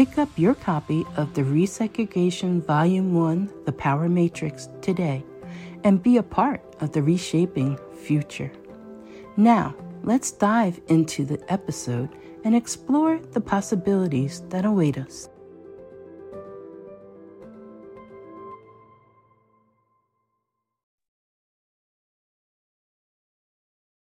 Pick 0.00 0.16
up 0.16 0.30
your 0.38 0.54
copy 0.54 1.04
of 1.18 1.34
the 1.34 1.42
Resegregation 1.42 2.64
Volume 2.64 3.12
1 3.12 3.52
The 3.66 3.72
Power 3.72 4.08
Matrix 4.08 4.70
today 4.80 5.22
and 5.84 6.02
be 6.02 6.16
a 6.16 6.22
part 6.22 6.62
of 6.80 6.92
the 6.92 7.02
reshaping 7.02 7.78
future. 8.02 8.50
Now, 9.36 9.74
let's 10.02 10.32
dive 10.32 10.80
into 10.88 11.26
the 11.26 11.38
episode 11.52 12.08
and 12.44 12.56
explore 12.56 13.18
the 13.18 13.42
possibilities 13.42 14.40
that 14.48 14.64
await 14.64 14.96
us. 14.96 15.28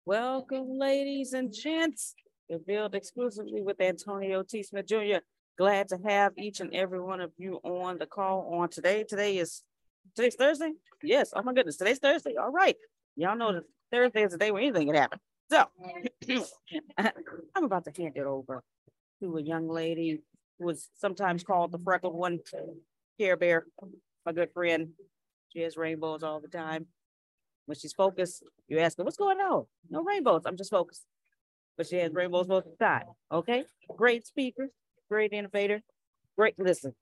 Welcome, 0.06 0.78
ladies 0.78 1.32
and 1.32 1.52
gents. 1.52 2.14
Revealed 2.48 2.94
exclusively 2.94 3.60
with 3.60 3.80
Antonio 3.80 4.44
T. 4.44 4.62
Smith 4.62 4.86
Jr. 4.86 5.18
Glad 5.60 5.90
to 5.90 5.98
have 6.06 6.32
each 6.38 6.60
and 6.60 6.74
every 6.74 6.98
one 6.98 7.20
of 7.20 7.32
you 7.36 7.56
on 7.62 7.98
the 7.98 8.06
call 8.06 8.48
on 8.54 8.70
today. 8.70 9.04
Today 9.06 9.36
is 9.36 9.60
today's 10.16 10.34
Thursday. 10.34 10.72
Yes. 11.02 11.34
Oh 11.36 11.42
my 11.42 11.52
goodness. 11.52 11.76
Today's 11.76 11.98
Thursday. 11.98 12.36
All 12.40 12.50
right. 12.50 12.76
Y'all 13.14 13.36
know 13.36 13.52
that 13.52 13.64
Thursday 13.92 14.22
is 14.22 14.32
the 14.32 14.38
day 14.38 14.52
where 14.52 14.62
anything 14.62 14.86
can 14.86 14.96
happen. 14.96 15.18
So 15.50 15.66
I'm 17.54 17.64
about 17.64 17.84
to 17.84 17.92
hand 17.94 18.14
it 18.16 18.24
over 18.24 18.62
to 19.22 19.36
a 19.36 19.42
young 19.42 19.68
lady 19.68 20.22
who 20.58 20.70
is 20.70 20.88
sometimes 20.96 21.44
called 21.44 21.72
the 21.72 21.78
freckled 21.78 22.14
one, 22.14 22.38
Care 23.18 23.36
Bear, 23.36 23.66
my 24.24 24.32
good 24.32 24.54
friend. 24.54 24.88
She 25.50 25.60
has 25.60 25.76
rainbows 25.76 26.22
all 26.22 26.40
the 26.40 26.48
time. 26.48 26.86
When 27.66 27.76
she's 27.76 27.92
focused, 27.92 28.44
you 28.66 28.78
ask 28.78 28.96
her, 28.96 29.04
what's 29.04 29.18
going 29.18 29.40
on? 29.40 29.66
No 29.90 30.02
rainbows. 30.02 30.44
I'm 30.46 30.56
just 30.56 30.70
focused. 30.70 31.04
But 31.76 31.86
she 31.86 31.96
has 31.96 32.14
rainbows 32.14 32.48
most 32.48 32.64
of 32.64 32.72
the 32.78 32.82
time. 32.82 33.04
Okay. 33.30 33.64
Great 33.94 34.26
speaker, 34.26 34.70
great 35.10 35.32
innovator, 35.32 35.82
great 36.38 36.58
listen, 36.58 36.94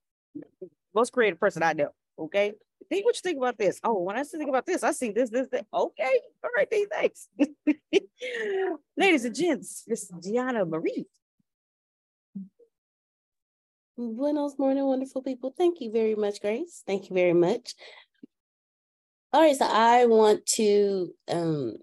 most 0.94 1.12
creative 1.12 1.38
person 1.38 1.62
I 1.62 1.74
know. 1.74 1.90
Okay. 2.18 2.54
Think 2.88 3.04
what 3.04 3.16
you 3.16 3.20
think 3.22 3.38
about 3.38 3.58
this. 3.58 3.80
Oh, 3.84 4.00
when 4.00 4.16
I 4.16 4.22
think 4.22 4.48
about 4.48 4.64
this, 4.64 4.82
I 4.82 4.92
see 4.92 5.10
this, 5.10 5.30
this, 5.30 5.48
this. 5.48 5.62
Okay. 5.72 6.20
All 6.42 6.50
right, 6.56 6.68
thanks. 6.90 7.28
Ladies 8.96 9.24
and 9.24 9.34
gents, 9.34 9.84
this 9.86 10.04
is 10.04 10.12
Gianna 10.22 10.64
Marie. 10.64 11.06
Buenos 13.96 14.58
morning, 14.58 14.84
wonderful 14.84 15.22
people. 15.22 15.52
Thank 15.56 15.80
you 15.80 15.90
very 15.90 16.14
much, 16.14 16.40
Grace. 16.40 16.82
Thank 16.86 17.10
you 17.10 17.14
very 17.14 17.32
much. 17.32 17.74
All 19.32 19.42
right, 19.42 19.56
so 19.56 19.66
I 19.68 20.06
want 20.06 20.46
to 20.54 21.12
um 21.28 21.76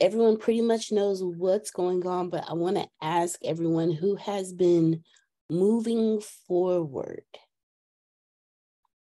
everyone 0.00 0.36
pretty 0.38 0.60
much 0.60 0.92
knows 0.92 1.22
what's 1.22 1.70
going 1.70 2.06
on, 2.06 2.30
but 2.30 2.44
I 2.48 2.54
want 2.54 2.76
to 2.76 2.88
ask 3.00 3.38
everyone 3.44 3.92
who 3.92 4.16
has 4.16 4.52
been 4.52 5.02
moving 5.50 6.20
forward 6.48 7.24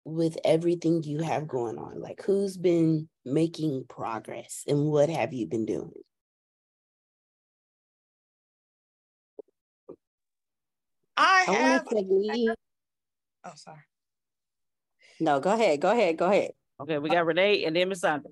with 0.04 0.38
everything 0.44 1.02
you 1.02 1.20
have 1.20 1.46
going 1.46 1.78
on. 1.78 2.00
Like, 2.00 2.22
who's 2.24 2.56
been 2.56 3.08
making 3.24 3.84
progress 3.88 4.64
and 4.66 4.86
what 4.86 5.08
have 5.08 5.32
you 5.32 5.46
been 5.46 5.66
doing? 5.66 5.92
I, 11.16 11.44
I 11.48 11.52
have. 11.52 11.86
Say, 11.90 12.48
oh, 13.44 13.52
sorry. 13.54 13.80
No, 15.20 15.38
go 15.38 15.52
ahead. 15.52 15.80
Go 15.80 15.90
ahead. 15.90 16.16
Go 16.16 16.26
ahead. 16.26 16.52
Okay, 16.80 16.98
we 16.98 17.10
got 17.10 17.26
Renee 17.26 17.64
and 17.64 17.76
then 17.76 17.90
Miss 17.90 18.00
Sandra. 18.00 18.30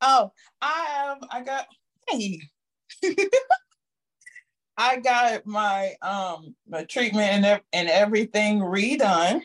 Oh, 0.00 0.32
I 0.60 0.86
have. 0.88 1.18
I 1.30 1.42
got. 1.42 1.66
Hey. 2.08 2.40
I 4.78 4.98
got 4.98 5.46
my 5.46 5.94
um 6.02 6.54
my 6.68 6.84
treatment 6.84 7.44
and 7.44 7.60
and 7.72 7.88
everything 7.88 8.60
redone, 8.60 9.40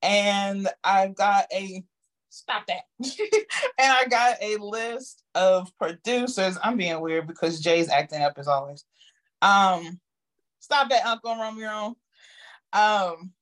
and 0.00 0.68
I've 0.84 1.16
got 1.16 1.46
a 1.52 1.82
stop 2.28 2.66
that, 2.66 2.82
and 3.00 3.12
I 3.78 4.06
got 4.06 4.36
a 4.40 4.56
list 4.58 5.22
of 5.34 5.76
producers. 5.76 6.56
I'm 6.62 6.76
being 6.76 7.00
weird 7.00 7.26
because 7.26 7.60
Jay's 7.60 7.88
acting 7.88 8.22
up 8.22 8.34
as 8.38 8.48
always. 8.48 8.84
Um, 9.42 10.00
stop 10.60 10.88
that, 10.90 11.06
Uncle 11.06 11.36
Romeo. 11.36 11.96
Um, 12.72 13.32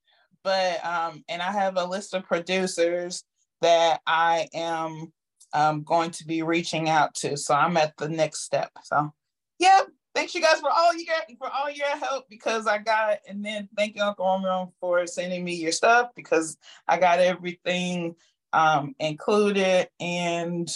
but 0.43 0.85
um, 0.85 1.25
and 1.29 1.43
I 1.43 1.53
have 1.53 1.77
a 1.77 1.85
list 1.85 2.15
of 2.15 2.25
producers 2.25 3.25
that 3.61 4.01
I 4.06 4.49
am 4.55 5.12
um, 5.53 5.83
going 5.83 6.11
to 6.13 6.27
be 6.27 6.43
reaching 6.43 6.89
out 6.89 7.15
to. 7.17 7.37
So 7.37 7.55
I'm 7.55 7.77
at 7.77 7.97
the 7.97 8.09
next 8.09 8.43
step. 8.43 8.71
So 8.85 9.13
yeah, 9.59 9.83
thanks 10.15 10.35
you 10.35 10.41
guys 10.41 10.61
for 10.61 10.71
all 10.71 10.95
you 10.95 11.07
got 11.07 11.25
for 11.39 11.49
all 11.49 11.71
your 11.71 11.89
help 11.89 12.29
because 12.29 12.67
I 12.67 12.79
got 12.79 13.19
and 13.29 13.45
then 13.45 13.69
thank 13.77 13.97
you 13.97 14.03
Uncle 14.03 14.25
Romeo 14.25 14.73
for 14.81 15.07
sending 15.07 15.45
me 15.45 15.55
your 15.55 15.73
stuff 15.73 16.11
because 16.15 16.57
I 16.89 16.99
got 16.99 17.21
everything 17.21 18.17
um, 18.53 18.95
included 18.99 19.89
and 20.01 20.69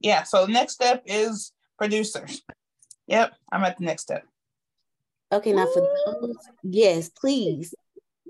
yeah. 0.00 0.22
So 0.22 0.46
next 0.46 0.74
step 0.74 1.02
is 1.06 1.52
producers. 1.76 2.42
Yep, 3.06 3.34
I'm 3.50 3.64
at 3.64 3.78
the 3.78 3.84
next 3.84 4.02
step. 4.02 4.24
Okay, 5.32 5.52
now 5.52 5.66
for 5.66 5.86
those, 6.06 6.36
yes, 6.62 7.10
please. 7.10 7.74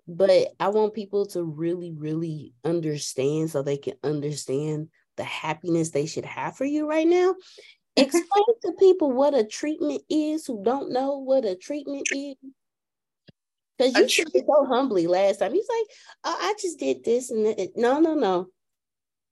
But 0.07 0.55
I 0.59 0.69
want 0.69 0.95
people 0.95 1.27
to 1.27 1.43
really, 1.43 1.93
really 1.93 2.55
understand 2.65 3.51
so 3.51 3.63
they 3.63 3.77
can 3.77 3.95
understand 4.03 4.89
the 5.19 5.25
happiness 5.25 5.91
they 5.91 6.07
should 6.07 6.25
have 6.25 6.57
for 6.57 6.65
you 6.65 6.89
right 6.89 7.07
now. 7.07 7.35
Explain 7.97 8.45
to 8.63 8.73
people 8.79 9.13
what 9.13 9.35
a 9.35 9.45
treatment 9.45 10.03
is 10.09 10.47
who 10.47 10.63
don't 10.65 10.93
know 10.93 11.19
what 11.19 11.45
a 11.45 11.57
treatment 11.57 12.07
is. 12.15 12.37
Because 13.77 14.17
you 14.17 14.25
it 14.35 14.45
so 14.47 14.65
humbly 14.67 15.07
last 15.07 15.39
time. 15.39 15.53
He's 15.53 15.69
like, 15.69 15.87
oh, 16.25 16.37
I 16.41 16.55
just 16.61 16.79
did 16.79 17.05
this 17.05 17.31
and 17.31 17.47
that. 17.47 17.71
No, 17.77 18.01
no, 18.01 18.15
no. 18.15 18.47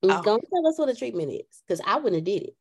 Oh. 0.03 0.23
Don't 0.23 0.45
tell 0.53 0.67
us 0.67 0.79
what 0.79 0.89
a 0.89 0.95
treatment 0.95 1.33
is 1.33 1.63
because 1.67 1.81
I 1.87 1.97
wouldn't 1.97 2.17
have 2.17 2.25
did 2.25 2.43
it. 2.43 2.55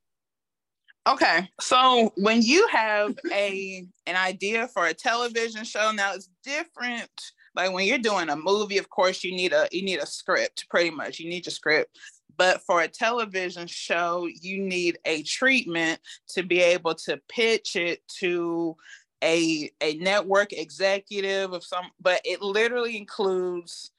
Okay, 1.07 1.47
so 1.61 2.11
when 2.17 2.41
you 2.41 2.67
have 2.71 3.15
a 3.31 3.85
an 4.07 4.15
idea 4.15 4.67
for 4.67 4.87
a 4.87 4.93
television 4.93 5.63
show, 5.63 5.91
now 5.91 6.13
it's 6.13 6.29
different. 6.43 7.11
Like 7.55 7.71
when 7.71 7.85
you're 7.85 7.99
doing 7.99 8.29
a 8.29 8.35
movie, 8.35 8.79
of 8.79 8.89
course, 8.89 9.23
you 9.23 9.31
need 9.35 9.53
a 9.53 9.67
you 9.71 9.83
need 9.83 9.99
a 9.99 10.07
script, 10.07 10.65
pretty 10.69 10.89
much. 10.89 11.19
You 11.19 11.29
need 11.29 11.45
your 11.45 11.51
script. 11.51 11.95
But 12.37 12.61
for 12.61 12.81
a 12.81 12.87
television 12.87 13.67
show, 13.67 14.27
you 14.41 14.59
need 14.59 14.99
a 15.05 15.23
treatment 15.23 15.99
to 16.29 16.43
be 16.43 16.61
able 16.61 16.95
to 16.95 17.19
pitch 17.29 17.75
it 17.75 18.07
to 18.19 18.75
a 19.23 19.71
a 19.81 19.95
network 19.97 20.53
executive 20.53 21.53
of 21.53 21.63
some. 21.63 21.91
But 21.99 22.21
it 22.25 22.41
literally 22.41 22.97
includes 22.97 23.91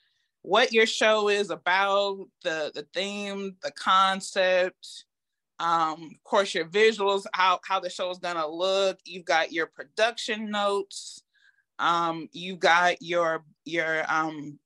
what 0.43 0.73
your 0.73 0.87
show 0.87 1.29
is 1.29 1.51
about, 1.51 2.27
the 2.45 2.71
the 2.75 2.87
theme, 2.93 3.57
the 3.63 3.73
concept 3.73 5.05
um, 5.59 6.11
of 6.15 6.25
course, 6.25 6.55
your 6.55 6.67
visuals, 6.67 7.25
how, 7.33 7.61
how 7.65 7.81
the 7.81 7.89
show 7.89 8.11
is 8.11 8.19
gonna 8.19 8.47
look. 8.47 8.99
You've 9.05 9.25
got 9.25 9.53
your 9.53 9.67
production 9.67 10.51
notes. 10.51 11.23
Um, 11.79 12.29
you've 12.33 12.59
got 12.59 13.01
your 13.01 13.45
your 13.65 14.05
um, 14.09 14.59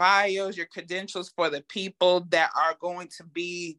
bios, 0.00 0.56
your 0.56 0.66
credentials 0.66 1.28
for 1.28 1.50
the 1.50 1.60
people 1.68 2.26
that 2.30 2.50
are 2.56 2.74
going 2.80 3.08
to 3.18 3.24
be 3.24 3.78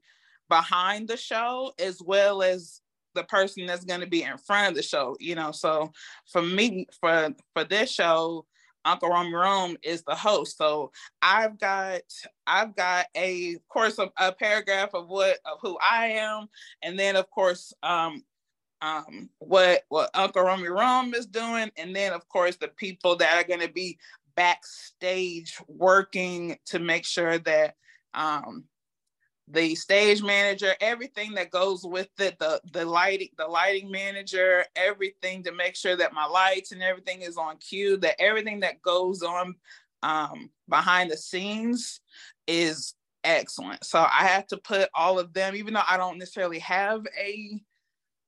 behind 0.50 1.08
the 1.08 1.18
show, 1.18 1.74
as 1.80 2.00
well 2.00 2.44
as 2.44 2.82
the 3.16 3.24
person 3.24 3.66
that's 3.66 3.86
going 3.86 4.02
to 4.02 4.08
be 4.08 4.22
in 4.22 4.38
front 4.38 4.70
of 4.70 4.76
the 4.76 4.84
show. 4.84 5.18
You 5.20 5.34
know, 5.34 5.52
so 5.52 5.92
for 6.32 6.44
me, 6.44 6.86
for 7.00 7.30
for 7.54 7.64
this 7.64 7.92
show, 7.92 8.46
Uncle 8.86 9.10
Rome 9.10 9.34
Rome 9.34 9.78
is 9.82 10.04
the 10.04 10.14
host. 10.14 10.58
So 10.58 10.92
I've 11.24 11.58
got 11.58 12.02
I've 12.46 12.76
got 12.76 13.08
a 13.16 13.56
of 13.56 13.68
course 13.68 13.98
a, 13.98 14.12
a, 14.18 14.32
paragraph 14.32 14.94
of 14.94 15.08
what 15.08 15.40
of 15.52 15.58
who 15.60 15.76
I 15.82 16.08
am, 16.08 16.48
and 16.84 17.00
then 17.00 17.16
of 17.16 17.32
course 17.32 17.74
um 17.82 18.24
um 18.84 19.30
what 19.40 19.84
what 19.90 20.12
Uncle 20.14 20.44
Romy 20.44 20.68
Rome 20.68 21.16
is 21.16 21.26
doing, 21.26 21.72
and 21.78 21.96
then 21.96 22.14
of 22.14 22.30
course 22.30 22.58
the 22.58 22.68
people 22.68 23.16
that 23.18 23.34
are 23.34 23.48
gonna 23.48 23.72
be 23.72 23.98
backstage 24.36 25.58
working 25.68 26.58
to 26.66 26.80
make 26.80 27.06
sure 27.06 27.38
that 27.40 27.76
um 28.14 28.66
the 29.48 29.76
stage 29.76 30.22
manager, 30.24 30.74
everything 30.80 31.34
that 31.34 31.52
goes 31.52 31.84
with 31.84 32.10
it, 32.20 32.40
the 32.40 32.62
the 32.72 32.86
lighting, 32.86 33.30
the 33.38 33.48
lighting 33.48 33.92
manager, 33.92 34.64
everything 34.76 35.44
to 35.44 35.52
make 35.52 35.76
sure 35.76 35.96
that 35.96 36.14
my 36.14 36.26
lights 36.26 36.72
and 36.72 36.82
everything 36.82 37.22
is 37.22 37.38
on 37.38 37.58
cue, 37.58 37.98
that 37.98 38.22
everything 38.22 38.62
that 38.62 38.82
goes 38.82 39.22
on 39.22 39.56
um, 40.04 40.50
behind 40.70 41.12
the 41.12 41.18
scenes 41.18 42.02
is 42.48 42.94
excellent. 43.24 43.84
So 43.84 44.00
I 44.00 44.28
have 44.28 44.48
to 44.48 44.58
put 44.58 44.90
all 44.94 45.20
of 45.20 45.34
them, 45.34 45.56
even 45.56 45.74
though 45.74 45.82
I 45.88 45.98
don't 45.98 46.18
necessarily 46.18 46.60
have 46.60 47.06
a 47.20 47.62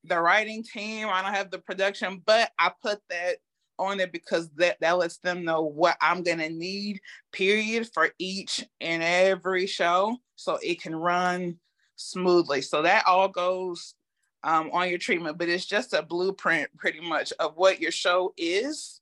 the 0.06 0.20
writing 0.20 0.64
team, 0.64 1.08
I 1.10 1.22
don't 1.22 1.34
have 1.34 1.52
the 1.52 1.60
production, 1.60 2.22
but 2.26 2.52
I 2.60 2.72
put 2.82 3.00
that 3.10 3.38
on 3.84 4.00
it 4.00 4.12
because 4.12 4.50
that 4.56 4.78
that 4.82 4.98
lets 4.98 5.18
them 5.18 5.44
know 5.44 5.62
what 5.62 5.98
I'm 6.02 6.24
gonna 6.24 6.50
need, 6.50 7.02
period, 7.32 7.90
for 7.94 8.10
each 8.20 8.66
and 8.82 9.04
every 9.04 9.68
show, 9.68 10.18
so 10.36 10.58
it 10.62 10.82
can 10.82 10.96
run 10.96 11.58
smoothly. 11.96 12.62
So 12.62 12.82
that 12.82 13.04
all 13.08 13.28
goes 13.28 13.96
um, 14.44 14.70
on 14.72 14.90
your 14.90 14.98
treatment, 14.98 15.38
but 15.38 15.50
it's 15.50 15.66
just 15.66 15.94
a 15.94 16.02
blueprint, 16.02 16.70
pretty 16.78 17.00
much, 17.00 17.32
of 17.40 17.56
what 17.56 17.80
your 17.80 17.92
show 17.92 18.34
is, 18.38 19.00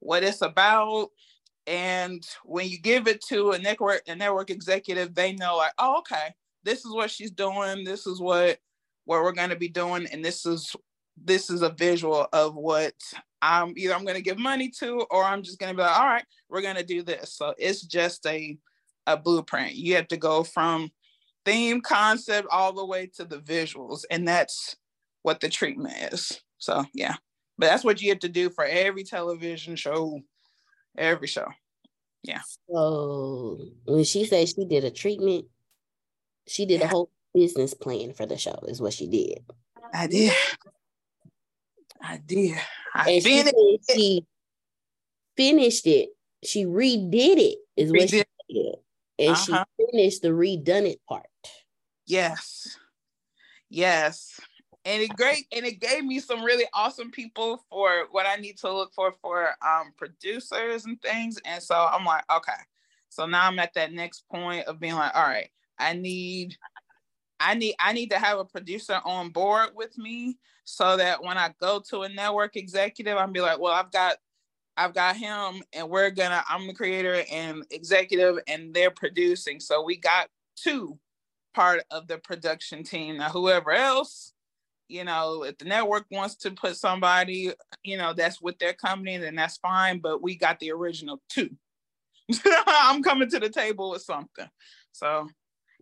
what 0.00 0.22
it's 0.22 0.42
about, 0.42 1.10
and 1.66 2.26
when 2.44 2.66
you 2.68 2.78
give 2.80 3.06
it 3.06 3.22
to 3.26 3.50
a 3.50 3.58
network 3.58 4.02
a 4.08 4.16
network 4.16 4.50
executive, 4.50 5.14
they 5.14 5.34
know 5.34 5.56
like, 5.56 5.72
oh, 5.78 5.98
okay, 5.98 6.34
this 6.64 6.84
is 6.84 6.92
what 6.92 7.10
she's 7.10 7.30
doing, 7.30 7.84
this 7.84 8.06
is 8.06 8.20
what 8.20 8.58
what 9.04 9.22
we're 9.22 9.32
going 9.32 9.50
to 9.50 9.56
be 9.56 9.68
doing, 9.68 10.06
and 10.10 10.24
this 10.24 10.46
is 10.46 10.74
this 11.22 11.50
is 11.50 11.62
a 11.62 11.70
visual 11.70 12.26
of 12.32 12.54
what 12.54 12.94
I'm 13.40 13.74
either 13.76 13.94
I'm 13.94 14.04
going 14.04 14.16
to 14.16 14.22
give 14.22 14.38
money 14.38 14.70
to 14.80 15.06
or 15.10 15.24
I'm 15.24 15.42
just 15.42 15.58
going 15.58 15.72
to 15.72 15.76
be 15.76 15.82
like, 15.82 15.98
all 15.98 16.06
right, 16.06 16.24
we're 16.48 16.62
going 16.62 16.76
to 16.76 16.84
do 16.84 17.02
this. 17.02 17.34
So 17.34 17.54
it's 17.58 17.82
just 17.82 18.26
a 18.26 18.58
a 19.06 19.16
blueprint. 19.16 19.74
You 19.74 19.96
have 19.96 20.08
to 20.08 20.16
go 20.16 20.44
from 20.44 20.90
theme 21.44 21.80
concept 21.80 22.46
all 22.50 22.72
the 22.72 22.84
way 22.84 23.10
to 23.16 23.24
the 23.24 23.38
visuals, 23.38 24.04
and 24.10 24.28
that's 24.28 24.76
what 25.22 25.40
the 25.40 25.48
treatment 25.48 26.12
is. 26.12 26.40
So 26.58 26.84
yeah, 26.92 27.14
but 27.56 27.66
that's 27.66 27.84
what 27.84 28.02
you 28.02 28.10
have 28.10 28.20
to 28.20 28.28
do 28.28 28.50
for 28.50 28.64
every 28.64 29.04
television 29.04 29.76
show, 29.76 30.20
every 30.96 31.26
show. 31.26 31.48
Yeah. 32.22 32.40
So 32.70 33.58
when 33.86 34.04
she 34.04 34.26
said 34.26 34.48
she 34.48 34.64
did 34.64 34.84
a 34.84 34.90
treatment, 34.90 35.46
she 36.46 36.66
did 36.66 36.80
yeah. 36.80 36.86
a 36.86 36.88
whole 36.90 37.10
business 37.32 37.74
plan 37.74 38.12
for 38.12 38.26
the 38.26 38.36
show, 38.36 38.58
is 38.68 38.80
what 38.80 38.92
she 38.92 39.06
did. 39.06 39.44
I 39.94 40.06
did. 40.06 40.34
I 42.02 42.18
did. 42.18 42.56
I 42.94 43.10
and 43.10 43.22
finished 43.22 43.54
she, 43.90 43.94
she 43.94 44.26
finished 45.36 45.86
it. 45.86 46.10
She 46.44 46.64
redid 46.64 47.36
it, 47.38 47.58
is 47.76 47.90
redid. 47.90 48.00
what 48.00 48.10
she 48.10 48.24
did. 48.50 48.74
And 49.18 49.30
uh-huh. 49.30 49.64
she 49.78 49.86
finished 49.90 50.22
the 50.22 50.28
redone 50.28 50.90
it 50.90 51.00
part. 51.08 51.26
Yes. 52.06 52.76
Yes. 53.68 54.40
And 54.84 55.02
it 55.02 55.10
great 55.16 55.46
and 55.52 55.66
it 55.66 55.80
gave 55.80 56.04
me 56.04 56.20
some 56.20 56.42
really 56.42 56.64
awesome 56.72 57.10
people 57.10 57.62
for 57.68 58.06
what 58.10 58.26
I 58.26 58.36
need 58.36 58.56
to 58.58 58.72
look 58.72 58.94
for 58.94 59.12
for 59.20 59.50
um 59.60 59.92
producers 59.96 60.86
and 60.86 61.00
things. 61.02 61.38
And 61.44 61.62
so 61.62 61.74
I'm 61.74 62.04
like, 62.04 62.24
okay. 62.34 62.52
So 63.10 63.26
now 63.26 63.46
I'm 63.46 63.58
at 63.58 63.74
that 63.74 63.92
next 63.92 64.24
point 64.30 64.66
of 64.66 64.80
being 64.80 64.94
like, 64.94 65.14
all 65.14 65.22
right, 65.26 65.50
I 65.78 65.94
need 65.94 66.56
I 67.40 67.54
need 67.54 67.74
I 67.78 67.92
need 67.92 68.10
to 68.10 68.18
have 68.18 68.38
a 68.38 68.44
producer 68.44 69.00
on 69.04 69.30
board 69.30 69.70
with 69.74 69.96
me 69.96 70.38
so 70.64 70.96
that 70.96 71.22
when 71.22 71.38
I 71.38 71.54
go 71.60 71.80
to 71.90 72.02
a 72.02 72.08
network 72.08 72.56
executive, 72.56 73.16
I'm 73.16 73.32
be 73.32 73.40
like, 73.40 73.58
well, 73.58 73.72
I've 73.72 73.92
got 73.92 74.16
I've 74.76 74.94
got 74.94 75.16
him 75.16 75.62
and 75.72 75.88
we're 75.88 76.10
gonna 76.10 76.44
I'm 76.48 76.66
the 76.66 76.74
creator 76.74 77.24
and 77.30 77.64
executive 77.70 78.38
and 78.46 78.74
they're 78.74 78.90
producing. 78.90 79.60
So 79.60 79.82
we 79.82 79.96
got 79.96 80.28
two 80.56 80.98
part 81.54 81.82
of 81.90 82.06
the 82.06 82.18
production 82.18 82.84
team. 82.84 83.18
Now 83.18 83.30
whoever 83.30 83.72
else, 83.72 84.32
you 84.88 85.04
know, 85.04 85.44
if 85.44 85.58
the 85.58 85.64
network 85.64 86.06
wants 86.10 86.34
to 86.36 86.50
put 86.50 86.76
somebody, 86.76 87.52
you 87.82 87.96
know, 87.96 88.12
that's 88.12 88.40
with 88.40 88.58
their 88.58 88.72
company, 88.72 89.16
then 89.18 89.34
that's 89.34 89.58
fine. 89.58 89.98
But 89.98 90.22
we 90.22 90.36
got 90.36 90.60
the 90.60 90.72
original 90.72 91.20
two. 91.28 91.50
I'm 92.66 93.02
coming 93.02 93.30
to 93.30 93.40
the 93.40 93.48
table 93.48 93.90
with 93.90 94.02
something. 94.02 94.48
So 94.92 95.28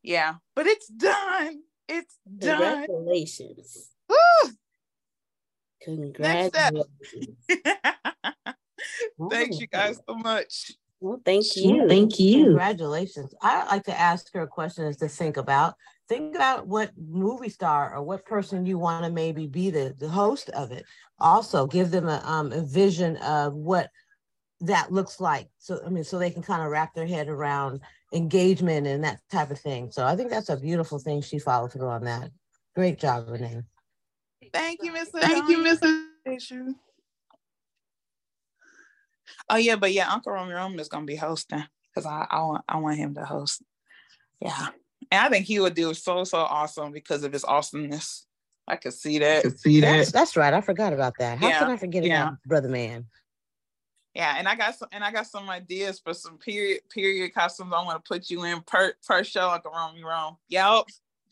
yeah, 0.06 0.34
but 0.54 0.66
it's 0.66 0.86
done. 0.86 1.62
It's 1.88 2.16
done. 2.38 2.86
Congratulations. 2.86 3.90
Woo! 4.08 4.50
Congratulations. 5.82 6.86
Thanks 9.30 9.60
you 9.60 9.66
guys 9.66 9.98
so 10.08 10.14
much. 10.14 10.72
Well, 11.00 11.20
thank 11.24 11.56
you. 11.56 11.88
Thank 11.88 12.20
you. 12.20 12.44
Congratulations. 12.44 13.34
I 13.42 13.66
like 13.66 13.82
to 13.84 13.98
ask 13.98 14.32
her 14.32 14.42
a 14.42 14.46
question 14.46 14.86
is 14.86 14.96
to 14.98 15.08
think 15.08 15.36
about. 15.36 15.74
Think 16.08 16.36
about 16.36 16.68
what 16.68 16.92
movie 16.96 17.48
star 17.48 17.96
or 17.96 18.02
what 18.02 18.24
person 18.24 18.64
you 18.64 18.78
want 18.78 19.04
to 19.04 19.10
maybe 19.10 19.48
be 19.48 19.70
the, 19.70 19.92
the 19.98 20.08
host 20.08 20.50
of 20.50 20.70
it. 20.70 20.84
Also, 21.18 21.66
give 21.66 21.90
them 21.90 22.08
a, 22.08 22.22
um, 22.24 22.52
a 22.52 22.62
vision 22.62 23.16
of 23.16 23.54
what 23.54 23.90
that 24.60 24.92
looks 24.92 25.20
like. 25.20 25.48
So, 25.58 25.80
I 25.84 25.90
mean, 25.90 26.04
so 26.04 26.18
they 26.18 26.30
can 26.30 26.42
kind 26.42 26.62
of 26.62 26.70
wrap 26.70 26.94
their 26.94 27.06
head 27.06 27.28
around 27.28 27.80
engagement 28.12 28.86
and 28.86 29.04
that 29.04 29.20
type 29.30 29.50
of 29.50 29.58
thing. 29.58 29.90
So 29.90 30.06
I 30.06 30.16
think 30.16 30.30
that's 30.30 30.48
a 30.48 30.56
beautiful 30.56 30.98
thing 30.98 31.22
she 31.22 31.38
followed 31.38 31.72
through 31.72 31.88
on 31.88 32.04
that. 32.04 32.30
Great 32.74 32.98
job, 32.98 33.28
Renee. 33.28 33.62
Thank 34.52 34.80
you, 34.82 34.92
Miss. 34.92 35.08
Thank 35.08 35.48
you, 35.48 35.62
Miss. 35.62 35.80
Oh 39.48 39.56
yeah, 39.56 39.76
but 39.76 39.92
yeah, 39.92 40.10
Uncle 40.10 40.32
Romeo 40.32 40.68
is 40.78 40.88
gonna 40.88 41.06
be 41.06 41.16
hosting 41.16 41.64
because 41.88 42.06
I, 42.06 42.26
I 42.30 42.40
want 42.40 42.64
I 42.68 42.76
want 42.78 42.96
him 42.96 43.14
to 43.14 43.24
host. 43.24 43.62
Yeah, 44.40 44.68
and 45.10 45.26
I 45.26 45.28
think 45.28 45.46
he 45.46 45.58
would 45.60 45.74
do 45.74 45.94
so 45.94 46.24
so 46.24 46.38
awesome 46.38 46.92
because 46.92 47.22
of 47.24 47.32
his 47.32 47.44
awesomeness. 47.44 48.26
I 48.68 48.76
could 48.76 48.94
see 48.94 49.18
that. 49.20 49.38
I 49.38 49.42
could 49.42 49.58
see 49.58 49.80
that. 49.80 49.96
That's, 49.96 50.12
that's 50.12 50.36
right. 50.36 50.52
I 50.52 50.60
forgot 50.60 50.92
about 50.92 51.14
that. 51.18 51.38
How 51.38 51.48
yeah. 51.48 51.58
can 51.60 51.70
I 51.70 51.76
forget 51.76 52.04
yeah. 52.04 52.22
about 52.28 52.42
Brother 52.44 52.68
Man? 52.68 53.06
Yeah, 54.16 54.36
and 54.38 54.48
I 54.48 54.54
got 54.54 54.74
some 54.74 54.88
and 54.92 55.04
I 55.04 55.12
got 55.12 55.26
some 55.26 55.50
ideas 55.50 56.00
for 56.00 56.14
some 56.14 56.38
period 56.38 56.80
period 56.88 57.34
costumes 57.34 57.74
I 57.76 57.84
want 57.84 58.02
to 58.02 58.08
put 58.08 58.30
you 58.30 58.44
in 58.44 58.62
per 58.62 58.94
per 59.06 59.22
show 59.22 59.48
I 59.48 59.52
like 59.52 59.66
a 59.66 59.68
Romy 59.68 60.02
Rome. 60.02 60.38
Yep. 60.48 60.84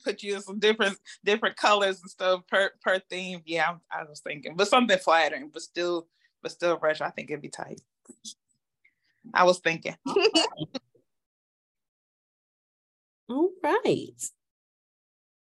Put 0.05 0.23
you 0.23 0.35
in 0.35 0.43
some 0.43 0.59
different 0.59 0.99
different 1.25 1.57
colors 1.57 2.03
and 2.03 2.11
stuff 2.11 2.43
per 2.47 2.73
per 2.83 2.99
theme. 3.09 3.41
Yeah, 3.47 3.77
I 3.91 4.05
was 4.05 4.21
thinking, 4.21 4.55
but 4.55 4.69
something 4.69 4.99
flattering, 4.99 5.49
but 5.51 5.63
still 5.63 6.09
but 6.43 6.53
still 6.53 6.79
fresh. 6.79 7.01
I 7.01 7.09
think 7.09 7.31
it'd 7.31 7.41
be 7.41 7.49
tight. 7.49 7.81
I 9.33 9.45
was 9.45 9.61
thinking. 9.61 9.97
All 13.31 13.49
right. 13.63 14.13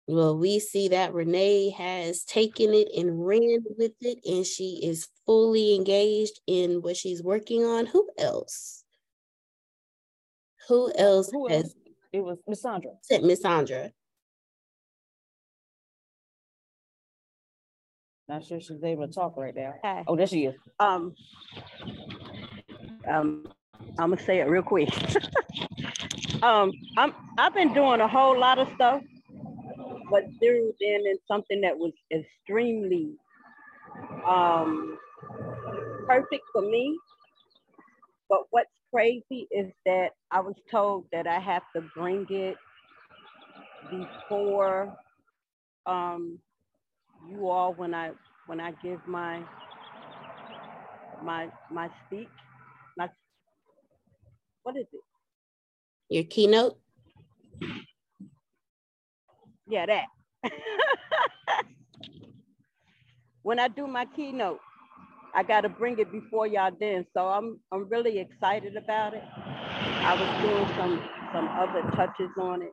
Well, 0.09 0.38
we 0.38 0.59
see 0.59 0.88
that 0.88 1.12
Renee 1.12 1.69
has 1.77 2.25
taken 2.25 2.73
it 2.73 2.88
and 2.97 3.27
ran 3.27 3.62
with 3.77 3.93
it, 4.00 4.21
and 4.25 4.47
she 4.47 4.81
is 4.83 5.07
fully 5.27 5.75
engaged 5.75 6.41
in 6.47 6.81
what 6.81 6.97
she's 6.97 7.23
working 7.23 7.62
on. 7.65 7.85
Who 7.85 8.09
else? 8.17 8.85
Who 10.67 10.91
else 10.97 11.31
Who 11.31 11.47
has 11.49 11.65
else? 11.65 11.75
It 12.11 12.21
was 12.21 12.38
Miss 12.49 12.62
Sandra. 12.62 12.93
sent 13.03 13.25
Miss 13.25 13.43
Sandra? 13.43 13.91
Not 18.31 18.45
sure 18.45 18.61
she's 18.61 18.83
able 18.83 19.07
to 19.07 19.12
talk 19.12 19.37
right 19.37 19.55
now. 19.55 19.75
Hi. 19.85 20.05
Oh, 20.07 20.17
there 20.17 20.27
she 20.27 20.47
is. 20.47 20.55
Um, 20.81 21.15
um, 23.07 23.47
I'm 23.99 24.11
gonna 24.11 24.23
say 24.23 24.41
it 24.41 24.49
real 24.49 24.62
quick. 24.62 24.88
um, 26.43 26.73
I'm 26.97 27.12
I've 27.37 27.53
been 27.53 27.75
doing 27.75 28.00
a 28.00 28.09
whole 28.09 28.38
lot 28.38 28.59
of 28.59 28.69
stuff, 28.75 29.03
but 30.11 30.25
zeroed 30.41 30.75
in 30.81 31.07
in 31.07 31.19
something 31.29 31.61
that 31.62 31.79
was 31.79 31.93
extremely 32.12 33.17
um 34.27 34.99
perfect 36.07 36.45
for 36.53 36.62
me. 36.62 36.99
But 38.29 38.41
what's 38.50 38.71
crazy 38.95 39.49
is 39.50 39.73
that 39.87 40.11
I 40.31 40.41
was 40.41 40.57
told 40.71 41.07
that 41.12 41.27
I 41.27 41.41
have 41.41 41.62
to 41.77 41.83
bring 41.95 42.27
it 42.31 42.57
before 43.91 44.97
um 45.87 46.41
you 47.29 47.49
all 47.49 47.75
when 47.75 47.95
I 47.95 48.12
when 48.47 48.61
I 48.61 48.73
give 48.83 49.07
my 49.07 49.45
my 51.23 51.50
my 51.71 51.88
speak 52.07 52.29
my 52.97 53.09
what 54.62 54.77
is 54.77 54.87
it 54.93 55.00
Your 56.11 56.25
keynote? 56.25 56.79
Yeah 59.69 59.87
that. 59.87 60.07
When 63.43 63.59
i 63.61 63.69
do 63.69 63.87
my 63.87 64.07
keynote 64.17 64.61
i 65.35 65.43
got 65.43 65.63
to 65.63 65.69
bring 65.71 65.99
it 65.99 66.13
before 66.13 66.47
y'all 66.47 66.73
then 66.81 67.07
so 67.15 67.29
i'm 67.29 67.61
i'm 67.73 67.89
really 67.89 68.19
excited 68.21 68.77
about 68.77 69.15
it. 69.15 69.25
I 70.05 70.15
was 70.15 70.31
doing 70.43 70.67
some 70.77 71.03
some 71.33 71.49
other 71.49 71.83
touches 71.97 72.31
on 72.41 72.63
it 72.63 72.73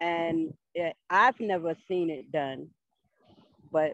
and 0.00 0.52
it, 0.74 0.96
i've 1.10 1.40
never 1.40 1.76
seen 1.88 2.10
it 2.10 2.32
done 2.32 2.68
but 3.72 3.92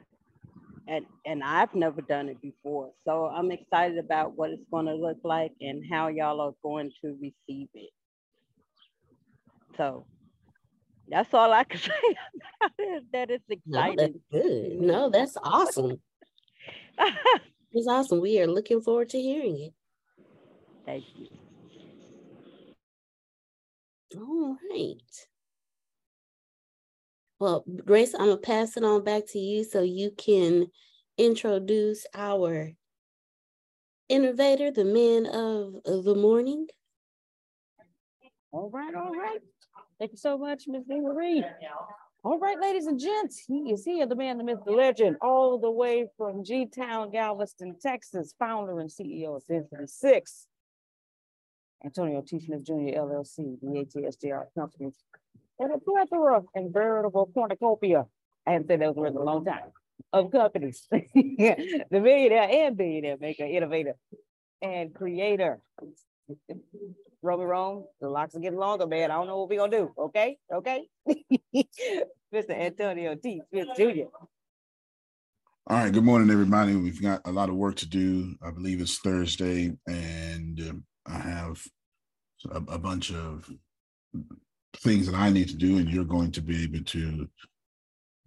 and 0.89 1.07
and 1.27 1.43
i've 1.45 1.75
never 1.75 2.03
done 2.03 2.29
it 2.29 2.41
before 2.43 2.91
so 3.07 3.27
i'm 3.27 3.51
excited 3.53 3.99
about 3.99 4.37
what 4.37 4.51
it's 4.51 4.65
going 4.71 4.87
to 4.87 4.95
look 4.95 5.19
like 5.25 5.53
and 5.61 5.85
how 5.91 6.09
y'all 6.09 6.41
are 6.41 6.55
going 6.63 6.91
to 7.03 7.17
receive 7.21 7.69
it. 7.75 7.91
So 9.77 10.07
that's 11.11 11.35
all 11.35 11.53
i 11.53 11.65
can 11.65 11.81
say 11.81 11.91
about 12.61 12.73
it 12.79 13.05
that 13.13 13.31
it's 13.31 13.45
No, 13.67 13.95
that's 13.97 14.13
exciting 14.13 14.21
good. 14.33 14.81
No, 14.81 15.11
mm-hmm. 15.11 15.13
that's 15.13 15.37
awesome. 15.43 16.01
It's 17.73 17.87
awesome. 17.87 18.21
We 18.21 18.41
are 18.41 18.49
looking 18.49 18.81
forward 18.81 19.11
to 19.11 19.21
hearing 19.21 19.61
it. 19.61 19.73
thank 20.87 21.05
you 21.15 21.29
All 24.17 24.57
right. 24.71 24.97
Well, 27.39 27.65
Grace, 27.85 28.13
I'm 28.15 28.27
gonna 28.27 28.37
pass 28.39 28.77
it 28.77 28.85
on 28.85 29.05
back 29.05 29.23
to 29.29 29.39
you 29.39 29.65
so 29.65 29.83
you 29.83 30.11
can 30.11 30.67
introduce 31.17 32.07
our 32.15 32.73
innovator, 34.09 34.73
the 34.73 34.85
man 34.85 35.27
of 35.27 35.77
of 35.87 36.05
the 36.05 36.17
morning. 36.17 36.67
All 38.53 38.69
right, 38.71 38.95
all 38.95 39.13
right. 39.13 39.41
Thank 40.01 40.13
you 40.13 40.19
so 40.19 40.39
much, 40.39 40.65
Miss 40.67 40.85
Marie. 40.89 41.45
All 42.25 42.39
right, 42.39 42.59
ladies 42.59 42.87
and 42.87 42.99
gents, 42.99 43.45
he 43.47 43.71
is 43.71 43.85
here, 43.85 44.07
the 44.07 44.17
man, 44.17 44.39
the 44.39 44.45
myth, 44.45 44.61
the 44.65 44.73
legend, 44.73 45.17
all 45.21 45.59
the 45.59 45.71
way 45.71 46.07
from 46.17 46.43
G-Town, 46.43 47.11
Galveston, 47.11 47.77
Texas, 47.83 48.35
founder 48.39 48.81
and 48.81 48.89
CEO 48.89 49.37
of 49.37 49.43
Symphony 49.43 49.87
Six. 49.87 50.47
Antonio 51.85 52.23
T. 52.27 52.41
Smith 52.41 52.65
Jr. 52.65 52.73
LLC, 52.73 53.61
the 53.61 53.67
ATSJR 53.67 54.47
Company, 54.55 54.91
and 55.59 55.75
a 55.75 55.79
plethora 55.79 56.41
and 56.55 56.73
veritable 56.73 57.31
cornucopia. 57.35 58.07
I 58.47 58.53
haven't 58.53 58.69
said 58.69 58.81
those 58.81 58.97
words 58.97 59.15
in 59.15 59.21
a 59.21 59.25
long 59.25 59.45
time, 59.45 59.71
of 60.15 60.33
companies. 60.33 60.89
The 60.91 61.77
millionaire 61.91 62.49
and 62.51 62.77
billionaire 62.77 63.19
maker, 63.21 63.45
innovator, 63.45 63.97
and 64.63 64.95
creator. 64.95 65.61
Romy 67.23 67.45
Rome, 67.45 67.85
the 68.01 68.09
locks 68.09 68.35
are 68.35 68.41
getting 68.41 68.59
longer, 68.59 68.87
man. 68.87 69.11
I 69.11 69.15
don't 69.15 69.27
know 69.27 69.39
what 69.39 69.49
we're 69.49 69.59
gonna 69.59 69.77
do. 69.77 69.93
Okay, 69.99 70.39
okay. 70.53 70.87
Mr. 72.35 72.51
Antonio 72.51 73.15
T. 73.17 73.43
Smith 73.51 73.69
Jr. 73.77 74.09
All 75.67 75.77
right. 75.77 75.93
Good 75.93 76.05
morning, 76.05 76.31
everybody. 76.31 76.75
We've 76.77 77.03
got 77.03 77.21
a 77.27 77.33
lot 77.33 77.49
of 77.49 77.57
work 77.57 77.77
to 77.77 77.89
do. 77.89 78.35
I 78.43 78.51
believe 78.51 78.81
it's 78.81 78.99
Thursday, 78.99 79.77
and 79.87 80.61
um, 80.61 80.85
I 81.07 81.19
have 81.19 81.63
a, 82.51 82.57
a 82.73 82.79
bunch 82.79 83.13
of 83.13 83.49
things 84.79 85.07
that 85.07 85.15
I 85.15 85.31
need 85.31 85.49
to 85.49 85.57
do, 85.57 85.79
and 85.79 85.89
you're 85.89 86.05
going 86.05 86.33
to 86.33 86.41
be 86.41 86.65
able 86.65 86.85
to 86.85 87.29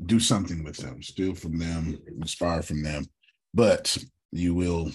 do 0.05 0.19
something 0.19 0.63
with 0.63 0.77
them, 0.77 1.01
steal 1.01 1.33
from 1.33 1.57
them, 1.57 1.97
inspire 2.19 2.61
from 2.61 2.83
them, 2.83 3.05
but 3.53 3.97
you 4.31 4.53
will 4.53 4.91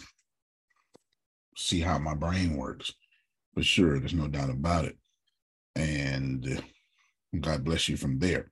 see 1.59 1.81
how 1.81 1.99
my 1.99 2.15
brain 2.15 2.57
works 2.57 2.93
for 3.55 3.63
sure. 3.63 3.99
There's 3.99 4.15
no 4.15 4.29
doubt 4.29 4.51
about 4.51 4.85
it. 4.85 4.97
And 5.75 6.63
God 7.41 7.65
bless 7.65 7.89
you 7.89 7.97
from 7.97 8.19
there. 8.19 8.51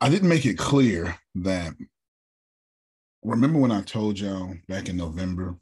I 0.00 0.08
didn't 0.08 0.28
make 0.28 0.46
it 0.46 0.58
clear 0.58 1.16
that 1.36 1.74
remember 3.22 3.58
when 3.58 3.72
I 3.72 3.82
told 3.82 4.18
y'all 4.18 4.54
back 4.68 4.88
in 4.88 4.96
November 4.96 5.56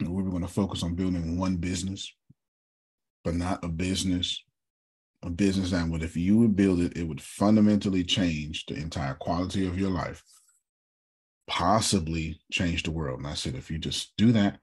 we 0.00 0.08
were 0.08 0.30
going 0.30 0.42
to 0.42 0.48
focus 0.48 0.82
on 0.82 0.94
building 0.94 1.38
one 1.38 1.56
business, 1.56 2.12
but 3.22 3.34
not 3.34 3.64
a 3.64 3.68
business, 3.68 4.42
a 5.22 5.30
business 5.30 5.70
that 5.70 5.88
would, 5.88 6.02
if 6.02 6.16
you 6.16 6.36
would 6.38 6.56
build 6.56 6.80
it, 6.80 6.96
it 6.96 7.04
would 7.04 7.20
fundamentally 7.20 8.04
change 8.04 8.66
the 8.66 8.74
entire 8.74 9.14
quality 9.14 9.66
of 9.66 9.78
your 9.78 9.90
life, 9.90 10.22
possibly 11.46 12.40
change 12.50 12.82
the 12.82 12.90
world. 12.90 13.18
And 13.18 13.26
I 13.26 13.34
said, 13.34 13.54
if 13.54 13.70
you 13.70 13.78
just 13.78 14.12
do 14.16 14.32
that, 14.32 14.58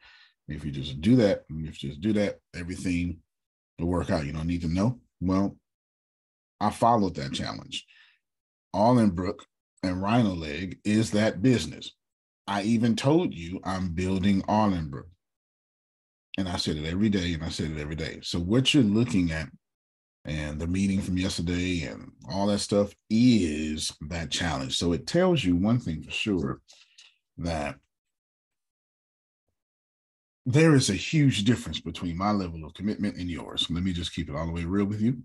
if 0.48 0.66
you 0.66 0.72
just 0.72 1.02
do 1.02 1.16
that, 1.18 1.44
if 1.50 1.84
you 1.84 1.90
just 1.90 2.02
do 2.02 2.14
that, 2.14 2.40
everything 2.56 3.18
will 3.80 3.88
work 3.88 4.10
out. 4.10 4.26
You 4.26 4.34
don't 4.34 4.48
need 4.48 4.62
to 4.62 4.68
know. 4.68 5.00
Well, 5.20 5.56
I 6.60 6.70
followed 6.70 7.16
that 7.16 7.34
challenge. 7.34 7.86
Allenbrook 8.76 9.40
and 9.84 9.98
RhinoLeg 9.98 10.80
is 10.84 11.12
that 11.12 11.42
business. 11.42 11.92
I 12.48 12.64
even 12.64 12.96
told 12.96 13.34
you 13.34 13.60
I'm 13.64 13.90
building 13.90 14.42
Allenbrook. 14.44 15.10
And 16.38 16.48
I 16.48 16.56
said 16.58 16.78
it 16.78 16.86
every 16.86 17.10
day, 17.10 17.34
and 17.34 17.44
I 17.44 17.50
said 17.50 17.72
it 17.72 17.80
every 17.80 17.96
day. 17.96 18.20
So 18.24 18.40
what 18.40 18.74
you're 18.74 18.84
looking 18.84 19.32
at 19.32 19.50
and 20.26 20.60
the 20.60 20.68
meeting 20.68 21.02
from 21.02 21.18
yesterday 21.18 21.84
and 21.84 22.12
all 22.32 22.48
that 22.48 22.60
stuff 22.60 22.94
is 23.10 23.92
that 24.02 24.30
challenge. 24.30 24.78
So 24.78 24.94
it 24.94 25.08
tells 25.08 25.44
you 25.44 25.56
one 25.56 25.80
thing 25.80 26.04
for 26.04 26.12
sure 26.12 26.62
that 27.38 27.76
there 30.46 30.76
is 30.76 30.90
a 30.90 30.96
huge 30.96 31.44
difference 31.44 31.80
between 31.80 32.18
my 32.18 32.32
level 32.32 32.66
of 32.66 32.74
commitment 32.74 33.18
and 33.18 33.30
yours. 33.30 33.68
Let 33.70 33.84
me 33.84 33.94
just 33.94 34.14
keep 34.14 34.30
it 34.30 34.36
all 34.36 34.46
the 34.46 34.52
way 34.52 34.66
real 34.66 34.86
with 34.86 35.02
you. 35.02 35.18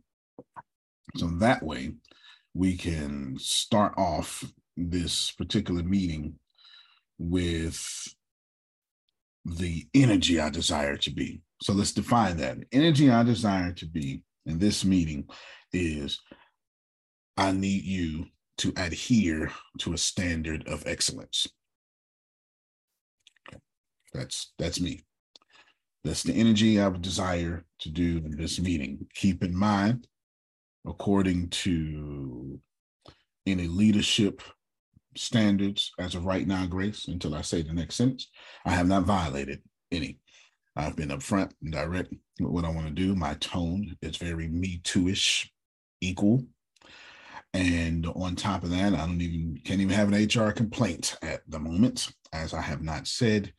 So 1.16 1.26
that 1.26 1.62
way 1.62 1.92
we 2.54 2.76
can 2.76 3.36
start 3.38 3.94
off 3.96 4.44
this 4.76 5.30
particular 5.32 5.82
meeting 5.82 6.38
with 7.18 8.14
the 9.44 9.86
energy 9.94 10.40
I 10.40 10.50
desire 10.50 10.96
to 10.96 11.10
be. 11.10 11.40
So 11.62 11.72
let's 11.72 11.92
define 11.92 12.36
that. 12.38 12.58
Energy 12.72 13.10
I 13.10 13.22
desire 13.22 13.72
to 13.72 13.86
be 13.86 14.22
in 14.46 14.58
this 14.58 14.84
meeting 14.84 15.28
is 15.72 16.20
I 17.36 17.52
need 17.52 17.84
you 17.84 18.26
to 18.58 18.72
adhere 18.76 19.52
to 19.80 19.92
a 19.92 19.98
standard 19.98 20.66
of 20.66 20.86
excellence. 20.86 21.46
That's 24.14 24.52
that's 24.58 24.80
me. 24.80 25.02
That's 26.04 26.22
the 26.22 26.32
energy 26.32 26.80
I 26.80 26.88
would 26.88 27.02
desire 27.02 27.64
to 27.80 27.90
do 27.90 28.22
in 28.24 28.36
this 28.36 28.60
meeting. 28.60 29.06
Keep 29.14 29.42
in 29.42 29.54
mind, 29.54 30.06
according 30.86 31.50
to 31.50 32.60
any 33.44 33.66
leadership 33.66 34.40
standards 35.16 35.90
as 35.98 36.14
of 36.14 36.24
right 36.24 36.46
now, 36.46 36.64
Grace, 36.66 37.08
until 37.08 37.34
I 37.34 37.42
say 37.42 37.62
the 37.62 37.72
next 37.72 37.96
sentence, 37.96 38.28
I 38.64 38.70
have 38.70 38.86
not 38.86 39.04
violated 39.04 39.62
any. 39.90 40.18
I've 40.76 40.96
been 40.96 41.08
upfront 41.08 41.52
and 41.62 41.72
direct 41.72 42.12
with 42.38 42.50
what 42.50 42.64
I 42.64 42.70
want 42.70 42.86
to 42.86 42.92
do. 42.92 43.14
My 43.14 43.34
tone 43.34 43.96
is 44.02 44.18
very 44.18 44.48
me 44.48 44.80
too-ish, 44.84 45.50
equal. 46.00 46.44
And 47.54 48.06
on 48.06 48.36
top 48.36 48.64
of 48.64 48.70
that, 48.70 48.92
I 48.92 48.98
don't 48.98 49.22
even 49.22 49.58
can't 49.64 49.80
even 49.80 49.94
have 49.94 50.12
an 50.12 50.22
HR 50.22 50.52
complaint 50.52 51.16
at 51.22 51.40
the 51.48 51.58
moment 51.58 52.12
as 52.32 52.52
I 52.52 52.60
have 52.60 52.82
not 52.82 53.06
said 53.06 53.54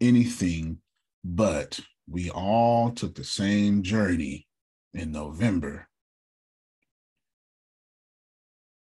anything, 0.00 0.78
but 1.24 1.80
we 2.06 2.28
all 2.30 2.90
took 2.90 3.14
the 3.14 3.24
same 3.24 3.82
journey 3.82 4.46
in 4.92 5.12
November. 5.12 5.88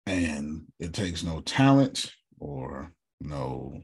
And 0.04 0.66
it 0.78 0.92
takes 0.92 1.22
no 1.22 1.40
talent 1.40 2.12
or 2.38 2.92
no 3.22 3.80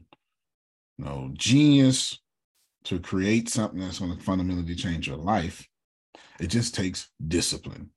no 0.99 1.31
genius 1.33 2.19
to 2.85 2.99
create 2.99 3.49
something 3.49 3.79
that's 3.79 3.99
going 3.99 4.15
to 4.15 4.23
fundamentally 4.23 4.75
change 4.75 5.07
your 5.07 5.17
life. 5.17 5.67
It 6.39 6.47
just 6.47 6.73
takes 6.73 7.09
discipline. 7.27 7.91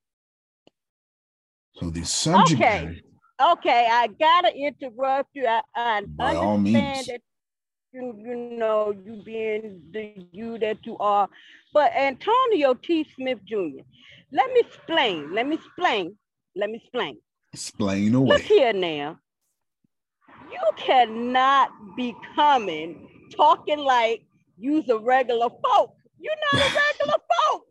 So 1.76 1.90
the 1.90 2.04
subject 2.04 2.60
Okay. 2.60 3.02
Okay, 3.42 3.88
I 3.90 4.06
gotta 4.06 4.54
interrupt 4.54 5.30
you. 5.34 5.46
I, 5.46 5.60
I 5.74 6.02
By 6.06 6.36
all 6.36 6.54
understand 6.54 6.96
means. 6.96 7.06
that 7.06 7.20
you, 7.92 8.14
you 8.24 8.36
know 8.36 8.94
you 9.04 9.22
being 9.24 9.82
the 9.90 10.12
you 10.30 10.56
that 10.58 10.78
you 10.86 10.96
are, 10.98 11.28
but 11.72 11.92
Antonio 11.94 12.74
T. 12.74 13.04
Smith 13.16 13.40
Jr. 13.44 13.82
Let 14.30 14.52
me 14.52 14.60
explain. 14.60 15.34
Let 15.34 15.48
me 15.48 15.56
explain. 15.56 16.16
Let 16.54 16.70
me 16.70 16.76
explain. 16.76 17.18
explain 17.52 18.14
away. 18.14 18.28
Look 18.36 18.42
here 18.42 18.72
now. 18.72 19.18
You 20.52 20.60
cannot 20.76 21.70
be 21.96 22.14
coming 22.36 23.08
talking 23.36 23.78
like 23.78 24.22
you's 24.58 24.88
a 24.90 24.98
regular 24.98 25.48
folk. 25.50 25.94
You're 26.20 26.34
not 26.52 26.62
a 26.62 26.74
regular 26.74 27.18
folk. 27.48 27.64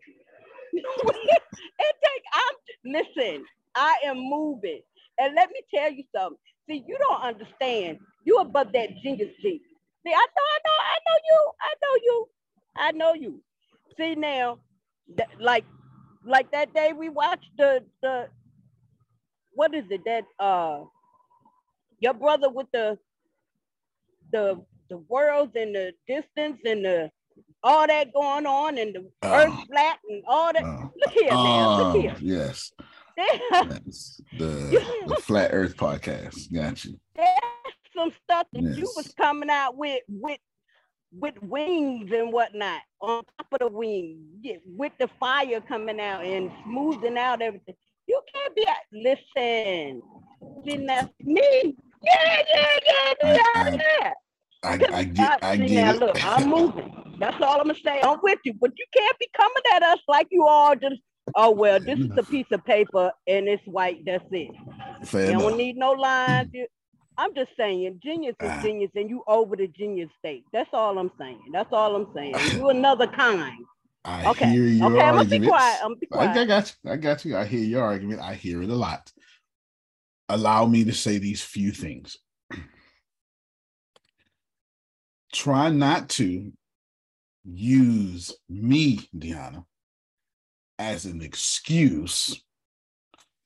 it 0.73 1.95
take 2.03 2.23
I'm 2.33 2.55
listen, 2.93 3.45
I 3.75 3.95
am 4.05 4.17
moving. 4.19 4.81
And 5.19 5.35
let 5.35 5.49
me 5.49 5.61
tell 5.73 5.91
you 5.91 6.03
something. 6.15 6.37
See, 6.69 6.83
you 6.87 6.97
don't 6.99 7.21
understand. 7.21 7.99
You 8.25 8.37
above 8.37 8.71
that 8.73 8.89
genius 9.03 9.29
G. 9.41 9.61
See, 10.05 10.13
I 10.13 10.27
know, 10.35 10.47
I 10.53 10.59
know, 10.65 10.77
I 10.79 10.97
know 11.05 11.17
you. 11.29 11.51
I 11.61 11.73
know 11.83 11.95
you. 12.03 12.29
I 12.77 12.91
know 12.91 13.13
you. 13.13 13.41
See 13.97 14.15
now, 14.15 14.59
that, 15.17 15.29
like 15.39 15.65
like 16.25 16.51
that 16.51 16.73
day 16.73 16.93
we 16.93 17.09
watched 17.09 17.49
the 17.57 17.83
the 18.01 18.27
what 19.53 19.73
is 19.75 19.85
it 19.91 20.01
that 20.05 20.23
uh 20.39 20.83
your 21.99 22.13
brother 22.13 22.49
with 22.49 22.67
the 22.73 22.97
the 24.31 24.63
the 24.93 24.97
worlds 25.09 25.53
and 25.55 25.73
the 25.73 25.91
distance 26.07 26.59
and 26.65 26.85
the 26.85 27.12
all 27.63 27.88
that 27.88 28.13
going 28.13 28.45
on 28.45 28.77
and 28.77 28.93
the 28.95 29.09
ah. 29.23 29.41
earth 29.43 29.50
Oh. 29.51 29.63
flat 29.71 30.00
and 30.07 30.23
all 30.27 30.53
that. 30.53 30.63
Oh, 30.63 30.91
Look 30.95 31.09
here 31.13 31.29
oh, 31.31 31.77
look 31.77 31.88
ah, 31.88 31.91
here. 31.93 32.15
yes. 32.21 32.71
That's 33.51 34.21
the 34.38 34.83
the 35.07 35.15
Flat 35.17 35.51
Earth 35.53 35.75
podcast. 35.77 36.51
Got 36.53 36.83
you. 36.85 37.00
there's 37.15 37.29
some 37.95 38.12
stuff 38.23 38.47
that 38.53 38.63
you 38.63 38.91
was 38.95 39.13
coming 39.15 39.50
out 39.51 39.77
with 39.77 40.01
with 40.09 40.39
with 41.12 41.35
wings 41.43 42.12
and 42.12 42.33
whatnot 42.33 42.81
on 43.01 43.21
top 43.38 43.47
of 43.51 43.59
the 43.59 43.67
wings, 43.67 44.17
yeah, 44.41 44.55
with 44.65 44.93
the 45.00 45.07
fire 45.19 45.62
coming 45.62 46.00
out 46.00 46.23
and 46.25 46.51
smoothing 46.65 47.17
out 47.17 47.41
everything. 47.43 47.75
You 48.07 48.19
can't 48.33 48.55
be 48.55 48.65
at, 48.67 48.77
listen. 48.91 50.01
See 50.65 50.85
that's 50.88 51.13
me. 51.21 51.75
Yeah, 52.03 52.41
yeah, 52.50 52.67
yeah, 52.85 53.13
yeah, 53.23 53.38
I- 53.55 53.79
yeah. 54.01 54.12
I, 54.63 54.79
I 54.93 55.03
get 55.03 55.43
I 55.43 55.58
see 55.58 55.67
get 55.67 55.86
now, 55.86 55.93
it. 55.93 56.00
look, 56.00 56.17
I'm 56.24 56.50
moving. 56.50 56.93
That's 57.20 57.41
all 57.41 57.60
I'm 57.60 57.67
gonna 57.67 57.75
say. 57.84 58.01
I'm 58.01 58.20
with 58.24 58.39
you, 58.46 58.53
but 58.60 58.72
you 58.77 58.86
can't 58.96 59.20
be 59.20 59.27
coming 59.36 59.63
at 59.75 59.84
us 59.84 60.00
like 60.08 60.27
you 60.32 60.46
all 60.48 60.75
just. 60.75 60.96
Oh 61.36 61.51
well, 61.51 61.79
this 61.79 62.00
is 62.00 62.12
a 62.17 62.24
piece 62.32 62.46
of 62.51 62.63
paper 62.65 63.12
and 63.27 63.48
it's 63.48 63.63
white. 63.65 64.03
That's 64.05 64.24
it. 64.32 64.51
Fair 65.05 65.27
You 65.27 65.34
don't 65.34 65.58
need 65.58 65.77
no 65.77 65.91
lines. 65.91 66.50
You- 66.53 66.67
I'm 67.15 67.36
just 67.36 67.51
saying, 67.55 68.00
genius 68.03 68.36
is 68.41 68.50
Ah. 68.50 68.62
genius, 68.63 68.89
and 68.96 69.08
you 69.08 69.24
over 69.27 69.55
the 69.55 69.67
genius 69.67 70.10
state. 70.17 70.43
That's 70.51 70.70
all 70.74 70.98
I'm 70.98 71.12
saying. 71.20 71.41
That's 71.51 71.70
all 71.72 71.96
I'm 71.96 72.08
saying. 72.15 72.34
You 72.58 72.70
another 72.70 73.06
kind. 73.08 73.54
I 74.04 74.23
Okay. 74.26 74.49
hear 74.49 74.65
your 74.65 74.93
Okay, 74.93 75.06
I'm 75.06 75.15
gonna 75.17 75.26
be 75.26 75.39
quiet. 75.39 75.80
I'm 75.84 75.89
gonna 75.89 75.99
be 75.99 76.08
I, 76.12 76.41
I 76.41 76.45
got 76.45 76.76
you. 76.84 76.91
I 76.91 76.95
got 76.97 77.26
you. 77.26 77.38
I 77.38 77.45
hear 77.45 77.63
your 77.63 77.84
argument. 77.84 78.21
I 78.21 78.34
hear 78.34 78.63
it 78.63 78.69
a 78.69 78.76
lot. 78.76 79.12
Allow 80.30 80.65
me 80.65 80.84
to 80.86 80.93
say 80.93 81.19
these 81.19 81.43
few 81.43 81.71
things. 81.71 82.17
Try 85.34 85.69
not 85.72 86.10
to 86.10 86.54
use 87.43 88.34
me, 88.48 89.00
Deanna, 89.17 89.65
as 90.78 91.06
an 91.06 91.22
excuse 91.22 92.41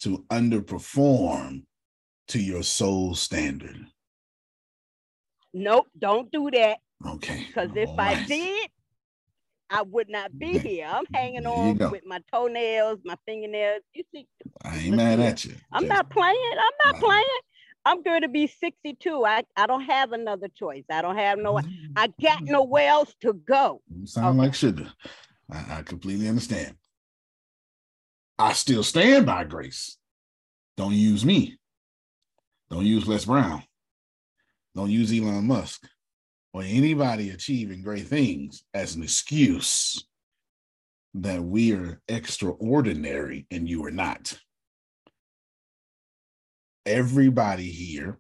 to 0.02 0.26
underperform 0.30 1.64
to 2.28 2.40
your 2.40 2.62
soul 2.62 3.16
standard. 3.16 3.78
Nope, 5.54 5.88
don't 5.98 6.30
do 6.32 6.52
that. 6.52 6.80
Okay. 7.06 7.46
Because 7.48 7.70
if 7.76 7.90
all 7.90 8.02
I 8.02 8.26
did, 8.26 8.70
I 9.70 9.82
would 9.84 10.10
not 10.10 10.38
be 10.38 10.58
Okay. 10.60 10.76
here. 10.76 10.88
I'm 10.90 11.06
hanging 11.14 11.44
There 11.44 11.52
on 11.52 11.78
with 11.92 12.06
my 12.06 12.22
toenails, 12.32 13.00
my 13.06 13.16
fingernails. 13.26 13.82
You 13.94 14.04
see, 14.14 14.28
I 14.64 14.78
ain't 14.78 14.96
mad 14.96 15.20
at 15.20 15.46
you. 15.46 15.56
I'm 15.72 15.84
Just- 15.84 15.94
not 15.94 16.10
playing. 16.10 16.52
I'm 16.52 16.92
not 16.94 17.02
Wow. 17.02 17.08
playing. 17.10 17.42
I'm 17.88 18.04
going 18.04 18.24
to 18.24 18.28
be 18.28 18.48
62. 18.48 19.26
I, 19.26 19.44
I 19.56 19.66
don't 19.66 19.86
have 19.86 20.12
another 20.12 20.50
choice. 20.50 20.84
I 20.92 21.02
don't 21.02 21.16
have 21.16 21.40
no. 21.40 21.54
Mm-hmm. 21.54 21.94
I 21.96 22.12
got 22.22 22.44
nowhere 22.44 22.90
else 22.90 23.16
to 23.22 23.32
go. 23.32 23.82
You 23.90 24.06
sound 24.06 24.38
like 24.38 24.54
sugar. 24.54 24.92
I, 25.50 25.78
I 25.78 25.82
completely 25.84 26.28
understand. 26.28 26.76
I 28.38 28.52
still 28.52 28.84
stand 28.84 29.26
by 29.26 29.46
grace. 29.46 29.98
Don't 30.76 30.96
use 30.96 31.24
me. 31.24 31.58
Don't 32.70 32.86
use 32.86 33.08
Les 33.08 33.24
Brown. 33.24 33.64
Don't 34.76 34.92
use 34.92 35.14
Elon 35.14 35.48
Musk 35.48 35.88
or 36.54 36.64
anybody 36.64 37.30
achieving 37.30 37.84
great 37.84 38.08
things 38.08 38.66
as 38.74 38.96
an 38.96 39.04
excuse 39.04 40.06
that 41.14 41.42
we 41.42 41.74
are 41.74 42.02
extraordinary 42.10 43.48
and 43.50 43.70
you 43.70 43.86
are 43.86 43.92
not. 43.92 44.38
Everybody 46.88 47.70
here 47.70 48.18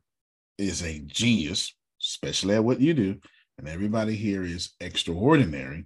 is 0.57 0.83
a 0.83 0.99
genius, 0.99 1.73
especially 2.01 2.55
at 2.55 2.65
what 2.65 2.81
you 2.81 2.93
do, 2.93 3.15
and 3.57 3.65
everybody 3.65 4.13
here 4.13 4.43
is 4.43 4.71
extraordinary. 4.81 5.85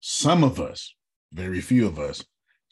Some 0.00 0.44
of 0.44 0.60
us, 0.60 0.94
very 1.32 1.62
few 1.62 1.86
of 1.86 1.98
us, 1.98 2.22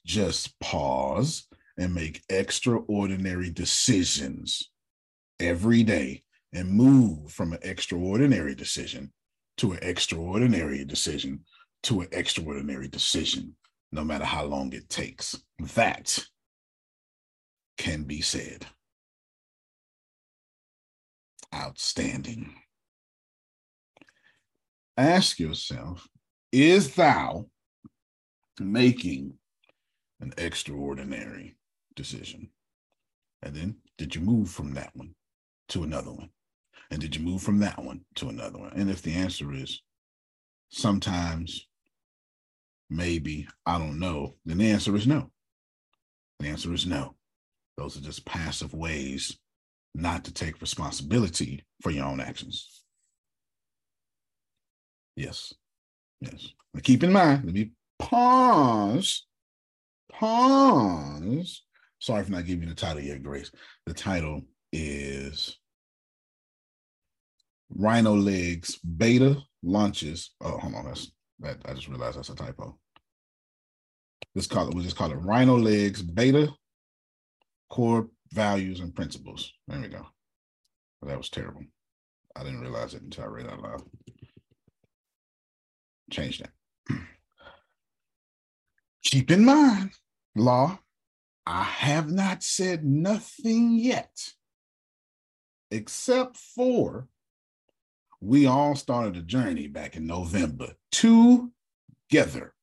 just 0.05 0.61
pause 0.61 1.49
and 1.79 1.95
make 1.95 2.23
extraordinary 2.29 3.49
decisions 3.49 4.71
every 5.41 5.83
day 5.83 6.23
and 6.53 6.69
move 6.69 7.33
from 7.33 7.55
an 7.55 7.61
extraordinary 7.63 8.55
decision 8.55 9.11
to 9.57 9.73
an 9.73 9.79
extraordinary 9.81 10.85
decision 10.85 11.41
to 11.85 12.03
an 12.03 12.09
extraordinary 12.13 12.89
decision, 12.89 13.57
no 13.91 14.05
matter 14.05 14.27
how 14.27 14.45
long 14.45 14.75
it 14.75 14.91
takes. 14.91 15.35
That 15.75 16.23
can 17.79 18.03
be 18.03 18.21
said. 18.21 18.67
Outstanding. 21.57 22.55
Ask 24.97 25.39
yourself 25.39 26.07
is 26.53 26.95
thou 26.95 27.47
making 28.61 29.35
an 30.21 30.33
extraordinary 30.39 31.57
decision? 31.95 32.51
And 33.43 33.55
then 33.55 33.77
did 33.99 34.15
you 34.15 34.21
move 34.21 34.51
from 34.51 34.75
that 34.75 34.91
one 34.95 35.15
to 35.71 35.83
another 35.83 36.13
one? 36.13 36.31
And 36.91 37.01
did 37.01 37.17
you 37.17 37.23
move 37.23 37.43
from 37.43 37.59
that 37.61 37.83
one 37.83 38.03
to 38.17 38.29
another 38.29 38.59
one? 38.59 38.73
And 38.75 38.91
if 38.91 39.03
the 39.03 39.15
answer 39.15 39.53
is 39.53 39.83
sometimes, 40.69 41.67
maybe, 42.89 43.49
I 43.65 43.79
don't 43.79 43.99
know, 43.99 44.37
then 44.45 44.59
the 44.59 44.71
answer 44.71 44.95
is 44.95 45.07
no. 45.07 45.31
The 46.39 46.49
answer 46.49 46.73
is 46.73 46.87
no. 46.87 47.17
Those 47.77 47.97
are 47.97 48.03
just 48.03 48.25
passive 48.25 48.73
ways 48.73 49.39
not 49.97 50.25
to 50.25 50.33
take 50.33 50.61
responsibility 50.61 51.65
for 51.81 51.91
your 51.91 52.05
own 52.05 52.21
actions. 52.21 52.83
Yes. 55.17 55.55
Yes. 56.21 56.49
Now 56.75 56.81
keep 56.83 57.03
in 57.03 57.13
mind, 57.13 57.45
let 57.45 57.55
me 57.55 57.73
pause. 57.99 59.27
Pause. 60.13 61.63
Sorry 61.99 62.25
for 62.25 62.31
not 62.31 62.45
giving 62.45 62.65
you 62.65 62.69
the 62.69 62.75
title 62.75 63.03
yet, 63.03 63.23
Grace. 63.23 63.51
The 63.87 63.95
title 63.95 64.43
is 64.71 65.57
RhinoLeg's 67.75 68.77
Beta 68.79 69.39
Launches. 69.63 70.35
Oh, 70.43 70.59
hold 70.59 70.75
on. 70.75 70.85
That's 70.85 71.11
that 71.41 71.59
I 71.65 71.73
just 71.73 71.89
realized 71.89 72.19
that's 72.19 72.29
a 72.29 72.35
typo. 72.35 72.79
Let's 74.35 74.47
call 74.47 74.69
it, 74.69 74.75
we'll 74.75 74.85
just 74.85 74.97
call 74.97 75.11
it 75.11 75.23
RhinoLeg's 75.23 76.03
Beta 76.03 76.51
Core 77.71 78.09
Values 78.33 78.81
and 78.81 78.95
Principles. 78.95 79.53
There 79.69 79.81
we 79.81 79.89
go. 79.89 80.07
That 81.03 81.19
was 81.19 81.31
terrible. 81.31 81.63
I 82.35 82.43
didn't 82.43 82.61
realize 82.61 82.95
it 82.95 83.03
until 83.03 83.25
I 83.25 83.29
read 83.29 83.47
it 83.47 83.53
out 83.53 83.63
loud. 83.63 83.83
Change 86.11 86.39
that. 86.39 86.51
Keep 89.05 89.31
in 89.31 89.45
mind, 89.45 89.93
law, 90.35 90.79
I 91.47 91.63
have 91.63 92.11
not 92.11 92.43
said 92.43 92.85
nothing 92.85 93.79
yet, 93.79 94.33
except 95.71 96.37
for 96.37 97.09
we 98.21 98.47
all 98.47 98.75
started 98.75 99.17
a 99.17 99.23
journey 99.23 99.69
back 99.69 99.97
in 99.97 100.07
November 100.07 100.73
together. 100.91 102.55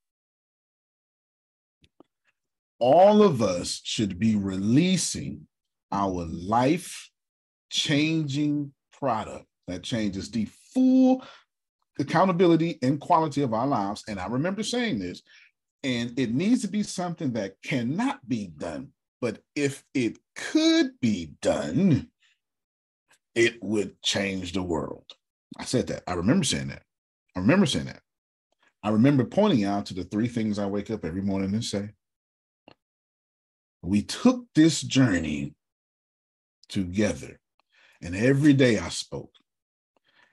All 2.80 3.24
of 3.24 3.42
us 3.42 3.82
should 3.84 4.20
be 4.20 4.36
releasing 4.36 5.48
our 5.94 6.26
life 6.26 7.10
changing 7.70 8.74
product 9.00 9.46
that 9.68 9.84
changes 9.84 10.30
the 10.30 10.46
full 10.74 11.24
accountability 12.00 12.80
and 12.82 13.00
quality 13.00 13.44
of 13.44 13.54
our 13.54 13.68
lives. 13.68 14.04
And 14.08 14.20
I 14.20 14.28
remember 14.28 14.64
saying 14.64 15.00
this, 15.00 15.22
and 15.84 16.18
it 16.18 16.34
needs 16.34 16.62
to 16.64 16.68
be 16.68 16.84
something 16.84 17.34
that 17.34 17.56
cannot 17.64 18.28
be 18.28 18.48
done. 18.48 18.90
But 19.22 19.42
if 19.56 19.84
it 19.94 20.18
could 20.36 21.00
be 21.00 21.34
done, 21.42 22.10
it 23.36 23.64
would 23.64 24.02
change 24.02 24.54
the 24.54 24.64
world. 24.64 25.06
I 25.58 25.66
said 25.66 25.88
that. 25.88 26.04
I 26.08 26.14
remember 26.14 26.44
saying 26.44 26.70
that. 26.70 26.84
I 27.36 27.40
remember 27.40 27.66
saying 27.66 27.86
that. 27.86 28.02
I 28.84 28.90
remember 28.90 29.24
pointing 29.24 29.64
out 29.64 29.86
to 29.88 29.94
the 29.94 30.04
three 30.04 30.28
things 30.28 30.60
I 30.60 30.66
wake 30.66 30.92
up 30.92 31.06
every 31.06 31.22
morning 31.22 31.54
and 31.54 31.64
say, 31.64 31.92
we 33.82 34.02
took 34.02 34.46
this 34.56 34.82
journey 34.82 35.56
together. 36.74 37.40
And 38.02 38.16
every 38.16 38.54
day 38.54 38.80
I 38.80 38.90
spoke. 38.90 39.32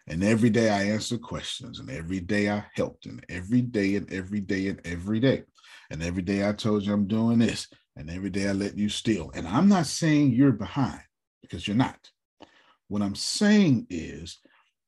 And 0.09 0.25
every 0.25 0.49
day 0.49 0.71
I 0.71 0.85
answered 0.85 1.21
questions. 1.21 1.79
And 1.79 1.91
every 1.91 2.21
day 2.21 2.51
I 2.51 2.65
helped. 2.75 3.05
And 3.07 3.25
every 3.29 3.61
day 3.61 3.95
and 3.97 4.11
every 4.11 4.41
day 4.41 4.69
and 4.69 4.81
every 4.85 5.21
day. 5.21 5.45
And 5.91 6.03
every 6.03 6.23
day 6.23 6.49
I 6.49 6.53
told 6.53 6.83
you 6.83 6.95
I'm 6.95 7.07
doing 7.07 7.39
this. 7.39 7.69
And 7.95 8.11
every 8.11 8.31
day 8.31 8.49
I 8.49 8.53
let 8.53 8.77
you 8.77 8.89
steal. 8.89 9.31
And 9.35 9.47
I'm 9.47 9.69
not 9.69 9.87
saying 9.87 10.33
you're 10.33 10.53
behind 10.53 11.03
because 11.43 11.69
you're 11.69 11.77
not. 11.77 11.99
What 12.89 13.03
I'm 13.03 13.15
saying 13.15 13.87
is 13.91 14.39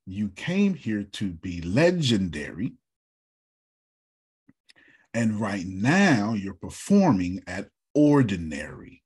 you 0.07 0.29
came 0.29 0.73
here 0.73 1.03
to 1.03 1.29
be 1.29 1.61
legendary. 1.61 2.73
And 5.13 5.39
right 5.39 5.65
now 5.67 6.33
you're 6.33 6.55
performing 6.55 7.43
at 7.45 7.69
ordinary. 7.93 9.02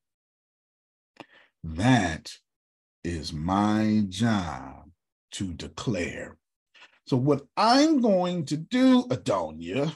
That 1.64 2.32
is 3.04 3.34
my 3.34 4.04
job 4.10 4.90
to 5.32 5.54
declare. 5.54 6.38
So, 7.06 7.18
what 7.18 7.44
I'm 7.56 8.02
going 8.02 8.46
to 8.46 8.58
do, 8.58 9.04
Adonia, 9.06 9.96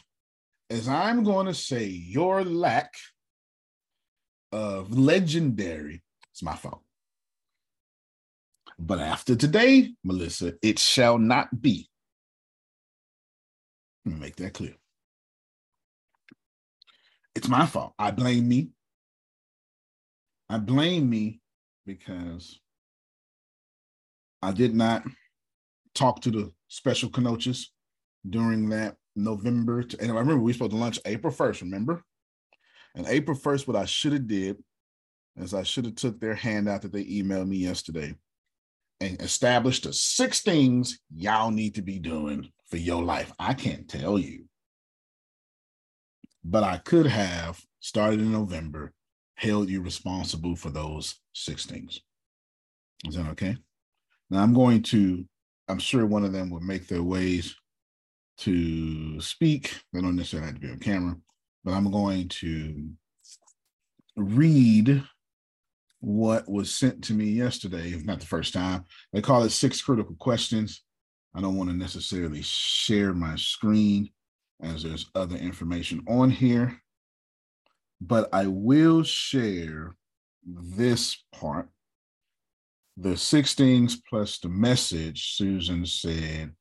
is 0.69 0.87
I'm 0.87 1.23
going 1.23 1.47
to 1.47 1.53
say 1.53 1.85
your 1.85 2.43
lack 2.43 2.93
of 4.51 4.97
legendary, 4.97 6.01
it's 6.31 6.43
my 6.43 6.55
fault. 6.55 6.81
But 8.79 8.99
after 8.99 9.35
today, 9.35 9.91
Melissa, 10.03 10.53
it 10.61 10.79
shall 10.79 11.17
not 11.17 11.61
be. 11.61 11.89
Make 14.05 14.37
that 14.37 14.53
clear. 14.53 14.75
It's 17.35 17.47
my 17.47 17.65
fault. 17.65 17.93
I 17.99 18.11
blame 18.11 18.47
me. 18.47 18.69
I 20.49 20.57
blame 20.57 21.09
me 21.09 21.40
because 21.85 22.59
I 24.41 24.51
did 24.51 24.73
not 24.75 25.03
talk 25.93 26.21
to 26.21 26.31
the 26.31 26.51
special 26.67 27.09
Kenochas 27.09 27.65
during 28.27 28.69
that 28.69 28.95
November. 29.15 29.83
To, 29.83 30.01
and 30.01 30.11
I 30.11 30.15
remember 30.15 30.41
we 30.41 30.53
supposed 30.53 30.71
to 30.71 30.77
lunch 30.77 30.99
April 31.05 31.33
1st, 31.33 31.61
remember? 31.61 32.03
And 32.95 33.07
April 33.07 33.37
1st, 33.37 33.67
what 33.67 33.75
I 33.77 33.85
should 33.85 34.13
have 34.13 34.27
did 34.27 34.57
is 35.37 35.53
I 35.53 35.63
should 35.63 35.85
have 35.85 35.95
took 35.95 36.19
their 36.19 36.35
handout 36.35 36.81
that 36.81 36.91
they 36.91 37.05
emailed 37.05 37.47
me 37.47 37.57
yesterday 37.57 38.15
and 38.99 39.21
established 39.21 39.83
the 39.83 39.93
six 39.93 40.41
things 40.41 40.99
y'all 41.15 41.51
need 41.51 41.75
to 41.75 41.81
be 41.81 41.99
doing 41.99 42.51
for 42.69 42.77
your 42.77 43.03
life. 43.03 43.31
I 43.39 43.53
can't 43.53 43.87
tell 43.87 44.19
you. 44.19 44.45
But 46.43 46.63
I 46.63 46.77
could 46.77 47.07
have 47.07 47.59
started 47.79 48.19
in 48.19 48.31
November, 48.31 48.93
held 49.41 49.69
you 49.69 49.81
responsible 49.81 50.55
for 50.55 50.69
those 50.69 51.15
six 51.33 51.65
things. 51.65 51.99
Is 53.05 53.15
that 53.15 53.27
okay? 53.29 53.57
Now 54.29 54.43
I'm 54.43 54.53
going 54.53 54.83
to, 54.83 55.25
I'm 55.67 55.79
sure 55.79 56.05
one 56.05 56.23
of 56.23 56.31
them 56.31 56.51
will 56.51 56.61
make 56.61 56.87
their 56.87 57.01
ways 57.01 57.55
to 58.39 59.19
speak. 59.19 59.75
They 59.91 60.01
don't 60.01 60.15
necessarily 60.15 60.47
have 60.47 60.55
to 60.55 60.61
be 60.61 60.71
on 60.71 60.79
camera, 60.79 61.15
but 61.63 61.71
I'm 61.71 61.89
going 61.91 62.29
to 62.29 62.91
read 64.15 65.03
what 65.99 66.49
was 66.49 66.75
sent 66.75 67.03
to 67.05 67.13
me 67.13 67.25
yesterday, 67.25 67.91
if 67.91 68.05
not 68.05 68.19
the 68.19 68.25
first 68.25 68.53
time. 68.53 68.85
They 69.11 69.21
call 69.21 69.43
it 69.43 69.49
six 69.51 69.81
critical 69.81 70.15
questions. 70.15 70.83
I 71.35 71.41
don't 71.41 71.57
want 71.57 71.69
to 71.69 71.75
necessarily 71.75 72.41
share 72.41 73.13
my 73.13 73.35
screen 73.35 74.09
as 74.61 74.83
there's 74.83 75.09
other 75.15 75.37
information 75.37 76.03
on 76.07 76.29
here, 76.29 76.80
but 78.01 78.27
I 78.33 78.47
will 78.47 79.03
share 79.03 79.95
this 80.43 81.23
part. 81.31 81.69
The 82.97 83.15
six 83.15 83.53
things 83.53 84.01
plus 84.09 84.39
the 84.39 84.49
message 84.49 85.35
Susan 85.35 85.85
said 85.85 86.51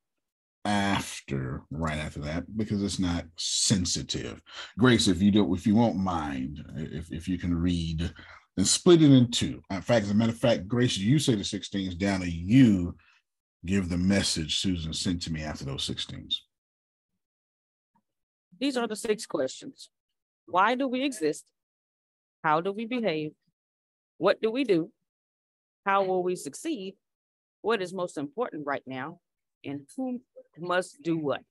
after, 0.67 1.63
right 1.71 1.99
after 1.99 2.21
that, 2.21 2.57
because 2.57 2.83
it's 2.83 2.99
not 2.99 3.25
sensitive. 3.37 4.41
Grace, 4.79 5.09
if 5.09 5.23
you 5.23 5.31
don't, 5.31 5.53
if 5.57 5.67
you 5.67 5.75
won't 5.75 5.97
mind, 5.97 6.63
if, 6.77 7.11
if 7.11 7.27
you 7.27 7.39
can 7.39 7.55
read 7.55 8.13
and 8.57 8.67
split 8.67 9.03
it 9.03 9.11
in 9.11 9.31
two. 9.31 9.63
In 9.71 9.81
fact, 9.81 10.05
as 10.05 10.11
a 10.11 10.15
matter 10.15 10.33
of 10.33 10.39
fact, 10.39 10.69
Grace, 10.69 10.99
you 10.99 11.19
say 11.19 11.35
the 11.35 11.43
16s 11.43 11.99
down 11.99 12.23
and 12.23 12.33
you 12.33 12.95
give 13.65 13.89
the 13.89 13.99
message 13.99 14.59
Susan 14.59 14.93
sent 14.93 15.23
to 15.23 15.33
me 15.33 15.43
after 15.43 15.65
those 15.65 15.89
16s. 15.89 16.35
These 18.59 18.77
are 18.77 18.87
the 18.87 18.97
six 18.97 19.25
questions. 19.25 19.89
Why 20.51 20.75
do 20.75 20.89
we 20.89 21.05
exist? 21.05 21.45
How 22.43 22.61
do 22.61 22.73
we 22.73 22.87
behave? 22.87 23.33
What 24.19 24.43
do 24.43 24.51
we 24.51 24.65
do? 24.65 24.91
How 25.87 26.03
will 26.03 26.23
we 26.23 26.37
succeed? 26.37 26.97
What 27.63 27.81
is 27.81 27.93
most 27.93 28.19
important 28.19 28.67
right 28.67 28.83
now? 28.87 29.21
And 29.65 29.87
who 29.97 30.21
must 30.59 31.03
do 31.03 31.17
what? 31.17 31.43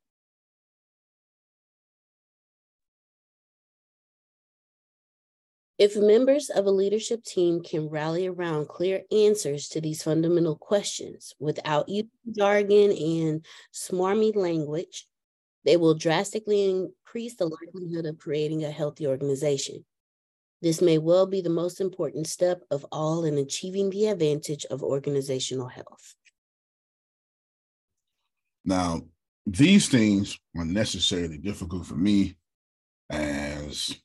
If 5.77 5.95
members 5.95 6.49
of 6.49 6.65
a 6.65 6.71
leadership 6.71 7.23
team 7.23 7.63
can 7.63 7.88
rally 7.88 8.27
around 8.27 8.67
clear 8.67 9.03
answers 9.13 9.69
to 9.69 9.79
these 9.79 10.03
fundamental 10.03 10.57
questions 10.57 11.33
without 11.39 11.88
using 11.88 12.09
jargon 12.38 12.91
and 12.91 13.45
smarmy 13.73 14.35
language, 14.35 15.07
they 15.69 15.77
will 15.77 15.93
drastically 15.93 16.67
increase 16.67 17.36
the 17.36 17.45
likelihood 17.45 18.08
of 18.08 18.17
creating 18.17 18.63
a 18.63 18.71
healthy 18.71 19.05
organization. 19.05 19.86
This 20.63 20.82
may 20.82 20.97
well 20.97 21.27
be 21.27 21.41
the 21.41 21.49
most 21.51 21.79
important 21.79 22.25
step 22.25 22.63
of 22.71 22.88
all 22.91 23.23
in 23.23 23.38
achieving 23.38 23.91
the 23.91 24.08
advantage 24.08 24.65
of 24.71 24.82
organizational 24.82 25.67
health. 25.67 26.15
Now, 28.65 29.01
these 29.45 29.88
things 29.88 30.39
are 30.58 30.65
necessarily 30.65 31.38
difficult 31.38 31.86
for 31.86 31.93
me 31.93 32.36
as 33.12 33.95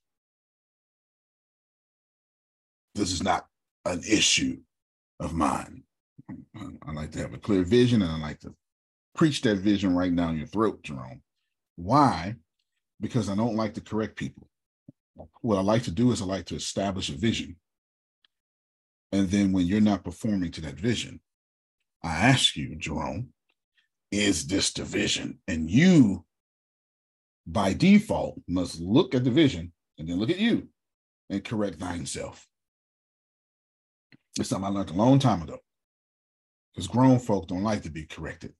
this 2.95 3.11
is 3.11 3.23
not 3.23 3.47
an 3.87 4.03
issue 4.07 4.59
of 5.19 5.33
mine. 5.33 5.83
I 6.87 6.93
like 6.93 7.13
to 7.13 7.21
have 7.21 7.33
a 7.33 7.39
clear 7.39 7.63
vision 7.63 8.03
and 8.03 8.13
I 8.13 8.19
like 8.19 8.41
to 8.41 8.55
preach 9.15 9.41
that 9.43 9.61
vision 9.61 9.97
right 9.97 10.15
down 10.15 10.37
your 10.37 10.47
throat, 10.47 10.83
Jerome. 10.83 11.23
Why? 11.77 12.37
Because 13.01 13.29
I 13.29 13.35
don't 13.35 13.57
like 13.57 13.75
to 13.75 13.81
correct 13.81 14.17
people. 14.17 14.49
What 15.41 15.59
I 15.59 15.63
like 15.63 15.85
to 15.85 15.91
do 15.91 16.11
is 16.13 16.21
I 16.21 16.25
like 16.25 16.47
to 16.47 16.57
establish 16.57 17.09
a 17.09 17.17
vision. 17.17 17.57
And 19.13 19.29
then 19.29 19.53
when 19.53 19.67
you're 19.67 19.81
not 19.81 20.05
performing 20.05 20.51
to 20.53 20.61
that 20.63 20.75
vision, 20.75 21.21
I 22.03 22.09
ask 22.17 22.57
you, 22.57 22.75
Jerome, 22.77 23.29
is 24.11 24.47
this 24.47 24.73
the 24.73 24.85
vision? 24.85 25.39
And 25.47 25.71
you, 25.71 26.25
by 27.47 27.73
default, 27.73 28.41
must 28.49 28.81
look 28.81 29.15
at 29.15 29.25
the 29.25 29.31
vision 29.31 29.73
and 29.99 30.09
then 30.09 30.19
look 30.19 30.31
at 30.31 30.39
you 30.39 30.69
and 31.31 31.45
correct 31.45 31.79
thine 31.79 32.07
self. 32.07 32.47
It's 34.39 34.49
something 34.49 34.67
I 34.67 34.71
learned 34.71 34.91
a 34.91 34.95
long 34.95 35.19
time 35.19 35.43
ago. 35.43 35.59
Because 36.75 36.89
grown 36.89 37.21
folk 37.21 37.47
don't 37.47 37.63
like 37.63 37.83
to 37.83 37.91
be 37.91 38.05
corrected. 38.05 38.53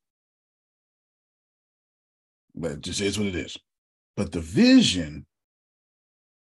But 2.55 2.73
it 2.73 2.81
just 2.81 3.01
is 3.01 3.19
what 3.19 3.29
it 3.29 3.35
is. 3.35 3.57
But 4.17 4.33
the 4.33 4.41
vision 4.41 5.27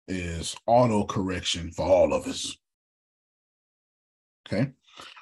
is 0.08 0.56
auto 0.66 1.04
correction 1.06 1.72
for 1.72 1.86
all 1.86 2.14
of 2.14 2.28
us. 2.28 2.56
Okay. 4.48 4.72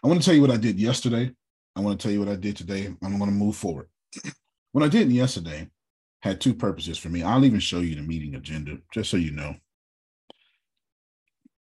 I 0.03 0.07
want 0.07 0.21
to 0.21 0.25
tell 0.25 0.35
you 0.35 0.41
what 0.41 0.51
I 0.51 0.57
did 0.57 0.79
yesterday. 0.79 1.31
I 1.75 1.81
want 1.81 1.99
to 1.99 2.03
tell 2.03 2.11
you 2.11 2.19
what 2.19 2.29
I 2.29 2.35
did 2.35 2.55
today. 2.55 2.93
I'm 3.03 3.17
going 3.17 3.29
to 3.29 3.35
move 3.35 3.55
forward. 3.55 3.87
what 4.71 4.83
I 4.83 4.87
did 4.87 5.11
yesterday 5.11 5.67
had 6.21 6.39
two 6.39 6.53
purposes 6.53 6.97
for 6.97 7.09
me. 7.09 7.23
I'll 7.23 7.45
even 7.45 7.59
show 7.59 7.79
you 7.79 7.95
the 7.95 8.01
meeting 8.01 8.35
agenda, 8.35 8.77
just 8.93 9.09
so 9.09 9.17
you 9.17 9.31
know. 9.31 9.55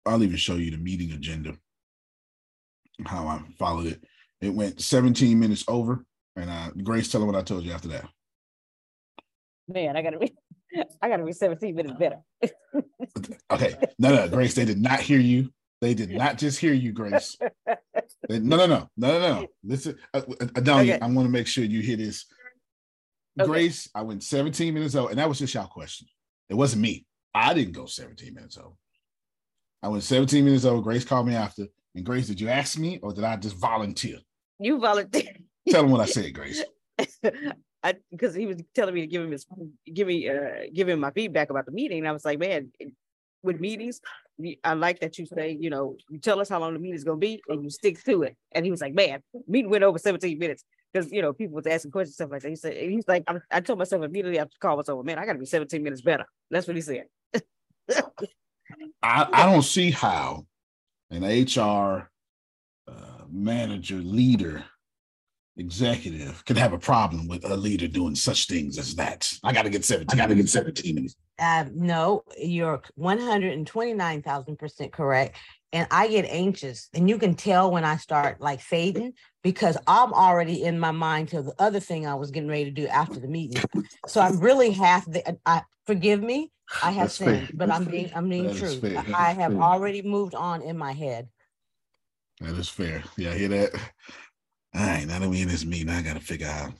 I'll 0.06 0.22
even 0.22 0.36
show 0.36 0.56
you 0.56 0.70
the 0.70 0.78
meeting 0.78 1.12
agenda 1.12 1.56
how 3.06 3.26
I 3.26 3.40
followed 3.58 3.86
it. 3.86 4.04
It 4.40 4.52
went 4.52 4.80
17 4.80 5.38
minutes 5.38 5.64
over. 5.68 6.04
And 6.36 6.50
uh, 6.50 6.70
Grace, 6.82 7.10
tell 7.10 7.20
them 7.20 7.28
what 7.28 7.38
I 7.38 7.42
told 7.42 7.64
you 7.64 7.72
after 7.72 7.88
that. 7.88 8.06
Man, 9.72 9.96
I 9.96 10.02
gotta 10.02 10.18
be, 10.18 10.34
I 11.02 11.08
gotta 11.08 11.24
be 11.24 11.32
17 11.32 11.74
minutes 11.74 11.94
better. 11.98 12.18
Okay, 13.50 13.74
no, 13.98 14.14
no, 14.14 14.28
Grace, 14.28 14.54
they 14.54 14.64
did 14.64 14.80
not 14.80 15.00
hear 15.00 15.18
you. 15.18 15.52
They 15.80 15.94
did 15.94 16.10
not 16.10 16.38
just 16.38 16.60
hear 16.60 16.72
you, 16.72 16.92
Grace. 16.92 17.36
They- 18.28 18.38
no, 18.38 18.56
no, 18.56 18.66
no, 18.66 18.88
no, 18.96 19.18
no, 19.18 19.40
no. 19.40 19.46
Listen, 19.64 19.96
uh, 20.14 20.18
uh, 20.18 20.22
Adonia, 20.54 20.94
Okay. 20.94 20.98
I 21.00 21.06
want 21.06 21.26
to 21.26 21.32
make 21.32 21.46
sure 21.48 21.64
you 21.64 21.80
hear 21.80 21.96
this. 21.96 22.26
Okay. 23.40 23.46
Grace, 23.48 23.88
I 23.94 24.02
went 24.02 24.22
17 24.22 24.72
minutes 24.72 24.94
old, 24.94 25.10
and 25.10 25.18
that 25.18 25.28
was 25.28 25.38
just 25.40 25.52
y'all 25.54 25.66
question. 25.66 26.06
It 26.48 26.54
wasn't 26.54 26.82
me. 26.82 27.06
I 27.34 27.52
didn't 27.54 27.72
go 27.72 27.86
17 27.86 28.32
minutes 28.34 28.56
old. 28.58 28.76
I 29.82 29.88
went 29.88 30.04
17 30.04 30.44
minutes 30.44 30.64
old. 30.64 30.84
Grace 30.84 31.04
called 31.04 31.26
me 31.26 31.34
after. 31.34 31.66
And 31.96 32.04
Grace, 32.04 32.28
did 32.28 32.40
you 32.40 32.48
ask 32.48 32.78
me 32.78 33.00
or 33.02 33.12
did 33.12 33.24
I 33.24 33.36
just 33.36 33.56
volunteer? 33.56 34.18
You 34.60 34.78
volunteered. 34.78 35.42
Tell 35.68 35.82
them 35.82 35.90
what 35.90 36.00
I 36.02 36.04
said, 36.06 36.32
Grace. 36.34 36.62
I 37.82 37.94
because 38.10 38.34
he 38.34 38.46
was 38.46 38.58
telling 38.74 38.94
me 38.94 39.02
to 39.02 39.06
give 39.06 39.22
him 39.22 39.30
his 39.30 39.46
give 39.92 40.06
me 40.06 40.28
uh 40.28 40.66
give 40.72 40.88
him 40.88 41.00
my 41.00 41.10
feedback 41.10 41.50
about 41.50 41.66
the 41.66 41.72
meeting. 41.72 42.06
I 42.06 42.12
was 42.12 42.24
like, 42.24 42.38
man, 42.38 42.70
with 43.42 43.60
meetings, 43.60 44.00
I 44.64 44.74
like 44.74 45.00
that 45.00 45.18
you 45.18 45.26
say, 45.26 45.56
you 45.58 45.70
know, 45.70 45.96
you 46.08 46.18
tell 46.18 46.40
us 46.40 46.48
how 46.48 46.60
long 46.60 46.74
the 46.74 46.78
meeting's 46.78 47.04
gonna 47.04 47.18
be 47.18 47.40
and 47.48 47.62
you 47.62 47.70
stick 47.70 48.02
to 48.04 48.22
it. 48.22 48.36
And 48.52 48.64
he 48.64 48.70
was 48.70 48.80
like, 48.80 48.94
man, 48.94 49.22
meeting 49.46 49.70
went 49.70 49.84
over 49.84 49.98
17 49.98 50.38
minutes. 50.38 50.64
Because 50.92 51.12
you 51.12 51.22
know, 51.22 51.32
people 51.32 51.54
was 51.54 51.66
asking 51.66 51.92
questions, 51.92 52.14
stuff 52.14 52.30
like 52.30 52.42
that. 52.42 52.48
He 52.48 52.56
said, 52.56 52.76
he's 52.76 53.06
like, 53.06 53.22
I, 53.28 53.36
I 53.50 53.60
told 53.60 53.78
myself 53.78 54.02
immediately 54.02 54.38
after 54.38 54.54
the 54.60 54.66
call 54.66 54.76
was 54.76 54.88
over, 54.88 55.02
man, 55.02 55.18
I 55.18 55.26
gotta 55.26 55.38
be 55.38 55.46
17 55.46 55.82
minutes 55.82 56.02
better. 56.02 56.26
That's 56.50 56.66
what 56.66 56.76
he 56.76 56.82
said. 56.82 57.04
I, 59.02 59.28
I 59.32 59.46
don't 59.50 59.62
see 59.62 59.90
how 59.90 60.46
an 61.10 61.22
HR 61.22 62.10
uh, 62.88 63.24
manager, 63.30 63.96
leader, 63.96 64.64
executive 65.60 66.44
could 66.44 66.56
have 66.56 66.72
a 66.72 66.78
problem 66.78 67.28
with 67.28 67.44
a 67.44 67.56
leader 67.56 67.86
doing 67.86 68.14
such 68.14 68.46
things 68.46 68.78
as 68.78 68.94
that. 68.96 69.30
I 69.44 69.52
got 69.52 69.62
to 69.62 69.70
get 69.70 69.84
17. 69.84 70.18
I 70.18 70.22
got 70.22 70.28
to 70.28 70.34
get 70.34 70.48
17. 70.48 71.08
Uh, 71.38 71.64
no, 71.74 72.24
you're 72.38 72.82
one 72.96 73.18
hundred 73.18 73.52
and 73.54 73.66
twenty-nine 73.66 74.22
thousand 74.22 74.58
percent 74.58 74.92
correct. 74.92 75.36
And 75.72 75.86
I 75.90 76.08
get 76.08 76.24
anxious 76.24 76.88
and 76.94 77.08
you 77.08 77.16
can 77.16 77.34
tell 77.34 77.70
when 77.70 77.84
I 77.84 77.96
start 77.96 78.40
like 78.40 78.60
fading 78.60 79.12
because 79.44 79.76
I'm 79.86 80.12
already 80.12 80.64
in 80.64 80.80
my 80.80 80.90
mind 80.90 81.28
to 81.28 81.42
the 81.42 81.54
other 81.60 81.78
thing 81.78 82.06
I 82.06 82.16
was 82.16 82.32
getting 82.32 82.48
ready 82.48 82.64
to 82.64 82.70
do 82.72 82.88
after 82.88 83.20
the 83.20 83.28
meeting. 83.28 83.62
So 84.08 84.20
I'm 84.20 84.40
really 84.40 84.72
half 84.72 85.04
the, 85.06 85.38
I, 85.46 85.62
forgive 85.86 86.20
me, 86.22 86.50
I 86.82 86.90
have 86.90 87.04
That's 87.04 87.18
fair. 87.18 87.46
sinned, 87.46 87.52
but 87.54 87.70
I'm 87.70 87.84
being, 87.84 88.10
I'm 88.14 88.28
being 88.28 88.52
true. 88.54 88.74
fair. 88.80 88.90
That 88.94 89.08
is 89.08 89.14
I 89.14 89.32
have 89.32 89.52
fair. 89.52 89.62
already 89.62 90.02
moved 90.02 90.34
on 90.34 90.60
in 90.62 90.76
my 90.76 90.92
head. 90.92 91.28
That 92.40 92.56
is 92.56 92.68
fair. 92.68 93.04
Yeah, 93.16 93.32
hear 93.34 93.48
that? 93.48 93.70
All 94.74 94.86
right, 94.86 95.06
now 95.06 95.18
that 95.18 95.28
we 95.28 95.42
in 95.42 95.48
this 95.48 95.64
meeting, 95.64 95.88
I 95.90 96.02
got 96.02 96.14
to 96.14 96.20
figure 96.20 96.46
out. 96.46 96.72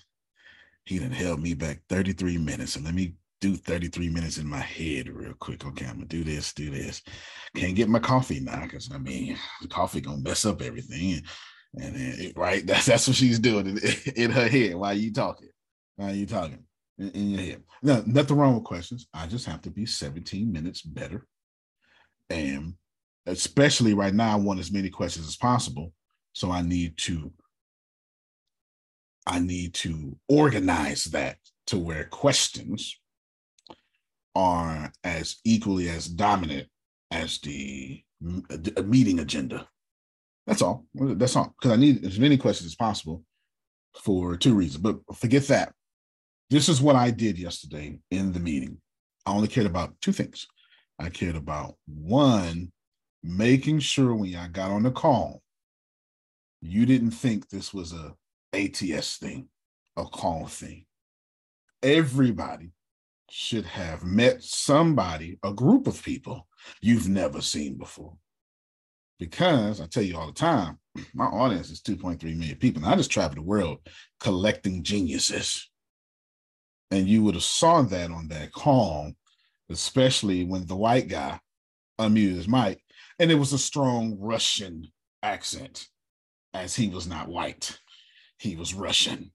He 0.85 0.98
done 0.98 1.11
held 1.12 1.40
me 1.40 1.55
back 1.55 1.83
33 1.88 2.38
minutes. 2.38 2.72
So 2.72 2.81
let 2.81 2.94
me 2.94 3.14
do 3.40 3.57
33 3.57 4.09
minutes 4.09 4.38
in 4.38 4.46
my 4.46 4.61
head 4.61 5.09
real 5.09 5.35
quick. 5.35 5.64
Okay, 5.64 5.87
I'm 5.87 5.94
gonna 5.94 6.07
do 6.07 6.24
this, 6.24 6.53
do 6.53 6.70
this. 6.70 7.03
Can't 7.55 7.76
get 7.76 7.88
my 7.88 7.98
coffee 7.98 8.40
now 8.40 8.62
because 8.62 8.90
I 8.92 8.98
mean, 8.98 9.37
the 9.62 9.68
coffee 9.68 10.00
gonna 10.00 10.18
mess 10.22 10.44
up 10.44 10.62
everything. 10.62 11.22
And, 11.74 11.94
and 11.96 12.20
it- 12.20 12.37
right, 12.37 12.66
that's 12.66 12.87
that's 12.87 13.07
what 13.07 13.16
she's 13.16 13.38
doing 13.38 13.66
in, 13.68 13.79
in 14.16 14.31
her 14.31 14.48
head 14.48 14.74
while 14.74 14.94
you 14.94 15.12
talking. 15.12 15.48
While 15.96 16.14
you 16.14 16.26
talking 16.26 16.64
in, 16.98 17.11
in 17.11 17.31
your 17.31 17.40
head. 17.40 17.62
No, 17.83 18.03
nothing 18.07 18.37
wrong 18.37 18.55
with 18.55 18.64
questions. 18.64 19.07
I 19.14 19.26
just 19.26 19.46
have 19.46 19.62
to 19.62 19.70
be 19.70 19.87
17 19.87 20.50
minutes 20.50 20.83
better. 20.83 21.26
And 22.29 22.74
especially 23.26 23.94
right 23.94 24.14
now, 24.14 24.33
I 24.33 24.37
want 24.37 24.61
as 24.61 24.72
many 24.72 24.90
questions 24.90 25.26
as 25.26 25.37
possible. 25.37 25.92
So 26.33 26.50
I 26.50 26.62
need 26.62 26.96
to 26.98 27.33
I 29.27 29.41
need 29.41 29.75
to 29.75 30.17
organize 30.29 31.05
that 31.05 31.37
to 31.69 31.79
where 31.79 32.05
questions 32.05 32.99
are 34.35 34.93
as 35.05 35.37
equally 35.45 35.89
as 35.89 36.07
dominant 36.07 36.69
as 37.11 37.39
the 37.41 38.03
a 38.77 38.83
meeting 38.83 39.21
agenda. 39.21 39.67
That's 40.47 40.63
all. 40.63 40.87
That's 40.95 41.37
all. 41.37 41.55
Because 41.59 41.73
I 41.73 41.77
need 41.77 42.05
as 42.05 42.19
many 42.19 42.37
questions 42.37 42.67
as 42.67 42.75
possible 42.75 43.23
for 44.03 44.37
two 44.37 44.55
reasons. 44.55 44.83
But 44.83 44.99
forget 45.15 45.47
that. 45.49 45.73
This 46.51 46.69
is 46.69 46.83
what 46.83 46.97
I 46.97 47.11
did 47.11 47.39
yesterday 47.39 47.99
in 48.11 48.33
the 48.33 48.41
meeting. 48.41 48.79
I 49.25 49.33
only 49.33 49.49
cared 49.49 49.67
about 49.67 49.95
two 50.01 50.13
things. 50.13 50.47
I 50.99 51.09
cared 51.09 51.37
about 51.37 51.77
one, 51.87 52.73
making 53.23 53.79
sure 53.79 54.15
when 54.15 54.35
I 54.35 54.49
got 54.49 54.71
on 54.71 54.83
the 54.83 54.91
call, 54.91 55.43
you 56.61 56.85
didn't 56.85 57.13
think 57.13 57.49
this 57.49 57.73
was 57.73 57.93
a 57.93 58.15
ATS 58.53 59.19
thing, 59.19 59.49
a 59.97 60.05
call 60.05 60.47
thing. 60.47 60.87
Everybody 61.83 62.73
should 63.31 63.65
have 63.65 64.05
met 64.05 64.43
somebody, 64.43 65.39
a 65.43 65.53
group 65.53 65.87
of 65.87 66.03
people 66.03 66.47
you've 66.81 67.09
never 67.09 67.41
seen 67.41 67.79
before. 67.79 68.17
Because 69.19 69.81
I 69.81 69.87
tell 69.87 70.03
you 70.03 70.17
all 70.17 70.27
the 70.27 70.33
time, 70.33 70.79
my 71.15 71.27
audience 71.27 71.71
is 71.71 71.81
2.3 71.81 72.23
million 72.37 72.57
people. 72.57 72.83
And 72.83 72.93
I 72.93 72.97
just 72.97 73.11
travel 73.11 73.37
the 73.37 73.43
world 73.43 73.79
collecting 74.19 74.83
geniuses. 74.83 75.71
And 76.91 77.07
you 77.07 77.23
would 77.23 77.35
have 77.35 77.45
saw 77.45 77.83
that 77.83 78.11
on 78.11 78.29
that 78.29 78.53
call, 78.53 79.13
especially 79.69 80.45
when 80.45 80.67
the 80.67 80.77
white 80.77 81.09
guy 81.09 81.39
his 81.99 82.49
mic, 82.49 82.83
and 83.19 83.31
it 83.31 83.35
was 83.35 83.53
a 83.53 83.59
strong 83.59 84.17
Russian 84.19 84.87
accent, 85.23 85.87
as 86.55 86.75
he 86.75 86.89
was 86.89 87.07
not 87.07 87.29
white 87.29 87.79
he 88.40 88.57
was 88.57 88.72
Russian, 88.72 89.33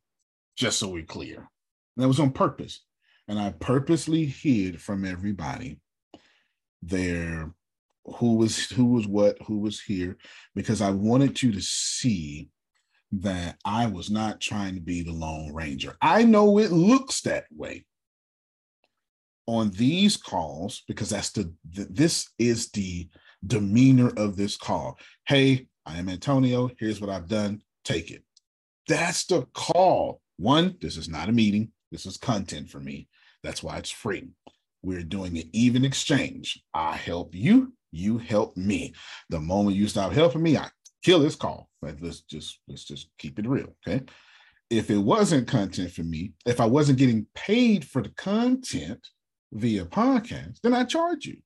just 0.58 0.80
so 0.80 0.90
we're 0.90 1.04
clear. 1.04 1.48
That 1.96 2.08
was 2.08 2.20
on 2.20 2.32
purpose. 2.32 2.82
And 3.28 3.40
I 3.40 3.52
purposely 3.52 4.26
hid 4.26 4.82
from 4.82 5.06
everybody 5.06 5.80
their 6.82 7.54
who 8.18 8.36
was 8.36 8.66
who 8.72 8.86
was 8.86 9.08
what, 9.08 9.38
who 9.46 9.60
was 9.60 9.80
here, 9.80 10.18
because 10.56 10.82
I 10.82 10.90
wanted 10.90 11.42
you 11.42 11.52
to 11.54 11.62
see 11.62 12.50
that 13.12 13.58
I 13.64 13.86
was 13.86 14.10
not 14.10 14.42
trying 14.42 14.76
to 14.76 14.82
be 14.82 15.04
the 15.04 15.14
Lone 15.14 15.54
Ranger. 15.54 15.96
I 16.02 16.24
know 16.24 16.58
it 16.58 16.72
looks 16.72 17.22
that 17.22 17.46
way 17.56 17.86
on 19.48 19.70
these 19.72 20.18
calls 20.18 20.84
because 20.88 21.12
that's 21.12 21.32
the 21.32 21.54
th- 21.76 21.88
this 21.92 22.30
is 22.40 22.72
the 22.72 23.08
demeanor 23.46 24.12
of 24.18 24.36
this 24.36 24.58
call. 24.58 24.98
Hey, 25.28 25.68
I 25.86 25.98
am 25.98 26.10
Antonio. 26.10 26.72
Here's 26.80 27.00
what 27.00 27.12
I've 27.12 27.28
done. 27.28 27.62
Take 27.84 28.10
it. 28.10 28.24
That's 28.88 29.26
the 29.26 29.46
call. 29.54 30.22
One, 30.38 30.78
this 30.82 30.98
is 30.98 31.10
not 31.10 31.30
a 31.30 31.32
meeting. 31.32 31.72
This 31.92 32.06
is 32.06 32.18
content 32.18 32.70
for 32.70 32.80
me. 32.80 33.08
That's 33.44 33.64
why 33.64 33.78
it's 33.78 33.92
free. 33.92 34.30
We're 34.84 35.04
doing 35.04 35.38
an 35.38 35.50
even 35.54 35.86
exchange. 35.86 36.64
I 36.74 36.96
help 36.96 37.34
you, 37.34 37.74
you 37.92 38.18
help 38.18 38.56
me. 38.58 38.94
The 39.30 39.40
moment 39.40 39.78
you 39.78 39.88
stop 39.88 40.12
helping 40.12 40.44
me, 40.44 40.58
I 40.58 40.70
kill 41.04 41.20
this 41.20 41.36
call. 41.36 41.70
Let's 41.82 42.22
just 42.22 42.60
let's 42.68 42.84
just 42.84 43.10
keep 43.18 43.40
it 43.40 43.48
real. 43.48 43.76
Okay. 43.88 44.04
If 44.70 44.90
it 44.90 44.98
wasn't 44.98 45.48
content 45.48 45.92
for 45.92 46.04
me, 46.04 46.34
if 46.46 46.60
I 46.60 46.66
wasn't 46.66 46.98
getting 46.98 47.28
paid 47.36 47.86
for 47.86 48.02
the 48.02 48.10
content 48.10 49.08
via 49.54 49.86
podcast, 49.86 50.60
then 50.62 50.74
I 50.74 50.84
charge 50.84 51.28
you. 51.28 51.38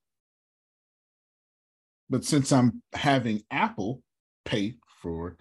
But 2.08 2.24
since 2.24 2.50
I'm 2.50 2.82
having 2.94 3.42
Apple 3.50 4.02
pay 4.44 4.76
for 5.02 5.36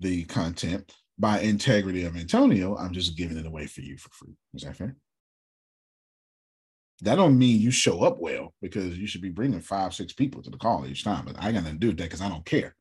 the 0.00 0.24
content 0.24 0.92
by 1.20 1.40
integrity 1.40 2.04
of 2.04 2.16
Antonio, 2.16 2.76
I'm 2.76 2.92
just 2.92 3.16
giving 3.16 3.36
it 3.36 3.44
away 3.44 3.66
for 3.66 3.82
you 3.82 3.98
for 3.98 4.08
free. 4.10 4.34
Is 4.54 4.62
that 4.62 4.76
fair? 4.76 4.96
That 7.02 7.16
don't 7.16 7.38
mean 7.38 7.60
you 7.60 7.70
show 7.70 8.02
up 8.02 8.18
well 8.18 8.54
because 8.62 8.98
you 8.98 9.06
should 9.06 9.20
be 9.20 9.28
bringing 9.28 9.60
five, 9.60 9.94
six 9.94 10.14
people 10.14 10.42
to 10.42 10.50
the 10.50 10.56
call 10.56 10.86
each 10.86 11.04
time. 11.04 11.26
But 11.26 11.36
I 11.38 11.52
got 11.52 11.62
nothing 11.62 11.74
to 11.74 11.78
do 11.78 11.86
with 11.88 11.98
that 11.98 12.04
because 12.04 12.22
I 12.22 12.28
don't 12.28 12.44
care. 12.44 12.74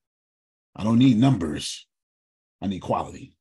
I 0.75 0.83
don't 0.83 0.99
need 0.99 1.17
numbers. 1.17 1.85
I 2.61 2.67
need 2.67 2.79
quality. 2.79 3.35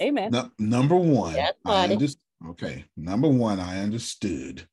Amen. 0.00 0.30
Nu- 0.32 0.50
number 0.58 0.96
one, 0.96 1.36
funny. 1.64 2.08
okay. 2.48 2.84
Number 2.96 3.28
one, 3.28 3.60
I 3.60 3.80
understood 3.80 4.66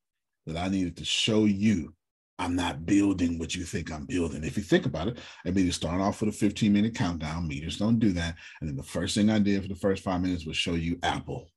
that 0.47 0.57
I 0.57 0.67
needed 0.67 0.97
to 0.97 1.05
show 1.05 1.45
you 1.45 1.93
I'm 2.41 2.55
not 2.55 2.87
building 2.87 3.37
what 3.37 3.53
you 3.53 3.63
think 3.63 3.91
I'm 3.91 4.05
building. 4.05 4.43
If 4.43 4.57
you 4.57 4.63
think 4.63 4.87
about 4.87 5.07
it, 5.07 5.19
I 5.45 5.51
mean, 5.51 5.63
you 5.63 5.71
start 5.71 6.01
off 6.01 6.21
with 6.21 6.33
a 6.33 6.37
15 6.37 6.73
minute 6.73 6.95
countdown. 6.95 7.47
Meters 7.47 7.77
don't 7.77 7.99
do 7.99 8.11
that. 8.13 8.35
And 8.59 8.67
then 8.67 8.75
the 8.75 8.81
first 8.83 9.13
thing 9.13 9.29
I 9.29 9.37
did 9.37 9.61
for 9.61 9.67
the 9.69 9.75
first 9.75 10.03
five 10.03 10.21
minutes 10.21 10.47
was 10.47 10.57
show 10.57 10.73
you 10.73 10.97
Apple 11.03 11.51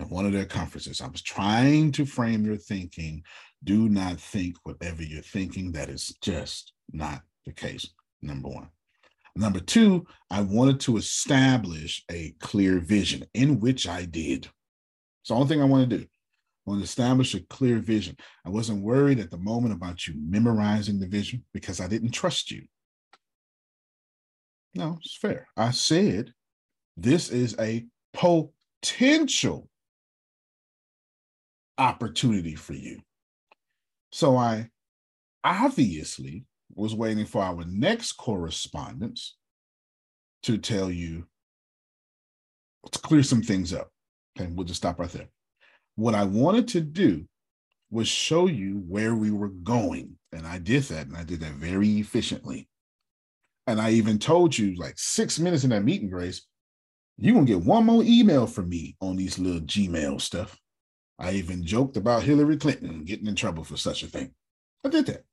at 0.00 0.10
one 0.10 0.26
of 0.26 0.32
their 0.32 0.44
conferences. 0.44 1.00
I 1.00 1.06
was 1.06 1.22
trying 1.22 1.92
to 1.92 2.04
frame 2.04 2.44
your 2.44 2.56
thinking. 2.56 3.22
Do 3.62 3.88
not 3.88 4.18
think 4.18 4.56
whatever 4.64 5.04
you're 5.04 5.22
thinking. 5.22 5.70
That 5.70 5.88
is 5.88 6.16
just 6.20 6.72
not 6.92 7.22
the 7.46 7.52
case. 7.52 7.88
Number 8.22 8.48
one. 8.48 8.70
Number 9.36 9.60
two, 9.60 10.04
I 10.30 10.40
wanted 10.40 10.80
to 10.80 10.96
establish 10.96 12.04
a 12.10 12.34
clear 12.40 12.80
vision, 12.80 13.24
in 13.34 13.60
which 13.60 13.86
I 13.88 14.04
did. 14.04 14.46
It's 15.22 15.28
the 15.28 15.34
only 15.34 15.46
thing 15.46 15.62
I 15.62 15.66
want 15.66 15.88
to 15.88 15.98
do. 15.98 16.06
Want 16.66 16.80
to 16.80 16.84
establish 16.84 17.34
a 17.34 17.40
clear 17.40 17.78
vision. 17.78 18.16
I 18.46 18.48
wasn't 18.48 18.82
worried 18.82 19.20
at 19.20 19.30
the 19.30 19.36
moment 19.36 19.74
about 19.74 20.06
you 20.06 20.14
memorizing 20.16 20.98
the 20.98 21.06
vision 21.06 21.44
because 21.52 21.80
I 21.80 21.88
didn't 21.88 22.12
trust 22.12 22.50
you. 22.50 22.62
No, 24.74 24.98
it's 25.04 25.16
fair. 25.16 25.46
I 25.56 25.70
said 25.72 26.32
this 26.96 27.28
is 27.28 27.54
a 27.60 27.84
potential 28.14 29.68
opportunity 31.76 32.54
for 32.54 32.72
you. 32.72 33.00
So 34.10 34.36
I 34.36 34.70
obviously 35.42 36.46
was 36.74 36.94
waiting 36.94 37.26
for 37.26 37.42
our 37.42 37.64
next 37.66 38.12
correspondence 38.12 39.36
to 40.44 40.56
tell 40.56 40.90
you 40.90 41.26
to 42.90 42.98
clear 43.00 43.22
some 43.22 43.42
things 43.42 43.72
up. 43.72 43.90
Okay, 44.38 44.50
we'll 44.52 44.66
just 44.66 44.80
stop 44.80 44.98
right 44.98 45.10
there. 45.10 45.28
What 45.96 46.14
I 46.14 46.24
wanted 46.24 46.68
to 46.68 46.80
do 46.80 47.26
was 47.90 48.08
show 48.08 48.46
you 48.46 48.82
where 48.88 49.14
we 49.14 49.30
were 49.30 49.48
going. 49.48 50.16
And 50.32 50.46
I 50.46 50.58
did 50.58 50.82
that, 50.84 51.06
and 51.06 51.16
I 51.16 51.22
did 51.22 51.40
that 51.40 51.52
very 51.52 51.88
efficiently. 52.00 52.68
And 53.66 53.80
I 53.80 53.92
even 53.92 54.18
told 54.18 54.56
you, 54.56 54.74
like 54.74 54.94
six 54.98 55.38
minutes 55.38 55.64
in 55.64 55.70
that 55.70 55.84
meeting, 55.84 56.10
Grace, 56.10 56.46
you're 57.16 57.34
gonna 57.34 57.46
get 57.46 57.62
one 57.62 57.86
more 57.86 58.02
email 58.04 58.46
from 58.46 58.68
me 58.68 58.96
on 59.00 59.16
these 59.16 59.38
little 59.38 59.60
Gmail 59.60 60.20
stuff. 60.20 60.58
I 61.18 61.32
even 61.32 61.64
joked 61.64 61.96
about 61.96 62.24
Hillary 62.24 62.56
Clinton 62.56 63.04
getting 63.04 63.28
in 63.28 63.36
trouble 63.36 63.62
for 63.62 63.76
such 63.76 64.02
a 64.02 64.08
thing. 64.08 64.34
I 64.84 64.88
did 64.88 65.06
that. 65.06 65.24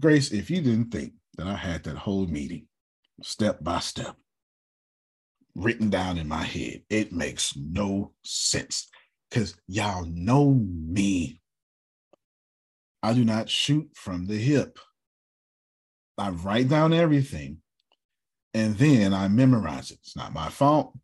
Grace, 0.00 0.32
if 0.32 0.50
you 0.50 0.60
didn't 0.60 0.90
think 0.90 1.12
that 1.36 1.46
I 1.46 1.54
had 1.54 1.84
that 1.84 1.96
whole 1.96 2.26
meeting 2.26 2.66
step 3.22 3.62
by 3.62 3.78
step 3.78 4.16
written 5.54 5.88
down 5.88 6.18
in 6.18 6.28
my 6.28 6.42
head, 6.42 6.82
it 6.90 7.12
makes 7.12 7.56
no 7.56 8.12
sense 8.24 8.88
because 9.30 9.56
y'all 9.66 10.04
know 10.06 10.52
me. 10.54 11.40
I 13.02 13.12
do 13.12 13.24
not 13.24 13.48
shoot 13.48 13.88
from 13.94 14.26
the 14.26 14.36
hip. 14.36 14.78
I 16.18 16.30
write 16.30 16.68
down 16.68 16.92
everything 16.92 17.58
and 18.54 18.76
then 18.78 19.12
I 19.12 19.28
memorize 19.28 19.90
it. 19.90 19.98
It's 20.02 20.16
not 20.16 20.32
my 20.32 20.48
fault. 20.48 20.96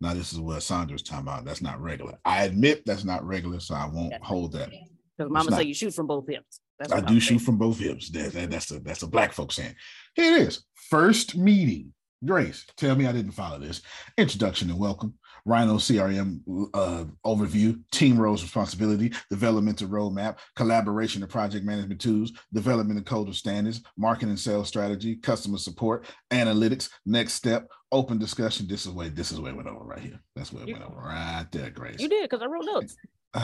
Now, 0.00 0.14
this 0.14 0.32
is 0.32 0.40
what 0.40 0.62
Sandra's 0.62 1.02
talking 1.02 1.26
about. 1.26 1.44
That's 1.44 1.60
not 1.60 1.80
regular. 1.80 2.18
I 2.24 2.44
admit 2.44 2.84
that's 2.86 3.04
not 3.04 3.24
regular, 3.26 3.60
so 3.60 3.74
I 3.74 3.86
won't 3.92 4.14
hold 4.22 4.52
that. 4.52 4.70
Because 4.70 5.30
mama 5.30 5.52
say 5.52 5.64
you 5.64 5.74
shoot 5.74 5.92
from 5.92 6.06
both 6.06 6.26
hips. 6.26 6.60
That's 6.78 6.92
I 6.92 7.00
do 7.00 7.14
I'm 7.14 7.18
shoot 7.18 7.28
saying. 7.28 7.38
from 7.40 7.58
both 7.58 7.78
hips. 7.78 8.08
That, 8.10 8.32
that- 8.32 8.50
that's 8.50 8.70
a 8.70 8.78
that's 8.80 9.02
a 9.02 9.06
black 9.06 9.32
folk 9.34 9.52
saying. 9.52 9.74
Here 10.14 10.34
it 10.36 10.42
is. 10.48 10.64
First 10.88 11.36
meeting. 11.36 11.92
Grace, 12.24 12.66
tell 12.76 12.94
me 12.96 13.06
I 13.06 13.12
didn't 13.12 13.32
follow 13.32 13.58
this. 13.58 13.80
Introduction 14.18 14.70
and 14.70 14.78
welcome. 14.78 15.14
Rhino 15.44 15.74
CRM 15.76 16.40
uh, 16.74 17.04
overview, 17.24 17.80
team 17.92 18.18
roles, 18.18 18.42
responsibility, 18.42 19.12
developmental 19.30 19.88
roadmap, 19.88 20.38
collaboration 20.56 21.22
and 21.22 21.30
project 21.30 21.64
management 21.64 22.00
tools, 22.00 22.32
development 22.52 22.98
and 22.98 23.06
code 23.06 23.28
of 23.28 23.36
standards, 23.36 23.82
marketing 23.96 24.30
and 24.30 24.38
sales 24.40 24.68
strategy, 24.68 25.16
customer 25.16 25.58
support, 25.58 26.06
analytics, 26.30 26.90
next 27.06 27.34
step, 27.34 27.68
open 27.92 28.18
discussion. 28.18 28.66
This 28.68 28.86
is 28.86 28.92
where 28.92 29.08
this 29.08 29.32
is 29.32 29.40
where 29.40 29.52
it 29.52 29.56
went 29.56 29.68
over 29.68 29.84
right 29.84 29.98
here. 30.00 30.20
That's 30.36 30.52
where 30.52 30.62
it 30.62 30.68
You- 30.68 30.74
went 30.74 30.86
over 30.86 31.00
right 31.00 31.46
there, 31.50 31.70
Grace. 31.70 32.00
You 32.00 32.08
did 32.08 32.28
because 32.28 32.42
I 32.42 32.46
wrote 32.46 32.64
notes. 32.64 32.96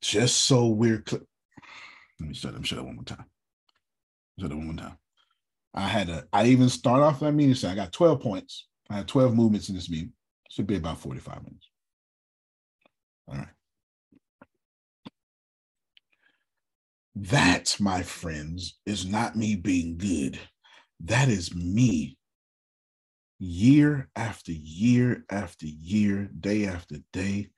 just 0.00 0.40
so 0.44 0.68
we're 0.68 1.00
clear. 1.00 1.22
Let 2.20 2.28
me 2.28 2.34
shut 2.34 2.54
up, 2.54 2.64
shut 2.64 2.78
up 2.78 2.84
one 2.86 2.96
more 2.96 3.04
time. 3.04 3.24
Shut 4.38 4.50
up 4.50 4.56
one 4.56 4.66
more 4.66 4.76
time. 4.76 4.98
I 5.76 5.88
had 5.88 6.08
a, 6.08 6.24
I 6.32 6.46
even 6.46 6.68
start 6.68 7.02
off 7.02 7.20
that 7.20 7.32
meeting 7.32 7.54
saying 7.54 7.72
I 7.72 7.82
got 7.82 7.92
12 7.92 8.20
points. 8.20 8.68
I 8.90 8.96
have 8.96 9.06
12 9.06 9.34
movements 9.34 9.68
in 9.68 9.74
this 9.74 9.90
meeting. 9.90 10.12
Should 10.50 10.66
be 10.66 10.76
about 10.76 10.98
45 10.98 11.42
minutes. 11.42 11.68
All 13.28 13.36
right. 13.36 13.48
That, 17.16 17.76
my 17.80 18.02
friends, 18.02 18.78
is 18.86 19.06
not 19.06 19.36
me 19.36 19.56
being 19.56 19.96
good. 19.96 20.38
That 21.00 21.28
is 21.28 21.54
me 21.54 22.18
year 23.38 24.08
after 24.16 24.52
year 24.52 25.24
after 25.30 25.66
year, 25.66 26.30
day 26.38 26.66
after 26.66 26.96
day, 27.12 27.50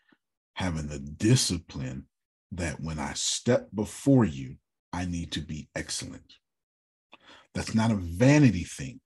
having 0.54 0.88
the 0.88 0.98
discipline 0.98 2.06
that 2.52 2.80
when 2.80 2.98
I 2.98 3.12
step 3.14 3.68
before 3.74 4.24
you, 4.24 4.56
I 4.92 5.04
need 5.04 5.32
to 5.32 5.40
be 5.40 5.68
excellent. 5.74 6.34
That's 7.54 7.74
not 7.74 7.90
a 7.90 7.96
vanity 7.96 8.64
thing. 8.64 9.00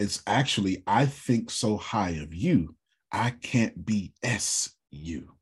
It's 0.00 0.22
actually, 0.26 0.82
I 0.86 1.04
think 1.04 1.50
so 1.50 1.76
high 1.76 2.12
of 2.22 2.34
you, 2.34 2.74
I 3.12 3.30
can't 3.30 3.84
be 3.84 4.14
S 4.22 4.74
you. 4.90 5.34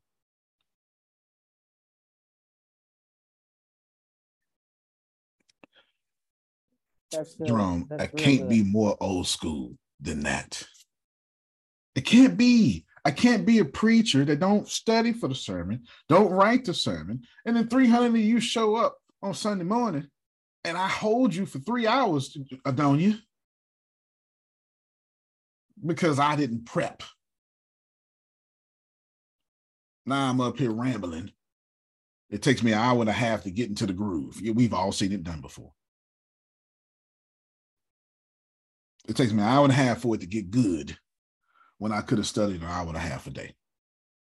That's 7.09 7.35
good. 7.35 7.47
Jerome, 7.47 7.87
That's 7.89 8.03
I 8.03 8.07
can't 8.07 8.41
good. 8.41 8.49
be 8.49 8.63
more 8.63 8.97
old 8.99 9.27
school 9.27 9.77
than 10.01 10.23
that. 10.23 10.61
It 11.95 12.01
can't 12.01 12.37
be. 12.37 12.85
I 13.05 13.11
can't 13.11 13.45
be 13.45 13.59
a 13.59 13.65
preacher 13.65 14.25
that 14.25 14.41
don't 14.41 14.67
study 14.67 15.13
for 15.13 15.29
the 15.29 15.35
sermon, 15.35 15.85
don't 16.09 16.33
write 16.33 16.65
the 16.65 16.73
sermon, 16.73 17.21
and 17.45 17.55
then 17.55 17.69
300 17.69 18.07
of 18.07 18.17
you 18.17 18.41
show 18.41 18.75
up 18.75 18.97
on 19.23 19.33
Sunday 19.33 19.63
morning 19.63 20.09
and 20.65 20.77
I 20.77 20.87
hold 20.87 21.33
you 21.33 21.45
for 21.45 21.59
three 21.59 21.87
hours, 21.87 22.37
Adonia, 22.65 23.19
because 25.85 26.19
I 26.19 26.35
didn't 26.35 26.65
prep. 26.65 27.03
Now 30.05 30.29
I'm 30.29 30.41
up 30.41 30.57
here 30.57 30.71
rambling. 30.71 31.31
It 32.29 32.41
takes 32.41 32.63
me 32.63 32.73
an 32.73 32.79
hour 32.79 32.99
and 33.01 33.09
a 33.09 33.13
half 33.13 33.43
to 33.43 33.51
get 33.51 33.69
into 33.69 33.85
the 33.85 33.93
groove. 33.93 34.39
We've 34.53 34.73
all 34.73 34.91
seen 34.91 35.11
it 35.11 35.23
done 35.23 35.41
before. 35.41 35.73
It 39.07 39.15
takes 39.15 39.31
me 39.31 39.41
an 39.41 39.49
hour 39.49 39.63
and 39.63 39.73
a 39.73 39.75
half 39.75 40.01
for 40.01 40.15
it 40.15 40.21
to 40.21 40.27
get 40.27 40.51
good 40.51 40.97
when 41.79 41.91
I 41.91 42.01
could 42.01 42.19
have 42.19 42.27
studied 42.27 42.61
an 42.61 42.67
hour 42.67 42.87
and 42.87 42.97
a 42.97 42.99
half 42.99 43.25
a 43.25 43.31
day 43.31 43.55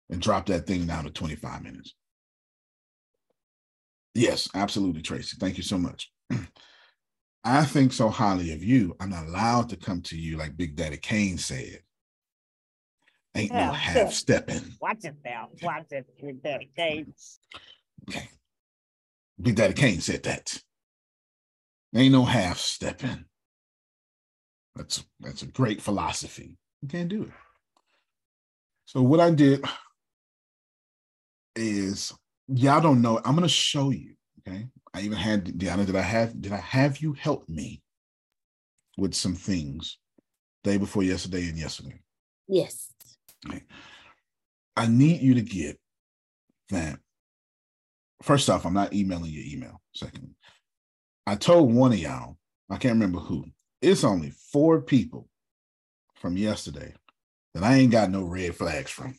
and 0.09 0.23
dropped 0.23 0.49
that 0.49 0.67
thing 0.67 0.87
down 0.87 1.05
to 1.05 1.11
25 1.11 1.63
minutes. 1.63 1.95
Yes, 4.15 4.49
absolutely, 4.55 5.03
Tracy. 5.03 5.37
Thank 5.39 5.57
you 5.57 5.63
so 5.63 5.79
much. 5.79 6.11
I 7.45 7.65
think 7.65 7.93
so 7.93 8.09
highly 8.11 8.53
of 8.53 8.63
you. 8.63 8.97
I'm 9.01 9.11
not 9.11 9.27
allowed 9.27 9.71
to 9.71 9.77
come 9.77 10.03
to 10.03 10.17
you 10.17 10.37
like 10.37 10.57
Big 10.57 10.77
Daddy 10.77 10.99
Kane 10.99 11.39
said. 11.39 11.81
Ain't 13.35 13.53
no 13.53 13.59
Yeah, 13.59 13.73
half 13.73 14.13
stepping. 14.13 14.63
Watch 14.81 15.05
it 15.05 15.15
now. 15.25 15.49
Watch 15.63 15.87
it 15.91 16.07
with 16.21 16.43
Daddy 16.43 16.71
Gates. 16.77 17.39
Okay. 18.09 18.29
Big 19.41 19.55
Daddy 19.55 19.73
Kane 19.73 20.01
said 20.01 20.23
that. 20.25 20.61
Ain't 21.95 22.13
no 22.13 22.25
half 22.25 22.59
stepping. 22.59 23.25
That's 24.75 25.05
that's 25.19 25.43
a 25.43 25.47
great 25.47 25.81
philosophy. 25.81 26.57
You 26.83 26.89
can't 26.89 27.09
do 27.09 27.25
it. 27.25 27.33
So 28.87 29.03
what 29.03 29.21
I 29.21 29.31
did 29.31 29.65
is 31.57 32.13
y'all 32.49 32.81
don't 32.81 33.03
know. 33.03 33.21
I'm 33.25 33.35
gonna 33.35 33.49
show 33.49 33.91
you. 33.91 34.15
Okay. 34.41 34.67
I 34.93 35.03
even 35.03 35.19
had 35.19 35.45
Deanna, 35.45 35.87
did 35.87 35.97
I 35.97 36.01
have 36.03 36.41
did 36.41 36.53
I 36.53 36.59
have 36.59 36.99
you 36.99 37.13
help 37.13 37.49
me 37.49 37.83
with 38.97 39.15
some 39.15 39.35
things 39.35 39.99
day 40.65 40.77
before 40.77 41.03
yesterday 41.03 41.49
and 41.49 41.59
yesterday? 41.59 42.01
Yes. 42.49 42.93
I 44.77 44.87
need 44.87 45.21
you 45.21 45.35
to 45.35 45.43
get 45.43 45.79
that. 46.71 46.99
First 48.23 48.51
off, 48.51 48.67
I'm 48.67 48.75
not 48.75 48.93
emailing 48.93 49.31
your 49.31 49.45
email. 49.47 49.81
Second, 49.95 50.35
I 51.27 51.37
told 51.37 51.73
one 51.73 51.93
of 51.93 51.99
y'all, 51.99 52.37
I 52.69 52.77
can't 52.77 52.95
remember 52.95 53.19
who, 53.19 53.47
it's 53.81 54.05
only 54.05 54.33
four 54.53 54.83
people 54.83 55.29
from 56.17 56.37
yesterday 56.37 56.93
that 57.55 57.63
I 57.63 57.77
ain't 57.77 57.93
got 57.93 58.11
no 58.11 58.25
red 58.25 58.55
flags 58.55 58.91
from. 58.91 59.15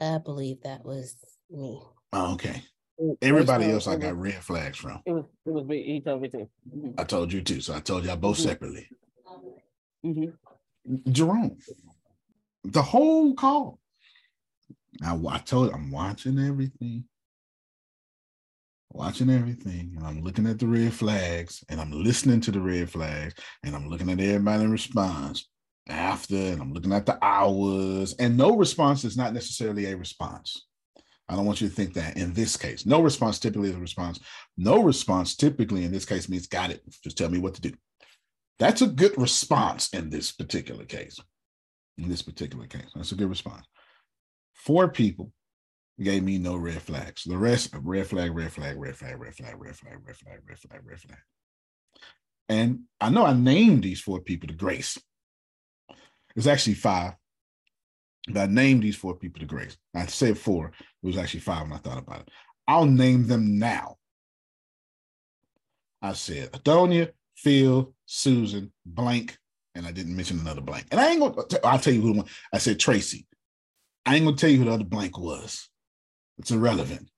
I 0.00 0.18
believe 0.18 0.62
that 0.62 0.84
was 0.84 1.16
me. 1.50 1.80
Oh, 2.12 2.34
okay. 2.34 2.62
Everybody 3.20 3.70
else 3.70 3.86
I 3.86 3.96
got 3.96 4.16
red 4.16 4.42
flags 4.42 4.78
from. 4.78 5.02
It 5.04 5.12
was, 5.12 5.24
it 5.44 5.50
was 5.50 5.66
me. 5.66 5.82
He 5.82 6.00
told 6.00 6.22
me 6.22 6.28
to. 6.30 6.48
Mhm. 6.74 6.94
I 6.98 7.04
told 7.04 7.32
you 7.32 7.42
too. 7.42 7.60
So 7.60 7.74
I 7.74 7.80
told 7.80 8.04
y'all 8.04 8.16
both 8.16 8.38
Mhm. 8.38 8.42
separately. 8.42 8.88
Mhm. 10.04 10.36
Jerome, 11.10 11.58
the 12.64 12.82
whole 12.82 13.34
call. 13.34 13.80
Now 15.00 15.20
I 15.28 15.38
told 15.38 15.68
you, 15.68 15.74
I'm 15.74 15.90
watching 15.90 16.38
everything. 16.38 17.04
Watching 18.92 19.28
everything, 19.28 19.92
and 19.96 20.06
I'm 20.06 20.22
looking 20.22 20.46
at 20.46 20.58
the 20.58 20.66
red 20.66 20.94
flags, 20.94 21.62
and 21.68 21.80
I'm 21.80 21.90
listening 21.90 22.40
to 22.42 22.50
the 22.50 22.60
red 22.60 22.88
flags, 22.88 23.34
and 23.62 23.76
I'm 23.76 23.88
looking 23.88 24.08
at 24.08 24.20
everybody 24.20 24.66
response 24.66 25.48
after, 25.88 26.34
and 26.36 26.62
I'm 26.62 26.72
looking 26.72 26.92
at 26.92 27.04
the 27.04 27.22
hours, 27.22 28.14
and 28.14 28.38
no 28.38 28.56
response 28.56 29.04
is 29.04 29.16
not 29.16 29.34
necessarily 29.34 29.86
a 29.86 29.96
response. 29.96 30.66
I 31.28 31.34
don't 31.34 31.46
want 31.46 31.60
you 31.60 31.68
to 31.68 31.74
think 31.74 31.94
that 31.94 32.16
in 32.16 32.32
this 32.34 32.56
case, 32.56 32.86
no 32.86 33.00
response 33.00 33.38
typically 33.38 33.70
is 33.70 33.76
a 33.76 33.80
response. 33.80 34.20
No 34.56 34.82
response 34.82 35.34
typically 35.34 35.84
in 35.84 35.92
this 35.92 36.04
case 36.04 36.28
means 36.28 36.46
got 36.46 36.70
it. 36.70 36.82
Just 37.02 37.18
tell 37.18 37.28
me 37.28 37.38
what 37.38 37.54
to 37.54 37.60
do. 37.60 37.72
That's 38.58 38.82
a 38.82 38.86
good 38.86 39.18
response 39.18 39.92
in 39.92 40.08
this 40.08 40.32
particular 40.32 40.84
case. 40.84 41.18
In 41.98 42.08
this 42.08 42.22
particular 42.22 42.66
case, 42.66 42.90
that's 42.94 43.12
a 43.12 43.16
good 43.16 43.28
response. 43.28 43.66
Four 44.54 44.88
people 44.88 45.32
gave 46.00 46.22
me 46.22 46.38
no 46.38 46.56
red 46.56 46.82
flags. 46.82 47.24
The 47.24 47.38
rest, 47.38 47.74
red 47.74 48.06
flag, 48.06 48.34
red 48.34 48.52
flag, 48.52 48.78
red 48.78 48.96
flag, 48.96 49.18
red 49.18 49.34
flag, 49.34 49.54
red 49.58 49.76
flag, 49.76 49.96
red 50.04 50.16
flag, 50.16 50.38
red 50.46 50.58
flag, 50.58 50.80
red 50.84 51.00
flag. 51.00 51.18
And 52.48 52.80
I 53.00 53.10
know 53.10 53.24
I 53.24 53.32
named 53.32 53.82
these 53.82 54.00
four 54.00 54.20
people 54.20 54.48
to 54.48 54.54
grace. 54.54 54.98
It's 56.36 56.46
actually 56.46 56.74
five. 56.74 57.14
But 58.28 58.40
I 58.40 58.46
named 58.46 58.82
these 58.82 58.96
four 58.96 59.14
people 59.14 59.40
to 59.40 59.46
grace. 59.46 59.76
I 59.94 60.06
said 60.06 60.36
four. 60.36 60.72
It 61.06 61.10
was 61.10 61.18
actually 61.18 61.40
five 61.40 61.62
when 61.62 61.72
I 61.72 61.76
thought 61.76 61.98
about 61.98 62.22
it. 62.22 62.30
I'll 62.66 62.84
name 62.84 63.28
them 63.28 63.60
now. 63.60 63.94
I 66.02 66.14
said 66.14 66.50
Adonia, 66.50 67.12
Phil, 67.36 67.94
Susan, 68.06 68.72
blank, 68.84 69.38
and 69.76 69.86
I 69.86 69.92
didn't 69.92 70.16
mention 70.16 70.40
another 70.40 70.62
blank. 70.62 70.86
And 70.90 71.00
I 71.00 71.10
ain't 71.10 71.20
gonna. 71.20 71.36
I'll 71.62 71.78
tell 71.78 71.92
you 71.92 72.02
who. 72.02 72.12
One. 72.14 72.26
I 72.52 72.58
said 72.58 72.80
Tracy. 72.80 73.24
I 74.04 74.16
ain't 74.16 74.24
gonna 74.24 74.36
tell 74.36 74.50
you 74.50 74.58
who 74.58 74.64
the 74.64 74.72
other 74.72 74.82
blank 74.82 75.16
was. 75.16 75.68
It's 76.38 76.50
irrelevant. 76.50 77.08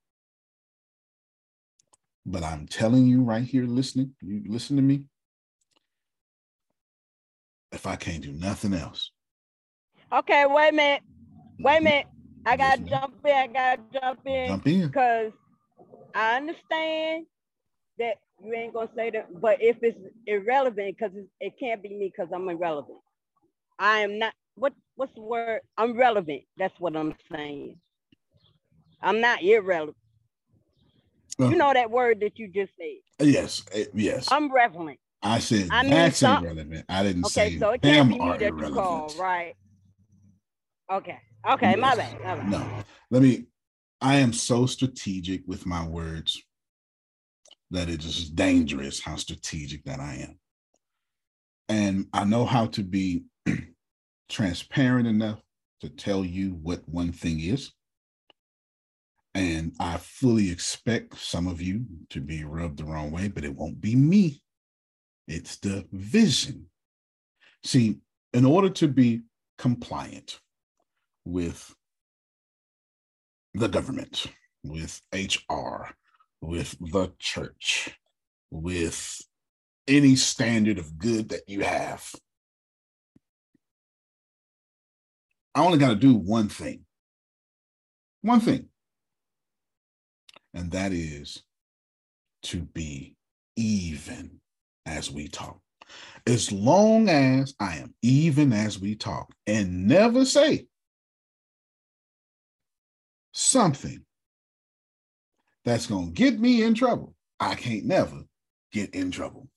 But 2.27 2.43
I'm 2.43 2.67
telling 2.67 3.07
you 3.07 3.23
right 3.23 3.43
here, 3.43 3.63
listening. 3.63 4.13
You 4.21 4.43
listen 4.45 4.75
to 4.75 4.83
me. 4.83 5.05
If 7.71 7.87
I 7.87 7.95
can't 7.95 8.21
do 8.21 8.33
nothing 8.33 8.75
else. 8.75 9.11
Okay, 10.13 10.45
wait 10.47 10.69
a 10.69 10.73
minute. 10.73 11.01
Wait 11.57 11.77
a 11.77 11.81
minute. 11.81 12.05
I 12.45 12.57
gotta 12.57 12.81
jump 12.81 13.15
in. 13.25 13.31
I 13.31 13.47
gotta 13.47 13.81
jump 13.93 14.19
in. 14.25 14.47
Jump 14.47 14.67
in. 14.67 14.87
Because 14.87 15.31
I 16.15 16.37
understand 16.37 17.25
that 17.97 18.15
you 18.43 18.53
ain't 18.53 18.73
gonna 18.73 18.89
say 18.95 19.09
that, 19.11 19.41
but 19.41 19.61
if 19.61 19.77
it's 19.81 19.97
irrelevant, 20.25 20.97
because 20.97 21.15
it 21.39 21.53
can't 21.59 21.83
be 21.83 21.89
me 21.89 22.11
because 22.15 22.31
I'm 22.33 22.47
irrelevant. 22.49 22.99
I 23.77 23.99
am 23.99 24.19
not 24.19 24.33
what 24.55 24.73
what's 24.95 25.13
the 25.15 25.21
word? 25.21 25.61
I'm 25.77 25.97
relevant. 25.97 26.43
That's 26.57 26.73
what 26.79 26.95
I'm 26.95 27.15
saying. 27.31 27.77
I'm 29.01 29.21
not 29.21 29.41
irrelevant. 29.41 29.97
you 31.39 31.55
know 31.55 31.73
that 31.73 31.89
word 31.89 32.19
that 32.21 32.37
you 32.37 32.49
just 32.49 32.71
said. 32.77 33.27
Yes, 33.27 33.63
eh, 33.71 33.85
yes. 33.93 34.27
I'm 34.31 34.51
relevant. 34.51 34.99
I 35.21 35.39
said 35.39 35.67
I 35.71 35.83
that's 35.83 36.19
some, 36.19 36.43
irrelevant. 36.43 36.85
I 36.89 37.03
didn't 37.03 37.25
say. 37.25 37.41
okay, 37.41 37.53
say 37.53 37.59
so 37.59 37.69
it 37.71 37.81
can't 37.81 38.09
be 38.09 38.19
me 38.19 38.29
that 38.29 38.41
irrelevant. 38.41 38.75
you 38.75 38.81
call, 38.81 39.15
right? 39.19 39.55
Okay. 40.91 41.19
Okay, 41.47 41.75
my 41.75 41.95
bad. 41.95 42.21
my 42.21 42.35
bad. 42.35 42.49
No, 42.49 42.83
let 43.11 43.21
me. 43.21 43.45
I 44.01 44.17
am 44.17 44.31
so 44.31 44.65
strategic 44.65 45.41
with 45.45 45.65
my 45.65 45.85
words 45.85 46.41
that 47.71 47.89
it 47.89 48.03
is 48.03 48.29
dangerous 48.29 49.01
how 49.01 49.15
strategic 49.15 49.83
that 49.83 49.99
I 49.99 50.25
am. 50.27 50.39
And 51.67 52.07
I 52.13 52.23
know 52.23 52.45
how 52.45 52.67
to 52.67 52.83
be 52.83 53.25
transparent 54.29 55.07
enough 55.07 55.39
to 55.81 55.89
tell 55.89 56.25
you 56.25 56.51
what 56.61 56.87
one 56.87 57.11
thing 57.11 57.39
is. 57.41 57.71
And 59.35 59.73
I 59.79 59.97
fully 59.97 60.49
expect 60.49 61.17
some 61.19 61.47
of 61.47 61.61
you 61.61 61.85
to 62.09 62.21
be 62.21 62.43
rubbed 62.43 62.79
the 62.79 62.85
wrong 62.85 63.11
way, 63.11 63.27
but 63.27 63.43
it 63.43 63.55
won't 63.55 63.79
be 63.79 63.95
me. 63.95 64.41
It's 65.27 65.57
the 65.57 65.85
vision. 65.91 66.65
See, 67.63 67.99
in 68.33 68.45
order 68.45 68.69
to 68.69 68.87
be 68.87 69.21
compliant 69.57 70.39
with 71.25 71.73
the 73.53 73.67
government, 73.67 74.27
with 74.63 75.01
HR, 75.13 75.89
with 76.41 76.75
the 76.79 77.11
church, 77.19 77.97
with 78.51 79.21
any 79.87 80.15
standard 80.15 80.77
of 80.77 80.97
good 80.97 81.29
that 81.29 81.47
you 81.47 81.61
have. 81.61 82.05
I 85.55 85.65
only 85.65 85.77
got 85.77 85.89
to 85.89 85.95
do 85.95 86.13
one 86.13 86.47
thing. 86.47 86.85
One 88.21 88.39
thing. 88.39 88.69
And 90.53 90.71
that 90.71 90.91
is 90.93 91.43
to 92.43 92.61
be 92.61 93.15
even 93.55 94.39
as 94.85 95.11
we 95.11 95.27
talk. 95.27 95.59
As 96.27 96.51
long 96.51 97.09
as 97.09 97.55
I 97.59 97.77
am 97.77 97.93
even 98.01 98.53
as 98.53 98.79
we 98.79 98.95
talk 98.95 99.33
and 99.47 99.87
never 99.87 100.23
say 100.25 100.67
something 103.31 104.03
that's 105.65 105.87
going 105.87 106.07
to 106.07 106.13
get 106.13 106.39
me 106.39 106.63
in 106.63 106.73
trouble, 106.73 107.15
I 107.39 107.55
can't 107.55 107.85
never 107.85 108.23
get 108.71 108.93
in 108.95 109.11
trouble. 109.11 109.47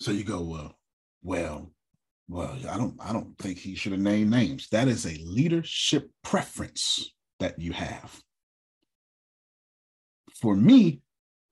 So 0.00 0.10
you 0.10 0.24
go, 0.24 0.42
well, 0.42 0.78
well, 1.22 1.72
well, 2.28 2.56
I 2.68 2.76
don't, 2.76 2.96
I 3.00 3.12
don't 3.12 3.36
think 3.38 3.58
he 3.58 3.74
should 3.74 3.92
have 3.92 4.00
named 4.00 4.30
names. 4.30 4.68
That 4.70 4.88
is 4.88 5.06
a 5.06 5.22
leadership 5.24 6.10
preference 6.22 7.12
that 7.40 7.58
you 7.58 7.72
have. 7.72 8.20
For 10.40 10.54
me, 10.54 11.00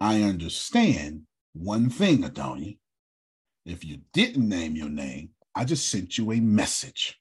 I 0.01 0.23
understand 0.23 1.23
one 1.53 1.89
thing, 1.89 2.23
Adonia. 2.23 2.77
If 3.65 3.85
you 3.85 4.01
didn't 4.13 4.49
name 4.49 4.77
your 4.77 4.91
name, 4.91 5.31
I 5.55 5.65
just 5.65 5.89
sent 5.89 6.19
you 6.19 6.33
a 6.33 6.41
message. 6.41 7.19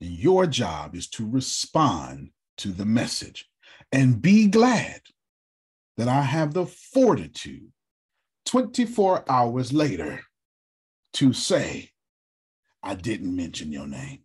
And 0.00 0.10
your 0.10 0.46
job 0.46 0.94
is 0.94 1.08
to 1.10 1.28
respond 1.28 2.30
to 2.58 2.68
the 2.68 2.86
message 2.86 3.48
and 3.92 4.20
be 4.20 4.46
glad 4.46 5.00
that 5.96 6.08
I 6.08 6.22
have 6.22 6.54
the 6.54 6.66
fortitude 6.66 7.72
24 8.46 9.24
hours 9.28 9.72
later 9.72 10.20
to 11.14 11.32
say, 11.32 11.90
I 12.82 12.94
didn't 12.94 13.34
mention 13.34 13.72
your 13.72 13.86
name. 13.86 14.20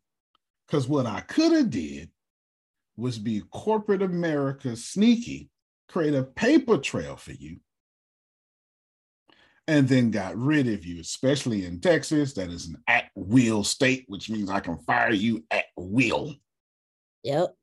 Because 0.66 0.88
what 0.88 1.06
I 1.06 1.22
could 1.22 1.52
have 1.52 1.70
did 1.70 2.10
was 2.98 3.20
be 3.20 3.44
corporate 3.52 4.02
America 4.02 4.76
sneaky, 4.76 5.50
create 5.90 6.16
a 6.16 6.24
paper 6.24 6.78
trail 6.78 7.18
for 7.18 7.34
you, 7.34 7.58
and 9.68 9.88
then 9.88 10.12
got 10.12 10.38
rid 10.38 10.68
of 10.68 10.86
you, 10.86 11.00
especially 11.02 11.66
in 11.66 11.80
Texas. 11.80 12.34
That 12.34 12.50
is 12.50 12.68
an 12.68 12.78
at 12.88 13.06
will 13.16 13.64
state, 13.64 14.06
which 14.08 14.30
means 14.30 14.50
I 14.50 14.60
can 14.60 14.78
fire 14.80 15.12
you 15.12 15.44
at 15.52 15.66
will. 15.76 16.36
Yep. 17.24 17.56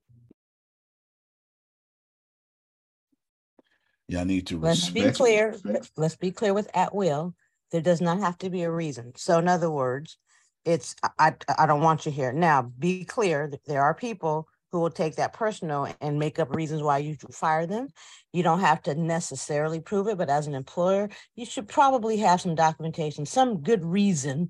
Y'all 4.08 4.24
need 4.24 4.46
to 4.48 4.58
let's 4.58 4.90
be 4.90 5.10
clear. 5.10 5.54
Let's 5.96 6.16
be 6.16 6.32
clear 6.32 6.52
with 6.52 6.68
at 6.74 6.94
will. 6.94 7.34
There 7.70 7.80
does 7.80 8.00
not 8.00 8.18
have 8.18 8.36
to 8.38 8.50
be 8.50 8.62
a 8.62 8.70
reason. 8.70 9.12
So, 9.16 9.38
in 9.38 9.48
other 9.48 9.70
words, 9.70 10.18
it's 10.64 10.94
I 11.18 11.34
I 11.56 11.66
don't 11.66 11.80
want 11.80 12.04
you 12.04 12.12
here 12.12 12.32
now. 12.32 12.62
Be 12.62 13.04
clear. 13.04 13.50
There 13.66 13.82
are 13.82 13.94
people 13.94 14.48
who 14.72 14.80
will 14.80 14.90
take 14.90 15.16
that 15.16 15.34
personal 15.34 15.86
and 16.00 16.18
make 16.18 16.38
up 16.38 16.54
reasons 16.54 16.82
why 16.82 16.98
you 16.98 17.14
should 17.14 17.34
fire 17.34 17.66
them. 17.66 17.88
You 18.32 18.42
don't 18.42 18.60
have 18.60 18.82
to 18.84 18.94
necessarily 18.94 19.80
prove 19.80 20.08
it, 20.08 20.16
but 20.16 20.30
as 20.30 20.46
an 20.46 20.54
employer, 20.54 21.10
you 21.36 21.44
should 21.44 21.68
probably 21.68 22.16
have 22.16 22.40
some 22.40 22.54
documentation, 22.54 23.26
some 23.26 23.60
good 23.60 23.84
reason, 23.84 24.48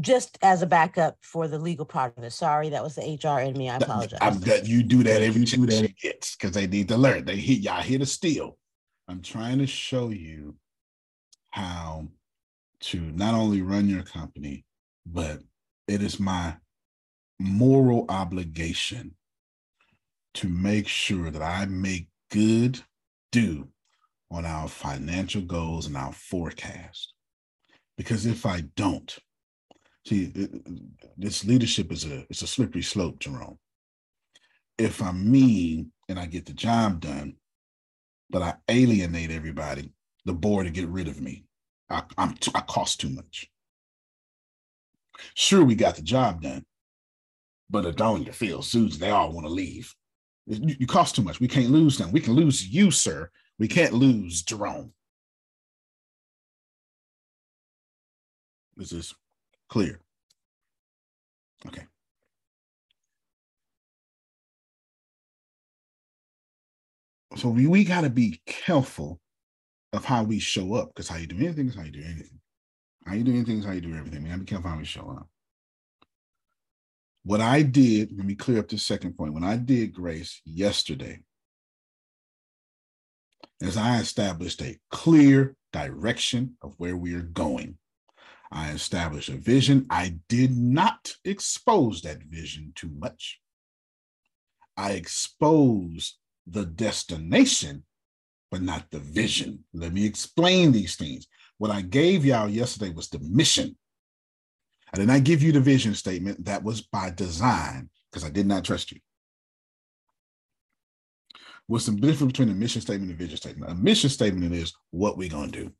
just 0.00 0.38
as 0.42 0.62
a 0.62 0.66
backup 0.66 1.18
for 1.20 1.48
the 1.48 1.58
legal 1.58 1.84
part 1.84 2.16
of 2.16 2.24
it. 2.24 2.32
Sorry, 2.32 2.70
that 2.70 2.82
was 2.82 2.94
the 2.94 3.18
HR 3.22 3.40
in 3.40 3.56
me. 3.56 3.68
I 3.68 3.76
apologize. 3.76 4.18
I've 4.22 4.44
got 4.44 4.66
you 4.66 4.82
do 4.82 5.02
that 5.02 5.22
every 5.22 5.44
two 5.44 5.66
that 5.66 5.92
hits 5.98 6.34
because 6.34 6.52
they 6.52 6.66
need 6.66 6.88
to 6.88 6.96
learn. 6.96 7.26
They 7.26 7.36
hit 7.36 7.60
y'all 7.60 7.82
here 7.82 7.98
to 7.98 8.06
steal. 8.06 8.56
I'm 9.06 9.20
trying 9.20 9.58
to 9.58 9.66
show 9.66 10.08
you 10.08 10.56
how 11.50 12.08
to 12.80 13.00
not 13.00 13.34
only 13.34 13.60
run 13.60 13.88
your 13.88 14.02
company, 14.02 14.64
but 15.04 15.40
it 15.86 16.02
is 16.02 16.20
my 16.20 16.56
moral 17.38 18.06
obligation 18.08 19.14
to 20.34 20.48
make 20.48 20.88
sure 20.88 21.30
that 21.30 21.42
I 21.42 21.66
make 21.66 22.08
good 22.30 22.80
do 23.32 23.68
on 24.30 24.44
our 24.44 24.68
financial 24.68 25.42
goals 25.42 25.86
and 25.86 25.96
our 25.96 26.12
forecast. 26.12 27.14
Because 27.96 28.26
if 28.26 28.46
I 28.46 28.62
don't, 28.76 29.18
see, 30.06 30.32
uh, 30.38 30.70
this 31.16 31.44
leadership 31.44 31.90
is 31.90 32.04
a 32.04 32.26
it's 32.30 32.42
a 32.42 32.46
slippery 32.46 32.82
slope, 32.82 33.18
Jerome. 33.18 33.58
If 34.76 35.02
I'm 35.02 35.30
mean 35.30 35.90
and 36.08 36.18
I 36.18 36.26
get 36.26 36.46
the 36.46 36.52
job 36.52 37.00
done, 37.00 37.34
but 38.30 38.42
I 38.42 38.54
alienate 38.68 39.30
everybody, 39.30 39.92
the 40.24 40.34
board 40.34 40.66
to 40.66 40.72
get 40.72 40.88
rid 40.88 41.08
of 41.08 41.20
me. 41.20 41.44
I, 41.90 42.02
I'm 42.16 42.34
t- 42.34 42.52
I 42.54 42.60
cost 42.60 43.00
too 43.00 43.08
much. 43.08 43.50
Sure, 45.34 45.64
we 45.64 45.74
got 45.74 45.96
the 45.96 46.02
job 46.02 46.42
done, 46.42 46.64
but 47.70 47.84
Adonia, 47.84 48.34
Phil, 48.34 48.62
Susan, 48.62 49.00
they 49.00 49.10
all 49.10 49.32
want 49.32 49.46
to 49.46 49.52
leave. 49.52 49.94
You, 50.46 50.76
you 50.80 50.86
cost 50.86 51.14
too 51.14 51.22
much. 51.22 51.40
We 51.40 51.48
can't 51.48 51.70
lose 51.70 51.98
them. 51.98 52.12
We 52.12 52.20
can 52.20 52.34
lose 52.34 52.66
you, 52.66 52.90
sir. 52.90 53.30
We 53.58 53.68
can't 53.68 53.92
lose 53.92 54.42
Jerome. 54.42 54.92
This 58.76 58.92
is 58.92 59.14
clear. 59.68 60.00
Okay. 61.66 61.84
So 67.36 67.48
we, 67.48 67.66
we 67.66 67.84
got 67.84 68.02
to 68.02 68.10
be 68.10 68.40
careful 68.46 69.20
of 69.92 70.04
how 70.04 70.22
we 70.22 70.38
show 70.38 70.74
up 70.74 70.88
because 70.88 71.08
how 71.08 71.16
you 71.16 71.26
do 71.26 71.36
anything 71.36 71.68
is 71.68 71.74
how 71.74 71.82
you 71.82 71.90
do 71.90 72.02
anything. 72.02 72.40
How 73.04 73.14
you 73.14 73.24
do 73.24 73.32
anything 73.32 73.58
is 73.58 73.64
how 73.64 73.72
you 73.72 73.80
do 73.80 73.94
everything. 73.96 74.22
We 74.22 74.28
got 74.28 74.36
to 74.36 74.40
be 74.40 74.46
careful 74.46 74.70
how 74.70 74.78
we 74.78 74.84
show 74.84 75.10
up 75.10 75.28
What 77.28 77.42
I 77.42 77.60
did, 77.60 78.16
let 78.16 78.24
me 78.24 78.34
clear 78.34 78.58
up 78.58 78.68
the 78.68 78.78
second 78.78 79.18
point. 79.18 79.34
When 79.34 79.44
I 79.44 79.56
did 79.58 79.92
Grace 79.92 80.40
yesterday, 80.46 81.20
as 83.60 83.76
I 83.76 83.98
established 83.98 84.62
a 84.62 84.78
clear 84.90 85.54
direction 85.70 86.56
of 86.62 86.72
where 86.78 86.96
we 86.96 87.12
are 87.12 87.20
going, 87.20 87.76
I 88.50 88.70
established 88.70 89.28
a 89.28 89.36
vision. 89.36 89.84
I 89.90 90.14
did 90.30 90.56
not 90.56 91.12
expose 91.22 92.00
that 92.00 92.22
vision 92.22 92.72
too 92.74 92.90
much. 92.98 93.38
I 94.78 94.92
exposed 94.92 96.16
the 96.46 96.64
destination, 96.64 97.84
but 98.50 98.62
not 98.62 98.90
the 98.90 99.00
vision. 99.00 99.64
Let 99.74 99.92
me 99.92 100.06
explain 100.06 100.72
these 100.72 100.96
things. 100.96 101.26
What 101.58 101.72
I 101.72 101.82
gave 101.82 102.24
y'all 102.24 102.48
yesterday 102.48 102.88
was 102.88 103.10
the 103.10 103.18
mission. 103.18 103.76
I 104.92 104.96
did 104.96 105.06
not 105.06 105.24
give 105.24 105.42
you 105.42 105.52
the 105.52 105.60
vision 105.60 105.94
statement. 105.94 106.44
That 106.46 106.62
was 106.62 106.80
by 106.82 107.10
design 107.10 107.90
because 108.10 108.24
I 108.24 108.30
did 108.30 108.46
not 108.46 108.64
trust 108.64 108.92
you. 108.92 109.00
What's 111.66 111.86
the 111.86 111.92
difference 111.92 112.32
between 112.32 112.48
a 112.48 112.54
mission 112.54 112.80
statement 112.80 113.10
and 113.10 113.20
a 113.20 113.22
vision 113.22 113.36
statement? 113.36 113.70
A 113.70 113.74
mission 113.74 114.08
statement 114.08 114.54
is 114.54 114.72
what 114.90 115.18
we're 115.18 115.28
going 115.28 115.50
to 115.52 115.64
do. 115.64 115.72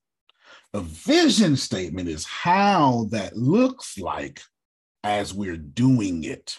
A 0.74 0.80
vision 0.80 1.56
statement 1.56 2.08
is 2.08 2.26
how 2.26 3.06
that 3.10 3.36
looks 3.36 3.98
like 3.98 4.42
as 5.02 5.32
we're 5.32 5.56
doing 5.56 6.24
it. 6.24 6.58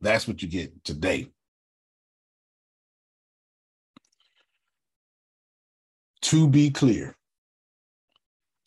That's 0.00 0.26
what 0.26 0.42
you 0.42 0.48
get 0.48 0.82
today. 0.82 1.28
To 6.22 6.48
be 6.48 6.70
clear, 6.70 7.16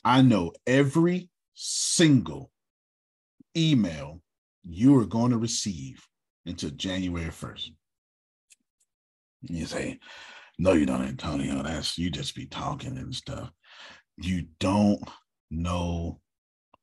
I 0.03 0.21
know 0.21 0.51
every 0.67 1.29
single 1.55 2.51
email 3.57 4.21
you 4.63 4.97
are 4.99 5.05
going 5.05 5.31
to 5.31 5.37
receive 5.37 6.05
until 6.45 6.69
January 6.71 7.29
1st. 7.29 7.71
You 9.43 9.65
say, 9.65 9.99
no, 10.57 10.73
you 10.73 10.85
don't, 10.85 11.03
Antonio. 11.03 11.61
That's 11.63 11.97
you 11.97 12.09
just 12.09 12.35
be 12.35 12.45
talking 12.45 12.97
and 12.97 13.13
stuff. 13.13 13.51
You 14.17 14.45
don't 14.59 15.01
know 15.51 16.19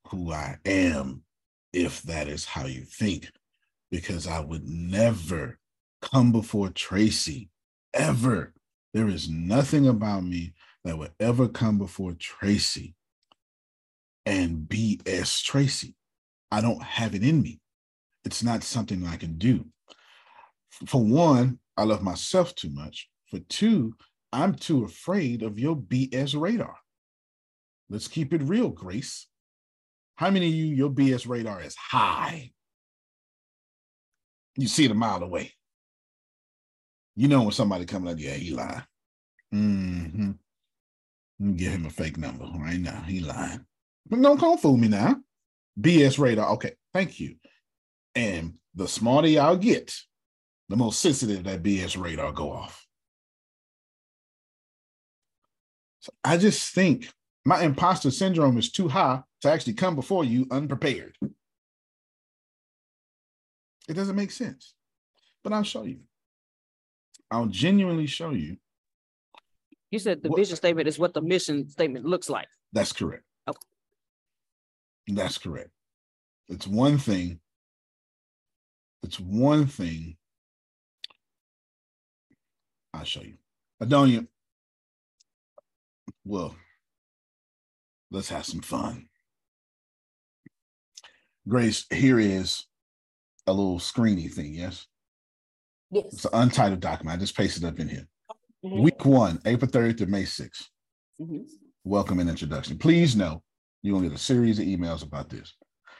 who 0.07 0.31
I 0.31 0.57
am 0.65 1.23
if 1.71 2.01
that 2.03 2.27
is 2.27 2.45
how 2.45 2.65
you 2.67 2.83
think, 2.83 3.31
because 3.91 4.27
I 4.27 4.39
would 4.39 4.67
never 4.67 5.57
come 6.01 6.31
before 6.31 6.69
Tracy 6.69 7.49
ever. 7.93 8.53
There 8.93 9.07
is 9.07 9.29
nothing 9.29 9.87
about 9.87 10.23
me 10.23 10.53
that 10.83 10.97
would 10.97 11.13
ever 11.19 11.47
come 11.47 11.77
before 11.79 12.13
Tracy 12.13 12.95
and 14.25 14.67
BS 14.67 15.43
Tracy. 15.43 15.95
I 16.51 16.61
don't 16.61 16.81
have 16.81 17.15
it 17.15 17.23
in 17.23 17.41
me. 17.41 17.59
It's 18.25 18.43
not 18.43 18.63
something 18.63 19.05
I 19.05 19.17
can 19.17 19.37
do. 19.37 19.65
For 20.87 21.03
one, 21.03 21.59
I 21.77 21.83
love 21.83 22.01
myself 22.01 22.55
too 22.55 22.69
much. 22.69 23.09
For 23.29 23.39
two, 23.49 23.95
I'm 24.31 24.55
too 24.55 24.85
afraid 24.85 25.43
of 25.43 25.59
your 25.59 25.75
BS 25.75 26.39
radar. 26.39 26.75
Let's 27.89 28.07
keep 28.07 28.33
it 28.33 28.41
real, 28.43 28.69
Grace. 28.69 29.27
How 30.15 30.29
many 30.29 30.47
of 30.47 30.53
you, 30.53 30.65
your 30.65 30.89
BS 30.89 31.27
radar 31.27 31.61
is 31.61 31.75
high? 31.75 32.51
You 34.55 34.67
see 34.67 34.85
it 34.85 34.91
a 34.91 34.95
mile 34.95 35.23
away. 35.23 35.51
You 37.15 37.27
know 37.27 37.43
when 37.43 37.51
somebody 37.51 37.85
coming 37.85 38.11
up, 38.11 38.19
yeah, 38.19 38.33
he 38.33 38.51
lying. 38.51 38.83
Mm-hmm. 39.53 40.31
Give 41.55 41.71
him 41.71 41.85
a 41.85 41.89
fake 41.89 42.17
number 42.17 42.45
right 42.57 42.79
now. 42.79 43.03
He 43.07 43.19
lying. 43.19 43.65
But 44.07 44.21
don't 44.21 44.39
come 44.39 44.57
fool 44.57 44.77
me 44.77 44.87
now. 44.87 45.17
BS 45.79 46.19
radar. 46.19 46.51
Okay, 46.51 46.73
thank 46.93 47.19
you. 47.19 47.35
And 48.15 48.55
the 48.75 48.87
smarter 48.87 49.27
y'all 49.27 49.57
get, 49.57 49.95
the 50.69 50.75
most 50.75 50.99
sensitive 50.99 51.43
that 51.45 51.63
BS 51.63 52.01
radar 52.01 52.31
go 52.31 52.51
off. 52.51 52.85
So 55.99 56.11
I 56.23 56.37
just 56.37 56.73
think 56.73 57.11
my 57.45 57.63
imposter 57.63 58.11
syndrome 58.11 58.57
is 58.57 58.71
too 58.71 58.87
high 58.87 59.21
to 59.41 59.51
actually 59.51 59.73
come 59.73 59.95
before 59.95 60.25
you 60.25 60.47
unprepared. 60.51 61.15
It 63.87 63.93
doesn't 63.93 64.15
make 64.15 64.31
sense. 64.31 64.73
But 65.43 65.53
I'll 65.53 65.63
show 65.63 65.83
you. 65.83 65.99
I'll 67.29 67.47
genuinely 67.47 68.07
show 68.07 68.29
you. 68.29 68.57
You 69.91 69.99
said 69.99 70.23
the 70.23 70.29
what, 70.29 70.37
vision 70.37 70.55
statement 70.55 70.87
is 70.87 70.97
what 70.97 71.13
the 71.13 71.21
mission 71.21 71.69
statement 71.69 72.05
looks 72.05 72.29
like. 72.29 72.47
That's 72.71 72.93
correct. 72.93 73.23
That's 75.07 75.37
correct. 75.37 75.69
It's 76.49 76.67
one 76.67 76.97
thing. 76.97 77.39
It's 79.03 79.19
one 79.19 79.67
thing. 79.67 80.17
I'll 82.93 83.03
show 83.03 83.21
you. 83.21 83.35
Adonia, 83.81 84.27
well, 86.23 86.55
let's 88.11 88.29
have 88.29 88.45
some 88.45 88.61
fun. 88.61 89.07
Grace, 91.47 91.85
here 91.91 92.19
is 92.19 92.65
a 93.47 93.51
little 93.51 93.79
screeny 93.79 94.31
thing, 94.31 94.53
yes? 94.53 94.87
Yes. 95.91 96.05
It's 96.13 96.25
an 96.25 96.31
untitled 96.33 96.79
document. 96.79 97.17
I 97.17 97.19
just 97.19 97.35
pasted 97.35 97.63
it 97.63 97.67
up 97.67 97.79
in 97.79 97.89
here. 97.89 98.07
Mm-hmm. 98.63 98.81
Week 98.81 99.05
one, 99.05 99.39
April 99.45 99.69
30th 99.69 99.97
to 99.97 100.05
May 100.05 100.23
6th. 100.23 100.63
Mm-hmm. 101.19 101.41
Welcome 101.83 102.19
and 102.19 102.29
introduction. 102.29 102.77
Please 102.77 103.15
know 103.15 103.43
you're 103.83 103.93
going 103.93 104.03
to 104.03 104.09
get 104.09 104.17
a 104.17 104.21
series 104.21 104.57
of 104.57 104.65
emails 104.65 105.03
about 105.03 105.29
this. 105.29 105.53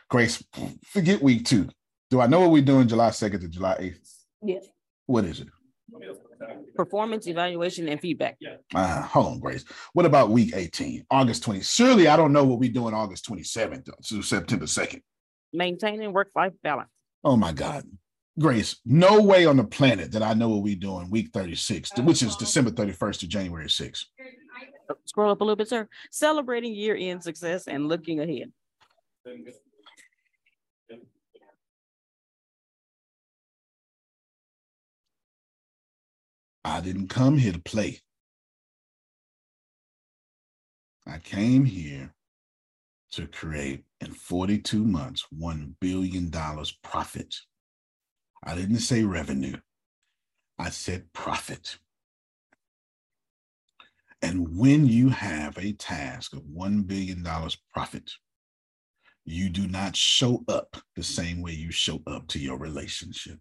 Grace, 0.09 0.43
forget 0.85 1.21
week 1.21 1.45
two. 1.45 1.69
Do 2.09 2.21
I 2.21 2.27
know 2.27 2.39
what 2.41 2.51
we're 2.51 2.63
doing 2.63 2.87
July 2.87 3.09
2nd 3.09 3.41
to 3.41 3.47
July 3.47 3.77
8th? 3.79 4.09
Yes. 4.41 4.65
What 5.05 5.25
is 5.25 5.41
it? 5.41 5.47
performance 6.75 7.27
evaluation 7.27 7.87
and 7.87 7.99
feedback. 7.99 8.37
Uh, 8.73 9.01
hold 9.03 9.27
on, 9.27 9.39
Grace. 9.39 9.65
What 9.93 10.05
about 10.05 10.29
week 10.29 10.53
18, 10.55 11.05
August 11.09 11.43
20? 11.43 11.61
Surely 11.61 12.07
I 12.07 12.15
don't 12.15 12.33
know 12.33 12.43
what 12.43 12.59
we're 12.59 12.71
doing 12.71 12.93
August 12.93 13.29
27th 13.29 13.89
to 14.07 14.21
September 14.21 14.65
2nd. 14.65 15.01
Maintaining 15.53 16.13
work-life 16.13 16.53
balance. 16.63 16.89
Oh 17.23 17.37
my 17.37 17.53
God. 17.53 17.85
Grace, 18.39 18.77
no 18.83 19.21
way 19.21 19.45
on 19.45 19.57
the 19.57 19.63
planet 19.63 20.11
that 20.13 20.23
I 20.23 20.33
know 20.33 20.49
what 20.49 20.63
we're 20.63 20.75
doing 20.75 21.09
week 21.11 21.29
36, 21.31 21.91
which 21.99 22.23
is 22.23 22.35
December 22.35 22.71
31st 22.71 23.19
to 23.19 23.27
January 23.27 23.67
6th. 23.67 24.05
Scroll 25.05 25.31
up 25.31 25.41
a 25.41 25.43
little 25.43 25.55
bit, 25.55 25.69
sir. 25.69 25.87
Celebrating 26.11 26.73
year-end 26.73 27.23
success 27.23 27.67
and 27.67 27.87
looking 27.87 28.19
ahead. 28.19 28.51
I 36.65 36.81
didn't 36.81 37.09
come 37.09 37.37
here 37.37 37.51
to 37.53 37.59
play. 37.59 37.99
I 41.05 41.17
came 41.19 41.65
here 41.65 42.13
to 43.11 43.27
create 43.27 43.83
in 43.99 44.13
42 44.13 44.83
months 44.83 45.25
$1 45.37 45.73
billion 45.81 46.31
profit. 46.81 47.35
I 48.43 48.55
didn't 48.55 48.79
say 48.79 49.03
revenue, 49.03 49.57
I 50.57 50.69
said 50.69 51.11
profit. 51.13 51.77
And 54.23 54.57
when 54.57 54.87
you 54.87 55.09
have 55.09 55.57
a 55.57 55.73
task 55.73 56.33
of 56.33 56.41
$1 56.43 56.87
billion 56.87 57.23
profit, 57.71 58.09
you 59.25 59.49
do 59.49 59.67
not 59.67 59.95
show 59.95 60.43
up 60.47 60.77
the 60.95 61.03
same 61.03 61.41
way 61.41 61.51
you 61.51 61.71
show 61.71 62.01
up 62.07 62.27
to 62.29 62.39
your 62.39 62.57
relationship. 62.57 63.37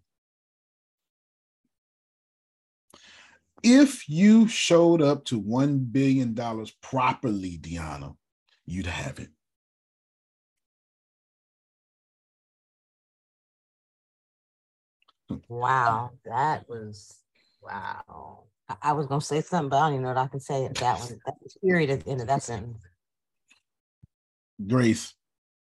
if 3.63 4.09
you 4.09 4.47
showed 4.47 5.01
up 5.01 5.23
to 5.25 5.41
$1 5.41 5.91
billion 5.91 6.35
properly, 6.81 7.57
Deanna, 7.57 8.15
you'd 8.65 8.85
have 8.85 9.19
it. 9.19 9.29
Wow, 15.47 16.11
that 16.25 16.67
was 16.67 17.15
wow. 17.61 18.43
I, 18.81 18.93
was 18.93 19.07
gonna 19.07 19.21
say 19.21 19.41
something, 19.41 19.69
but 19.69 19.77
I 19.77 19.87
don't 19.87 19.93
even 19.93 20.03
know 20.03 20.09
what 20.09 20.17
I 20.17 20.27
can 20.27 20.39
say 20.39 20.67
that 20.67 20.99
one. 20.99 21.19
That 21.25 21.35
period 21.63 21.89
at 21.89 22.05
the 22.05 22.11
end 22.11 22.21
of 22.21 22.27
that 22.27 22.43
sentence. 22.43 22.81
Grace, 24.65 25.13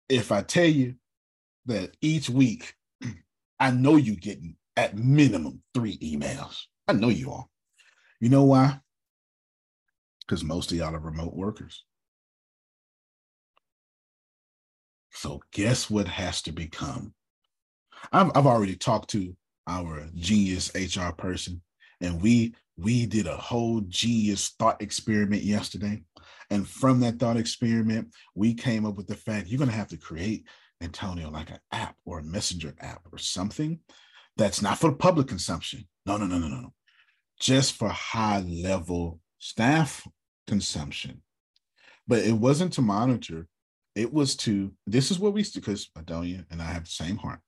if 0.08 0.30
I 0.30 0.42
tell 0.42 0.66
you 0.66 0.94
that 1.66 1.96
each 2.02 2.28
week 2.28 2.74
I 3.58 3.70
know 3.70 3.96
you're 3.96 4.16
getting 4.16 4.56
at 4.76 4.96
minimum 4.96 5.62
three 5.72 5.96
emails. 5.98 6.62
I 6.88 6.92
know 6.92 7.08
you 7.08 7.32
are. 7.32 7.46
You 8.20 8.28
know 8.28 8.44
why? 8.44 8.80
Because 10.20 10.44
most 10.44 10.70
of 10.72 10.78
y'all 10.78 10.94
are 10.94 11.00
remote 11.00 11.34
workers. 11.34 11.84
So 15.12 15.40
guess 15.52 15.88
what 15.88 16.08
has 16.08 16.42
to 16.42 16.52
become? 16.52 17.14
I've, 18.12 18.32
I've 18.34 18.46
already 18.46 18.76
talked 18.76 19.10
to 19.10 19.36
our 19.66 20.08
genius 20.14 20.70
HR 20.74 21.12
person, 21.16 21.62
and 22.00 22.20
we 22.20 22.54
we 22.76 23.06
did 23.06 23.26
a 23.26 23.36
whole 23.36 23.80
genius 23.82 24.54
thought 24.58 24.82
experiment 24.82 25.42
yesterday. 25.42 26.02
And 26.50 26.68
from 26.68 27.00
that 27.00 27.18
thought 27.18 27.36
experiment, 27.36 28.14
we 28.34 28.54
came 28.54 28.84
up 28.84 28.96
with 28.96 29.06
the 29.06 29.14
fact 29.14 29.48
you're 29.48 29.58
going 29.58 29.70
to 29.70 29.76
have 29.76 29.88
to 29.88 29.96
create 29.96 30.46
Antonio, 30.80 31.30
like 31.30 31.50
an 31.50 31.60
app 31.72 31.94
or 32.04 32.18
a 32.18 32.24
messenger 32.24 32.74
app 32.80 33.02
or 33.12 33.18
something 33.18 33.78
that's 34.36 34.60
not 34.60 34.78
for 34.78 34.92
public 34.92 35.28
consumption. 35.28 35.86
No, 36.04 36.16
no, 36.16 36.26
no, 36.26 36.38
no, 36.38 36.48
no. 36.48 36.72
Just 37.38 37.74
for 37.74 37.88
high 37.88 38.40
level 38.40 39.20
staff 39.38 40.06
consumption. 40.46 41.22
But 42.06 42.20
it 42.20 42.32
wasn't 42.32 42.72
to 42.74 42.82
monitor. 42.82 43.46
It 43.94 44.12
was 44.12 44.36
to, 44.38 44.72
this 44.86 45.10
is 45.10 45.18
what 45.18 45.32
we, 45.32 45.44
because 45.54 45.90
Adonia 45.96 46.44
and 46.50 46.60
I 46.60 46.66
have 46.66 46.84
the 46.84 46.90
same 46.90 47.16
heart. 47.16 47.38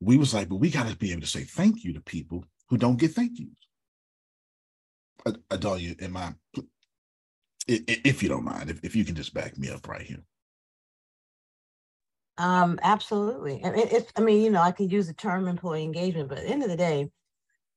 We 0.00 0.18
was 0.18 0.34
like, 0.34 0.48
but 0.48 0.56
we 0.56 0.70
got 0.70 0.88
to 0.88 0.96
be 0.96 1.12
able 1.12 1.22
to 1.22 1.26
say 1.26 1.44
thank 1.44 1.84
you 1.84 1.94
to 1.94 2.00
people 2.00 2.44
who 2.68 2.76
don't 2.76 2.98
get 2.98 3.12
thank 3.12 3.38
yous. 3.38 3.50
Adonia, 5.26 6.00
am 6.02 6.16
I, 6.16 6.34
if 7.66 8.22
you 8.22 8.28
don't 8.28 8.44
mind, 8.44 8.70
if, 8.70 8.80
if 8.82 8.96
you 8.96 9.04
can 9.04 9.14
just 9.14 9.34
back 9.34 9.56
me 9.58 9.70
up 9.70 9.88
right 9.88 10.02
here. 10.02 10.22
Um, 12.36 12.78
absolutely. 12.82 13.60
It, 13.62 13.92
it, 13.92 14.12
I 14.16 14.20
mean, 14.20 14.42
you 14.42 14.50
know, 14.50 14.60
I 14.60 14.72
could 14.72 14.90
use 14.90 15.06
the 15.06 15.14
term 15.14 15.46
employee 15.46 15.84
engagement, 15.84 16.28
but 16.28 16.38
at 16.38 16.44
the 16.44 16.50
end 16.50 16.62
of 16.62 16.68
the 16.68 16.76
day, 16.76 17.10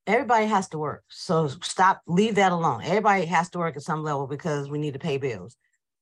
everybody 0.08 0.48
has 0.48 0.68
to 0.70 0.78
work. 0.78 1.04
So 1.10 1.48
stop, 1.62 2.02
leave 2.08 2.36
that 2.36 2.52
alone. 2.52 2.82
Everybody 2.84 3.26
has 3.26 3.50
to 3.52 3.60
work 3.60 3.76
at 3.76 3.84
some 3.84 4.04
level 4.04 4.26
because 4.26 4.70
we 4.70 4.80
need 4.80 4.94
to 4.94 5.00
pay 5.00 5.18
bills. 5.18 5.56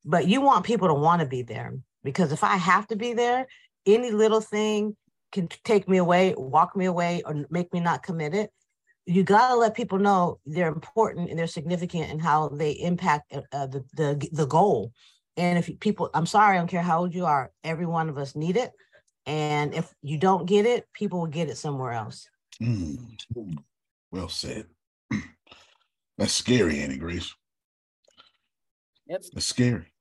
But 0.06 0.28
you 0.28 0.42
want 0.42 0.66
people 0.66 0.88
to 0.88 0.94
want 0.94 1.22
to 1.22 1.28
be 1.28 1.42
there 1.42 1.74
because 2.04 2.32
if 2.32 2.44
I 2.44 2.56
have 2.56 2.88
to 2.88 2.96
be 2.96 3.14
there, 3.14 3.48
any 3.86 4.12
little 4.12 4.42
thing 4.42 4.96
can 5.32 5.50
take 5.64 5.90
me 5.90 5.98
away, 5.98 6.34
walk 6.38 6.76
me 6.76 6.86
away, 6.86 7.24
or 7.26 7.46
make 7.50 7.74
me 7.74 7.80
not 7.80 8.04
committed. 8.04 8.50
You 9.06 9.24
got 9.24 9.50
to 9.50 9.56
let 9.56 9.76
people 9.76 10.00
know 10.00 10.40
they're 10.46 10.68
important 10.68 11.30
and 11.30 11.38
they're 11.38 11.48
significant 11.48 12.10
and 12.10 12.22
how 12.22 12.50
they 12.50 12.72
impact 12.72 13.34
uh, 13.34 13.42
uh, 13.52 13.68
the, 13.68 13.86
the 13.94 14.30
the 14.32 14.48
goal. 14.48 14.92
And 15.38 15.58
if 15.58 15.70
people, 15.80 16.10
I'm 16.14 16.26
sorry, 16.26 16.56
I 16.56 16.60
don't 16.60 16.70
care 16.70 16.82
how 16.82 17.00
old 17.00 17.14
you 17.14 17.26
are, 17.26 17.52
every 17.64 17.86
one 17.86 18.10
of 18.10 18.18
us 18.18 18.36
need 18.36 18.58
it. 18.58 18.72
And 19.26 19.74
if 19.74 19.94
you 20.02 20.18
don't 20.18 20.46
get 20.46 20.66
it, 20.66 20.88
people 20.94 21.20
will 21.20 21.28
get 21.28 21.50
it 21.50 21.58
somewhere 21.58 21.92
else. 21.92 22.30
Mm. 22.62 23.18
Well 24.12 24.30
said. 24.30 24.68
That's 26.18 26.34
scary, 26.34 26.80
Annie 26.80 26.98
Grace. 26.98 27.34
Yep. 29.08 29.24
It's 29.34 29.46
scary. 29.46 29.92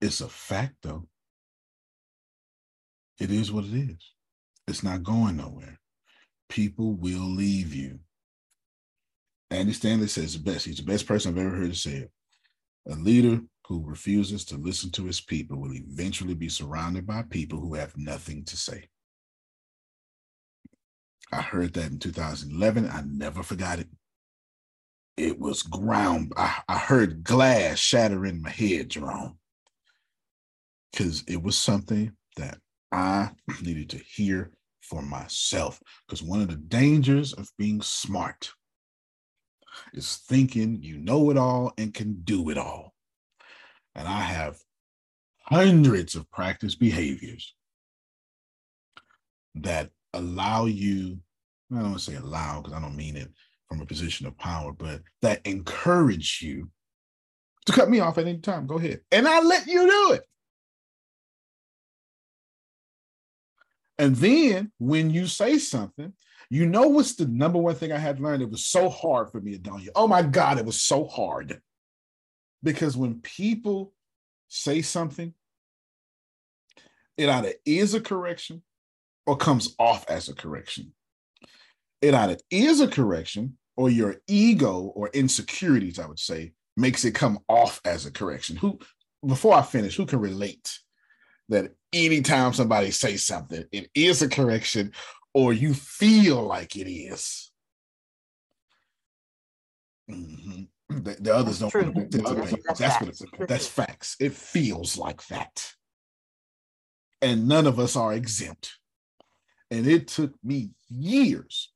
It's 0.00 0.20
a 0.20 0.28
fact, 0.28 0.76
though. 0.82 1.06
It 3.18 3.30
is 3.30 3.52
what 3.52 3.64
it 3.64 3.74
is. 3.74 4.12
It's 4.66 4.82
not 4.82 5.02
going 5.02 5.36
nowhere. 5.36 5.78
People 6.48 6.94
will 6.94 7.28
leave 7.28 7.74
you. 7.74 8.00
Andy 9.50 9.72
Stanley 9.72 10.06
says 10.06 10.34
the 10.34 10.38
best. 10.38 10.66
He's 10.66 10.76
the 10.76 10.84
best 10.84 11.06
person 11.06 11.32
I've 11.32 11.44
ever 11.44 11.56
heard 11.56 11.72
to 11.72 11.76
say 11.76 11.96
it. 11.96 12.10
A 12.88 12.94
leader 12.94 13.40
who 13.66 13.84
refuses 13.84 14.44
to 14.46 14.56
listen 14.56 14.90
to 14.92 15.04
his 15.04 15.20
people 15.20 15.58
will 15.58 15.74
eventually 15.74 16.34
be 16.34 16.48
surrounded 16.48 17.06
by 17.06 17.22
people 17.22 17.60
who 17.60 17.74
have 17.74 17.96
nothing 17.96 18.44
to 18.44 18.56
say. 18.56 18.88
I 21.32 21.42
heard 21.42 21.74
that 21.74 21.90
in 21.90 21.98
2011. 21.98 22.88
I 22.90 23.02
never 23.06 23.42
forgot 23.42 23.78
it. 23.78 23.88
It 25.16 25.38
was 25.38 25.62
ground. 25.62 26.32
I, 26.36 26.62
I 26.68 26.78
heard 26.78 27.22
glass 27.22 27.78
shatter 27.78 28.24
in 28.24 28.42
my 28.42 28.50
head, 28.50 28.90
Jerome, 28.90 29.38
because 30.90 31.22
it 31.28 31.42
was 31.42 31.56
something 31.56 32.12
that 32.36 32.58
I 32.90 33.30
needed 33.62 33.90
to 33.90 33.98
hear 33.98 34.50
for 34.80 35.02
myself. 35.02 35.80
Because 36.06 36.22
one 36.22 36.40
of 36.40 36.48
the 36.48 36.56
dangers 36.56 37.32
of 37.32 37.48
being 37.58 37.82
smart 37.82 38.50
is 39.92 40.16
thinking 40.16 40.82
you 40.82 40.98
know 40.98 41.30
it 41.30 41.36
all 41.36 41.72
and 41.78 41.94
can 41.94 42.20
do 42.22 42.50
it 42.50 42.58
all. 42.58 42.94
And 43.94 44.06
I 44.06 44.20
have 44.20 44.58
hundreds 45.42 46.14
of 46.14 46.30
practice 46.30 46.74
behaviors 46.74 47.54
that 49.56 49.90
allow 50.14 50.66
you, 50.66 51.18
I 51.72 51.76
don't 51.76 51.90
want 51.90 51.98
to 51.98 52.04
say 52.04 52.16
allow 52.16 52.60
because 52.60 52.76
I 52.76 52.80
don't 52.80 52.96
mean 52.96 53.16
it 53.16 53.30
from 53.68 53.80
a 53.80 53.86
position 53.86 54.26
of 54.26 54.38
power, 54.38 54.72
but 54.72 55.02
that 55.22 55.40
encourage 55.44 56.40
you 56.42 56.70
to 57.66 57.72
cut 57.72 57.90
me 57.90 58.00
off 58.00 58.18
at 58.18 58.26
any 58.26 58.38
time. 58.38 58.66
Go 58.66 58.78
ahead. 58.78 59.00
And 59.12 59.28
I 59.28 59.40
let 59.40 59.66
you 59.66 59.86
do 59.86 60.12
it. 60.14 60.22
And 63.98 64.16
then 64.16 64.72
when 64.78 65.10
you 65.10 65.26
say 65.26 65.58
something, 65.58 66.14
you 66.50 66.66
know 66.66 66.88
what's 66.88 67.14
the 67.14 67.26
number 67.26 67.58
one 67.58 67.76
thing 67.76 67.92
I 67.92 67.98
had 67.98 68.20
learned? 68.20 68.42
It 68.42 68.50
was 68.50 68.66
so 68.66 68.88
hard 68.88 69.30
for 69.30 69.40
me, 69.40 69.56
Adonia. 69.56 69.90
Oh 69.94 70.08
my 70.08 70.22
God, 70.22 70.58
it 70.58 70.66
was 70.66 70.82
so 70.82 71.06
hard. 71.06 71.62
Because 72.62 72.96
when 72.96 73.20
people 73.20 73.94
say 74.48 74.82
something, 74.82 75.32
it 77.16 77.28
either 77.28 77.52
is 77.64 77.94
a 77.94 78.00
correction 78.00 78.62
or 79.26 79.36
comes 79.36 79.76
off 79.78 80.04
as 80.08 80.28
a 80.28 80.34
correction. 80.34 80.92
It 82.02 82.14
either 82.14 82.36
is 82.50 82.80
a 82.80 82.88
correction 82.88 83.56
or 83.76 83.88
your 83.88 84.16
ego 84.26 84.92
or 84.96 85.08
insecurities, 85.08 86.00
I 86.00 86.06
would 86.06 86.18
say, 86.18 86.52
makes 86.76 87.04
it 87.04 87.14
come 87.14 87.38
off 87.48 87.80
as 87.84 88.06
a 88.06 88.10
correction. 88.10 88.56
Who, 88.56 88.80
before 89.24 89.54
I 89.54 89.62
finish, 89.62 89.96
who 89.96 90.06
can 90.06 90.18
relate 90.18 90.80
that 91.48 91.72
anytime 91.92 92.52
somebody 92.52 92.90
says 92.90 93.22
something, 93.22 93.64
it 93.70 93.88
is 93.94 94.22
a 94.22 94.28
correction 94.28 94.92
or 95.34 95.52
you 95.52 95.74
feel 95.74 96.42
like 96.42 96.76
it 96.76 96.90
is? 96.90 97.50
Mm-hmm. 100.10 100.62
The, 100.88 101.16
the 101.20 101.34
others 101.34 101.60
that's 101.60 101.72
don't 101.72 101.94
want 101.94 102.10
to 102.10 102.18
participate. 102.22 102.64
That's, 102.66 102.80
that's, 102.80 103.00
what 103.00 103.08
it's, 103.10 103.20
About. 103.20 103.48
that's 103.48 103.66
facts. 103.66 104.16
It 104.18 104.32
feels 104.32 104.98
like 104.98 105.24
that. 105.28 105.72
And 107.22 107.46
none 107.46 107.66
of 107.66 107.78
us 107.78 107.96
are 107.96 108.12
exempt. 108.12 108.78
And 109.70 109.86
it 109.86 110.08
took 110.08 110.32
me 110.42 110.70
years 110.88 111.72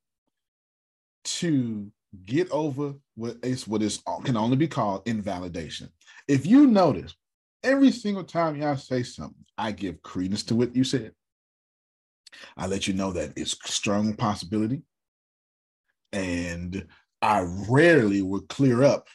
to 1.25 1.93
get 2.25 2.51
over 2.51 2.95
what 3.15 3.37
is 3.43 3.67
what 3.69 3.83
is 3.83 4.03
can 4.25 4.37
only 4.37 4.57
be 4.57 4.69
called 4.69 5.03
invalidation. 5.07 5.91
If 6.27 6.47
you 6.47 6.67
notice, 6.67 7.15
every 7.63 7.93
single 7.93 8.25
time 8.25 8.57
y'all 8.57 8.77
say 8.77 9.03
something, 9.03 9.45
I 9.57 9.73
give 9.73 10.03
credence 10.03 10.43
to 10.45 10.57
what 10.57 10.75
you 10.75 10.83
said. 10.85 11.13
I 12.57 12.67
let 12.67 12.87
you 12.87 12.95
know 12.95 13.13
that 13.13 13.33
it's 13.37 13.57
strong 13.65 14.15
possibility. 14.15 14.83
And 16.13 16.87
I 17.23 17.47
rarely 17.69 18.23
would 18.23 18.49
clear 18.49 18.83
up 18.83 19.09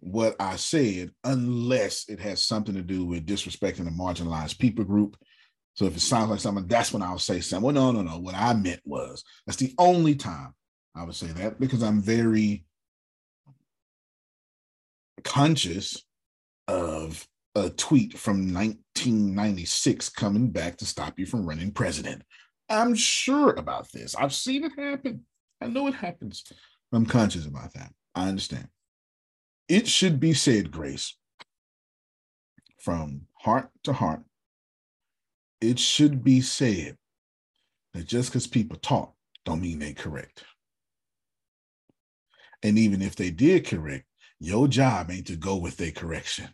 what 0.00 0.36
I 0.40 0.56
said 0.56 1.10
unless 1.24 2.08
it 2.08 2.20
has 2.20 2.42
something 2.44 2.74
to 2.74 2.82
do 2.82 3.04
with 3.04 3.26
disrespecting 3.26 3.88
a 3.88 3.90
marginalized 3.90 4.58
people 4.58 4.84
group. 4.84 5.16
So 5.74 5.84
if 5.84 5.96
it 5.96 6.00
sounds 6.00 6.30
like 6.30 6.40
something, 6.40 6.66
that's 6.66 6.92
when 6.92 7.02
I'll 7.02 7.18
say 7.18 7.40
something. 7.40 7.64
Well, 7.64 7.74
no, 7.74 7.92
no, 7.92 8.02
no. 8.02 8.18
What 8.18 8.34
I 8.34 8.54
meant 8.54 8.80
was 8.84 9.22
that's 9.46 9.58
the 9.58 9.74
only 9.78 10.14
time 10.14 10.54
I 10.94 11.04
would 11.04 11.14
say 11.14 11.26
that 11.28 11.60
because 11.60 11.82
I'm 11.82 12.00
very 12.00 12.64
conscious 15.22 16.02
of 16.68 17.26
a 17.56 17.70
tweet 17.70 18.18
from 18.18 18.52
1996 18.52 20.10
coming 20.10 20.50
back 20.50 20.76
to 20.76 20.84
stop 20.84 21.18
you 21.18 21.24
from 21.24 21.46
running 21.46 21.70
president. 21.70 22.22
I'm 22.68 22.94
sure 22.94 23.52
about 23.52 23.90
this. 23.92 24.14
I've 24.14 24.34
seen 24.34 24.64
it 24.64 24.72
happen. 24.78 25.24
I 25.62 25.68
know 25.68 25.86
it 25.86 25.94
happens. 25.94 26.44
I'm 26.92 27.06
conscious 27.06 27.46
about 27.46 27.72
that. 27.72 27.92
I 28.14 28.28
understand. 28.28 28.68
It 29.68 29.88
should 29.88 30.20
be 30.20 30.34
said, 30.34 30.70
Grace, 30.70 31.16
from 32.78 33.22
heart 33.32 33.70
to 33.84 33.94
heart. 33.94 34.22
It 35.62 35.78
should 35.78 36.22
be 36.22 36.42
said 36.42 36.98
that 37.94 38.06
just 38.06 38.30
because 38.30 38.46
people 38.46 38.76
talk 38.76 39.14
don't 39.46 39.62
mean 39.62 39.78
they 39.78 39.94
correct. 39.94 40.44
And 42.62 42.78
even 42.78 43.00
if 43.00 43.16
they 43.16 43.30
did 43.30 43.66
correct, 43.66 44.04
your 44.40 44.68
job 44.68 45.10
ain't 45.10 45.28
to 45.28 45.36
go 45.36 45.56
with 45.56 45.78
their 45.78 45.92
correction. 45.92 46.50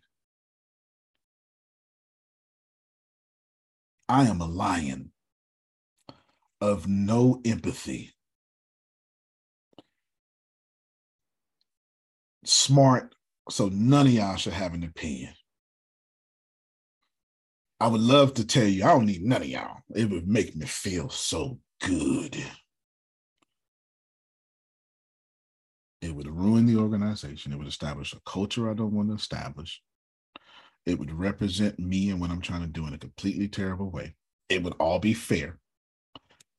I 4.13 4.25
am 4.25 4.43
a 4.43 4.47
lion 4.47 5.11
of 6.61 6.87
no 6.87 7.41
empathy 7.47 8.13
smart, 12.45 13.15
so 13.49 13.71
none 13.73 14.07
of 14.07 14.13
y'all 14.13 14.37
should 14.37 14.53
have 14.53 14.75
an 14.75 14.85
opinion. 14.85 15.33
I 17.81 17.87
would 17.87 18.03
love 18.03 18.35
to 18.35 18.47
tell 18.47 18.67
you, 18.67 18.85
I 18.85 18.89
don't 18.89 19.07
need 19.07 19.23
none 19.23 19.41
of 19.41 19.49
y'all. 19.49 19.79
It 19.95 20.11
would 20.11 20.29
make 20.29 20.55
me 20.57 20.67
feel 20.67 21.09
so 21.09 21.61
good. 21.81 22.37
It 26.03 26.15
would 26.15 26.29
ruin 26.29 26.67
the 26.67 26.77
organization. 26.77 27.55
It 27.55 27.59
would 27.59 27.67
establish 27.67 28.13
a 28.13 28.21
culture 28.27 28.71
I 28.71 28.75
don't 28.75 28.93
want 28.93 29.09
to 29.09 29.15
establish. 29.15 29.81
It 30.85 30.99
would 30.99 31.13
represent 31.13 31.79
me 31.79 32.11
and 32.11 32.21
what 32.21 32.31
I'm 32.31 32.41
trying 32.41 32.63
to 32.63 32.67
do 32.67 32.87
in 32.87 32.95
a 32.95 32.99
completely 32.99 33.49
terrible 33.49 33.91
way. 33.91 34.15
It 34.49 34.63
would 34.63 34.75
all 34.81 34.99
be 34.99 35.15
fair. 35.15 35.59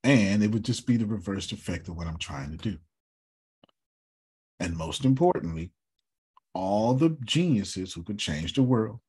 And 0.04 0.44
it 0.44 0.52
would 0.52 0.66
just 0.66 0.88
be 0.88 0.98
the 0.98 1.06
reverse 1.06 1.52
effect 1.52 1.88
of 1.88 1.96
what 1.96 2.08
I'm 2.08 2.18
trying 2.18 2.52
to 2.52 2.58
do. 2.58 2.78
And 4.60 4.78
most 4.78 5.04
importantly, 5.06 5.72
all 6.54 6.94
the 6.94 7.18
geniuses 7.26 7.94
who 7.94 8.04
could 8.04 8.20
change 8.20 8.54
the 8.54 8.64
world 8.64 9.00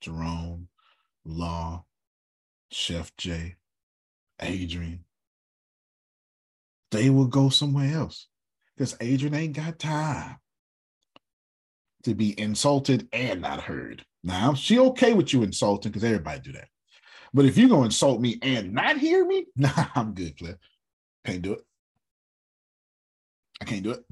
Jerome, 0.00 0.68
Law, 1.24 1.84
Chef 2.70 3.16
Jay, 3.16 3.56
Adrian, 4.40 5.04
they 6.90 7.10
will 7.10 7.26
go 7.26 7.48
somewhere 7.48 7.92
else 7.92 8.28
because 8.76 8.96
Adrian 9.00 9.34
ain't 9.34 9.56
got 9.56 9.78
time 9.78 10.36
to 12.06 12.14
be 12.14 12.38
insulted 12.38 13.08
and 13.12 13.40
not 13.40 13.60
heard. 13.60 14.04
Now, 14.22 14.54
she 14.54 14.78
okay 14.78 15.12
with 15.12 15.32
you 15.32 15.42
insulting 15.42 15.90
because 15.90 16.04
everybody 16.04 16.38
do 16.38 16.52
that. 16.52 16.68
But 17.34 17.46
if 17.46 17.58
you're 17.58 17.68
gonna 17.68 17.86
insult 17.86 18.20
me 18.20 18.38
and 18.42 18.72
not 18.72 18.96
hear 18.96 19.26
me, 19.26 19.46
nah, 19.56 19.86
I'm 19.96 20.14
good, 20.14 20.36
player. 20.36 20.56
Can't 21.24 21.42
do 21.42 21.54
it. 21.54 21.60
I 23.60 23.64
can't 23.64 23.82
do 23.82 23.90
it. 23.90 24.04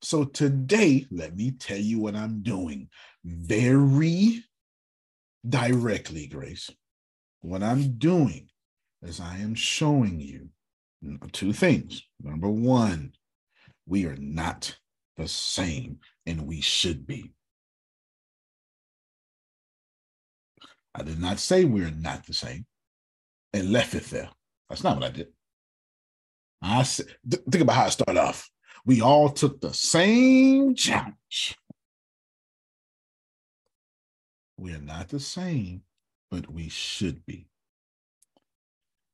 So 0.00 0.24
today, 0.24 1.06
let 1.10 1.36
me 1.36 1.50
tell 1.50 1.76
you 1.76 1.98
what 1.98 2.16
I'm 2.16 2.42
doing 2.42 2.88
very 3.22 4.42
directly, 5.46 6.26
Grace. 6.26 6.70
What 7.42 7.62
I'm 7.62 7.98
doing 7.98 8.48
is 9.02 9.20
I 9.20 9.38
am 9.38 9.54
showing 9.54 10.20
you 10.20 10.48
two 11.32 11.52
things. 11.52 12.02
Number 12.22 12.48
one, 12.48 13.12
we 13.86 14.06
are 14.06 14.16
not 14.16 14.76
the 15.16 15.28
same, 15.28 15.98
and 16.26 16.46
we 16.46 16.60
should 16.60 17.06
be. 17.06 17.32
I 20.94 21.02
did 21.02 21.20
not 21.20 21.38
say 21.38 21.64
we're 21.64 21.90
not 21.90 22.26
the 22.26 22.32
same 22.32 22.66
and 23.52 23.72
left 23.72 23.94
it 23.94 24.04
there. 24.04 24.30
That's 24.68 24.82
not 24.82 24.96
what 24.96 25.04
I 25.04 25.10
did. 25.10 25.28
I 26.62 26.82
said, 26.82 27.06
think 27.30 27.62
about 27.62 27.76
how 27.76 27.84
I 27.84 27.90
started 27.90 28.18
off. 28.18 28.50
We 28.84 29.02
all 29.02 29.28
took 29.28 29.60
the 29.60 29.74
same 29.74 30.74
challenge. 30.74 31.56
We 34.56 34.72
are 34.72 34.80
not 34.80 35.08
the 35.08 35.20
same, 35.20 35.82
but 36.30 36.50
we 36.50 36.68
should 36.68 37.24
be. 37.26 37.48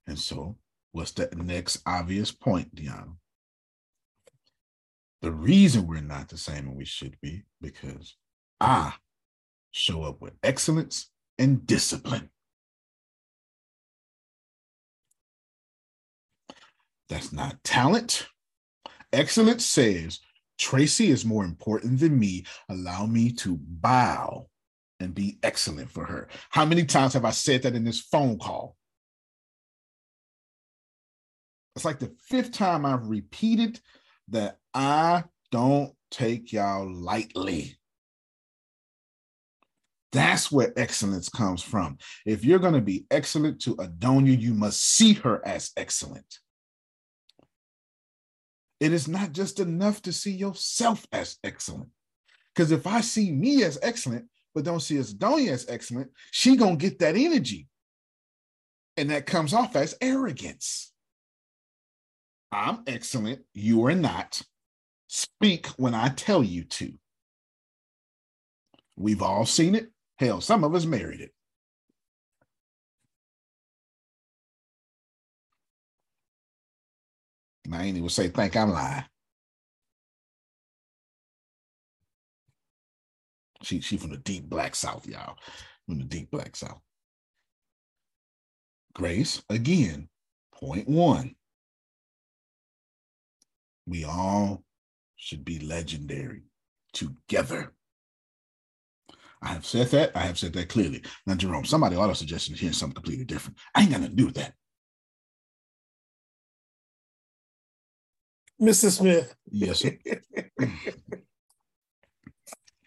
And 0.07 0.19
so, 0.19 0.57
what's 0.93 1.13
the 1.13 1.29
next 1.37 1.83
obvious 1.85 2.31
point, 2.31 2.75
Deanna? 2.75 3.17
The 5.23 5.31
reason 5.31 5.87
we're 5.87 6.01
not 6.01 6.29
the 6.29 6.37
same 6.37 6.67
and 6.67 6.77
we 6.77 6.85
should 6.85 7.17
be 7.23 7.45
because 7.61 8.17
I 8.61 8.93
show 9.71 10.03
up 10.03 10.21
with 10.21 10.35
excellence 10.43 11.11
and 11.39 11.65
discipline. 11.65 12.29
That's 17.09 17.33
not 17.33 17.63
talent. 17.63 18.27
Excellence 19.13 19.65
says, 19.65 20.19
Tracy 20.59 21.11
is 21.11 21.25
more 21.25 21.45
important 21.45 22.01
than 22.01 22.19
me. 22.19 22.45
Allow 22.69 23.07
me 23.07 23.33
to 23.33 23.59
bow 23.61 24.49
and 24.99 25.15
be 25.15 25.39
excellent 25.43 25.91
for 25.91 26.05
her. 26.05 26.29
How 26.51 26.65
many 26.65 26.85
times 26.85 27.15
have 27.15 27.25
I 27.25 27.31
said 27.31 27.63
that 27.63 27.75
in 27.75 27.85
this 27.85 28.01
phone 28.01 28.39
call? 28.39 28.77
It's 31.77 31.85
like 31.85 31.99
the 31.99 32.15
fifth 32.29 32.53
time 32.53 32.85
I've 32.85 33.07
repeated 33.07 33.81
that 34.33 34.59
I 34.75 35.25
don't 35.51 35.95
take 36.11 36.53
y'all 36.53 36.91
lightly. 36.91 37.77
That's 40.13 40.53
where 40.53 40.79
excellence 40.79 41.29
comes 41.31 41.63
from. 41.63 41.97
If 42.27 42.45
you're 42.45 42.59
going 42.59 42.75
to 42.75 42.83
be 42.83 43.07
excellent 43.11 43.61
to 43.63 43.77
Adonia, 43.77 44.39
you 44.39 44.53
must 44.53 44.83
see 44.83 45.15
her 45.15 45.47
as 45.47 45.71
excellent. 45.77 46.39
It 48.79 48.93
is 48.93 49.09
not 49.09 49.33
just 49.33 49.61
enough 49.61 50.03
to 50.03 50.13
see 50.13 50.33
yourself 50.33 51.07
as 51.13 51.39
excellent. 51.45 51.89
Because 52.55 52.73
if 52.73 52.87
I 52.87 53.01
see 53.01 53.33
me 53.33 53.63
as 53.63 53.79
excellent, 53.83 54.27
but 54.55 54.65
don't 54.65 54.81
see 54.81 54.97
Adonia 54.97 55.53
as 55.53 55.67
excellent, 55.69 56.11
she 56.31 56.57
gonna 56.57 56.77
get 56.77 56.99
that 56.99 57.17
energy. 57.17 57.69
And 58.99 59.09
that 59.11 59.25
comes 59.25 59.55
off 59.55 59.77
as 59.77 59.95
arrogance. 60.03 60.92
I'm 62.53 62.81
excellent, 62.87 63.41
you 63.55 63.85
are 63.87 63.95
not. 63.95 64.43
Speak 65.09 65.67
when 65.79 65.95
I 65.95 66.09
tell 66.11 66.45
you 66.45 66.65
to. 66.65 66.93
We've 68.97 69.23
all 69.23 69.47
seen 69.47 69.75
it. 69.75 69.91
Hell, 70.19 70.41
some 70.41 70.65
of 70.65 70.75
us 70.75 70.85
married 70.87 71.21
it. 71.21 71.33
And 77.65 77.75
I 77.75 77.85
ain't 77.85 77.97
even 77.97 78.09
say, 78.09 78.29
think 78.29 78.57
I'm 78.57 78.71
lying. 78.73 79.05
She 83.63 83.81
she 83.81 83.97
from 83.97 84.11
the 84.11 84.17
deep 84.19 84.45
black 84.49 84.75
south, 84.75 85.07
y'all. 85.07 85.37
From 85.87 85.99
the 85.99 86.05
deep 86.05 86.31
black 86.31 86.57
south. 86.57 86.81
Grace, 88.95 89.43
again, 89.49 90.09
point 90.55 90.89
one. 90.89 91.35
We 93.87 94.05
all 94.05 94.65
should 95.17 95.45
be 95.45 95.59
legendary 95.59 96.43
together. 96.93 97.73
I 99.41 99.49
have 99.49 99.67
said 99.67 99.89
that. 99.89 100.17
I 100.17 100.21
have 100.21 100.39
said 100.39 100.53
that 100.53 100.69
clearly. 100.69 101.03
Now, 101.27 101.35
Jerome, 101.35 101.65
somebody 101.65 101.97
ought 101.97 102.07
to 102.07 102.15
suggest 102.15 102.49
hearing 102.53 102.73
something 102.73 102.95
completely 102.95 103.25
different. 103.25 103.59
I 103.75 103.83
ain't 103.83 103.91
got 103.91 104.01
nothing 104.01 104.17
to 104.17 104.23
do 104.23 104.27
with 104.27 104.37
that. 104.37 104.55
Mr. 108.61 108.91
Smith. 108.91 109.35
Yes, 109.51 109.81
sir. 109.81 109.99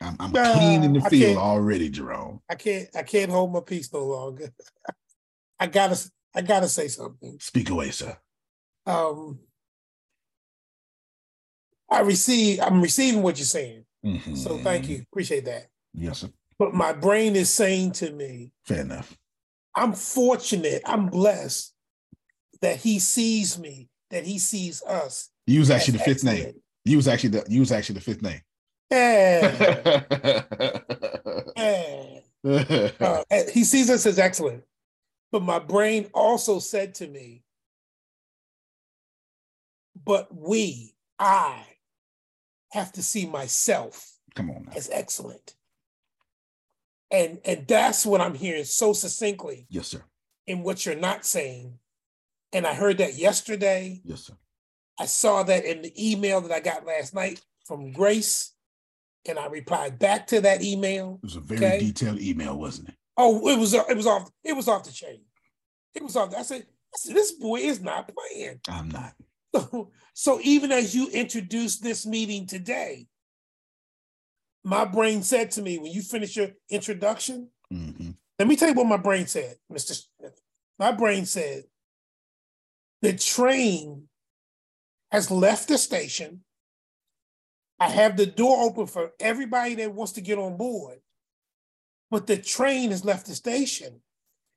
I'm, 0.02 0.16
I'm 0.20 0.32
clean 0.32 0.84
in 0.84 0.93
the 0.93 1.02
field 1.02 1.38
already, 1.38 1.89
Jerome. 1.89 2.41
I 2.50 2.56
can't. 2.56 2.88
I 2.96 3.04
can't 3.04 3.32
hold 3.32 3.52
my 3.52 3.60
peace 3.62 3.91
no 3.91 4.06
longer. 4.06 4.50
I 5.60 5.68
gotta. 5.68 6.10
I 6.34 6.41
gotta 6.41 6.70
say 6.70 6.88
something. 6.88 7.38
Speak 7.39 7.70
away, 7.70 7.91
sir. 7.91 8.18
Um, 8.86 9.39
I 11.90 12.02
receive. 12.02 12.60
I'm 12.62 12.82
receiving 12.82 13.22
what 13.22 13.38
you're 13.38 13.46
saying. 13.46 13.86
Mm-hmm. 14.06 14.36
So 14.36 14.58
thank 14.60 14.90
you. 14.90 15.04
Appreciate 15.12 15.46
that. 15.46 15.68
Yes, 15.94 16.20
sir. 16.20 16.30
But 16.58 16.74
my 16.74 16.94
brain 16.94 17.36
is 17.36 17.50
saying 17.50 17.94
to 17.94 18.12
me, 18.12 18.52
fair 18.66 18.82
enough. 18.82 19.18
I'm 19.76 19.94
fortunate. 19.94 20.82
I'm 20.86 21.08
blessed 21.08 21.74
that 22.62 22.78
he 22.78 23.00
sees 23.00 23.60
me. 23.60 23.90
That 24.12 24.24
he 24.24 24.40
sees 24.40 24.84
us. 24.84 25.30
You 25.48 25.60
was 25.60 25.72
actually 25.72 25.98
the 25.98 26.04
fifth 26.04 26.26
excellent. 26.26 26.40
name. 26.40 26.54
You 26.86 26.98
was 26.98 27.08
actually 27.08 27.30
the. 27.30 27.46
You 27.50 27.60
was 27.60 27.72
actually 27.72 27.96
the 27.96 28.02
fifth 28.02 28.22
name. 28.22 28.42
Yeah. 28.92 30.04
yeah. 32.44 32.92
Uh, 33.00 33.24
he 33.52 33.64
sees 33.64 33.90
us 33.90 34.06
as 34.06 34.20
excellent. 34.20 34.64
But 35.32 35.42
my 35.42 35.60
brain 35.60 36.08
also 36.14 36.60
said 36.60 36.96
to 36.96 37.08
me, 37.08 37.44
but 40.06 40.34
we, 40.34 40.94
I, 41.18 41.64
have 42.76 42.91
to 42.93 43.03
see 43.03 43.26
myself 43.26 44.11
Come 44.36 44.51
on 44.51 44.65
now. 44.65 44.73
as 44.76 44.89
excellent. 44.91 45.55
And 47.11 47.39
and 47.45 47.67
that's 47.67 48.05
what 48.05 48.21
I'm 48.21 48.36
hearing 48.36 48.65
so 48.65 48.93
succinctly. 48.93 49.65
Yes, 49.69 49.88
sir. 49.88 50.03
In 50.47 50.63
what 50.63 50.86
you're 50.86 50.95
not 50.95 51.26
saying. 51.26 51.80
And 52.53 52.67
I 52.67 52.73
heard 52.73 52.99
that 52.99 53.15
yesterday. 53.15 54.01
Yes, 54.03 54.21
sir. 54.21 54.34
I 54.99 55.05
saw 55.05 55.43
that 55.43 55.65
in 55.65 55.82
the 55.82 56.11
email 56.11 56.41
that 56.41 56.51
I 56.51 56.59
got 56.59 56.86
last 56.86 57.13
night 57.13 57.41
from 57.65 57.91
Grace 57.91 58.53
and 59.28 59.38
I 59.39 59.47
replied 59.47 59.99
back 59.99 60.28
to 60.28 60.41
that 60.41 60.61
email. 60.61 61.19
It 61.23 61.26
was 61.26 61.36
a 61.36 61.41
very 61.41 61.65
okay? 61.65 61.80
detailed 61.80 62.19
email, 62.19 62.57
wasn't 62.57 62.89
it? 62.89 62.95
Oh, 63.17 63.47
it 63.49 63.57
was. 63.57 63.73
It 63.73 63.95
was 63.97 64.07
off. 64.07 64.30
It 64.43 64.55
was 64.55 64.67
off 64.67 64.84
the 64.84 64.91
chain. 64.91 65.21
It 65.93 66.03
was 66.03 66.15
off. 66.15 66.36
I 66.36 66.41
said, 66.41 66.61
I 66.61 66.97
said, 66.97 67.15
this 67.15 67.32
boy 67.32 67.57
is 67.57 67.82
not 67.82 68.11
playing. 68.13 68.59
I'm 68.67 68.89
not. 68.89 69.13
So, 69.56 69.91
so 70.14 70.39
even 70.43 70.72
as 70.72 70.95
you 70.95 71.10
introduce 71.10 71.78
this 71.78 72.06
meeting 72.06 72.45
today, 72.45 73.08
my 74.64 74.86
brain 74.86 75.22
said 75.24 75.51
to 75.51 75.62
me 75.62 75.78
when 75.78 75.91
you 75.91 76.01
finish 76.01 76.36
your 76.36 76.49
introduction. 76.70 77.49
Mm-hmm. 77.72 78.12
Let 78.39 78.47
me 78.47 78.56
tell 78.56 78.70
you 78.70 78.76
what 78.76 78.88
my 78.88 78.97
brain 78.97 79.28
said, 79.28 79.56
Mr. 79.72 80.01
Smith. 80.20 80.39
My 80.78 80.91
brain 80.91 81.26
said, 81.26 81.64
the 83.01 83.14
train 83.14 84.08
has 85.12 85.32
left 85.32 85.68
the 85.68 85.78
station 85.78 86.43
I 87.80 87.89
have 87.89 88.16
the 88.16 88.26
door 88.26 88.64
open 88.64 88.88
for 88.88 89.12
everybody 89.20 89.76
that 89.76 89.93
wants 89.93 90.14
to 90.14 90.22
get 90.22 90.38
on 90.38 90.58
board. 90.58 90.99
But 92.10 92.28
the 92.28 92.38
train 92.38 92.91
has 92.91 93.03
left 93.03 93.28
the 93.28 93.36
station. 93.36 94.01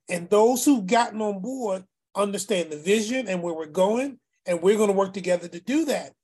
And 0.08 0.30
those 0.30 0.64
who've 0.64 0.86
gotten 0.86 1.20
on 1.20 1.40
board 1.40 1.84
understand 2.14 2.70
the 2.70 2.76
vision 2.76 3.28
and 3.28 3.42
where 3.42 3.54
we're 3.54 3.66
going. 3.66 4.20
And 4.48 4.62
we're 4.62 4.78
going 4.78 4.88
to 4.88 4.96
work 4.96 5.12
together 5.12 5.46
to 5.46 5.60
do 5.60 5.84
that. 5.84 6.14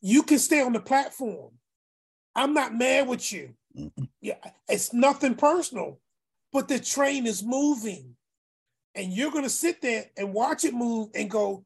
You 0.00 0.22
can 0.22 0.38
stay 0.38 0.62
on 0.62 0.72
the 0.72 0.80
platform. 0.80 1.50
I'm 2.34 2.54
not 2.54 2.74
mad 2.74 3.08
with 3.08 3.32
you. 3.32 3.54
Mm-hmm. 3.76 4.04
Yeah, 4.20 4.36
it's 4.68 4.92
nothing 4.92 5.34
personal, 5.34 5.98
but 6.52 6.68
the 6.68 6.78
train 6.78 7.26
is 7.26 7.42
moving. 7.42 8.14
And 8.94 9.12
you're 9.12 9.32
going 9.32 9.44
to 9.44 9.50
sit 9.50 9.82
there 9.82 10.06
and 10.16 10.32
watch 10.32 10.64
it 10.64 10.72
move 10.72 11.08
and 11.14 11.28
go, 11.28 11.64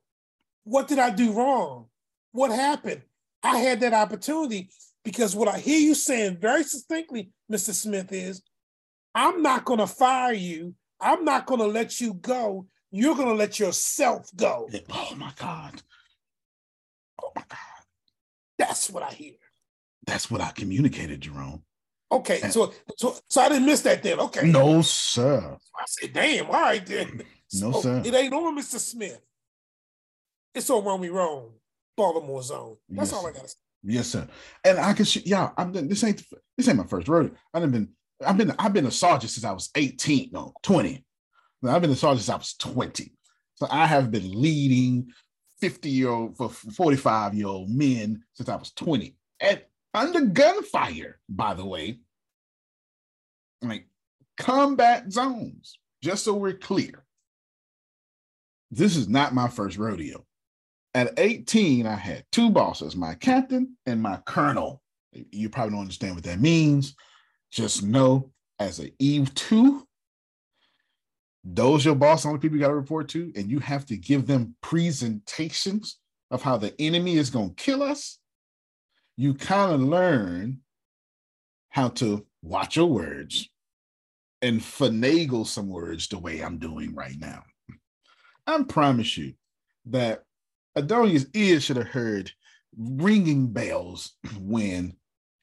What 0.65 0.89
did 0.89 0.99
I 0.99 1.11
do 1.11 1.33
wrong? 1.33 1.87
What 2.33 2.51
happened? 2.51 3.03
I 3.43 3.59
had 3.59 3.81
that 3.81 3.93
opportunity 3.93 4.71
because 5.05 5.37
what 5.37 5.49
I 5.49 5.59
hear 5.59 5.79
you 5.79 5.95
saying 5.95 6.39
very 6.39 6.65
succinctly, 6.65 7.31
Mr. 7.53 7.73
Smith, 7.73 8.11
is 8.11 8.43
I'm 9.15 9.43
not 9.43 9.65
going 9.65 9.81
to 9.81 9.87
fire 9.87 10.33
you. 10.33 10.75
I'm 11.01 11.25
not 11.25 11.47
going 11.47 11.61
to 11.61 11.67
let 11.67 12.01
you 12.01 12.15
go. 12.15 12.67
You're 12.91 13.15
going 13.15 13.29
to 13.29 13.35
let 13.35 13.59
yourself 13.59 14.31
go. 14.37 14.69
Oh 14.93 15.15
my 15.17 15.33
God. 15.37 15.81
Oh 17.23 17.31
my 17.37 17.43
God. 17.49 17.59
That's 18.59 18.91
what 18.91 19.03
I 19.03 19.11
hear. 19.11 19.35
That's 20.07 20.31
what 20.31 20.41
I 20.41 20.51
communicated, 20.51 21.21
Jerome. 21.21 21.63
Okay, 22.13 22.41
so 22.51 22.73
so 22.97 23.17
so 23.29 23.41
I 23.41 23.49
didn't 23.49 23.67
miss 23.67 23.83
that 23.83 24.03
then. 24.03 24.19
Okay. 24.19 24.51
No, 24.51 24.83
sir. 24.83 25.57
I 25.79 25.85
said, 25.87 26.13
damn, 26.13 26.47
all 26.47 26.53
right 26.53 26.85
then. 26.85 27.23
No, 27.55 27.71
So 27.73 27.83
sir. 27.83 28.03
It 28.05 28.13
ain't 28.15 28.35
on 28.35 28.59
Mr. 28.59 28.79
Smith. 28.81 29.21
It's 30.55 30.69
on 30.71 30.85
Romy 30.85 31.09
Rome, 31.09 31.53
Baltimore 31.97 32.43
zone. 32.43 32.77
That's 32.89 33.13
Yes. 33.13 33.19
all 33.21 33.27
I 33.29 33.33
gotta 33.33 33.49
say. 33.49 33.55
Yes, 33.85 34.09
sir. 34.09 34.27
And 34.65 34.79
I 34.81 34.93
can, 34.93 35.05
sh- 35.05 35.19
yeah. 35.25 35.51
I'm 35.57 35.73
this 35.73 36.03
ain't 36.03 36.25
this 36.59 36.67
ain't 36.69 36.79
my 36.79 36.87
first 36.87 37.07
rodeo. 37.07 37.31
I've 37.55 37.71
been 37.71 37.89
I've 38.27 38.37
been 38.37 38.55
I've 38.59 38.73
been 38.73 38.87
a 38.87 38.91
sergeant 38.91 39.31
since 39.31 39.45
I 39.45 39.53
was 39.53 39.71
18, 39.77 40.31
no 40.33 40.53
20. 40.63 41.05
Now, 41.63 41.75
I've 41.75 41.83
been 41.83 41.91
a 41.91 41.97
sergeant 41.97 42.23
since 42.23 42.35
I 42.35 42.37
was 42.37 42.55
20. 42.55 43.13
So 43.57 43.67
I 43.71 43.87
have 43.87 44.11
been 44.11 44.41
leading 44.41 45.13
50 45.61 45.91
year 45.91 46.09
old 46.09 46.37
for 46.37 46.49
45 46.49 47.35
year 47.35 47.47
old 47.47 47.71
men 47.71 48.23
since 48.33 48.49
I 48.49 48.57
was 48.57 48.73
20. 48.73 49.15
And 49.41 49.63
under 49.93 50.23
gunfire, 50.23 51.19
by 51.29 51.55
the 51.55 51.65
way, 51.65 52.01
like 53.63 53.87
combat 54.39 55.13
zones, 55.13 55.79
just 56.03 56.25
so 56.25 56.35
we're 56.35 56.55
clear. 56.55 57.05
This 58.71 58.97
is 58.97 59.09
not 59.09 59.35
my 59.35 59.49
first 59.49 59.77
rodeo. 59.77 60.25
At 60.95 61.19
18, 61.19 61.87
I 61.87 61.95
had 61.95 62.25
two 62.33 62.51
bosses, 62.51 62.97
my 62.97 63.15
captain 63.15 63.77
and 63.87 64.03
my 64.03 64.19
colonel. 64.27 64.83
You 65.13 65.51
probably 65.51 65.73
don't 65.73 65.83
understand 65.83 66.15
what 66.15 66.25
that 66.25 66.41
means. 66.41 66.97
Just 67.53 67.83
know 67.83 68.31
as 68.59 68.81
a 68.81 68.93
Eve 68.99 69.35
2, 69.35 69.87
those 71.45 71.85
your 71.85 71.95
boss, 71.95 72.27
only 72.27 72.39
people 72.39 72.57
you 72.57 72.63
got 72.63 72.69
to 72.69 72.75
report 72.75 73.09
to, 73.11 73.33
and 73.35 73.51
you 73.51 73.59
have 73.61 73.87
to 73.87 73.97
give 73.97 74.27
them 74.27 74.55
presentations 74.61 75.99
of 76.31 76.43
how 76.43 76.57
the 76.57 76.79
enemy 76.81 77.17
is 77.17 77.31
going 77.31 77.55
to 77.55 77.63
kill 77.63 77.83
us. 77.83 78.19
You 79.17 79.35
kind 79.35 79.73
of 79.73 79.81
learn 79.81 80.61
how 81.71 81.89
to 81.89 82.27
watch 82.43 82.77
your 82.77 82.87
words 82.87 83.49
and 84.43 84.61
finagle 84.61 85.47
some 85.47 85.69
words 85.69 86.09
the 86.09 86.19
way 86.19 86.41
I'm 86.41 86.59
doing 86.59 86.95
right 86.95 87.17
now. 87.19 87.43
I 88.47 88.63
promise 88.63 89.17
you 89.17 89.35
that 89.87 90.25
Adonia's 90.77 91.27
ears 91.35 91.65
should 91.65 91.77
have 91.77 91.89
heard 91.89 92.33
ringing 92.77 93.53
bells 93.53 94.13
when 94.39 94.95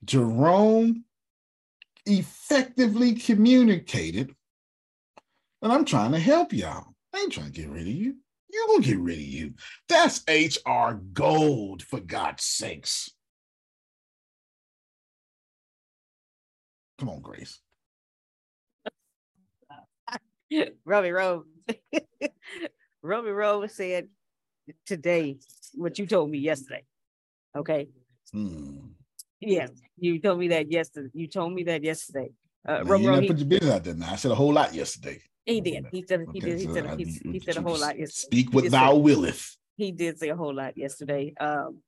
Jerome 0.03 1.03
effectively 2.05 3.13
communicated 3.13 4.33
and 5.61 5.71
I'm 5.71 5.85
trying 5.85 6.11
to 6.11 6.19
help 6.19 6.53
y'all. 6.53 6.93
I 7.13 7.19
ain't 7.19 7.33
trying 7.33 7.51
to 7.51 7.51
get 7.51 7.69
rid 7.69 7.81
of 7.81 7.87
you. 7.87 8.15
You 8.49 8.67
gonna 8.67 8.83
get 8.83 8.99
rid 8.99 9.17
of 9.17 9.21
you. 9.23 9.53
That's 9.89 10.23
HR 10.27 10.93
gold, 11.13 11.83
for 11.83 11.99
God's 11.99 12.43
sakes. 12.43 13.11
Come 16.99 17.09
on, 17.09 17.21
Grace. 17.21 17.59
Robbie 20.85 21.11
Rose. 21.11 21.45
Robbie 23.01 23.31
Rose 23.31 23.73
said 23.73 24.07
today 24.85 25.37
what 25.75 25.99
you 25.99 26.07
told 26.07 26.29
me 26.29 26.39
yesterday. 26.39 26.83
Okay. 27.55 27.89
Hmm. 28.31 28.77
Yeah, 29.39 29.67
you 29.99 30.19
told 30.19 30.39
me 30.39 30.47
that 30.49 30.71
yesterday. 30.71 31.09
You 31.13 31.27
told 31.27 31.53
me 31.53 31.63
that 31.65 31.83
yesterday. 31.83 32.31
Uh, 32.67 32.83
Now, 32.83 32.91
Robbie 32.91 33.03
you 33.03 33.09
Rose, 33.09 33.27
put 33.27 33.37
your 33.37 33.47
business 33.47 33.71
out 33.71 33.83
there. 33.83 33.93
Now 33.93 34.13
I 34.13 34.15
said 34.15 34.31
a 34.31 34.35
whole 34.35 34.53
lot 34.53 34.73
yesterday. 34.73 35.21
He 35.47 35.61
did. 35.61 35.85
He 35.91 36.05
said 36.07 36.27
he 36.33 36.39
Okay, 36.39 36.39
did. 36.41 36.59
He 36.59 36.65
so 36.65 36.87
he, 36.97 37.31
he 37.31 37.39
said 37.39 37.57
a 37.57 37.61
whole 37.61 37.79
lot. 37.79 37.97
yesterday. 37.97 38.27
Speak 38.27 38.53
what 38.53 38.69
thou 38.69 38.95
willeth. 38.95 39.57
he 39.77 39.91
did 39.91 40.19
say 40.19 40.29
a 40.29 40.35
whole 40.35 40.53
lot 40.53 40.77
yesterday. 40.77 41.33
Um, 41.39 41.79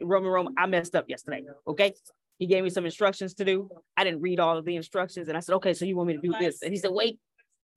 Roman 0.00 0.30
Roman, 0.30 0.54
I 0.58 0.66
messed 0.66 0.94
up 0.94 1.06
yesterday. 1.08 1.44
Okay. 1.66 1.94
He 2.38 2.46
gave 2.46 2.64
me 2.64 2.70
some 2.70 2.84
instructions 2.84 3.34
to 3.34 3.44
do. 3.44 3.70
I 3.96 4.04
didn't 4.04 4.20
read 4.20 4.40
all 4.40 4.58
of 4.58 4.64
the 4.64 4.76
instructions 4.76 5.28
and 5.28 5.36
I 5.36 5.40
said, 5.40 5.54
okay, 5.56 5.74
so 5.74 5.84
you 5.84 5.96
want 5.96 6.08
me 6.08 6.14
to 6.14 6.20
do 6.20 6.34
this? 6.40 6.62
And 6.62 6.72
he 6.72 6.78
said, 6.78 6.90
wait. 6.92 7.18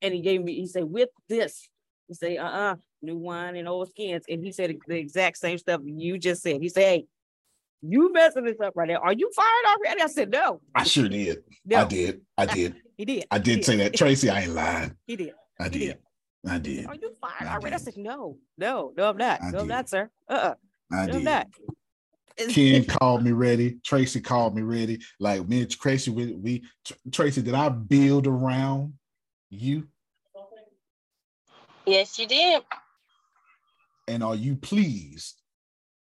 And 0.02 0.14
he 0.14 0.22
gave 0.22 0.44
me, 0.44 0.56
he 0.56 0.68
said, 0.68 0.84
with 0.86 1.10
this. 1.30 1.70
He 2.08 2.14
said, 2.16 2.38
uh-uh, 2.38 2.76
new 3.02 3.18
wine 3.18 3.56
and 3.56 3.68
old 3.68 3.90
skins. 3.90 4.26
And 4.30 4.44
he 4.44 4.52
said 4.52 4.76
the 4.88 4.96
exact 4.98 5.38
same 5.38 5.58
stuff 5.58 5.82
you 5.86 6.18
just 6.18 6.42
said. 6.42 6.62
He 6.62 6.70
said, 6.70 6.82
hey, 6.84 7.06
you 7.82 8.12
messing 8.12 8.44
this 8.44 8.60
up 8.60 8.74
right 8.76 8.88
now. 8.88 8.98
Are 8.98 9.14
you 9.14 9.30
fired 9.36 9.78
already? 9.78 10.02
I 10.02 10.08
said, 10.08 10.32
no. 10.32 10.62
I 10.74 10.84
sure 10.84 11.08
did. 11.08 11.44
No. 11.66 11.82
I 11.82 11.84
did. 11.86 12.22
I 12.38 12.46
did. 12.48 12.76
He 12.98 13.06
did. 13.06 13.26
I 13.32 13.38
He 13.38 13.44
did 13.44 13.66
say 13.66 13.76
that. 13.78 13.94
Tracy, 13.94 14.30
I 14.30 14.42
ain't 14.42 14.54
lying. 14.54 14.96
He 15.06 15.16
did. 15.16 15.34
I 15.60 15.70
did. 15.70 15.80
did. 15.80 15.98
I 16.48 16.58
did. 16.60 16.86
Are 16.86 16.96
you 16.96 17.16
fired 17.20 17.48
I 17.50 17.56
already? 17.56 17.76
I 17.76 17.80
said, 17.80 17.98
no, 17.98 18.38
no, 18.58 18.94
no, 18.96 19.10
I'm 19.10 19.18
not. 19.18 19.42
I 19.42 19.52
No, 19.52 19.60
I'm 19.60 19.68
not, 19.68 19.90
sir. 19.90 20.10
Uh-uh. 20.30 20.54
I 20.92 21.06
No, 21.08 21.18
I'm 21.18 21.24
not. 21.24 21.48
Ken 22.50 22.86
called 23.00 23.24
me 23.24 23.32
ready. 23.32 23.78
Tracy 23.84 24.22
called 24.22 24.56
me 24.56 24.62
ready. 24.62 25.00
Like 25.20 25.48
me 25.48 25.62
and 25.62 25.72
Tracy, 25.72 26.12
we, 26.12 26.34
we 26.34 26.64
Tracy, 27.12 27.42
did 27.42 27.54
I 27.56 27.70
build 27.70 28.28
around 28.28 28.94
you? 29.50 29.88
Yes, 31.86 32.18
you 32.20 32.28
did. 32.28 32.64
And 34.08 34.24
are 34.24 34.36
you 34.36 34.56
pleased 34.56 35.42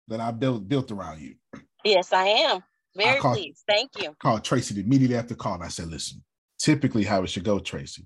that 0.08 0.20
I 0.20 0.32
built 0.32 0.68
built 0.68 0.92
around 0.92 1.20
you? 1.20 1.36
Yes, 1.84 2.14
I 2.14 2.26
am. 2.26 2.64
Very 2.96 3.20
caught- 3.20 3.36
pleased. 3.36 3.64
Thank 3.68 3.92
you. 4.02 4.16
Called 4.20 4.44
Tracy 4.44 4.80
immediately 4.80 5.18
after 5.18 5.30
the 5.30 5.36
call. 5.36 5.56
And 5.56 5.64
I 5.64 5.68
said, 5.68 5.88
listen, 5.88 6.24
typically 6.60 7.04
how 7.04 7.24
it 7.24 7.28
should 7.28 7.44
go, 7.44 7.60
Tracy. 7.60 8.06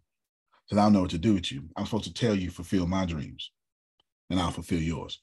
Because 0.66 0.80
I 0.80 0.86
don't 0.86 0.94
know 0.94 1.02
what 1.02 1.12
to 1.12 1.18
do 1.18 1.34
with 1.34 1.52
you. 1.52 1.64
I'm 1.76 1.86
supposed 1.86 2.06
to 2.06 2.14
tell 2.14 2.36
you 2.36 2.50
fulfill 2.50 2.88
my 2.88 3.06
dreams, 3.06 3.52
and 4.30 4.40
I'll 4.40 4.52
fulfill 4.52 4.82
yours. 4.82 5.22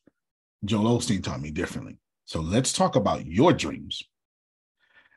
Joel 0.64 0.99
Osteen 0.99 1.22
taught 1.22 1.41
me 1.41 1.51
differently. 1.51 1.99
So 2.24 2.41
let's 2.41 2.72
talk 2.72 2.97
about 2.97 3.26
your 3.26 3.53
dreams. 3.53 4.03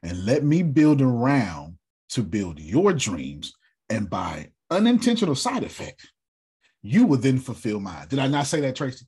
And 0.04 0.26
let 0.26 0.44
me 0.44 0.64
build 0.64 1.02
around 1.02 1.78
to 2.10 2.24
build 2.24 2.60
your 2.60 2.94
dreams. 2.94 3.54
And 3.90 4.10
by 4.10 4.52
unintentional 4.70 5.36
side 5.36 5.64
effect, 5.64 6.10
you 6.82 7.06
will 7.06 7.18
then 7.18 7.38
fulfill 7.40 7.80
mine. 7.80 8.08
Did 8.08 8.20
I 8.20 8.28
not 8.28 8.48
say 8.48 8.62
that, 8.62 8.76
Tracy? 8.76 9.06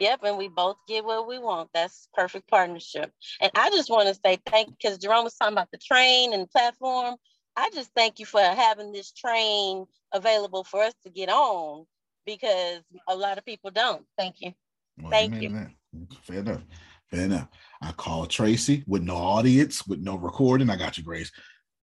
Yep, 0.00 0.20
and 0.24 0.38
we 0.38 0.48
both 0.48 0.76
get 0.88 1.04
what 1.04 1.28
we 1.28 1.38
want. 1.38 1.68
That's 1.74 2.08
perfect 2.14 2.48
partnership. 2.48 3.12
And 3.40 3.50
I 3.54 3.68
just 3.70 3.90
want 3.90 4.08
to 4.08 4.18
say 4.24 4.38
thank 4.46 4.70
because 4.70 4.98
Jerome 4.98 5.24
was 5.24 5.34
talking 5.34 5.52
about 5.52 5.70
the 5.70 5.78
train 5.78 6.32
and 6.32 6.50
platform. 6.50 7.16
I 7.56 7.70
just 7.74 7.90
thank 7.94 8.18
you 8.18 8.24
for 8.24 8.40
having 8.40 8.92
this 8.92 9.12
train 9.12 9.84
available 10.12 10.64
for 10.64 10.82
us 10.82 10.94
to 11.04 11.10
get 11.10 11.28
on 11.28 11.84
because 12.24 12.80
a 13.08 13.14
lot 13.14 13.36
of 13.36 13.44
people 13.44 13.70
don't. 13.70 14.06
Thank 14.16 14.36
you. 14.40 14.52
Well, 14.98 15.10
Thank 15.10 15.34
amen 15.34 15.76
you. 15.92 16.06
Fair 16.22 16.38
enough. 16.38 16.62
Fair 17.10 17.24
enough. 17.24 17.48
I 17.82 17.92
called 17.92 18.30
Tracy 18.30 18.84
with 18.86 19.02
no 19.02 19.16
audience, 19.16 19.86
with 19.86 20.00
no 20.00 20.16
recording. 20.16 20.70
I 20.70 20.76
got 20.76 20.96
you, 20.96 21.04
Grace. 21.04 21.30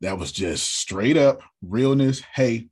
That 0.01 0.19
was 0.19 0.33
just 0.33 0.75
straight 0.77 1.17
up 1.17 1.43
realness. 1.63 2.23
Hey, 2.35 2.69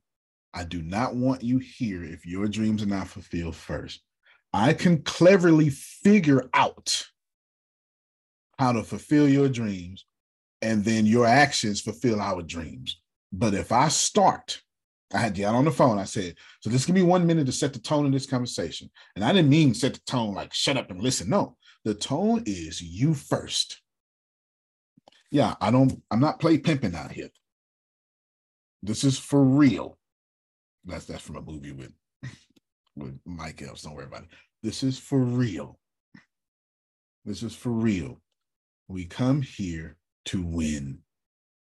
I 0.53 0.63
do 0.63 0.81
not 0.81 1.15
want 1.15 1.43
you 1.43 1.59
here 1.59 2.03
if 2.03 2.25
your 2.25 2.47
dreams 2.47 2.81
are 2.81 2.87
not 2.87 3.07
fulfilled 3.07 3.55
first. 3.55 4.01
I 4.53 4.73
can 4.73 5.03
cleverly 5.03 5.69
figure 5.69 6.49
out 6.53 7.05
how 8.57 8.71
to 8.73 8.83
fulfill 8.83 9.29
your 9.29 9.47
dreams, 9.47 10.05
and 10.61 10.83
then 10.83 11.05
your 11.05 11.25
actions 11.25 11.81
fulfill 11.81 12.19
our 12.19 12.41
dreams. 12.41 12.99
But 13.31 13.53
if 13.53 13.71
I 13.71 13.87
start, 13.89 14.61
I 15.13 15.19
had 15.19 15.35
Jan 15.35 15.55
on 15.55 15.65
the 15.65 15.71
phone. 15.71 15.97
I 15.97 16.03
said, 16.03 16.35
so 16.59 16.69
this 16.69 16.85
give 16.85 16.95
me 16.95 17.01
one 17.01 17.25
minute 17.25 17.45
to 17.45 17.51
set 17.51 17.73
the 17.73 17.79
tone 17.79 18.05
of 18.05 18.11
this 18.11 18.25
conversation. 18.25 18.89
And 19.15 19.23
I 19.23 19.31
didn't 19.31 19.49
mean 19.49 19.73
set 19.73 19.93
the 19.93 20.01
tone 20.01 20.33
like 20.33 20.53
shut 20.53 20.77
up 20.77 20.91
and 20.91 21.01
listen. 21.01 21.29
No, 21.29 21.57
the 21.85 21.93
tone 21.93 22.43
is 22.45 22.81
you 22.81 23.13
first. 23.13 23.81
Yeah, 25.31 25.55
I 25.61 25.71
don't, 25.71 26.01
I'm 26.11 26.19
not 26.19 26.39
play 26.39 26.57
pimping 26.57 26.95
out 26.95 27.11
here. 27.11 27.29
This 28.81 29.03
is 29.03 29.17
for 29.17 29.43
real. 29.43 29.97
That's 30.85 31.05
that's 31.05 31.21
from 31.21 31.35
a 31.35 31.41
movie 31.41 31.71
with 31.71 31.91
with 32.95 33.19
Mike 33.25 33.61
Epps. 33.61 33.83
Don't 33.83 33.95
worry 33.95 34.05
about 34.05 34.23
it. 34.23 34.29
This 34.63 34.83
is 34.83 34.97
for 34.97 35.19
real. 35.19 35.79
This 37.25 37.43
is 37.43 37.55
for 37.55 37.71
real. 37.71 38.21
We 38.87 39.05
come 39.05 39.41
here 39.41 39.97
to 40.25 40.43
win. 40.43 40.99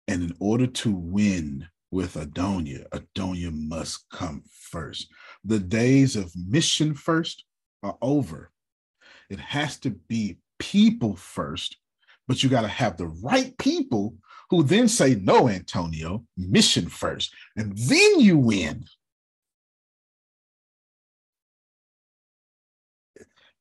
And 0.07 0.23
in 0.23 0.35
order 0.39 0.67
to 0.67 0.91
win 0.91 1.67
with 1.91 2.15
Adonia, 2.15 2.87
Adonia 2.89 3.51
must 3.51 4.09
come 4.09 4.43
first. 4.51 5.07
The 5.43 5.59
days 5.59 6.15
of 6.15 6.31
mission 6.35 6.93
first 6.93 7.45
are 7.83 7.97
over. 8.01 8.51
It 9.29 9.39
has 9.39 9.77
to 9.79 9.91
be 9.91 10.39
people 10.59 11.15
first, 11.15 11.77
but 12.27 12.43
you 12.43 12.49
got 12.49 12.61
to 12.61 12.67
have 12.67 12.97
the 12.97 13.07
right 13.07 13.57
people 13.57 14.15
who 14.49 14.63
then 14.63 14.87
say, 14.87 15.15
No, 15.15 15.47
Antonio, 15.47 16.25
mission 16.37 16.89
first. 16.89 17.33
And 17.55 17.77
then 17.77 18.19
you 18.19 18.37
win. 18.37 18.85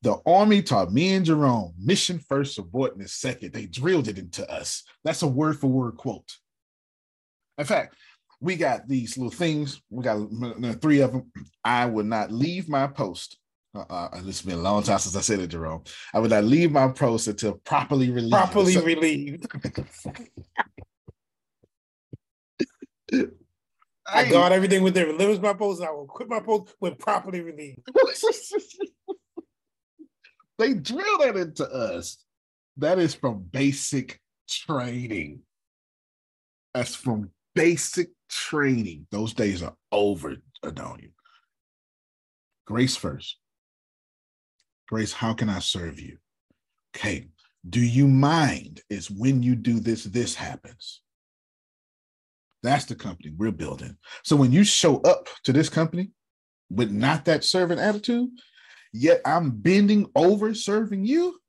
The 0.03 0.17
army 0.25 0.63
taught 0.63 0.91
me 0.91 1.13
and 1.13 1.25
Jerome 1.25 1.73
mission 1.77 2.19
first, 2.19 2.55
subordinate 2.55 3.09
second. 3.09 3.53
They 3.53 3.67
drilled 3.67 4.07
it 4.07 4.17
into 4.17 4.49
us. 4.51 4.83
That's 5.03 5.21
a 5.21 5.27
word 5.27 5.59
for 5.59 5.67
word 5.67 5.97
quote. 5.97 6.37
In 7.57 7.65
fact, 7.65 7.95
we 8.39 8.55
got 8.55 8.87
these 8.87 9.17
little 9.17 9.31
things. 9.31 9.79
We 9.91 10.03
got 10.03 10.17
three 10.81 11.01
of 11.01 11.11
them. 11.11 11.31
I 11.63 11.85
would 11.85 12.07
not 12.07 12.31
leave 12.31 12.67
my 12.67 12.87
post. 12.87 13.37
Uh, 13.73 14.09
it's 14.25 14.41
been 14.41 14.57
a 14.57 14.61
long 14.61 14.83
time 14.83 14.97
since 14.97 15.15
I 15.15 15.21
said 15.21 15.39
it, 15.39 15.47
Jerome. 15.47 15.83
I 16.13 16.19
would 16.19 16.31
not 16.31 16.43
leave 16.43 16.71
my 16.71 16.87
post 16.89 17.27
until 17.27 17.53
properly 17.53 18.09
relieved. 18.09 18.33
Properly 18.33 18.73
so, 18.73 18.83
relieved. 18.83 19.45
I 24.07 24.29
guard 24.29 24.51
everything 24.51 24.83
with 24.83 24.93
their 24.93 25.13
limits 25.13 25.41
my 25.41 25.53
post, 25.53 25.79
and 25.79 25.87
I 25.87 25.91
will 25.91 26.07
quit 26.07 26.27
my 26.27 26.39
post 26.39 26.73
when 26.79 26.95
properly 26.95 27.41
relieved. 27.41 27.79
they 30.61 30.73
drill 30.73 31.17
that 31.19 31.35
into 31.35 31.67
us. 31.69 32.23
That 32.77 32.99
is 32.99 33.13
from 33.15 33.43
basic 33.51 34.19
training. 34.47 35.41
That's 36.73 36.95
from 36.95 37.31
basic 37.55 38.09
training. 38.29 39.07
Those 39.11 39.33
days 39.33 39.63
are 39.63 39.75
over, 39.91 40.37
Adonia. 40.63 41.11
Grace 42.65 42.95
first. 42.95 43.37
Grace, 44.87 45.13
how 45.13 45.33
can 45.33 45.49
I 45.49 45.59
serve 45.59 45.99
you? 45.99 46.17
Okay. 46.95 47.27
Do 47.67 47.81
you 47.81 48.07
mind? 48.07 48.81
Is 48.89 49.09
when 49.11 49.43
you 49.43 49.55
do 49.55 49.79
this, 49.79 50.03
this 50.03 50.35
happens. 50.35 51.01
That's 52.63 52.85
the 52.85 52.95
company 52.95 53.33
we're 53.35 53.51
building. 53.51 53.97
So 54.23 54.35
when 54.35 54.51
you 54.51 54.63
show 54.63 54.97
up 55.01 55.27
to 55.43 55.53
this 55.53 55.69
company 55.69 56.11
with 56.69 56.91
not 56.91 57.25
that 57.25 57.43
servant 57.43 57.81
attitude, 57.81 58.29
yet 58.91 59.21
I'm 59.25 59.51
bending 59.51 60.09
over 60.15 60.53
serving 60.53 61.05
you, 61.05 61.39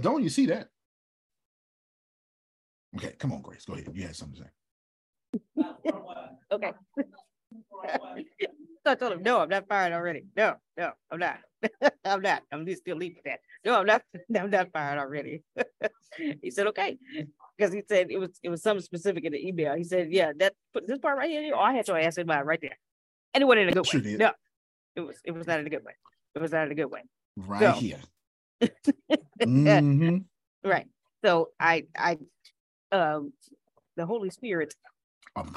don't 0.00 0.22
you 0.22 0.28
see 0.28 0.46
that? 0.46 0.68
Okay, 2.96 3.14
come 3.18 3.32
on, 3.32 3.42
Grace. 3.42 3.64
Go 3.64 3.74
ahead. 3.74 3.90
You 3.92 4.02
had 4.02 4.16
something 4.16 4.42
to 4.42 4.44
say. 4.44 5.64
okay. 6.52 6.72
I 8.86 8.94
told 8.94 9.12
him, 9.12 9.22
no, 9.22 9.40
I'm 9.40 9.48
not 9.50 9.68
fired 9.68 9.92
already. 9.92 10.24
No, 10.34 10.54
no, 10.76 10.92
I'm 11.10 11.18
not. 11.18 11.38
I'm 12.04 12.22
not. 12.22 12.42
I'm 12.50 12.64
just 12.66 12.80
still 12.80 12.96
leaving 12.96 13.20
that. 13.26 13.40
No, 13.64 13.78
I'm 13.78 13.86
not. 13.86 14.02
I'm 14.38 14.50
not 14.50 14.72
fired 14.72 14.98
already. 14.98 15.42
he 16.42 16.50
said, 16.50 16.68
okay 16.68 16.98
because 17.58 17.72
he 17.72 17.82
said 17.88 18.10
it 18.10 18.18
was 18.18 18.30
it 18.42 18.48
was 18.48 18.62
something 18.62 18.82
specific 18.82 19.24
in 19.24 19.32
the 19.32 19.46
email. 19.46 19.74
He 19.74 19.84
said, 19.84 20.08
"Yeah, 20.10 20.32
that 20.38 20.54
put 20.72 20.86
this 20.86 20.98
part 20.98 21.18
right 21.18 21.28
here. 21.28 21.52
Oh, 21.54 21.58
I 21.58 21.74
had 21.74 21.88
your 21.88 21.98
ass 21.98 22.18
in 22.18 22.26
mind 22.26 22.46
right 22.46 22.60
there, 22.60 22.78
and 23.34 23.42
it 23.42 23.44
wasn't 23.44 23.62
in 23.62 23.68
a 23.70 23.72
good 23.72 23.86
sure 23.86 24.00
way. 24.00 24.10
Did. 24.10 24.18
No, 24.20 24.32
it 24.98 25.06
was 25.06 25.16
it 25.24 25.30
was 25.32 25.46
not 25.46 25.60
in 25.60 25.66
a 25.66 25.70
good 25.70 25.84
way. 25.84 25.92
It 26.34 26.42
was 26.42 26.52
not 26.52 26.66
in 26.66 26.72
a 26.72 26.74
good 26.74 26.90
way. 26.90 27.02
Right 27.36 27.60
so, 27.60 27.72
here. 27.72 28.00
mm-hmm. 29.40 30.18
Right. 30.68 30.86
So 31.24 31.50
I 31.58 31.84
I 31.96 32.18
um 32.92 33.32
the 33.96 34.06
Holy 34.06 34.30
Spirit 34.30 34.74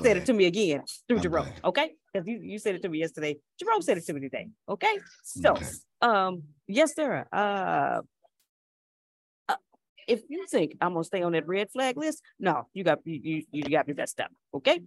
said 0.02 0.18
it 0.18 0.26
to 0.28 0.34
me 0.34 0.46
again 0.46 0.84
through 1.08 1.18
I'm 1.18 1.24
Jerome. 1.24 1.46
Glad. 1.46 1.66
Okay, 1.66 1.92
because 2.14 2.28
you 2.28 2.40
you 2.42 2.60
said 2.60 2.76
it 2.76 2.84
to 2.84 2.90
me 2.90 3.00
yesterday. 3.00 3.38
Jerome 3.60 3.82
said 3.82 3.98
it 3.98 4.06
to 4.06 4.14
me 4.14 4.22
today. 4.22 4.48
Okay. 4.70 5.00
So 5.24 5.52
okay. 5.52 5.66
um 6.02 6.44
yes 6.68 6.94
sir. 6.96 7.26
Uh 7.32 8.02
if 10.08 10.22
you 10.30 10.46
think 10.48 10.76
I'm 10.82 10.94
gonna 10.94 11.04
stay 11.04 11.22
on 11.22 11.32
that 11.34 11.48
red 11.48 11.72
flag 11.72 11.98
list, 11.98 12.22
no, 12.40 12.68
you 12.74 12.84
got 12.84 13.00
you 13.06 13.20
you, 13.24 13.44
you 13.52 13.64
got 13.64 13.88
me 13.88 13.94
messed 13.94 14.20
up. 14.20 14.32
Okay. 14.54 14.82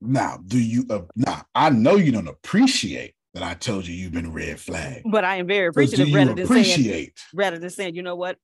Now, 0.00 0.38
do 0.44 0.58
you? 0.58 0.84
Uh, 0.90 1.02
now, 1.16 1.46
I 1.54 1.70
know 1.70 1.96
you 1.96 2.12
don't 2.12 2.28
appreciate 2.28 3.14
that 3.34 3.42
I 3.42 3.54
told 3.54 3.86
you 3.86 3.94
you've 3.94 4.12
been 4.12 4.32
red 4.32 4.58
flag, 4.58 5.02
but 5.04 5.24
I 5.24 5.36
am 5.36 5.46
very 5.46 5.68
appreciative. 5.68 6.12
Rather 6.14 6.34
than 6.34 6.44
appreciate 6.44 6.92
saying, 6.92 7.10
rather 7.34 7.58
than 7.58 7.70
saying, 7.70 7.94
you 7.94 8.02
know 8.02 8.16
what, 8.16 8.36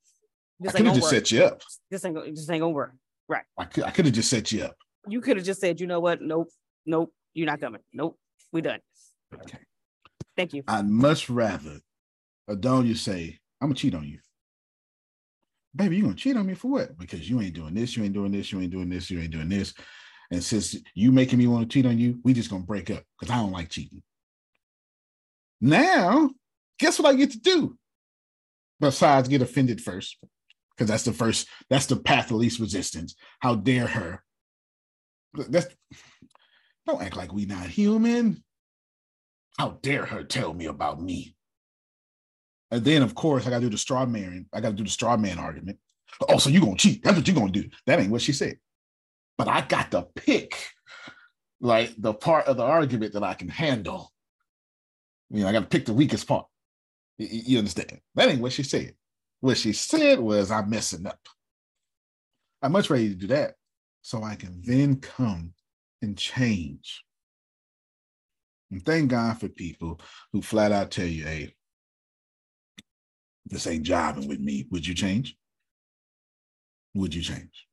this 0.58 0.74
I 0.74 0.78
could 0.78 0.86
have 0.86 0.94
just 0.96 1.04
work. 1.04 1.14
set 1.14 1.30
you 1.30 1.44
up. 1.44 1.62
This 1.90 2.04
ain't 2.04 2.16
this 2.34 2.50
ain't 2.50 2.60
gonna 2.60 2.70
work. 2.70 2.94
Right. 3.28 3.44
I 3.56 3.64
could 3.64 3.84
I 3.84 3.90
could 3.90 4.04
have 4.06 4.14
just 4.14 4.30
set 4.30 4.52
you 4.52 4.64
up. 4.64 4.76
You 5.08 5.20
could 5.20 5.36
have 5.36 5.46
just 5.46 5.60
said, 5.60 5.80
you 5.80 5.86
know 5.86 6.00
what, 6.00 6.20
nope, 6.20 6.48
nope, 6.86 7.12
you're 7.34 7.46
not 7.46 7.60
coming. 7.60 7.80
Nope, 7.92 8.18
we're 8.52 8.62
done. 8.62 8.80
Okay. 9.34 9.58
Thank 10.36 10.52
you. 10.52 10.62
I'd 10.68 10.88
much 10.88 11.30
rather 11.30 11.78
Adonia 12.48 12.96
say, 12.96 13.38
I'm 13.60 13.68
gonna 13.68 13.76
cheat 13.76 13.94
on 13.94 14.04
you 14.04 14.18
baby, 15.74 15.96
you 15.96 16.02
gonna 16.02 16.14
cheat 16.14 16.36
on 16.36 16.46
me 16.46 16.54
for 16.54 16.70
what? 16.70 16.98
Because 16.98 17.28
you 17.28 17.40
ain't 17.40 17.54
doing 17.54 17.74
this, 17.74 17.96
you 17.96 18.04
ain't 18.04 18.14
doing 18.14 18.32
this, 18.32 18.52
you 18.52 18.60
ain't 18.60 18.72
doing 18.72 18.88
this, 18.88 19.10
you 19.10 19.20
ain't 19.20 19.30
doing 19.30 19.48
this. 19.48 19.74
And 20.30 20.42
since 20.42 20.76
you 20.94 21.12
making 21.12 21.38
me 21.38 21.46
want 21.46 21.68
to 21.68 21.72
cheat 21.72 21.86
on 21.86 21.98
you, 21.98 22.20
we 22.24 22.32
just 22.32 22.50
gonna 22.50 22.64
break 22.64 22.90
up 22.90 23.02
because 23.18 23.32
I 23.32 23.38
don't 23.38 23.52
like 23.52 23.68
cheating. 23.68 24.02
Now, 25.60 26.30
guess 26.78 26.98
what 26.98 27.08
I 27.08 27.16
get 27.16 27.32
to 27.32 27.40
do? 27.40 27.76
Besides 28.80 29.28
get 29.28 29.42
offended 29.42 29.80
first, 29.80 30.16
because 30.74 30.88
that's 30.88 31.04
the 31.04 31.12
first, 31.12 31.46
that's 31.68 31.86
the 31.86 31.96
path 31.96 32.30
of 32.30 32.38
least 32.38 32.60
resistance. 32.60 33.14
How 33.40 33.54
dare 33.54 33.86
her? 33.86 34.22
That's 35.34 35.68
don't 36.86 37.02
act 37.02 37.16
like 37.16 37.32
we 37.32 37.44
not 37.44 37.66
human. 37.66 38.42
How 39.58 39.78
dare 39.82 40.06
her 40.06 40.24
tell 40.24 40.54
me 40.54 40.66
about 40.66 41.00
me? 41.00 41.36
And 42.70 42.84
then, 42.84 43.02
of 43.02 43.14
course, 43.14 43.46
I 43.46 43.50
got 43.50 43.58
to 43.58 43.66
do 43.66 43.70
the 43.70 43.78
straw 43.78 44.06
man. 44.06 44.46
I 44.52 44.60
got 44.60 44.70
to 44.70 44.76
do 44.76 44.84
the 44.84 44.90
straw 44.90 45.16
man 45.16 45.38
argument. 45.38 45.78
Oh, 46.28 46.38
so 46.38 46.50
you 46.50 46.60
gonna 46.60 46.76
cheat? 46.76 47.02
That's 47.02 47.16
what 47.16 47.28
you 47.28 47.34
gonna 47.34 47.52
do. 47.52 47.68
That 47.86 48.00
ain't 48.00 48.10
what 48.10 48.22
she 48.22 48.32
said. 48.32 48.58
But 49.36 49.48
I 49.48 49.60
got 49.62 49.90
to 49.92 50.06
pick 50.16 50.68
like 51.60 51.94
the 51.98 52.14
part 52.14 52.46
of 52.46 52.56
the 52.56 52.62
argument 52.62 53.12
that 53.12 53.22
I 53.22 53.34
can 53.34 53.48
handle. 53.48 54.09
You 55.30 55.42
know, 55.42 55.48
I 55.48 55.52
got 55.52 55.60
to 55.60 55.66
pick 55.66 55.86
the 55.86 55.94
weakest 55.94 56.26
part. 56.26 56.46
You, 57.18 57.28
you 57.30 57.58
understand? 57.58 58.00
That 58.14 58.28
ain't 58.28 58.40
what 58.40 58.52
she 58.52 58.62
said. 58.62 58.94
What 59.40 59.56
she 59.56 59.72
said 59.72 60.18
was, 60.18 60.50
"I'm 60.50 60.68
messing 60.70 61.06
up." 61.06 61.20
I'm 62.62 62.72
much 62.72 62.90
ready 62.90 63.08
to 63.08 63.14
do 63.14 63.28
that, 63.28 63.54
so 64.02 64.22
I 64.22 64.34
can 64.34 64.60
then 64.62 64.96
come 64.96 65.54
and 66.02 66.16
change. 66.16 67.02
And 68.70 68.84
thank 68.84 69.10
God 69.10 69.38
for 69.38 69.48
people 69.48 70.00
who 70.32 70.42
flat 70.42 70.72
out 70.72 70.90
tell 70.90 71.06
you, 71.06 71.24
"Hey, 71.24 71.54
this 73.46 73.66
ain't 73.66 73.86
jiving 73.86 74.28
with 74.28 74.40
me. 74.40 74.66
Would 74.70 74.86
you 74.86 74.94
change? 74.94 75.36
Would 76.94 77.14
you 77.14 77.22
change? 77.22 77.66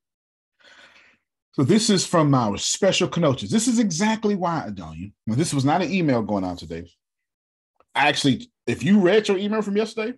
So 1.53 1.64
this 1.64 1.89
is 1.89 2.05
from 2.05 2.34
our 2.36 2.58
special 2.58 3.08
connotations. 3.08 3.51
This 3.51 3.68
is 3.68 3.80
exactly 3.80 4.36
why, 4.36 4.66
Adonia. 4.68 5.12
This 5.26 5.53
was 5.53 5.66
not 5.66 5.82
an 5.82 5.91
email 5.91 6.22
going 6.22 6.43
out 6.43 6.60
today. 6.60 6.88
Actually, 7.98 8.50
if 8.66 8.84
you 8.84 9.00
read 9.00 9.28
your 9.28 9.38
email 9.38 9.62
from 9.62 9.76
yesterday, 9.76 10.16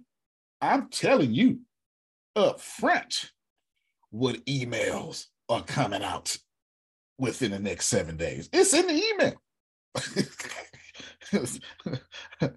I'm 0.61 0.89
telling 0.89 1.33
you 1.33 1.61
up 2.35 2.59
front 2.59 3.31
what 4.11 4.45
emails 4.45 5.25
are 5.47 5.63
coming 5.63 6.03
out 6.03 6.37
within 7.17 7.51
the 7.51 7.59
next 7.59 7.87
seven 7.87 8.17
days. 8.17 8.49
It's 8.53 8.73
in 8.73 8.87
the 8.87 8.93
email. 8.93 9.41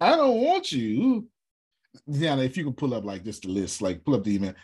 I 0.00 0.16
don't 0.16 0.40
want 0.40 0.72
you 0.72 1.28
yeah, 2.06 2.36
if 2.38 2.56
you 2.56 2.64
can 2.64 2.72
pull 2.72 2.94
up 2.94 3.04
like 3.04 3.24
just 3.24 3.42
the 3.42 3.48
list, 3.48 3.82
like 3.82 4.04
pull 4.04 4.14
up 4.14 4.24
the 4.24 4.34
email. 4.34 4.54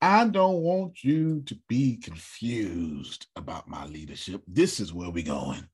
I 0.00 0.26
don't 0.26 0.62
want 0.62 1.02
you 1.02 1.42
to 1.46 1.56
be 1.68 1.96
confused 1.96 3.26
about 3.34 3.68
my 3.68 3.86
leadership. 3.86 4.42
This 4.46 4.78
is 4.78 4.92
where 4.92 5.10
we're 5.10 5.24
going. 5.24 5.66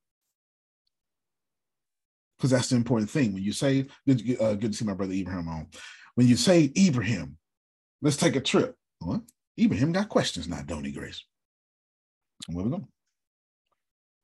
Because 2.43 2.51
that's 2.51 2.71
the 2.71 2.75
important 2.75 3.09
thing. 3.09 3.33
When 3.33 3.45
you 3.45 3.53
say, 3.53 3.87
good, 4.05 4.21
uh, 4.41 4.55
good 4.55 4.73
to 4.73 4.77
see 4.77 4.85
my 4.85 4.95
brother 4.95 5.13
Ibrahim 5.13 5.47
on. 5.47 5.69
When 6.17 6.27
you 6.27 6.35
say, 6.35 6.73
Ibrahim, 6.77 7.37
let's 8.01 8.17
take 8.17 8.35
a 8.35 8.41
trip. 8.41 8.75
What? 8.99 9.21
Ibrahim 9.61 9.93
got 9.93 10.09
questions 10.09 10.49
now, 10.49 10.61
don't 10.67 10.83
he, 10.83 10.91
Grace? 10.91 11.25
Where 12.49 12.65
we 12.65 12.71
going? 12.73 12.89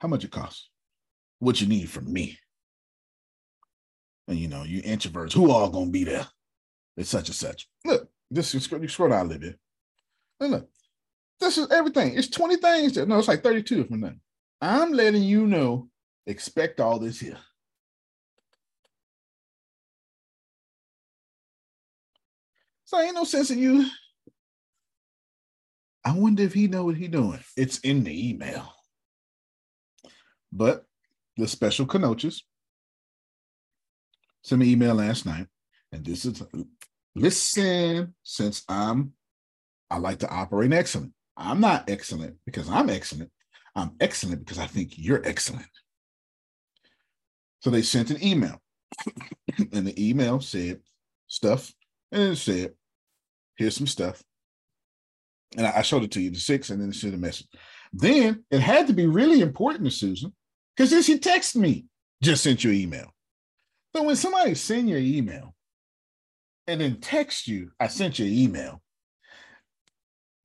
How 0.00 0.08
much 0.08 0.24
it 0.24 0.32
costs? 0.32 0.68
What 1.38 1.60
you 1.60 1.68
need 1.68 1.88
from 1.90 2.12
me? 2.12 2.36
And 4.26 4.36
you 4.36 4.48
know, 4.48 4.64
you 4.64 4.82
introverts, 4.82 5.32
who 5.32 5.52
all 5.52 5.70
gonna 5.70 5.90
be 5.90 6.02
there? 6.02 6.26
It's 6.96 7.10
such 7.10 7.28
and 7.28 7.36
such. 7.36 7.68
Look, 7.84 8.08
this 8.32 8.52
is 8.52 8.68
you 8.68 8.88
scroll 8.88 9.10
down 9.10 9.26
a 9.26 9.28
little 9.28 9.42
bit. 9.42 9.58
And 10.40 10.50
look, 10.50 10.68
this 11.38 11.56
is 11.56 11.70
everything. 11.70 12.16
It's 12.18 12.30
20 12.30 12.56
things. 12.56 12.94
There. 12.94 13.06
No, 13.06 13.20
it's 13.20 13.28
like 13.28 13.44
32 13.44 13.84
from 13.84 14.00
that. 14.00 14.16
I'm 14.60 14.90
letting 14.92 15.22
you 15.22 15.46
know, 15.46 15.88
expect 16.26 16.80
all 16.80 16.98
this 16.98 17.20
here. 17.20 17.38
So 22.88 22.98
ain't 22.98 23.14
no 23.14 23.24
sense 23.24 23.50
in 23.50 23.58
you. 23.58 23.86
I 26.06 26.12
wonder 26.12 26.42
if 26.42 26.54
he 26.54 26.68
know 26.68 26.86
what 26.86 26.96
he 26.96 27.06
doing. 27.06 27.38
It's 27.54 27.80
in 27.80 28.02
the 28.02 28.30
email. 28.30 28.72
But 30.50 30.86
the 31.36 31.46
special 31.46 31.84
Kenochas 31.84 32.40
sent 34.42 34.60
me 34.60 34.68
an 34.68 34.72
email 34.72 34.94
last 34.94 35.26
night, 35.26 35.48
and 35.92 36.02
this 36.02 36.24
is 36.24 36.42
listen, 37.14 38.14
since 38.22 38.64
I'm, 38.70 39.12
I 39.90 39.98
like 39.98 40.20
to 40.20 40.30
operate 40.30 40.72
excellent. 40.72 41.12
I'm 41.36 41.60
not 41.60 41.90
excellent 41.90 42.36
because 42.46 42.70
I'm 42.70 42.88
excellent. 42.88 43.30
I'm 43.76 43.96
excellent 44.00 44.46
because 44.46 44.58
I 44.58 44.66
think 44.66 44.94
you're 44.96 45.26
excellent. 45.28 45.68
So 47.60 47.68
they 47.68 47.82
sent 47.82 48.10
an 48.10 48.24
email, 48.24 48.62
and 49.72 49.86
the 49.86 50.08
email 50.08 50.40
said 50.40 50.80
stuff, 51.26 51.70
and 52.12 52.32
it 52.32 52.36
said, 52.36 52.74
"Here's 53.56 53.76
some 53.76 53.86
stuff." 53.86 54.22
And 55.56 55.66
I 55.66 55.82
showed 55.82 56.04
it 56.04 56.10
to 56.12 56.20
you, 56.20 56.30
the 56.30 56.38
six, 56.38 56.70
and 56.70 56.80
then 56.80 56.90
it 56.90 56.94
said 56.94 57.14
a 57.14 57.18
message. 57.18 57.48
Then 57.92 58.44
it 58.50 58.60
had 58.60 58.86
to 58.88 58.92
be 58.92 59.06
really 59.06 59.40
important 59.40 59.84
to 59.84 59.90
Susan 59.90 60.34
because 60.76 60.90
then 60.90 61.02
she 61.02 61.18
texted 61.18 61.56
me, 61.56 61.86
just 62.22 62.42
sent 62.42 62.64
you 62.64 62.70
an 62.70 62.76
email. 62.76 63.14
So 63.96 64.02
when 64.02 64.16
somebody 64.16 64.54
send 64.54 64.88
your 64.88 64.98
email 64.98 65.54
and 66.66 66.80
then 66.80 67.00
text 67.00 67.48
you, 67.48 67.70
I 67.80 67.86
sent 67.86 68.18
you 68.18 68.26
an 68.26 68.32
email, 68.32 68.82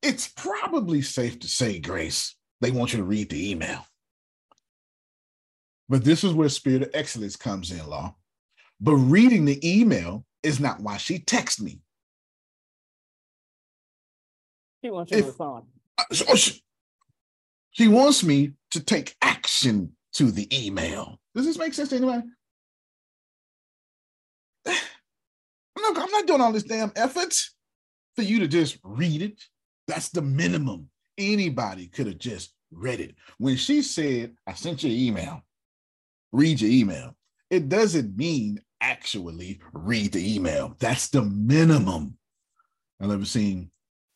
it's 0.02 0.28
probably 0.28 1.02
safe 1.02 1.38
to 1.40 1.48
say, 1.48 1.78
Grace, 1.78 2.34
they 2.60 2.70
want 2.70 2.92
you 2.92 2.98
to 2.98 3.04
read 3.04 3.30
the 3.30 3.50
email. 3.50 3.86
But 5.88 6.04
this 6.04 6.24
is 6.24 6.32
where 6.32 6.48
spirit 6.48 6.82
of 6.82 6.90
excellence 6.94 7.36
comes 7.36 7.70
in, 7.70 7.86
law. 7.86 8.16
But 8.80 8.96
reading 8.96 9.44
the 9.44 9.60
email 9.62 10.24
is 10.44 10.60
not 10.60 10.80
why 10.80 10.98
she 10.98 11.18
texts 11.18 11.60
me. 11.60 11.80
She 14.84 14.90
wants 14.90 15.10
you 15.10 15.20
to 15.20 15.26
respond. 15.26 15.64
So 16.12 16.34
she, 16.36 16.52
oh, 16.52 16.64
she 17.70 17.88
wants 17.88 18.22
me 18.22 18.52
to 18.72 18.80
take 18.80 19.16
action 19.22 19.96
to 20.14 20.30
the 20.30 20.46
email. 20.66 21.18
Does 21.34 21.46
this 21.46 21.58
make 21.58 21.74
sense 21.74 21.88
to 21.88 21.96
anybody? 21.96 22.22
Look, 24.66 25.98
I'm 25.98 26.10
not 26.10 26.26
doing 26.26 26.40
all 26.40 26.52
this 26.52 26.62
damn 26.62 26.92
effort 26.94 27.34
for 28.14 28.22
you 28.22 28.38
to 28.40 28.48
just 28.48 28.78
read 28.84 29.22
it. 29.22 29.42
That's 29.88 30.10
the 30.10 30.22
minimum. 30.22 30.88
Anybody 31.16 31.88
could 31.88 32.06
have 32.06 32.18
just 32.18 32.54
read 32.70 33.00
it. 33.00 33.14
When 33.38 33.56
she 33.56 33.82
said, 33.82 34.34
I 34.46 34.52
sent 34.52 34.84
you 34.84 34.90
an 34.90 34.96
email, 34.96 35.42
read 36.32 36.60
your 36.60 36.70
email, 36.70 37.16
it 37.50 37.68
doesn't 37.68 38.16
mean 38.16 38.60
actually 38.90 39.60
read 39.72 40.12
the 40.12 40.34
email. 40.34 40.76
That's 40.78 41.08
the 41.08 41.22
minimum. 41.22 42.16
I've 43.00 43.08
never 43.08 43.24
seen 43.24 43.70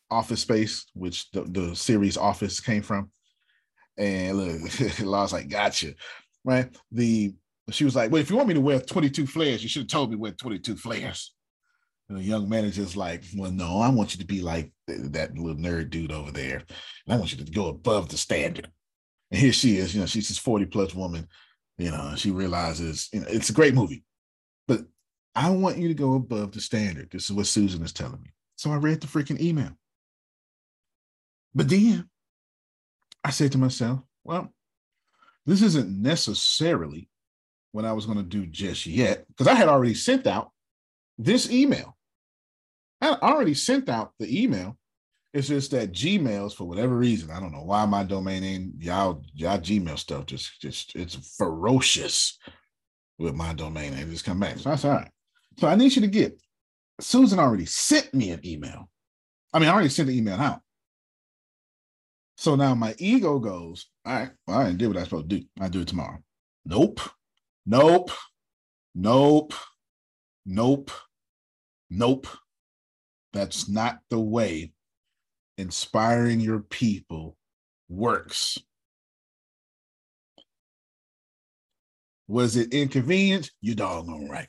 Office 0.09 0.41
Space, 0.41 0.85
which 0.93 1.29
the, 1.31 1.41
the 1.41 1.75
series 1.75 2.17
Office 2.17 2.59
came 2.59 2.81
from. 2.81 3.11
And 3.97 4.37
look, 4.37 4.99
Law's 5.01 5.33
like, 5.33 5.49
gotcha. 5.49 5.93
Right. 6.45 6.75
The 6.91 7.33
she 7.71 7.85
was 7.85 7.95
like, 7.95 8.11
Well, 8.11 8.21
if 8.21 8.29
you 8.29 8.35
want 8.35 8.47
me 8.47 8.53
to 8.55 8.61
wear 8.61 8.79
22 8.79 9.27
flares, 9.27 9.61
you 9.61 9.69
should 9.69 9.83
have 9.83 9.89
told 9.89 10.09
me 10.09 10.15
wear 10.15 10.31
22 10.31 10.75
flares. 10.75 11.33
And 12.07 12.17
the 12.17 12.23
young 12.23 12.49
manager's 12.49 12.95
like, 12.95 13.23
Well, 13.35 13.51
no, 13.51 13.79
I 13.79 13.89
want 13.89 14.13
you 14.15 14.19
to 14.21 14.25
be 14.25 14.41
like 14.41 14.71
that 14.87 15.37
little 15.37 15.55
nerd 15.55 15.89
dude 15.89 16.11
over 16.11 16.31
there. 16.31 16.63
And 17.05 17.13
I 17.13 17.17
want 17.17 17.31
you 17.31 17.43
to 17.43 17.51
go 17.51 17.67
above 17.67 18.09
the 18.09 18.17
standard. 18.17 18.69
And 19.31 19.39
here 19.39 19.53
she 19.53 19.77
is, 19.77 19.93
you 19.93 20.01
know, 20.01 20.07
she's 20.07 20.27
this 20.27 20.39
40 20.39 20.65
plus 20.65 20.95
woman, 20.95 21.27
you 21.77 21.91
know, 21.91 22.13
she 22.15 22.31
realizes, 22.31 23.09
you 23.13 23.21
know, 23.21 23.27
it's 23.29 23.49
a 23.49 23.53
great 23.53 23.75
movie. 23.75 24.03
But 24.69 24.81
I 25.35 25.49
want 25.49 25.79
you 25.79 25.87
to 25.87 25.95
go 25.95 26.13
above 26.13 26.51
the 26.51 26.61
standard. 26.61 27.09
This 27.09 27.25
is 27.25 27.31
what 27.31 27.47
Susan 27.47 27.83
is 27.83 27.91
telling 27.91 28.21
me. 28.21 28.29
So 28.55 28.71
I 28.71 28.75
read 28.75 29.01
the 29.01 29.07
freaking 29.07 29.41
email. 29.41 29.71
But 31.55 31.69
then 31.69 32.07
I 33.23 33.31
said 33.31 33.51
to 33.53 33.57
myself, 33.57 34.01
well, 34.23 34.53
this 35.47 35.63
isn't 35.63 35.89
necessarily 35.89 37.09
what 37.71 37.83
I 37.83 37.93
was 37.93 38.05
going 38.05 38.19
to 38.19 38.23
do 38.23 38.45
just 38.45 38.85
yet, 38.85 39.25
because 39.27 39.47
I 39.47 39.55
had 39.55 39.69
already 39.69 39.95
sent 39.95 40.27
out 40.27 40.51
this 41.17 41.49
email. 41.49 41.97
I 43.01 43.13
already 43.13 43.55
sent 43.55 43.89
out 43.89 44.11
the 44.19 44.43
email. 44.43 44.77
It's 45.33 45.47
just 45.47 45.71
that 45.71 45.93
Gmails, 45.93 46.53
for 46.53 46.65
whatever 46.65 46.95
reason, 46.95 47.31
I 47.31 47.39
don't 47.39 47.51
know 47.51 47.63
why 47.63 47.85
my 47.87 48.03
domain 48.03 48.41
name, 48.41 48.73
y'all, 48.77 49.23
y'all 49.33 49.57
Gmail 49.57 49.97
stuff 49.97 50.27
just, 50.27 50.61
just, 50.61 50.95
it's 50.95 51.35
ferocious 51.37 52.37
with 53.19 53.35
my 53.35 53.53
domain 53.53 53.93
name. 53.93 54.09
Just 54.09 54.25
come 54.25 54.39
back. 54.39 54.57
So 54.57 54.69
that's 54.69 54.85
all 54.85 54.91
right. 54.91 55.11
So 55.57 55.67
I 55.67 55.75
need 55.75 55.95
you 55.95 56.01
to 56.01 56.07
get 56.07 56.41
Susan 56.99 57.39
already 57.39 57.65
sent 57.65 58.13
me 58.13 58.31
an 58.31 58.41
email. 58.45 58.89
I 59.53 59.59
mean, 59.59 59.69
I 59.69 59.73
already 59.73 59.89
sent 59.89 60.07
the 60.07 60.17
email 60.17 60.39
out. 60.39 60.61
So 62.37 62.55
now 62.55 62.73
my 62.73 62.95
ego 62.97 63.37
goes, 63.39 63.87
all 64.05 64.13
right, 64.13 64.29
well, 64.47 64.59
I 64.59 64.65
didn't 64.65 64.79
do 64.79 64.87
what 64.87 64.97
I 64.97 65.01
was 65.01 65.09
supposed 65.09 65.29
to 65.29 65.39
do. 65.39 65.45
I 65.59 65.67
do 65.67 65.81
it 65.81 65.87
tomorrow. 65.87 66.19
Nope. 66.65 67.01
Nope. 67.65 68.11
Nope. 68.95 69.53
Nope. 70.45 70.91
Nope. 71.89 72.27
That's 73.33 73.67
not 73.69 73.99
the 74.09 74.19
way 74.19 74.71
inspiring 75.57 76.39
your 76.39 76.59
people 76.59 77.35
works. 77.89 78.57
Was 82.29 82.55
it 82.55 82.73
inconvenient? 82.73 83.49
You 83.59 83.75
doggone 83.75 84.29
right. 84.29 84.47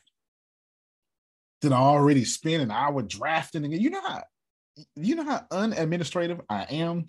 Did 1.63 1.73
I 1.73 1.79
already 1.79 2.25
spend 2.25 2.63
an 2.63 2.71
hour 2.71 3.03
drafting 3.03 3.65
again? 3.65 3.81
You 3.81 3.91
know 3.91 4.03
how 4.03 4.23
you 4.95 5.15
know 5.15 5.25
how 5.25 5.45
unadministrative 5.51 6.41
I 6.49 6.63
am 6.65 7.07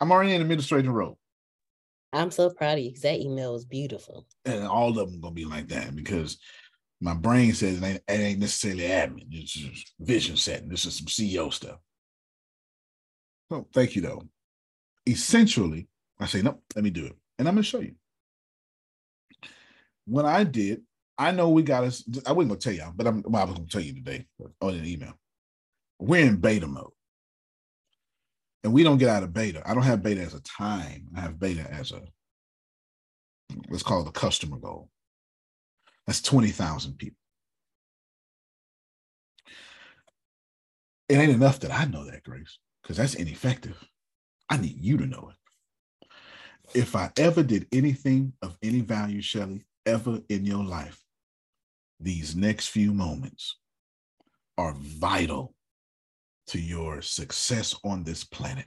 I'm 0.00 0.12
already 0.12 0.32
in 0.32 0.40
administrative 0.40 0.92
role. 0.92 1.18
I'm 2.12 2.30
so 2.30 2.50
proud 2.50 2.78
of 2.78 2.84
you 2.84 2.90
because 2.90 3.02
that 3.02 3.20
email 3.20 3.52
was 3.52 3.64
beautiful. 3.64 4.26
And 4.44 4.66
all 4.66 4.98
of 4.98 5.10
them 5.10 5.20
gonna 5.20 5.34
be 5.34 5.44
like 5.44 5.68
that 5.68 5.94
because 5.94 6.38
my 7.00 7.14
brain 7.14 7.52
says 7.52 7.78
it 7.78 7.84
ain't, 7.84 8.02
it 8.08 8.12
ain't 8.12 8.40
necessarily 8.40 8.84
admin. 8.84 9.26
It's 9.30 9.52
just 9.52 9.92
vision 10.00 10.36
setting. 10.36 10.68
This 10.68 10.86
is 10.86 10.96
some 10.96 11.06
CEO 11.06 11.52
stuff. 11.52 11.78
So 13.50 13.66
thank 13.74 13.94
you 13.94 14.02
though. 14.02 14.22
Essentially, 15.06 15.88
I 16.20 16.26
say, 16.26 16.42
nope, 16.42 16.62
let 16.74 16.84
me 16.84 16.90
do 16.90 17.06
it. 17.06 17.16
And 17.38 17.48
I'm 17.48 17.54
gonna 17.54 17.62
show 17.62 17.80
you. 17.80 17.94
When 20.06 20.26
I 20.26 20.44
did, 20.44 20.82
I 21.16 21.32
know 21.32 21.50
we 21.50 21.62
got 21.62 21.84
us. 21.84 22.04
I 22.26 22.32
wasn't 22.32 22.50
gonna 22.50 22.60
tell 22.60 22.72
y'all, 22.72 22.92
but 22.94 23.06
I'm 23.06 23.22
well, 23.26 23.42
I 23.42 23.44
was 23.44 23.54
gonna 23.54 23.68
tell 23.68 23.80
you 23.80 23.94
today 23.94 24.26
on 24.60 24.74
an 24.74 24.86
email. 24.86 25.14
We're 25.98 26.26
in 26.26 26.36
beta 26.36 26.66
mode 26.66 26.92
and 28.64 28.72
we 28.72 28.82
don't 28.82 28.98
get 28.98 29.08
out 29.08 29.22
of 29.22 29.32
beta. 29.32 29.62
I 29.68 29.74
don't 29.74 29.82
have 29.82 30.02
beta 30.02 30.20
as 30.20 30.34
a 30.34 30.40
time. 30.42 31.08
I 31.16 31.20
have 31.20 31.38
beta 31.38 31.66
as 31.70 31.92
a 31.92 32.02
let's 33.70 33.82
call 33.82 34.02
it 34.02 34.08
a 34.08 34.12
customer 34.12 34.58
goal. 34.58 34.90
That's 36.06 36.22
20,000 36.22 36.96
people. 36.96 37.16
It 41.08 41.16
ain't 41.16 41.32
enough 41.32 41.60
that 41.60 41.70
I 41.70 41.86
know 41.86 42.04
that, 42.04 42.22
Grace, 42.22 42.58
because 42.82 42.98
that's 42.98 43.14
ineffective. 43.14 43.82
I 44.50 44.58
need 44.58 44.76
you 44.78 44.98
to 44.98 45.06
know 45.06 45.30
it. 45.30 45.37
If 46.74 46.94
I 46.94 47.10
ever 47.16 47.42
did 47.42 47.66
anything 47.72 48.34
of 48.42 48.56
any 48.62 48.80
value, 48.80 49.22
Shelly, 49.22 49.64
ever 49.86 50.20
in 50.28 50.44
your 50.44 50.64
life, 50.64 51.02
these 51.98 52.36
next 52.36 52.68
few 52.68 52.92
moments 52.92 53.58
are 54.56 54.74
vital 54.78 55.54
to 56.48 56.60
your 56.60 57.02
success 57.02 57.74
on 57.84 58.04
this 58.04 58.24
planet. 58.24 58.66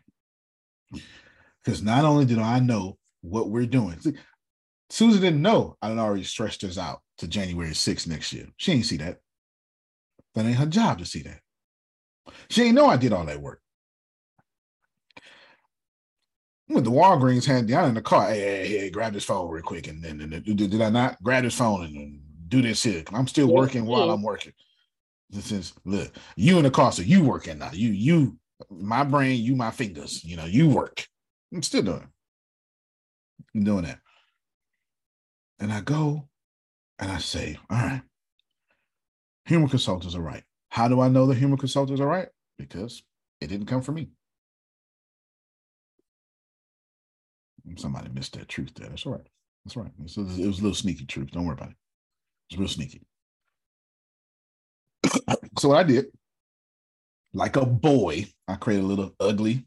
Because 1.63 1.81
not 1.81 2.03
only 2.03 2.25
did 2.25 2.39
I 2.39 2.59
know 2.59 2.97
what 3.21 3.49
we're 3.49 3.65
doing, 3.65 3.99
Susan 4.89 5.21
didn't 5.21 5.41
know 5.41 5.77
I 5.81 5.89
had 5.89 5.97
already 5.97 6.23
stretched 6.23 6.61
this 6.61 6.77
out 6.77 7.01
to 7.19 7.27
January 7.27 7.71
6th 7.71 8.07
next 8.07 8.33
year. 8.33 8.47
She 8.57 8.73
ain't 8.73 8.85
see 8.85 8.97
that. 8.97 9.19
That 10.33 10.45
ain't 10.45 10.57
her 10.57 10.65
job 10.65 10.99
to 10.99 11.05
see 11.05 11.21
that. 11.23 11.39
She 12.49 12.63
ain't 12.63 12.75
know 12.75 12.87
I 12.87 12.97
did 12.97 13.13
all 13.13 13.25
that 13.25 13.41
work. 13.41 13.61
With 16.73 16.85
the 16.85 16.91
Walgreens 16.91 17.45
hand 17.45 17.67
down 17.67 17.89
in 17.89 17.95
the 17.95 18.01
car, 18.01 18.29
hey, 18.29 18.39
hey, 18.39 18.77
hey, 18.79 18.89
grab 18.89 19.13
this 19.13 19.25
phone 19.25 19.49
real 19.49 19.63
quick. 19.63 19.87
And 19.87 20.01
then 20.01 20.17
did, 20.45 20.81
I 20.81 20.89
not 20.89 21.21
grab 21.21 21.43
this 21.43 21.57
phone 21.57 21.83
and 21.83 22.21
do 22.47 22.61
this 22.61 22.83
here? 22.83 23.03
I'm 23.11 23.27
still 23.27 23.47
working 23.47 23.85
while 23.85 24.09
I'm 24.09 24.23
working. 24.23 24.53
This 25.29 25.51
is 25.51 25.73
look, 25.85 26.11
you 26.35 26.57
in 26.57 26.63
the 26.63 26.71
car, 26.71 26.91
so 26.91 27.01
you 27.01 27.23
working 27.23 27.59
now. 27.59 27.71
You, 27.73 27.89
you, 27.89 28.37
my 28.69 29.03
brain, 29.03 29.41
you, 29.41 29.55
my 29.55 29.71
fingers, 29.71 30.23
you 30.23 30.37
know, 30.37 30.45
you 30.45 30.69
work. 30.69 31.05
I'm 31.53 31.63
still 31.63 31.81
doing. 31.81 32.07
I'm 33.55 33.63
doing 33.63 33.83
that. 33.85 33.99
And 35.59 35.71
I 35.71 35.81
go 35.81 36.27
and 36.99 37.11
I 37.11 37.17
say, 37.17 37.57
all 37.69 37.77
right, 37.77 38.01
human 39.45 39.69
consultants 39.69 40.15
are 40.15 40.21
right. 40.21 40.43
How 40.69 40.87
do 40.87 41.01
I 41.01 41.09
know 41.09 41.25
the 41.25 41.35
human 41.35 41.57
consultants 41.57 41.99
are 41.99 42.07
right? 42.07 42.29
Because 42.57 43.03
it 43.41 43.47
didn't 43.47 43.67
come 43.67 43.81
from 43.81 43.95
me. 43.95 44.09
Somebody 47.77 48.09
missed 48.09 48.37
that 48.37 48.49
truth 48.49 48.71
there. 48.75 48.89
That's 48.89 49.05
all 49.05 49.13
right. 49.13 49.27
That's 49.65 49.75
right. 49.75 49.91
So 50.07 50.21
it 50.21 50.47
was 50.47 50.59
a 50.59 50.63
little 50.63 50.75
sneaky 50.75 51.05
truth. 51.05 51.31
Don't 51.31 51.45
worry 51.45 51.53
about 51.53 51.69
it. 51.69 51.75
It's 52.49 52.59
real 52.59 52.67
sneaky. 52.67 53.01
so 55.59 55.69
what 55.69 55.77
I 55.77 55.83
did, 55.83 56.05
like 57.33 57.55
a 57.55 57.65
boy, 57.65 58.25
I 58.47 58.55
created 58.55 58.83
a 58.83 58.87
little 58.87 59.15
ugly 59.19 59.65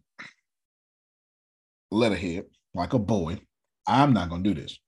letterhead, 1.91 2.45
like 2.75 2.93
a 2.93 2.99
boy. 2.99 3.41
I'm 3.87 4.13
not 4.13 4.29
gonna 4.29 4.43
do 4.43 4.55
this. 4.55 4.79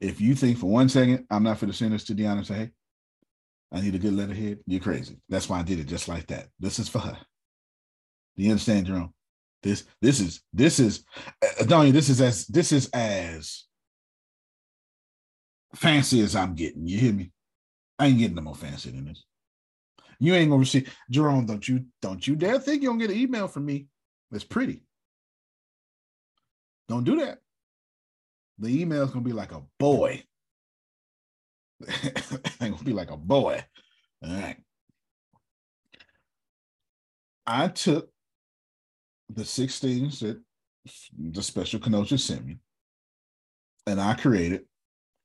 If 0.00 0.20
you 0.20 0.34
think 0.34 0.58
for 0.58 0.70
one 0.70 0.88
second 0.88 1.26
I'm 1.30 1.42
not 1.42 1.58
for 1.58 1.66
the 1.66 1.72
send 1.72 1.92
this 1.92 2.04
to 2.04 2.14
Deanna 2.14 2.38
and 2.38 2.46
say, 2.46 2.54
hey, 2.54 2.70
I 3.72 3.80
need 3.80 3.94
a 3.94 3.98
good 3.98 4.14
letterhead, 4.14 4.58
you're 4.66 4.80
crazy. 4.80 5.18
That's 5.28 5.48
why 5.48 5.60
I 5.60 5.62
did 5.62 5.80
it 5.80 5.86
just 5.86 6.08
like 6.08 6.26
that. 6.28 6.48
This 6.60 6.78
is 6.78 6.88
for 6.88 7.00
her. 7.00 7.18
Do 8.36 8.42
you 8.42 8.50
understand, 8.50 8.86
Jerome? 8.86 9.12
This 9.66 9.84
this 10.00 10.20
is 10.20 10.42
this 10.52 10.78
is 10.78 11.04
uh, 11.42 11.64
Donnie, 11.64 11.90
this 11.90 12.08
is 12.08 12.20
as 12.20 12.46
this 12.46 12.70
is 12.70 12.88
as 12.90 13.64
fancy 15.74 16.20
as 16.20 16.36
I'm 16.36 16.54
getting. 16.54 16.86
You 16.86 16.98
hear 16.98 17.12
me? 17.12 17.32
I 17.98 18.06
ain't 18.06 18.18
getting 18.18 18.36
no 18.36 18.42
more 18.42 18.54
fancy 18.54 18.90
than 18.90 19.06
this. 19.06 19.24
You 20.20 20.34
ain't 20.34 20.50
gonna 20.50 20.60
receive 20.60 20.94
Jerome. 21.10 21.46
Don't 21.46 21.66
you 21.66 21.86
don't 22.00 22.24
you 22.24 22.36
dare 22.36 22.60
think 22.60 22.80
you're 22.80 22.92
gonna 22.92 23.04
get 23.04 23.14
an 23.14 23.20
email 23.20 23.48
from 23.48 23.66
me. 23.66 23.88
That's 24.30 24.44
pretty. 24.44 24.84
Don't 26.88 27.04
do 27.04 27.16
that. 27.16 27.38
The 28.60 28.82
email's 28.82 29.10
gonna 29.10 29.24
be 29.24 29.32
like 29.32 29.50
a 29.50 29.62
boy. 29.80 30.22
it's 31.80 32.56
gonna 32.60 32.76
be 32.84 32.92
like 32.92 33.10
a 33.10 33.16
boy. 33.16 33.64
All 34.22 34.32
right. 34.32 34.58
I 37.44 37.66
took 37.66 38.10
the 39.28 39.44
six 39.44 39.78
things 39.78 40.20
that 40.20 40.40
the 41.18 41.42
special 41.42 41.80
Kenosha 41.80 42.18
sent 42.18 42.44
me, 42.46 42.58
and 43.86 44.00
I 44.00 44.14
created 44.14 44.62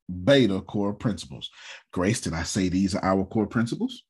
beta 0.09 0.61
core 0.61 0.93
principles. 0.93 1.49
Grace, 1.91 2.21
did 2.21 2.33
I 2.33 2.43
say 2.43 2.69
these 2.69 2.95
are 2.95 3.03
our 3.03 3.25
core 3.25 3.47
principles? 3.47 4.03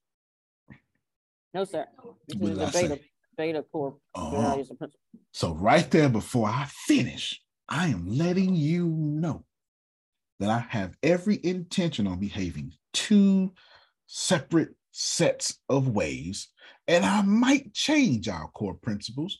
No, 1.53 1.65
sir. 1.65 1.85
This 2.27 2.37
What 2.37 2.51
is 2.51 2.57
did 2.57 2.59
the 2.59 2.67
I 2.67 2.71
say? 2.71 2.87
beta, 2.87 3.01
beta 3.37 3.65
core. 3.71 3.97
Oh. 4.15 4.31
values 4.31 4.69
and 4.69 4.79
principles. 4.79 5.01
So, 5.33 5.53
right 5.53 5.89
there 5.91 6.09
before 6.09 6.47
I 6.47 6.67
finish, 6.87 7.41
I 7.67 7.87
am 7.87 8.07
letting 8.07 8.55
you 8.55 8.87
know 8.87 9.45
that 10.39 10.49
I 10.49 10.59
have 10.69 10.95
every 11.03 11.39
intention 11.43 12.07
on 12.07 12.19
behaving 12.19 12.71
two 12.93 13.53
separate 14.07 14.69
sets 14.91 15.59
of 15.69 15.89
ways, 15.89 16.49
and 16.87 17.05
I 17.05 17.21
might 17.21 17.73
change 17.73 18.27
our 18.27 18.47
core 18.49 18.73
principles 18.73 19.39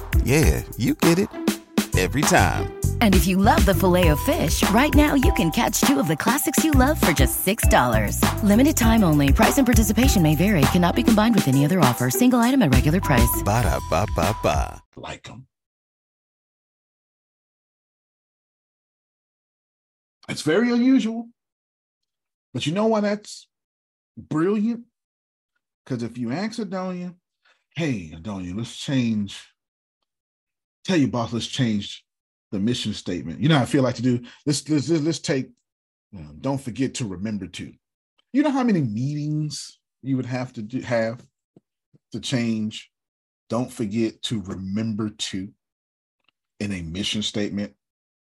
Yeah, 0.23 0.63
you 0.77 0.95
get 0.95 1.19
it. 1.19 1.27
Every 1.97 2.21
time. 2.21 2.73
And 3.01 3.13
if 3.15 3.27
you 3.27 3.37
love 3.37 3.65
the 3.65 3.73
Filet-O-Fish, 3.73 4.69
right 4.69 4.93
now 4.95 5.13
you 5.13 5.33
can 5.33 5.51
catch 5.51 5.81
two 5.81 5.99
of 5.99 6.07
the 6.07 6.15
classics 6.15 6.63
you 6.63 6.71
love 6.71 7.01
for 7.01 7.11
just 7.11 7.45
$6. 7.45 8.43
Limited 8.43 8.77
time 8.77 9.03
only. 9.03 9.33
Price 9.33 9.57
and 9.57 9.67
participation 9.67 10.21
may 10.21 10.35
vary. 10.35 10.61
Cannot 10.71 10.95
be 10.95 11.03
combined 11.03 11.35
with 11.35 11.47
any 11.47 11.65
other 11.65 11.79
offer. 11.81 12.09
Single 12.09 12.39
item 12.39 12.61
at 12.61 12.73
regular 12.73 13.01
price. 13.01 13.43
Ba 13.43 13.63
da 13.63 13.79
ba 13.89 14.07
ba 14.15 14.35
ba. 14.41 14.81
Like 14.95 15.23
them. 15.23 15.47
It's 20.29 20.43
very 20.43 20.71
unusual. 20.71 21.27
But 22.53 22.65
you 22.65 22.73
know 22.73 22.87
why 22.87 23.01
that's 23.01 23.47
brilliant? 24.17 24.85
Because 25.83 26.03
if 26.03 26.17
you 26.17 26.31
ask 26.31 26.59
Adonia, 26.59 27.15
hey, 27.75 28.13
Adonia, 28.15 28.55
let's 28.55 28.75
change. 28.75 29.41
Tell 30.83 30.97
you, 30.97 31.07
boss, 31.07 31.31
let's 31.31 31.47
change 31.47 32.03
the 32.51 32.59
mission 32.59 32.93
statement. 32.93 33.39
You 33.39 33.49
know 33.49 33.57
I 33.57 33.65
feel 33.65 33.83
like 33.83 33.95
to 33.95 34.01
do? 34.01 34.21
Let's 34.45 34.67
let's 34.67 34.89
let's, 34.89 35.19
take, 35.19 35.49
you 36.11 36.19
know, 36.19 36.31
don't 36.39 36.61
forget 36.61 36.95
to 36.95 37.07
remember 37.07 37.47
to. 37.47 37.71
You 38.33 38.43
know 38.43 38.51
how 38.51 38.63
many 38.63 38.81
meetings 38.81 39.79
you 40.01 40.17
would 40.17 40.25
have 40.25 40.53
to 40.53 40.61
do, 40.61 40.81
have 40.81 41.23
to 42.13 42.19
change? 42.19 42.91
Don't 43.49 43.71
forget 43.71 44.21
to 44.23 44.41
remember 44.41 45.09
to 45.09 45.49
in 46.59 46.71
a 46.71 46.81
mission 46.81 47.21
statement 47.21 47.73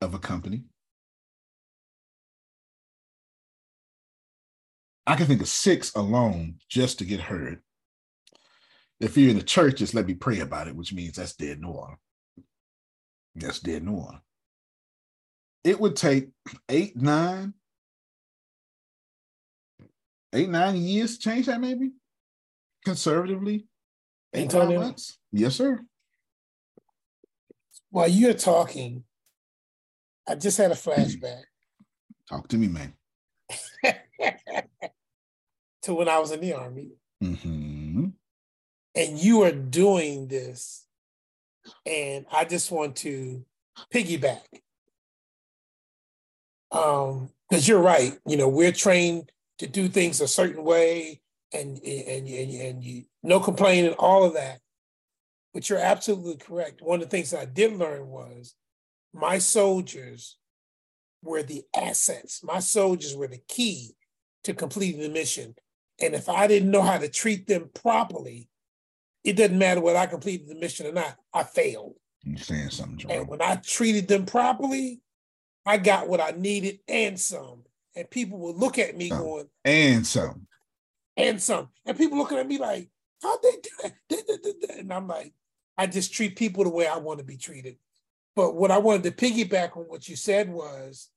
of 0.00 0.14
a 0.14 0.18
company. 0.18 0.64
I 5.06 5.14
can 5.14 5.26
think 5.26 5.40
of 5.40 5.48
six 5.48 5.94
alone 5.94 6.56
just 6.68 6.98
to 6.98 7.04
get 7.04 7.20
heard. 7.20 7.60
If 8.98 9.16
you're 9.16 9.30
in 9.30 9.36
the 9.36 9.42
church, 9.42 9.76
just 9.76 9.94
let 9.94 10.06
me 10.06 10.14
pray 10.14 10.40
about 10.40 10.68
it, 10.68 10.74
which 10.74 10.92
means 10.92 11.16
that's 11.16 11.36
dead 11.36 11.60
no 11.60 11.68
order. 11.68 11.98
That's 13.36 13.60
dead 13.60 13.84
no 13.84 13.92
order. 13.92 14.20
It 15.62 15.78
would 15.78 15.94
take 15.96 16.28
eight, 16.68 16.96
nine, 16.96 17.54
eight, 20.32 20.48
nine 20.48 20.76
years 20.76 21.18
to 21.18 21.28
change 21.28 21.46
that, 21.46 21.60
maybe 21.60 21.90
conservatively. 22.84 23.66
Eight, 24.32 24.52
nine 24.52 24.60
Antonio? 24.62 24.80
months. 24.80 25.18
Yes, 25.32 25.56
sir. 25.56 25.80
While 27.90 28.08
you're 28.08 28.34
talking, 28.34 29.04
I 30.26 30.34
just 30.34 30.58
had 30.58 30.72
a 30.72 30.74
flashback 30.74 31.42
Talk 32.28 32.48
to 32.48 32.56
me, 32.56 32.66
man. 32.68 32.94
to 35.82 35.94
when 35.94 36.08
I 36.08 36.18
was 36.18 36.32
in 36.32 36.40
the 36.40 36.54
army, 36.54 36.92
hmm 37.20 38.08
and 38.96 39.18
you 39.18 39.42
are 39.42 39.52
doing 39.52 40.26
this, 40.26 40.85
and 41.84 42.26
I 42.32 42.44
just 42.44 42.70
want 42.70 42.96
to 42.96 43.44
piggyback. 43.92 44.42
Um, 46.72 47.30
because 47.48 47.68
you're 47.68 47.80
right, 47.80 48.18
you 48.26 48.36
know, 48.36 48.48
we're 48.48 48.72
trained 48.72 49.30
to 49.58 49.66
do 49.66 49.88
things 49.88 50.20
a 50.20 50.28
certain 50.28 50.64
way, 50.64 51.20
and 51.52 51.78
and 51.78 52.28
and, 52.28 52.50
and 52.50 52.84
you 52.84 53.04
no 53.22 53.40
complaining, 53.40 53.92
all 53.98 54.24
of 54.24 54.34
that. 54.34 54.60
But 55.54 55.70
you're 55.70 55.78
absolutely 55.78 56.36
correct. 56.36 56.82
One 56.82 57.00
of 57.00 57.08
the 57.08 57.16
things 57.16 57.32
I 57.32 57.44
did 57.46 57.72
learn 57.72 58.08
was 58.08 58.54
my 59.14 59.38
soldiers 59.38 60.36
were 61.22 61.42
the 61.42 61.62
assets. 61.74 62.42
My 62.44 62.58
soldiers 62.58 63.16
were 63.16 63.28
the 63.28 63.40
key 63.48 63.96
to 64.44 64.54
completing 64.54 65.00
the 65.00 65.08
mission. 65.08 65.54
And 66.00 66.14
if 66.14 66.28
I 66.28 66.46
didn't 66.46 66.70
know 66.70 66.82
how 66.82 66.98
to 66.98 67.08
treat 67.08 67.46
them 67.46 67.70
properly, 67.74 68.48
it 69.26 69.36
doesn't 69.36 69.58
matter 69.58 69.80
whether 69.80 69.98
I 69.98 70.06
completed 70.06 70.46
the 70.48 70.54
mission 70.54 70.86
or 70.86 70.92
not, 70.92 71.16
I 71.34 71.42
failed. 71.42 71.94
You're 72.22 72.38
saying 72.38 72.70
something, 72.70 72.98
Joe? 72.98 73.08
And 73.10 73.28
when 73.28 73.42
I 73.42 73.56
treated 73.56 74.06
them 74.06 74.24
properly, 74.24 75.00
I 75.66 75.78
got 75.78 76.08
what 76.08 76.20
I 76.20 76.30
needed 76.30 76.78
and 76.86 77.18
some. 77.18 77.64
And 77.96 78.08
people 78.08 78.38
would 78.38 78.56
look 78.56 78.78
at 78.78 78.96
me 78.96 79.08
Some. 79.08 79.18
going, 79.18 79.46
And 79.64 80.06
some. 80.06 80.46
and 81.16 81.42
some. 81.42 81.70
And 81.84 81.96
people 81.96 82.18
looking 82.18 82.38
at 82.38 82.46
me 82.46 82.58
like, 82.58 82.88
how'd 83.20 83.42
they 83.42 83.50
do 83.62 83.70
that? 83.82 83.94
Da, 84.08 84.16
da, 84.28 84.36
da, 84.42 84.50
da. 84.66 84.78
And 84.80 84.92
I'm 84.92 85.08
like, 85.08 85.32
I 85.76 85.86
just 85.88 86.12
treat 86.14 86.36
people 86.36 86.62
the 86.62 86.70
way 86.70 86.86
I 86.86 86.98
want 86.98 87.18
to 87.18 87.24
be 87.24 87.36
treated. 87.36 87.76
But 88.36 88.54
what 88.54 88.70
I 88.70 88.78
wanted 88.78 89.02
to 89.04 89.10
piggyback 89.10 89.76
on 89.76 89.84
what 89.84 90.08
you 90.08 90.14
said 90.14 90.48
was 90.48 91.08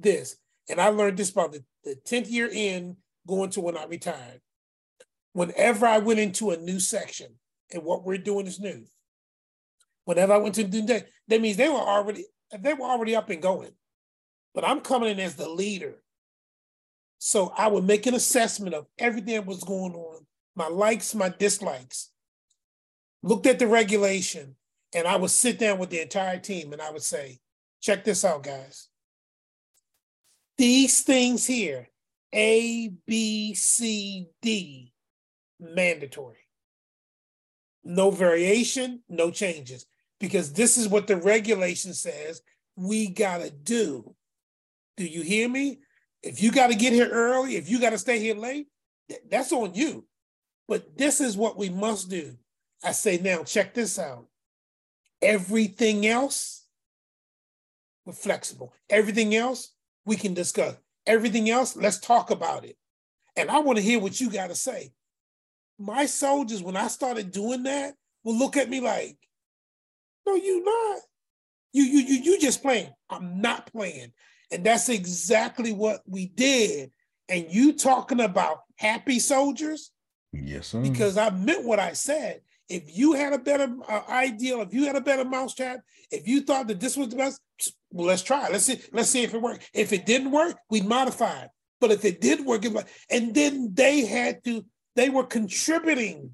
this, 0.00 0.36
and 0.68 0.80
I 0.80 0.88
learned 0.88 1.16
this 1.18 1.30
about 1.30 1.52
the, 1.52 1.62
the 1.84 1.96
10th 2.06 2.30
year 2.30 2.48
in 2.52 2.96
going 3.26 3.50
to 3.50 3.60
when 3.60 3.76
I 3.76 3.84
retired. 3.84 4.40
Whenever 5.32 5.86
I 5.86 5.98
went 5.98 6.18
into 6.18 6.50
a 6.50 6.56
new 6.56 6.80
section, 6.80 7.34
and 7.72 7.82
what 7.82 8.04
we're 8.04 8.18
doing 8.18 8.46
is 8.46 8.60
new. 8.60 8.84
Whenever 10.04 10.32
I 10.34 10.38
went 10.38 10.56
to 10.56 10.64
do 10.64 10.82
that, 10.86 11.06
that 11.28 11.40
means 11.40 11.56
they 11.56 11.68
were 11.68 11.76
already 11.76 12.24
they 12.58 12.74
were 12.74 12.86
already 12.86 13.16
up 13.16 13.30
and 13.30 13.40
going. 13.40 13.72
But 14.54 14.64
I'm 14.64 14.80
coming 14.80 15.10
in 15.10 15.20
as 15.20 15.36
the 15.36 15.48
leader. 15.48 16.02
So 17.18 17.52
I 17.56 17.68
would 17.68 17.84
make 17.84 18.06
an 18.06 18.14
assessment 18.14 18.74
of 18.74 18.86
everything 18.98 19.34
that 19.34 19.46
was 19.46 19.62
going 19.62 19.94
on, 19.94 20.26
my 20.56 20.68
likes, 20.68 21.14
my 21.14 21.28
dislikes. 21.28 22.10
looked 23.22 23.46
at 23.46 23.58
the 23.58 23.66
regulation, 23.66 24.56
and 24.94 25.06
I 25.06 25.16
would 25.16 25.30
sit 25.30 25.58
down 25.58 25.78
with 25.78 25.90
the 25.90 26.00
entire 26.02 26.38
team 26.38 26.72
and 26.72 26.82
I 26.82 26.90
would 26.90 27.02
say, 27.02 27.38
check 27.80 28.04
this 28.04 28.24
out, 28.24 28.42
guys. 28.42 28.88
These 30.58 31.02
things 31.02 31.46
here, 31.46 31.88
A, 32.34 32.92
B, 33.06 33.54
C, 33.54 34.28
D, 34.42 34.92
mandatory. 35.60 36.41
No 37.84 38.10
variation, 38.10 39.02
no 39.08 39.30
changes, 39.30 39.86
because 40.20 40.52
this 40.52 40.76
is 40.76 40.88
what 40.88 41.06
the 41.06 41.16
regulation 41.16 41.94
says 41.94 42.42
we 42.76 43.08
got 43.08 43.40
to 43.40 43.50
do. 43.50 44.14
Do 44.96 45.04
you 45.04 45.22
hear 45.22 45.48
me? 45.48 45.80
If 46.22 46.42
you 46.42 46.52
got 46.52 46.68
to 46.68 46.76
get 46.76 46.92
here 46.92 47.08
early, 47.10 47.56
if 47.56 47.68
you 47.68 47.80
got 47.80 47.90
to 47.90 47.98
stay 47.98 48.18
here 48.18 48.36
late, 48.36 48.68
that's 49.28 49.52
on 49.52 49.74
you. 49.74 50.06
But 50.68 50.96
this 50.96 51.20
is 51.20 51.36
what 51.36 51.58
we 51.58 51.68
must 51.68 52.08
do. 52.08 52.36
I 52.84 52.92
say, 52.92 53.18
now 53.18 53.42
check 53.42 53.74
this 53.74 53.98
out. 53.98 54.26
Everything 55.20 56.06
else, 56.06 56.66
we're 58.04 58.12
flexible. 58.12 58.72
Everything 58.88 59.34
else, 59.34 59.72
we 60.04 60.16
can 60.16 60.34
discuss. 60.34 60.76
Everything 61.06 61.50
else, 61.50 61.76
let's 61.76 61.98
talk 61.98 62.30
about 62.30 62.64
it. 62.64 62.76
And 63.36 63.50
I 63.50 63.58
want 63.58 63.78
to 63.78 63.84
hear 63.84 63.98
what 63.98 64.20
you 64.20 64.30
got 64.30 64.48
to 64.48 64.54
say. 64.54 64.92
My 65.78 66.06
soldiers, 66.06 66.62
when 66.62 66.76
I 66.76 66.88
started 66.88 67.32
doing 67.32 67.64
that, 67.64 67.94
will 68.24 68.38
look 68.38 68.56
at 68.56 68.70
me 68.70 68.80
like, 68.80 69.16
no, 70.26 70.34
you 70.34 70.64
not. 70.64 71.00
You 71.72 71.84
you 71.84 72.00
you 72.00 72.22
you 72.22 72.40
just 72.40 72.62
playing. 72.62 72.90
I'm 73.10 73.40
not 73.40 73.72
playing. 73.72 74.12
And 74.50 74.64
that's 74.64 74.88
exactly 74.88 75.72
what 75.72 76.02
we 76.06 76.26
did. 76.26 76.90
And 77.28 77.46
you 77.50 77.72
talking 77.72 78.20
about 78.20 78.58
happy 78.76 79.18
soldiers? 79.18 79.90
Yes, 80.32 80.68
sir. 80.68 80.82
Because 80.82 81.16
I 81.16 81.30
meant 81.30 81.64
what 81.64 81.78
I 81.78 81.94
said. 81.94 82.42
If 82.68 82.96
you 82.96 83.14
had 83.14 83.32
a 83.32 83.38
better 83.38 83.74
uh, 83.88 84.02
ideal, 84.08 84.60
if 84.62 84.72
you 84.72 84.86
had 84.86 84.96
a 84.96 85.00
better 85.00 85.24
mousetrap, 85.24 85.80
if 86.10 86.28
you 86.28 86.42
thought 86.42 86.68
that 86.68 86.80
this 86.80 86.96
was 86.96 87.08
the 87.08 87.16
best, 87.16 87.40
well, 87.90 88.06
let's 88.06 88.22
try. 88.22 88.48
Let's 88.48 88.64
see. 88.64 88.80
Let's 88.92 89.10
see 89.10 89.22
if 89.22 89.34
it 89.34 89.42
worked. 89.42 89.70
If 89.74 89.92
it 89.92 90.06
didn't 90.06 90.30
work, 90.30 90.56
we 90.70 90.82
modify 90.82 91.42
it. 91.42 91.50
But 91.80 91.90
if 91.90 92.04
it 92.04 92.20
did 92.20 92.44
work, 92.44 92.64
it, 92.64 92.72
and 93.10 93.34
then 93.34 93.70
they 93.74 94.04
had 94.06 94.44
to. 94.44 94.64
They 94.96 95.08
were 95.08 95.24
contributing 95.24 96.32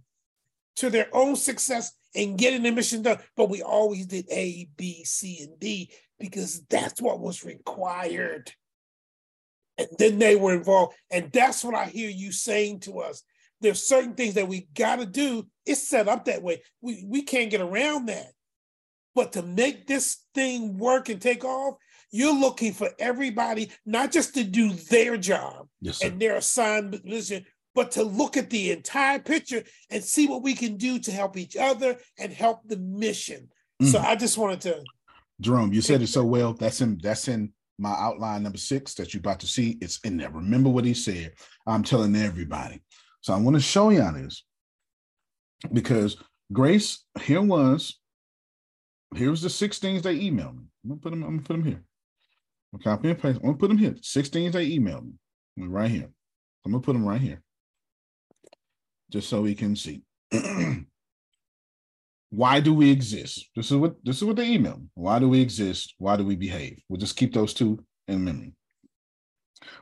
to 0.77 0.91
their 0.91 1.09
own 1.13 1.37
success 1.37 1.93
and 2.15 2.39
getting 2.39 2.63
the 2.63 2.71
mission 2.71 3.03
done. 3.03 3.19
But 3.37 3.51
we 3.51 3.63
always 3.63 4.07
did 4.07 4.27
A, 4.31 4.69
B, 4.77 5.05
C, 5.05 5.41
and 5.43 5.59
D 5.59 5.91
because 6.19 6.63
that's 6.69 7.01
what 7.01 7.21
was 7.21 7.45
required. 7.45 8.53
And 9.77 9.89
then 9.99 10.19
they 10.19 10.37
were 10.37 10.55
involved. 10.55 10.95
And 11.11 11.31
that's 11.33 11.65
what 11.65 11.75
I 11.75 11.87
hear 11.87 12.11
you 12.11 12.33
saying 12.33 12.81
to 12.81 13.01
us. 13.01 13.23
There's 13.61 13.83
certain 13.83 14.15
things 14.15 14.35
that 14.35 14.49
we 14.49 14.69
got 14.75 14.97
to 14.97 15.07
do. 15.07 15.47
It's 15.67 15.89
set 15.89 16.09
up 16.09 16.25
that 16.25 16.43
way. 16.43 16.63
We, 16.81 17.05
we 17.07 17.23
can't 17.23 17.51
get 17.51 17.61
around 17.61 18.07
that. 18.07 18.33
But 19.15 19.33
to 19.33 19.43
make 19.43 19.87
this 19.87 20.19
thing 20.35 20.79
work 20.79 21.09
and 21.09 21.21
take 21.21 21.45
off, 21.45 21.75
you're 22.11 22.39
looking 22.39 22.73
for 22.73 22.91
everybody 22.99 23.71
not 23.85 24.13
just 24.13 24.35
to 24.35 24.45
do 24.45 24.73
their 24.73 25.17
job 25.17 25.69
yes, 25.81 26.03
and 26.03 26.21
their 26.21 26.37
assigned 26.37 27.03
position, 27.03 27.45
but 27.79 27.93
to 27.93 28.03
look 28.03 28.37
at 28.37 28.51
the 28.51 28.73
entire 28.73 29.21
picture 29.21 29.63
and 29.89 30.03
see 30.03 30.27
what 30.27 30.43
we 30.43 30.53
can 30.53 30.77
do 30.77 30.99
to 30.99 31.13
help 31.13 31.37
each 31.37 31.57
other 31.57 31.97
and 32.19 32.33
help 32.33 32.67
the 32.67 32.77
mission. 32.77 33.49
Mm. 33.81 33.93
So 33.93 34.01
I 34.01 34.17
just 34.17 34.37
wanted 34.37 34.61
to 34.63 34.83
Jerome, 35.41 35.73
you 35.73 35.81
said 35.81 36.03
it 36.03 36.09
so 36.09 36.25
well. 36.25 36.55
That's 36.55 36.81
in 36.81 36.99
that's 37.01 37.29
in 37.29 37.53
my 37.79 37.93
outline 37.93 38.43
number 38.43 38.59
six 38.59 38.95
that 38.95 39.15
you're 39.15 39.21
about 39.21 39.39
to 39.41 39.47
see. 39.47 39.79
It's 39.81 40.01
in 40.01 40.17
there. 40.17 40.29
Remember 40.31 40.69
what 40.69 40.85
he 40.85 40.93
said. 40.93 41.35
I'm 41.69 41.85
telling 41.85 42.17
everybody. 42.17 42.83
So 43.21 43.33
I 43.33 43.37
want 43.37 43.55
to 43.55 43.63
show 43.63 43.91
y'all 43.91 44.13
this 44.13 44.43
because 45.73 46.17
Grace, 46.53 47.05
here 47.21 47.43
was, 47.43 48.01
here's 49.15 49.41
the 49.41 49.51
six 49.51 49.79
things 49.79 50.03
they 50.03 50.19
emailed 50.19 50.57
me. 50.57 50.65
I'm 50.83 50.89
gonna 50.89 51.01
put 51.01 51.11
them, 51.11 51.23
I'm 51.23 51.37
gonna 51.37 51.43
put 51.43 51.53
them 51.53 51.65
here. 51.65 51.85
I'm 52.75 52.81
copy 52.81 53.11
and 53.11 53.23
paste. 53.23 53.39
I'm 53.39 53.47
gonna 53.47 53.57
put 53.57 53.69
them 53.69 53.79
here. 53.79 53.95
Six 54.03 54.31
things 54.31 54.55
they 54.55 54.69
emailed 54.69 55.05
me. 55.05 55.69
Right 55.69 55.93
here. 55.93 56.09
I'm 56.67 56.73
gonna 56.73 56.83
put 56.83 56.95
them 56.95 57.07
right 57.07 57.21
here. 57.21 57.41
Just 59.11 59.29
so 59.29 59.43
we 59.43 59.55
can 59.55 59.75
see. 59.77 60.03
why 62.31 62.61
do 62.61 62.75
we 62.75 62.91
exist? 62.91 63.49
This 63.57 63.71
is 63.71 63.77
what 63.77 63.95
this 64.05 64.17
is 64.17 64.25
what 64.25 64.37
they 64.37 64.51
email. 64.51 64.83
Why 64.95 65.19
do 65.19 65.29
we 65.29 65.41
exist? 65.41 65.95
Why 65.99 66.17
do 66.17 66.25
we 66.25 66.37
behave? 66.37 66.83
We'll 66.89 67.01
just 67.01 67.17
keep 67.17 67.33
those 67.33 67.55
two 67.55 67.83
in 68.07 68.25
memory. 68.25 68.55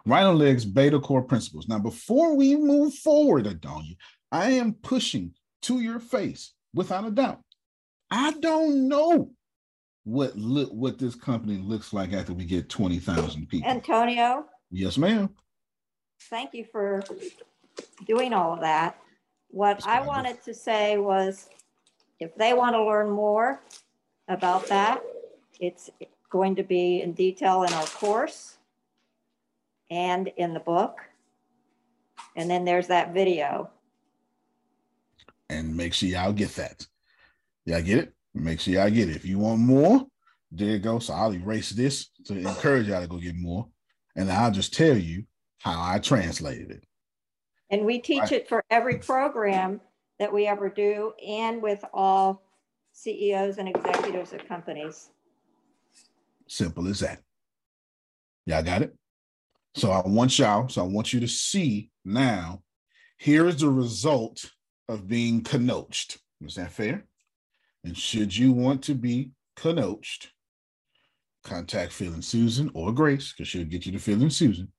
RhinoLeg's, 0.07 0.65
beta 0.65 0.99
core 1.01 1.23
principles. 1.23 1.69
Now, 1.69 1.79
before 1.79 2.35
we 2.37 2.57
move 2.57 2.95
forward, 2.95 3.47
Adonia, 3.47 3.97
I 4.33 4.53
am 4.53 4.75
pushing 4.75 5.33
to 5.63 5.81
your 5.81 6.01
face 6.01 6.53
without 6.73 7.07
a 7.07 7.11
doubt. 7.11 7.41
I 8.11 8.33
don't 8.33 8.89
know 8.89 9.33
what 10.05 10.37
look 10.37 10.71
what 10.71 10.99
this 10.99 11.17
company 11.17 11.59
looks 11.59 11.93
like 11.93 12.13
after 12.13 12.33
we 12.33 12.45
get 12.45 12.69
20,000 12.69 13.49
people. 13.49 13.69
Antonio. 13.69 14.47
Yes, 14.71 14.97
ma'am. 14.97 15.31
Thank 16.31 16.55
you 16.55 16.65
for 16.71 17.03
doing 18.07 18.33
all 18.33 18.55
of 18.55 18.61
that. 18.61 18.99
What 19.57 19.87
I 19.87 20.03
wanted 20.03 20.43
to 20.45 20.53
say 20.53 20.99
was 20.99 21.49
if 22.21 22.35
they 22.37 22.53
want 22.53 22.75
to 22.75 22.85
learn 22.85 23.09
more 23.09 23.63
about 24.29 24.67
that, 24.67 25.03
it's 25.59 25.89
going 26.29 26.57
to 26.57 26.63
be 26.63 27.01
in 27.01 27.15
detail 27.15 27.63
in 27.63 27.73
our 27.73 27.87
course 27.87 28.59
and 29.91 30.29
in 30.37 30.53
the 30.53 30.61
book. 30.61 30.99
And 32.37 32.51
then 32.51 32.67
there's 32.67 32.89
that 32.89 33.15
video. 33.15 33.71
And 35.49 35.75
make 35.75 35.95
sure 35.95 36.11
y'all 36.11 36.35
get 36.35 36.55
that. 36.57 36.87
Y'all 37.65 37.81
get 37.81 37.97
it? 37.97 38.13
Make 38.35 38.61
sure 38.61 38.75
y'all 38.75 38.91
get 38.91 39.09
it. 39.09 39.17
If 39.17 39.25
you 39.25 39.39
want 39.39 39.61
more, 39.61 40.05
there 40.53 40.69
you 40.69 40.79
go. 40.79 40.99
So 40.99 41.15
I'll 41.15 41.33
erase 41.33 41.71
this 41.71 42.11
to 42.27 42.37
encourage 42.37 42.89
y'all 42.89 43.01
to 43.01 43.09
go 43.09 43.17
get 43.17 43.37
more. 43.37 43.67
And 44.17 44.31
I'll 44.31 44.51
just 44.51 44.75
tell 44.75 44.99
you 44.99 45.25
how 45.61 45.83
I 45.83 45.99
translated 45.99 46.73
it. 46.73 46.86
And 47.71 47.85
we 47.85 47.99
teach 47.99 48.21
right. 48.21 48.33
it 48.33 48.49
for 48.49 48.65
every 48.71 48.99
program 48.99 49.81
that 50.19 50.33
we 50.33 50.47
ever 50.47 50.69
do 50.69 51.13
and 51.27 51.61
with 51.61 51.85
all 51.93 52.43
CEOs 52.93 53.59
and 53.59 53.69
executives 53.69 54.33
of 54.33 54.47
companies. 54.47 55.11
Simple 56.47 56.89
as 56.89 57.01
that. 57.01 57.21
Y'all 58.47 58.63
got 58.63 58.83
it? 58.83 58.95
So 59.75 59.91
I 59.91 60.07
want 60.07 60.39
y'all, 60.39 60.69
so 60.69 60.83
I 60.83 60.87
want 60.87 61.13
you 61.13 61.21
to 61.21 61.29
see 61.29 61.91
now, 62.05 62.63
here's 63.19 63.61
the 63.61 63.69
result 63.69 64.51
of 64.89 65.09
being 65.09 65.43
coached. 65.43 66.19
Is 66.41 66.55
that 66.55 66.73
fair? 66.73 67.05
And 67.85 67.97
should 67.97 68.35
you 68.35 68.53
want 68.53 68.83
to 68.85 68.95
be 68.95 69.33
coached, 69.57 70.31
contact 71.45 72.01
and 72.01 72.25
Susan 72.25 72.71
or 72.75 72.93
Grace, 72.93 73.33
because 73.33 73.49
she'll 73.49 73.65
get 73.65 73.85
you 73.87 73.99
to 73.99 74.13
and 74.13 74.33
Susan, 74.33 74.73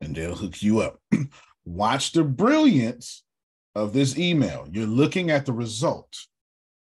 and 0.00 0.14
they'll 0.14 0.34
hook 0.34 0.62
you 0.62 0.80
up. 0.80 1.00
Watch 1.70 2.10
the 2.10 2.24
brilliance 2.24 3.22
of 3.76 3.92
this 3.92 4.18
email. 4.18 4.66
You're 4.72 4.86
looking 4.86 5.30
at 5.30 5.46
the 5.46 5.52
result 5.52 6.26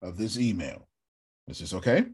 of 0.03 0.16
this 0.16 0.38
email. 0.38 0.88
This 1.48 1.57
is 1.57 1.72
this 1.72 1.78
okay? 1.80 2.06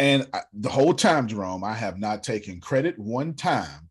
And 0.00 0.26
I, 0.34 0.40
the 0.52 0.68
whole 0.68 0.92
time, 0.92 1.28
Jerome, 1.28 1.62
I 1.62 1.74
have 1.74 1.98
not 2.00 2.24
taken 2.24 2.60
credit 2.60 2.98
one 2.98 3.34
time 3.34 3.88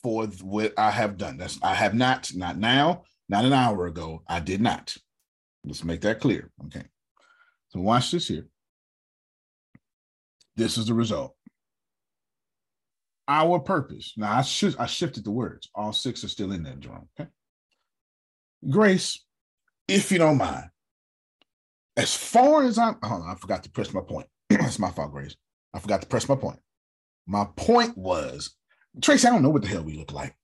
for 0.00 0.26
what 0.26 0.74
I 0.78 0.92
have 0.92 1.16
done. 1.18 1.38
That's 1.38 1.58
I 1.60 1.74
have 1.74 1.94
not, 1.94 2.30
not 2.36 2.56
now, 2.56 3.02
not 3.28 3.44
an 3.44 3.52
hour 3.52 3.86
ago. 3.86 4.22
I 4.28 4.38
did 4.38 4.60
not. 4.60 4.96
Let's 5.64 5.82
make 5.82 6.02
that 6.02 6.20
clear. 6.20 6.52
Okay. 6.66 6.84
So 7.70 7.80
watch 7.80 8.12
this 8.12 8.28
here. 8.28 8.46
This 10.54 10.78
is 10.78 10.86
the 10.86 10.94
result. 10.94 11.34
Our 13.28 13.60
purpose. 13.60 14.14
Now 14.16 14.38
I 14.38 14.42
should 14.42 14.76
I 14.78 14.86
shifted 14.86 15.24
the 15.24 15.30
words. 15.30 15.68
All 15.74 15.92
six 15.92 16.24
are 16.24 16.28
still 16.28 16.52
in 16.52 16.62
there, 16.62 16.76
Jerome. 16.76 17.08
Okay. 17.20 17.28
Grace, 18.68 19.22
if 19.86 20.10
you 20.10 20.18
don't 20.18 20.38
mind, 20.38 20.70
as 21.96 22.14
far 22.14 22.64
as 22.64 22.78
I'm, 22.78 22.96
hold 23.02 23.22
on, 23.22 23.30
I 23.30 23.34
forgot 23.34 23.62
to 23.64 23.70
press 23.70 23.92
my 23.92 24.00
point. 24.00 24.26
That's 24.48 24.78
my 24.78 24.90
fault, 24.90 25.12
Grace. 25.12 25.36
I 25.74 25.78
forgot 25.78 26.00
to 26.00 26.08
press 26.08 26.28
my 26.28 26.36
point. 26.36 26.58
My 27.26 27.46
point 27.56 27.96
was, 27.96 28.54
Tracy, 29.02 29.28
I 29.28 29.30
don't 29.30 29.42
know 29.42 29.50
what 29.50 29.62
the 29.62 29.68
hell 29.68 29.82
we 29.82 29.96
look 29.96 30.12
like 30.12 30.34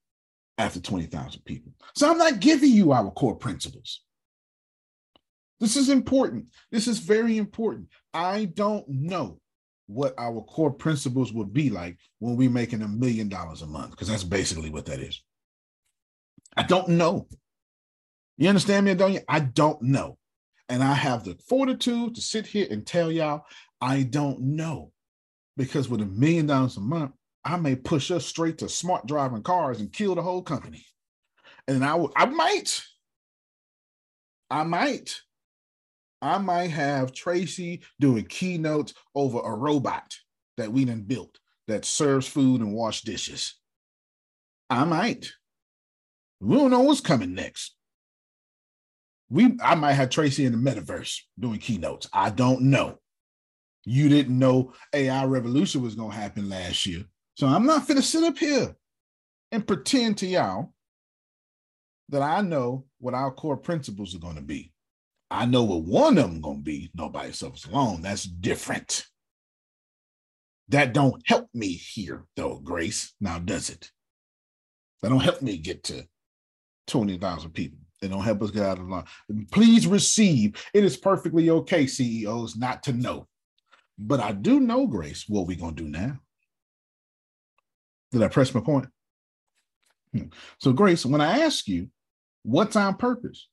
after 0.59 0.81
20,000 0.81 1.43
people. 1.45 1.73
So 1.97 2.11
I'm 2.11 2.19
not 2.19 2.41
giving 2.41 2.71
you 2.71 2.93
our 2.93 3.11
core 3.11 3.37
principles. 3.37 4.03
This 5.61 5.77
is 5.77 5.89
important. 5.89 6.47
This 6.71 6.87
is 6.87 6.99
very 6.99 7.39
important. 7.39 7.89
I 8.13 8.45
don't 8.47 8.87
know 8.89 9.41
what 9.87 10.15
our 10.19 10.41
core 10.43 10.73
principles 10.73 11.33
would 11.33 11.53
be 11.53 11.71
like 11.71 11.99
when 12.19 12.37
we're 12.37 12.51
making 12.51 12.83
a 12.83 12.89
million 12.89 13.29
dollars 13.29 13.63
a 13.63 13.67
month, 13.67 13.91
because 13.91 14.09
that's 14.09 14.25
basically 14.25 14.71
what 14.71 14.87
that 14.87 15.01
is. 15.01 15.23
I 16.57 16.63
don't 16.63 16.89
know. 16.91 17.27
You 18.37 18.49
understand 18.49 18.87
me, 18.87 18.95
don't 18.95 19.13
you? 19.13 19.21
I 19.29 19.41
don't 19.41 19.81
know. 19.83 20.19
And 20.69 20.83
I 20.83 20.95
have 20.95 21.25
the 21.25 21.37
fortitude 21.49 22.15
to 22.15 22.21
sit 22.21 22.47
here 22.47 22.67
and 22.71 22.87
tell 22.87 23.13
y'all 23.13 23.45
I 23.81 24.03
don't 24.03 24.41
know. 24.41 24.93
Because 25.57 25.89
with 25.89 26.01
a 26.01 26.07
million 26.07 26.47
dollars 26.47 26.77
a 26.77 26.81
month, 26.81 27.13
I 27.45 27.57
may 27.57 27.77
push 27.77 28.11
us 28.11 28.25
straight 28.27 28.59
to 28.59 28.69
smart 28.69 29.07
driving 29.07 29.43
cars 29.43 29.81
and 29.81 29.93
kill 29.93 30.15
the 30.15 30.23
whole 30.23 30.43
company. 30.43 30.85
And 31.69 31.85
I, 31.85 31.91
w- 31.91 32.13
I 32.17 32.25
might. 32.27 32.83
I 34.51 34.63
might. 34.65 35.21
I 36.23 36.39
might 36.39 36.71
have 36.71 37.13
Tracy 37.13 37.83
doing 38.01 38.25
keynotes 38.25 38.95
over 39.15 39.41
a 39.41 39.55
robot 39.55 40.17
that 40.57 40.73
we 40.73 40.85
done 40.85 41.03
built 41.03 41.39
that 41.69 41.85
serves 41.85 42.27
food 42.27 42.61
and 42.61 42.75
wash 42.75 43.03
dishes. 43.03 43.55
I 44.71 44.85
might. 44.85 45.31
We 46.41 46.57
don't 46.57 46.71
know 46.71 46.81
what's 46.81 47.01
coming 47.01 47.35
next. 47.35 47.75
We 49.31 49.57
I 49.63 49.75
might 49.75 49.95
have 49.95 50.11
Tracy 50.11 50.45
in 50.45 50.53
the 50.53 50.71
metaverse 50.71 51.21
doing 51.39 51.59
keynotes. 51.59 52.09
I 52.13 52.31
don't 52.31 52.63
know. 52.63 52.99
You 53.85 54.09
didn't 54.09 54.39
know 54.39 54.73
AI 54.93 55.25
revolution 55.25 55.83
was 55.83 55.95
gonna 55.95 56.15
happen 56.15 56.49
last 56.49 56.87
year. 56.87 57.05
So 57.37 57.47
I'm 57.47 57.67
not 57.67 57.87
gonna 57.89 58.03
sit 58.03 58.25
up 58.25 58.39
here 58.39 58.77
and 59.53 59.67
pretend 59.67 60.19
to 60.19 60.27
y'all 60.27 60.73
that 62.11 62.23
I 62.23 62.43
know 62.43 62.85
what 62.99 63.15
our 63.15 63.31
core 63.31 63.57
principles 63.57 64.15
are 64.15 64.21
gonna 64.21 64.43
be. 64.43 64.74
I 65.35 65.47
know 65.47 65.65
what 65.65 65.83
one 65.83 66.17
of 66.17 66.31
them 66.31 66.41
gonna 66.41 66.61
be. 66.61 66.91
Nobody 66.95 67.33
suffers 67.33 67.65
alone. 67.65 68.03
That's 68.03 68.23
different. 68.23 69.05
That 70.69 70.95
don't 70.95 71.21
help 71.27 71.49
me 71.53 71.73
here, 71.73 72.25
though, 72.37 72.61
Grace. 72.61 73.15
Now, 73.21 73.41
does 73.41 73.69
it? 73.69 73.91
That 75.03 75.09
don't 75.09 75.21
help 75.21 75.43
me 75.43 75.59
get 75.59 75.83
to 75.85 76.07
20,000 76.87 77.51
people. 77.51 77.79
They 78.01 78.09
don't 78.09 78.23
help 78.23 78.43
us 78.43 78.51
get 78.51 78.63
out 78.63 78.79
of 78.79 78.89
line. 78.89 79.05
Please 79.51 79.87
receive. 79.87 80.63
It 80.73 80.85
is 80.85 80.97
perfectly 80.97 81.51
okay, 81.51 81.87
CEOs, 81.87 82.57
not 82.57 82.85
to 82.85 82.93
know. 82.93 83.27
But 83.99 84.21
I 84.21 84.33
do 84.33 84.61
know, 84.61 84.87
Grace, 84.87 85.25
what 85.29 85.47
we 85.47 85.57
to 85.57 85.73
do 85.73 85.89
now. 85.89 86.19
Did 88.13 88.23
I 88.23 88.29
press 88.29 88.55
my 88.55 88.61
point? 88.61 88.87
Hmm. 90.13 90.27
So, 90.59 90.73
Grace, 90.73 91.05
when 91.05 91.21
I 91.21 91.41
ask 91.41 91.67
you, 91.67 91.89
what's 92.45 92.77
our 92.77 92.95
purpose? 92.95 93.49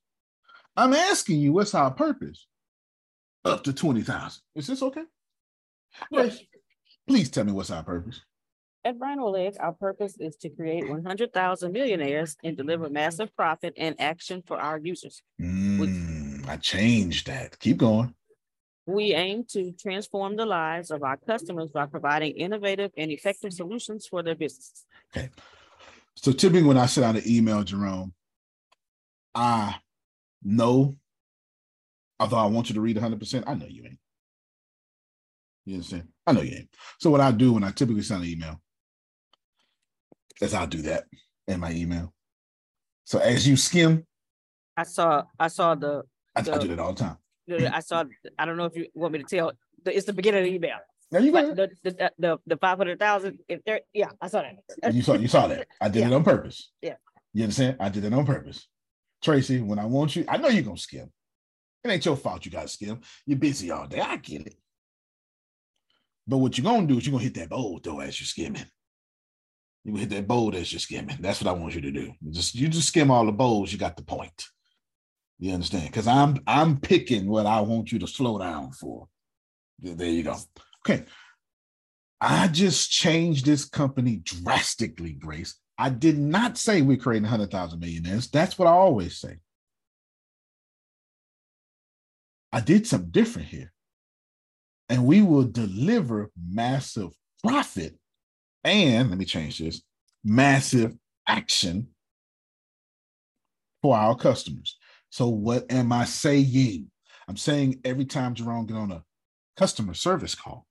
I'm 0.76 0.94
asking 0.94 1.40
you, 1.40 1.52
what's 1.52 1.74
our 1.74 1.90
purpose? 1.90 2.46
Up 3.44 3.64
to 3.64 3.72
20,000. 3.72 4.42
Is 4.54 4.66
this 4.66 4.82
okay? 4.82 5.02
Grace, 6.12 6.40
please 7.06 7.30
tell 7.30 7.44
me 7.44 7.52
what's 7.52 7.70
our 7.70 7.82
purpose. 7.82 8.20
At 8.84 8.98
RhinoLeg, 8.98 9.56
our 9.60 9.72
purpose 9.72 10.16
is 10.18 10.36
to 10.38 10.48
create 10.48 10.88
100,000 10.88 11.72
millionaires 11.72 12.36
and 12.42 12.56
deliver 12.56 12.88
massive 12.88 13.34
profit 13.36 13.74
and 13.76 13.94
action 14.00 14.42
for 14.44 14.58
our 14.58 14.78
users. 14.78 15.22
Mm, 15.40 16.48
I 16.48 16.56
changed 16.56 17.28
that. 17.28 17.58
Keep 17.60 17.76
going. 17.76 18.14
We 18.86 19.14
aim 19.14 19.44
to 19.50 19.72
transform 19.72 20.34
the 20.36 20.46
lives 20.46 20.90
of 20.90 21.04
our 21.04 21.16
customers 21.16 21.70
by 21.70 21.86
providing 21.86 22.32
innovative 22.32 22.90
and 22.96 23.12
effective 23.12 23.52
solutions 23.52 24.08
for 24.08 24.24
their 24.24 24.34
businesses. 24.34 24.84
Okay. 25.14 25.30
So 26.16 26.32
typically 26.32 26.64
when 26.64 26.78
I 26.78 26.86
send 26.86 27.04
out 27.04 27.22
an 27.22 27.30
email, 27.30 27.62
Jerome, 27.62 28.12
I 29.34 29.76
know, 30.44 30.94
although 32.20 32.36
I 32.36 32.46
want 32.46 32.68
you 32.68 32.74
to 32.74 32.80
read 32.80 32.96
100%, 32.96 33.44
I 33.46 33.54
know 33.54 33.66
you 33.66 33.84
ain't. 33.84 33.98
You 35.64 35.74
understand? 35.74 36.08
I 36.26 36.32
know 36.32 36.42
you 36.42 36.56
ain't. 36.56 36.68
So 36.98 37.10
what 37.10 37.20
I 37.20 37.30
do 37.30 37.52
when 37.52 37.64
I 37.64 37.70
typically 37.70 38.02
send 38.02 38.22
an 38.22 38.28
email 38.28 38.60
is 40.40 40.54
I'll 40.54 40.66
do 40.66 40.82
that 40.82 41.04
in 41.46 41.60
my 41.60 41.72
email. 41.72 42.12
So 43.04 43.18
as 43.18 43.46
you 43.46 43.56
skim, 43.56 44.06
I 44.76 44.84
saw 44.84 45.24
I 45.38 45.48
saw 45.48 45.74
the, 45.74 46.02
I, 46.34 46.42
the 46.42 46.54
I 46.54 46.58
do 46.58 46.68
that 46.68 46.78
all 46.78 46.92
the 46.94 47.00
time. 47.00 47.16
I 47.50 47.80
saw 47.80 48.04
I 48.38 48.44
don't 48.46 48.56
know 48.56 48.64
if 48.64 48.76
you 48.76 48.86
want 48.94 49.12
me 49.12 49.18
to 49.22 49.24
tell 49.24 49.52
the, 49.84 49.94
it's 49.94 50.06
the 50.06 50.12
beginning 50.12 50.40
of 50.40 50.46
the 50.46 50.54
email. 50.54 50.78
Now 51.10 51.18
you 51.18 51.32
But 51.32 51.54
go. 51.54 51.66
the 51.66 51.70
the 51.90 52.12
the, 52.18 52.38
the 52.46 52.56
five 52.56 52.78
hundred 52.78 52.98
thousand 52.98 53.38
if 53.48 53.62
there 53.64 53.80
yeah 53.92 54.10
I 54.20 54.28
saw 54.28 54.42
that. 54.42 54.94
You 54.94 55.02
saw 55.02 55.14
you 55.14 55.28
saw 55.28 55.46
that. 55.48 55.66
I 55.80 55.88
did 55.88 56.00
Yeah. 56.00 56.06
it 56.08 56.12
on 56.14 56.24
purpose. 56.24 56.70
Yeah. 56.80 56.94
You 57.34 57.44
understand? 57.44 57.76
I 57.80 57.88
did 57.90 58.04
it 58.04 58.12
on 58.12 58.24
purpose. 58.24 58.66
Tracy, 59.22 59.60
when 59.60 59.78
I 59.78 59.84
want 59.84 60.16
you, 60.16 60.24
I 60.28 60.36
know 60.36 60.48
you're 60.48 60.62
gonna 60.62 60.76
skim. 60.76 61.10
It 61.84 61.90
ain't 61.90 62.04
your 62.04 62.16
fault 62.16 62.44
you 62.44 62.50
gotta 62.50 62.68
skim. 62.68 63.00
You're 63.26 63.38
busy 63.38 63.70
all 63.70 63.86
day. 63.86 64.00
I 64.00 64.16
get 64.16 64.46
it. 64.46 64.56
But 66.26 66.38
what 66.38 66.56
you're 66.56 66.64
gonna 66.64 66.86
do 66.86 66.98
is 66.98 67.06
you're 67.06 67.12
gonna 67.12 67.24
hit 67.24 67.34
that 67.34 67.48
bold 67.48 67.84
though 67.84 68.00
as 68.00 68.20
you're 68.20 68.26
skimming. 68.26 68.66
You 69.84 69.96
hit 69.96 70.10
that 70.10 70.28
bold 70.28 70.54
as 70.54 70.72
you're 70.72 70.80
skimming. 70.80 71.18
That's 71.20 71.42
what 71.42 71.50
I 71.50 71.58
want 71.58 71.74
you 71.74 71.80
to 71.80 71.90
do. 71.90 72.12
Just 72.30 72.54
you 72.54 72.68
just 72.68 72.88
skim 72.88 73.10
all 73.10 73.26
the 73.26 73.32
bowls, 73.32 73.72
you 73.72 73.78
got 73.78 73.96
the 73.96 74.04
point. 74.04 74.46
You 75.38 75.54
understand? 75.54 75.86
Because 75.86 76.06
I'm 76.06 76.38
I'm 76.46 76.78
picking 76.78 77.28
what 77.28 77.46
I 77.46 77.60
want 77.60 77.90
you 77.90 77.98
to 78.00 78.06
slow 78.06 78.38
down 78.38 78.72
for. 78.72 79.08
There 79.80 80.08
you 80.08 80.22
go. 80.22 80.36
Okay. 80.86 81.04
I 82.20 82.46
just 82.46 82.92
changed 82.92 83.44
this 83.44 83.64
company 83.64 84.20
drastically, 84.22 85.12
Grace. 85.14 85.58
I 85.82 85.88
did 85.88 86.16
not 86.16 86.58
say 86.58 86.80
we're 86.80 86.96
creating 86.96 87.24
100,000 87.24 87.80
millionaires. 87.80 88.28
That's 88.28 88.56
what 88.56 88.68
I 88.68 88.70
always 88.70 89.18
say. 89.18 89.38
I 92.52 92.60
did 92.60 92.86
something 92.86 93.10
different 93.10 93.48
here. 93.48 93.72
And 94.88 95.04
we 95.04 95.22
will 95.22 95.42
deliver 95.42 96.30
massive 96.40 97.10
profit 97.42 97.98
and 98.62 99.08
let 99.10 99.18
me 99.18 99.24
change 99.24 99.58
this 99.58 99.82
massive 100.22 100.94
action 101.26 101.88
for 103.82 103.96
our 103.96 104.14
customers. 104.14 104.78
So, 105.10 105.26
what 105.26 105.66
am 105.68 105.92
I 105.92 106.04
saying? 106.04 106.92
I'm 107.26 107.36
saying 107.36 107.80
every 107.84 108.04
time 108.04 108.34
Jerome 108.34 108.66
get 108.66 108.76
on 108.76 108.92
a 108.92 109.02
customer 109.56 109.94
service 109.94 110.36
call, 110.36 110.64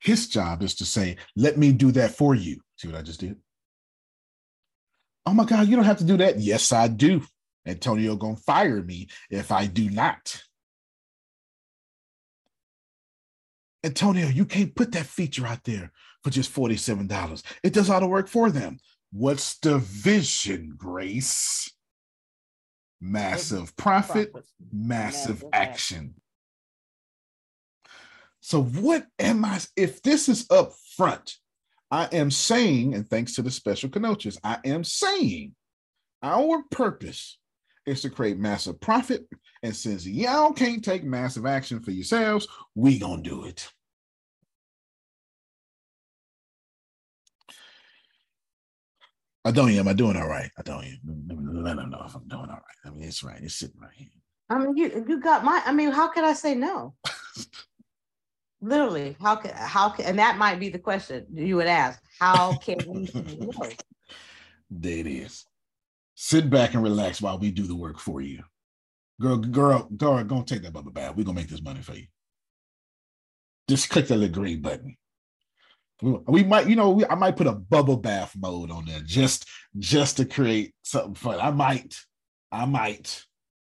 his 0.00 0.28
job 0.28 0.62
is 0.62 0.74
to 0.74 0.84
say, 0.84 1.16
Let 1.34 1.56
me 1.56 1.72
do 1.72 1.92
that 1.92 2.10
for 2.10 2.34
you. 2.34 2.60
See 2.76 2.86
what 2.86 2.98
I 2.98 3.02
just 3.02 3.20
did? 3.20 3.36
Oh 5.26 5.34
my 5.34 5.44
God, 5.44 5.68
you 5.68 5.76
don't 5.76 5.84
have 5.84 5.98
to 5.98 6.04
do 6.04 6.16
that. 6.18 6.38
Yes, 6.38 6.72
I 6.72 6.88
do. 6.88 7.22
Antonio 7.66 8.16
gonna 8.16 8.36
fire 8.36 8.82
me 8.82 9.08
if 9.30 9.52
I 9.52 9.66
do 9.66 9.90
not. 9.90 10.42
Antonio, 13.84 14.28
you 14.28 14.44
can't 14.44 14.74
put 14.74 14.92
that 14.92 15.06
feature 15.06 15.46
out 15.46 15.64
there 15.64 15.92
for 16.22 16.30
just 16.30 16.54
$47. 16.54 17.42
It 17.62 17.72
does 17.72 17.88
all 17.88 18.00
the 18.00 18.06
work 18.06 18.28
for 18.28 18.50
them. 18.50 18.78
What's 19.12 19.58
the 19.58 19.78
vision, 19.78 20.74
Grace? 20.76 21.72
Massive 23.00 23.74
profit, 23.76 24.32
massive 24.72 25.42
Massive 25.42 25.44
action. 25.52 26.14
So, 28.40 28.62
what 28.62 29.06
am 29.18 29.44
I? 29.44 29.60
If 29.76 30.02
this 30.02 30.28
is 30.28 30.46
up 30.50 30.74
front, 30.96 31.36
I 31.90 32.04
am 32.12 32.30
saying, 32.30 32.94
and 32.94 33.08
thanks 33.08 33.34
to 33.34 33.42
the 33.42 33.50
special 33.50 33.90
connotes, 33.90 34.38
I 34.44 34.58
am 34.64 34.84
saying 34.84 35.54
our 36.22 36.62
purpose 36.70 37.38
is 37.86 38.02
to 38.02 38.10
create 38.10 38.38
massive 38.38 38.80
profit. 38.80 39.26
And 39.62 39.74
since 39.74 40.06
y'all 40.06 40.52
can't 40.52 40.84
take 40.84 41.02
massive 41.02 41.46
action 41.46 41.80
for 41.80 41.90
yourselves, 41.90 42.46
we 42.74 42.98
gonna 42.98 43.22
do 43.22 43.44
it. 43.44 43.68
I 49.44 49.50
don't 49.50 49.70
am 49.70 49.88
I 49.88 49.94
doing 49.94 50.16
all 50.16 50.28
right? 50.28 50.50
I 50.58 50.62
don't 50.62 50.84
let 51.64 51.76
them 51.76 51.90
know 51.90 52.04
if 52.06 52.14
I'm 52.14 52.28
doing 52.28 52.42
all 52.42 52.48
right. 52.48 52.62
I 52.84 52.90
mean, 52.90 53.08
it's 53.08 53.24
right. 53.24 53.40
It's 53.42 53.54
sitting 53.54 53.80
right 53.80 53.90
here. 53.94 54.08
I 54.50 54.58
mean, 54.58 54.76
you 54.76 55.04
you 55.08 55.20
got 55.20 55.44
my. 55.44 55.62
I 55.64 55.72
mean, 55.72 55.90
how 55.90 56.08
could 56.08 56.24
I 56.24 56.34
say 56.34 56.54
no? 56.54 56.94
Literally, 58.62 59.16
how 59.20 59.36
can 59.36 59.52
how 59.54 59.88
can 59.88 60.04
and 60.04 60.18
that 60.18 60.36
might 60.36 60.60
be 60.60 60.68
the 60.68 60.78
question 60.78 61.26
you 61.32 61.56
would 61.56 61.66
ask. 61.66 62.00
How 62.18 62.56
can 62.56 62.78
we 62.86 63.10
no? 63.38 63.50
There 64.70 64.98
it 64.98 65.06
is. 65.06 65.46
Sit 66.14 66.50
back 66.50 66.74
and 66.74 66.82
relax 66.82 67.22
while 67.22 67.38
we 67.38 67.50
do 67.50 67.66
the 67.66 67.74
work 67.74 67.98
for 67.98 68.20
you. 68.20 68.42
Girl, 69.20 69.38
girl, 69.38 69.88
girl, 69.96 70.22
go 70.24 70.42
take 70.42 70.62
that 70.62 70.72
bubble 70.72 70.92
bath. 70.92 71.16
We're 71.16 71.24
gonna 71.24 71.36
make 71.36 71.48
this 71.48 71.62
money 71.62 71.80
for 71.80 71.94
you. 71.94 72.06
Just 73.68 73.88
click 73.88 74.08
that 74.08 74.16
little 74.16 74.34
green 74.34 74.60
button. 74.60 74.96
We, 76.02 76.12
we 76.26 76.44
might, 76.44 76.68
you 76.68 76.76
know, 76.76 76.90
we, 76.90 77.06
I 77.06 77.14
might 77.14 77.36
put 77.36 77.46
a 77.46 77.52
bubble 77.52 77.96
bath 77.96 78.34
mode 78.36 78.70
on 78.70 78.84
there 78.84 79.00
just 79.04 79.46
just 79.78 80.18
to 80.18 80.24
create 80.26 80.74
something 80.82 81.14
fun. 81.14 81.40
I 81.40 81.50
might, 81.50 81.96
I 82.52 82.66
might. 82.66 83.24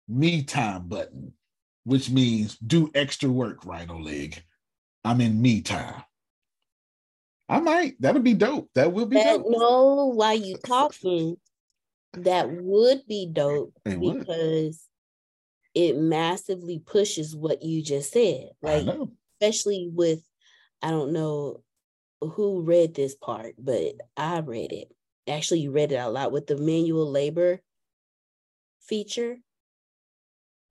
Me 0.09 0.43
time 0.43 0.89
button, 0.89 1.33
which 1.85 2.09
means 2.09 2.57
do 2.57 2.91
extra 2.93 3.29
work, 3.29 3.63
RhinoLeg. 3.63 4.41
I'm 5.03 5.21
in 5.21 5.41
me 5.41 5.61
time. 5.61 6.03
I 7.49 7.59
might. 7.59 7.99
That'll 7.99 8.21
be 8.21 8.33
dope. 8.33 8.69
That 8.75 8.93
will 8.93 9.05
be 9.05 9.17
dope. 9.17 9.25
That 9.25 9.37
dope. 9.37 9.59
no, 9.59 10.11
while 10.15 10.35
you 10.35 10.57
talking, 10.57 11.37
that 12.13 12.49
would 12.51 13.05
be 13.07 13.29
dope 13.31 13.73
It 13.85 13.99
would. 13.99 14.19
because 14.19 14.87
it 15.75 15.97
massively 15.97 16.79
pushes 16.79 17.35
what 17.35 17.63
you 17.63 17.83
just 17.83 18.11
said. 18.11 18.49
Like 18.61 18.87
especially 19.41 19.89
with 19.91 20.21
I 20.81 20.91
don't 20.91 21.13
know 21.13 21.63
who 22.21 22.61
read 22.61 22.93
this 22.93 23.15
part, 23.15 23.55
but 23.57 23.95
I 24.15 24.39
read 24.39 24.71
it. 24.71 24.91
Actually, 25.27 25.61
you 25.61 25.71
read 25.71 25.91
it 25.91 25.97
out 25.97 26.13
loud 26.13 26.31
with 26.31 26.47
the 26.47 26.57
manual 26.57 27.09
labor 27.09 27.61
feature. 28.81 29.37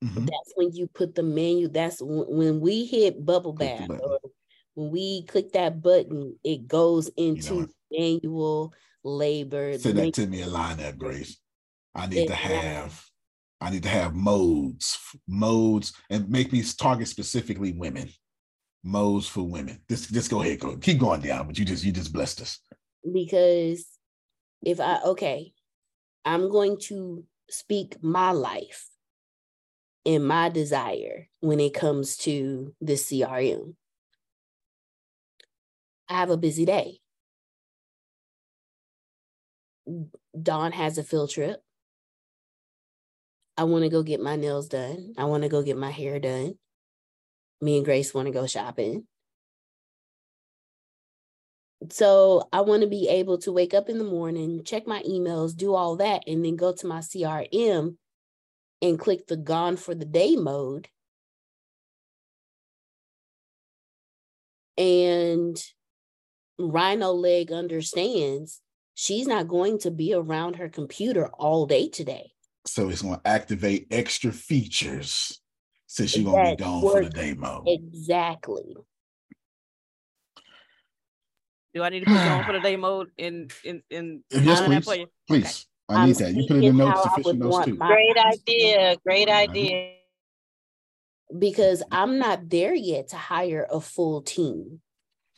Mhm. 0.03 0.25
That's 0.25 0.53
when 0.55 0.73
you 0.73 0.87
put 0.87 1.15
the 1.15 1.23
menu. 1.23 1.69
That's 1.69 1.99
w- 1.99 2.25
when 2.27 2.59
we 2.59 2.85
hit 2.85 3.25
bubble 3.25 3.53
bath 3.53 3.89
or 3.89 4.19
when 4.73 4.91
we 4.91 5.23
click 5.25 5.53
that 5.53 5.81
button, 5.81 6.37
it 6.43 6.67
goes 6.67 7.09
into 7.15 7.61
what? 7.61 7.69
manual 7.91 8.73
labor. 9.03 9.77
The 9.77 9.93
that 9.93 10.13
to 10.15 10.27
me 10.27 10.41
a 10.41 10.47
line 10.47 10.81
up, 10.81 10.97
Grace. 10.97 11.39
I 11.95 12.07
need 12.07 12.27
to 12.27 12.35
have 12.35 13.01
I 13.61 13.69
need 13.69 13.83
to 13.83 13.89
have 13.89 14.13
modes, 14.13 14.99
modes, 15.25 15.93
and 16.09 16.29
make 16.29 16.51
me 16.51 16.63
target 16.63 17.07
specifically 17.07 17.71
women. 17.71 18.09
Modes 18.83 19.25
for 19.25 19.43
women. 19.43 19.79
Just, 19.89 20.11
just 20.13 20.29
go 20.29 20.41
ahead, 20.41 20.59
go 20.59 20.75
keep 20.75 20.99
going 20.99 21.21
down. 21.21 21.47
But 21.47 21.57
you 21.57 21.63
just, 21.63 21.85
you 21.85 21.93
just 21.93 22.11
blessed 22.11 22.41
us. 22.41 22.59
Because 23.09 23.87
if 24.61 24.81
I 24.81 24.99
okay, 25.03 25.53
I'm 26.25 26.49
going 26.49 26.77
to 26.87 27.23
speak 27.49 28.03
my 28.03 28.31
life 28.31 28.89
and 30.05 30.25
my 30.25 30.49
desire 30.49 31.27
when 31.39 31.59
it 31.59 31.73
comes 31.73 32.17
to 32.17 32.73
this 32.81 33.05
CRM. 33.05 33.75
I 36.09 36.15
have 36.15 36.29
a 36.29 36.37
busy 36.37 36.65
day. 36.65 36.99
Dawn 40.39 40.71
has 40.71 40.97
a 40.97 41.03
field 41.03 41.29
trip. 41.29 41.61
I 43.57 43.65
want 43.65 43.83
to 43.83 43.89
go 43.89 44.03
get 44.03 44.19
my 44.19 44.35
nails 44.35 44.67
done. 44.67 45.13
I 45.17 45.25
want 45.25 45.43
to 45.43 45.49
go 45.49 45.61
get 45.61 45.77
my 45.77 45.91
hair 45.91 46.19
done. 46.19 46.55
Me 47.61 47.77
and 47.77 47.85
Grace 47.85 48.13
want 48.13 48.27
to 48.27 48.33
go 48.33 48.47
shopping. 48.47 49.05
So 51.91 52.47
I 52.51 52.61
want 52.61 52.81
to 52.81 52.87
be 52.87 53.09
able 53.09 53.37
to 53.39 53.51
wake 53.51 53.73
up 53.73 53.89
in 53.89 53.97
the 53.97 54.03
morning, 54.03 54.63
check 54.63 54.87
my 54.87 55.03
emails, 55.03 55.55
do 55.55 55.73
all 55.73 55.97
that, 55.97 56.23
and 56.27 56.43
then 56.43 56.55
go 56.55 56.73
to 56.73 56.87
my 56.87 56.99
CRM 56.99 57.97
and 58.83 58.99
click 58.99 59.25
the 59.27 59.37
gone 59.37 59.77
for 59.77 59.95
the 59.95 60.05
day 60.05 60.35
mode. 60.35 60.89
And 64.77 65.57
RhinoLeg 66.59 67.51
understands 67.51 68.61
she's 68.93 69.25
not 69.25 69.47
going 69.47 69.79
to 69.79 69.91
be 69.91 70.13
around 70.13 70.57
her 70.57 70.67
computer 70.67 71.27
all 71.27 71.65
day 71.65 71.87
today. 71.87 72.31
So 72.65 72.89
it's 72.89 73.01
going 73.01 73.15
to 73.15 73.27
activate 73.27 73.87
extra 73.89 74.31
features 74.33 75.39
since 75.87 76.15
you're 76.17 76.25
going 76.25 76.45
to 76.45 76.51
be 76.57 76.63
gone 76.63 76.81
for 76.81 77.03
the 77.03 77.09
day 77.09 77.33
mode. 77.33 77.63
Exactly. 77.67 78.75
Do 81.73 81.83
I 81.83 81.89
need 81.89 82.01
to 82.01 82.05
put 82.05 82.13
you 82.13 82.19
on 82.19 82.43
for 82.43 82.53
the 82.53 82.59
day 82.59 82.75
mode 82.75 83.09
in 83.17 83.47
in 83.63 83.81
in 83.89 84.23
yes, 84.29 84.61
please. 84.61 84.83
For 84.83 84.95
you? 84.95 85.07
Please. 85.27 85.65
Okay. 85.89 85.99
I 85.99 86.05
need 86.05 86.15
that. 86.17 86.33
You 86.33 86.47
put 86.47 86.57
it 86.57 86.63
in 86.63 86.77
the 86.77 86.85
notes, 86.85 87.05
official 87.05 87.33
those 87.35 87.65
too. 87.65 87.75
Great 87.75 88.17
idea. 88.17 88.95
Great 89.05 89.29
idea. 89.29 89.93
Because 91.37 91.83
I'm 91.91 92.19
not 92.19 92.49
there 92.49 92.73
yet 92.73 93.09
to 93.09 93.17
hire 93.17 93.67
a 93.69 93.81
full 93.81 94.21
team. 94.21 94.81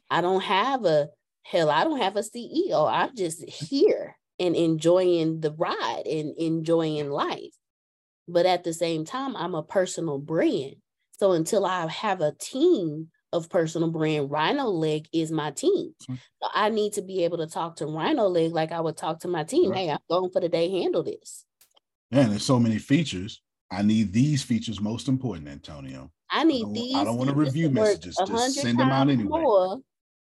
I 0.09 0.21
don't 0.21 0.41
have 0.41 0.85
a 0.85 1.09
hell, 1.43 1.69
I 1.69 1.83
don't 1.83 1.99
have 1.99 2.15
a 2.15 2.21
CEO. 2.21 2.89
I'm 2.89 3.15
just 3.15 3.47
here 3.47 4.17
and 4.39 4.55
enjoying 4.55 5.39
the 5.39 5.51
ride 5.51 6.03
and 6.05 6.35
enjoying 6.37 7.09
life. 7.09 7.53
But 8.27 8.45
at 8.45 8.63
the 8.63 8.73
same 8.73 9.05
time, 9.05 9.35
I'm 9.35 9.55
a 9.55 9.63
personal 9.63 10.19
brand. 10.19 10.75
So 11.17 11.31
until 11.31 11.65
I 11.65 11.87
have 11.87 12.21
a 12.21 12.33
team 12.33 13.09
of 13.35 13.49
personal 13.49 13.91
brand, 13.91 14.29
RhinoLeg 14.29 15.07
is 15.13 15.31
my 15.31 15.51
team. 15.51 15.93
Mm-hmm. 16.03 16.15
So 16.41 16.49
I 16.53 16.69
need 16.69 16.93
to 16.93 17.01
be 17.01 17.23
able 17.23 17.37
to 17.37 17.47
talk 17.47 17.75
to 17.77 17.85
RhinoLeg 17.85 18.51
like 18.51 18.71
I 18.71 18.79
would 18.81 18.97
talk 18.97 19.19
to 19.19 19.27
my 19.27 19.43
team. 19.43 19.71
Right. 19.71 19.79
Hey, 19.79 19.89
I'm 19.91 19.99
going 20.09 20.31
for 20.31 20.41
the 20.41 20.49
day, 20.49 20.69
handle 20.69 21.03
this. 21.03 21.45
Yeah, 22.11 22.23
there's 22.23 22.45
so 22.45 22.59
many 22.59 22.77
features. 22.77 23.41
I 23.71 23.81
need 23.81 24.13
these 24.13 24.41
features 24.41 24.79
most 24.79 25.07
important, 25.07 25.47
Antonio. 25.47 26.11
I 26.29 26.43
need 26.43 26.65
I 26.65 26.71
these. 26.71 26.95
I 26.95 27.03
don't 27.03 27.17
want 27.17 27.29
to 27.29 27.35
review 27.35 27.69
messages. 27.69 28.17
Just 28.25 28.55
send 28.55 28.79
them 28.79 28.89
out 28.89 29.09
anyway. 29.09 29.41
More. 29.41 29.79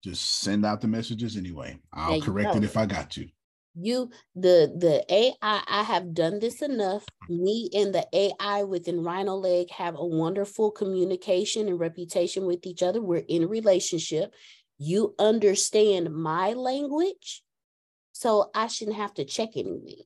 Just 0.03 0.41
send 0.41 0.65
out 0.65 0.81
the 0.81 0.89
messages 0.89 1.37
anyway. 1.37 1.79
I'll 1.93 2.21
correct 2.21 2.57
it 2.57 2.65
if 2.65 2.77
I 2.77 2.87
got 2.87 3.11
to 3.13 3.29
you 3.75 4.11
the 4.35 4.73
the 4.77 5.05
ai 5.13 5.35
i 5.41 5.83
have 5.83 6.15
done 6.15 6.39
this 6.39 6.63
enough. 6.63 7.05
Me 7.29 7.69
and 7.75 7.95
the 7.95 8.07
ai 8.13 8.63
within 8.63 9.01
RhinoLeg 9.01 9.71
have 9.71 9.97
a 9.97 10.07
wonderful 10.07 10.71
communication 10.71 11.69
and 11.69 11.81
reputation 11.81 12.47
with 12.47 12.67
each 12.67 12.83
other. 12.83 13.03
We're 13.03 13.25
in 13.29 13.45
a 13.45 13.49
relationship. 13.49 14.33
You 14.79 15.15
understand 15.19 16.15
my 16.15 16.53
language 16.53 17.43
so 18.15 18.49
i 18.55 18.69
shouldn't 18.69 18.97
have 18.97 19.13
to 19.15 19.25
check 19.25 19.51
anything. 19.57 20.03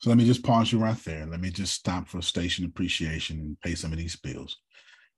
So 0.00 0.10
let 0.10 0.18
me 0.18 0.26
just 0.26 0.44
pause 0.44 0.70
you 0.70 0.78
right 0.78 0.96
there. 1.04 1.26
Let 1.26 1.40
me 1.40 1.50
just 1.50 1.74
stop 1.74 2.06
for 2.06 2.22
station 2.22 2.64
appreciation 2.64 3.38
and 3.38 3.60
pay 3.60 3.74
some 3.74 3.90
of 3.90 3.98
these 3.98 4.14
bills. 4.14 4.56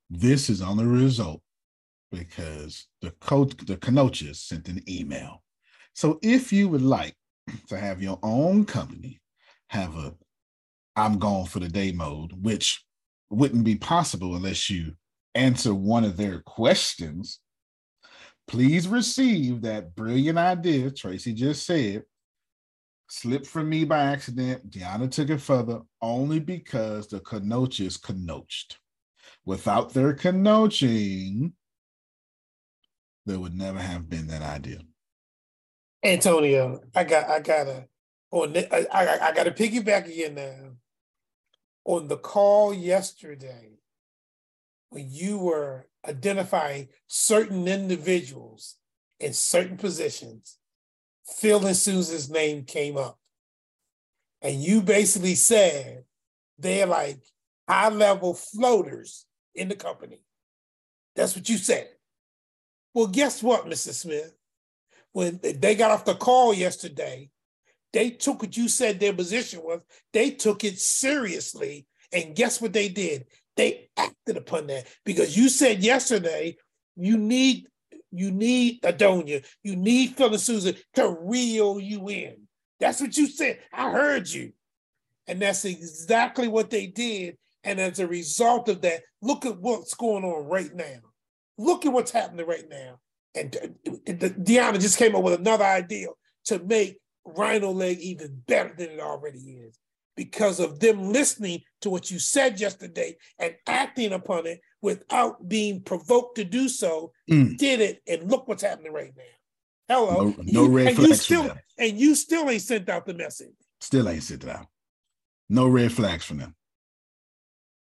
This 0.08 0.48
is 0.48 0.62
only 0.62 0.84
a 0.84 0.88
result 0.88 1.42
because 2.10 2.86
the 3.02 3.10
coach 3.20 3.56
the 3.58 3.76
Kanochas 3.76 4.36
sent 4.36 4.68
an 4.68 4.82
email. 4.88 5.42
So 5.94 6.18
if 6.22 6.52
you 6.52 6.68
would 6.68 6.82
like 6.82 7.14
to 7.68 7.78
have 7.78 8.02
your 8.02 8.18
own 8.22 8.64
company 8.64 9.20
have 9.68 9.96
a 9.96 10.14
I'm 10.96 11.18
gone 11.18 11.46
for 11.46 11.60
the 11.60 11.68
day 11.68 11.92
mode, 11.92 12.32
which 12.32 12.84
wouldn't 13.30 13.64
be 13.64 13.76
possible 13.76 14.34
unless 14.34 14.68
you 14.68 14.94
answer 15.34 15.72
one 15.74 16.04
of 16.04 16.16
their 16.16 16.40
questions. 16.40 17.40
Please 18.48 18.88
receive 18.88 19.62
that 19.62 19.94
brilliant 19.94 20.36
idea 20.36 20.90
Tracy 20.90 21.32
just 21.32 21.64
said. 21.64 22.02
Slipped 23.08 23.46
from 23.46 23.68
me 23.68 23.84
by 23.84 24.02
accident. 24.02 24.70
Deanna 24.70 25.10
took 25.10 25.30
it 25.30 25.40
further 25.40 25.80
only 26.02 26.40
because 26.40 27.08
the 27.08 27.20
Kanochas 27.20 28.00
Kanoched. 28.00 28.76
Without 29.44 29.92
their 29.92 30.14
Kanoching, 30.14 31.52
there 33.26 33.38
would 33.38 33.54
never 33.54 33.80
have 33.80 34.08
been 34.08 34.26
that 34.28 34.42
idea. 34.42 34.80
Antonio, 36.02 36.80
I 36.94 37.04
got 37.04 37.28
I 37.28 37.40
gotta 37.40 37.86
on 38.30 38.56
I, 38.56 38.86
I, 38.92 39.28
I 39.28 39.32
gotta 39.32 39.50
piggyback 39.50 40.06
again 40.06 40.34
now. 40.34 40.72
On 41.84 42.08
the 42.08 42.16
call 42.16 42.72
yesterday, 42.72 43.72
when 44.90 45.06
you 45.10 45.38
were 45.38 45.86
identifying 46.06 46.88
certain 47.06 47.66
individuals 47.68 48.76
in 49.18 49.32
certain 49.32 49.76
positions, 49.76 50.58
Phil 51.26 51.66
and 51.66 51.76
Susan's 51.76 52.30
name 52.30 52.64
came 52.64 52.96
up. 52.96 53.18
And 54.42 54.62
you 54.62 54.80
basically 54.80 55.34
said 55.34 56.04
they're 56.58 56.86
like 56.86 57.18
high 57.68 57.88
level 57.88 58.34
floaters 58.34 59.26
in 59.54 59.68
the 59.68 59.76
company. 59.76 60.22
That's 61.14 61.36
what 61.36 61.48
you 61.48 61.58
said. 61.58 61.88
Well, 62.94 63.06
guess 63.06 63.42
what, 63.42 63.66
Mr. 63.66 63.92
Smith? 63.92 64.34
When 65.12 65.40
they 65.42 65.74
got 65.74 65.90
off 65.90 66.04
the 66.04 66.14
call 66.14 66.54
yesterday, 66.54 67.30
they 67.92 68.10
took 68.10 68.42
what 68.42 68.56
you 68.56 68.68
said 68.68 69.00
their 69.00 69.12
position 69.12 69.60
was, 69.62 69.82
they 70.12 70.30
took 70.30 70.64
it 70.64 70.78
seriously. 70.78 71.86
And 72.12 72.34
guess 72.34 72.60
what 72.60 72.72
they 72.72 72.88
did? 72.88 73.26
They 73.56 73.90
acted 73.96 74.36
upon 74.36 74.68
that 74.68 74.86
because 75.04 75.36
you 75.36 75.48
said 75.48 75.82
yesterday 75.82 76.56
you 76.96 77.16
need 77.16 77.66
you 78.12 78.32
need 78.32 78.82
Adonia, 78.82 79.44
you 79.62 79.76
need 79.76 80.16
Phil 80.16 80.28
and 80.28 80.40
Susan 80.40 80.74
to 80.94 81.16
reel 81.20 81.78
you 81.78 82.08
in. 82.08 82.48
That's 82.80 83.00
what 83.00 83.16
you 83.16 83.28
said. 83.28 83.60
I 83.72 83.90
heard 83.90 84.28
you. 84.28 84.52
And 85.28 85.40
that's 85.40 85.64
exactly 85.64 86.48
what 86.48 86.70
they 86.70 86.86
did. 86.86 87.36
And 87.62 87.78
as 87.78 87.98
a 88.00 88.06
result 88.06 88.68
of 88.68 88.80
that, 88.82 89.02
look 89.22 89.46
at 89.46 89.60
what's 89.60 89.94
going 89.94 90.24
on 90.24 90.48
right 90.48 90.74
now. 90.74 90.98
Look 91.56 91.86
at 91.86 91.92
what's 91.92 92.10
happening 92.10 92.46
right 92.46 92.68
now. 92.68 92.98
And 93.34 93.52
Deanna 94.06 94.80
just 94.80 94.98
came 94.98 95.14
up 95.14 95.22
with 95.22 95.38
another 95.38 95.64
idea 95.64 96.08
to 96.46 96.58
make 96.58 96.98
RhinoLeg 97.26 97.98
even 97.98 98.42
better 98.46 98.74
than 98.76 98.90
it 98.90 99.00
already 99.00 99.38
is 99.38 99.78
because 100.16 100.60
of 100.60 100.80
them 100.80 101.12
listening 101.12 101.62
to 101.80 101.90
what 101.90 102.10
you 102.10 102.18
said 102.18 102.60
yesterday 102.60 103.16
and 103.38 103.54
acting 103.66 104.12
upon 104.12 104.46
it 104.46 104.60
without 104.82 105.48
being 105.48 105.80
provoked 105.80 106.36
to 106.36 106.44
do 106.44 106.68
so, 106.68 107.12
mm. 107.30 107.56
did 107.56 107.80
it, 107.80 108.02
and 108.06 108.30
look 108.30 108.48
what's 108.48 108.62
happening 108.62 108.92
right 108.92 109.12
now. 109.16 109.24
Hello, 109.88 110.24
no, 110.24 110.34
no 110.38 110.66
red 110.68 110.88
and 110.88 110.96
flags 110.96 111.08
you 111.08 111.14
still, 111.14 111.56
and 111.78 111.98
you 111.98 112.14
still 112.14 112.48
ain't 112.50 112.62
sent 112.62 112.88
out 112.88 113.06
the 113.06 113.14
message. 113.14 113.54
Still 113.80 114.08
ain't 114.08 114.22
sent 114.22 114.44
it 114.44 114.50
out. 114.50 114.66
No 115.48 115.66
red 115.66 115.92
flags 115.92 116.24
from 116.24 116.38
them. 116.38 116.54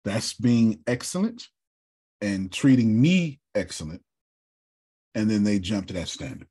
That's 0.04 0.32
being 0.32 0.80
excellent 0.86 1.46
and 2.20 2.50
treating 2.50 3.00
me 3.00 3.40
excellent 3.54 4.02
and 5.14 5.30
then 5.30 5.44
they 5.44 5.58
jump 5.58 5.86
to 5.86 5.94
that 5.94 6.08
standard. 6.08 6.48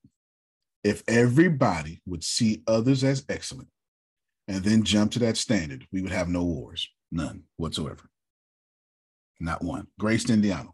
If 0.83 1.03
everybody 1.07 2.01
would 2.05 2.23
see 2.23 2.63
others 2.67 3.03
as 3.03 3.25
excellent 3.29 3.69
and 4.47 4.63
then 4.63 4.83
jump 4.83 5.11
to 5.13 5.19
that 5.19 5.37
standard, 5.37 5.85
we 5.91 6.01
would 6.01 6.11
have 6.11 6.29
no 6.29 6.43
wars, 6.43 6.87
none 7.11 7.43
whatsoever. 7.57 8.09
Not 9.39 9.63
one. 9.63 9.87
Grace 9.97 10.29
Indiana. 10.29 10.69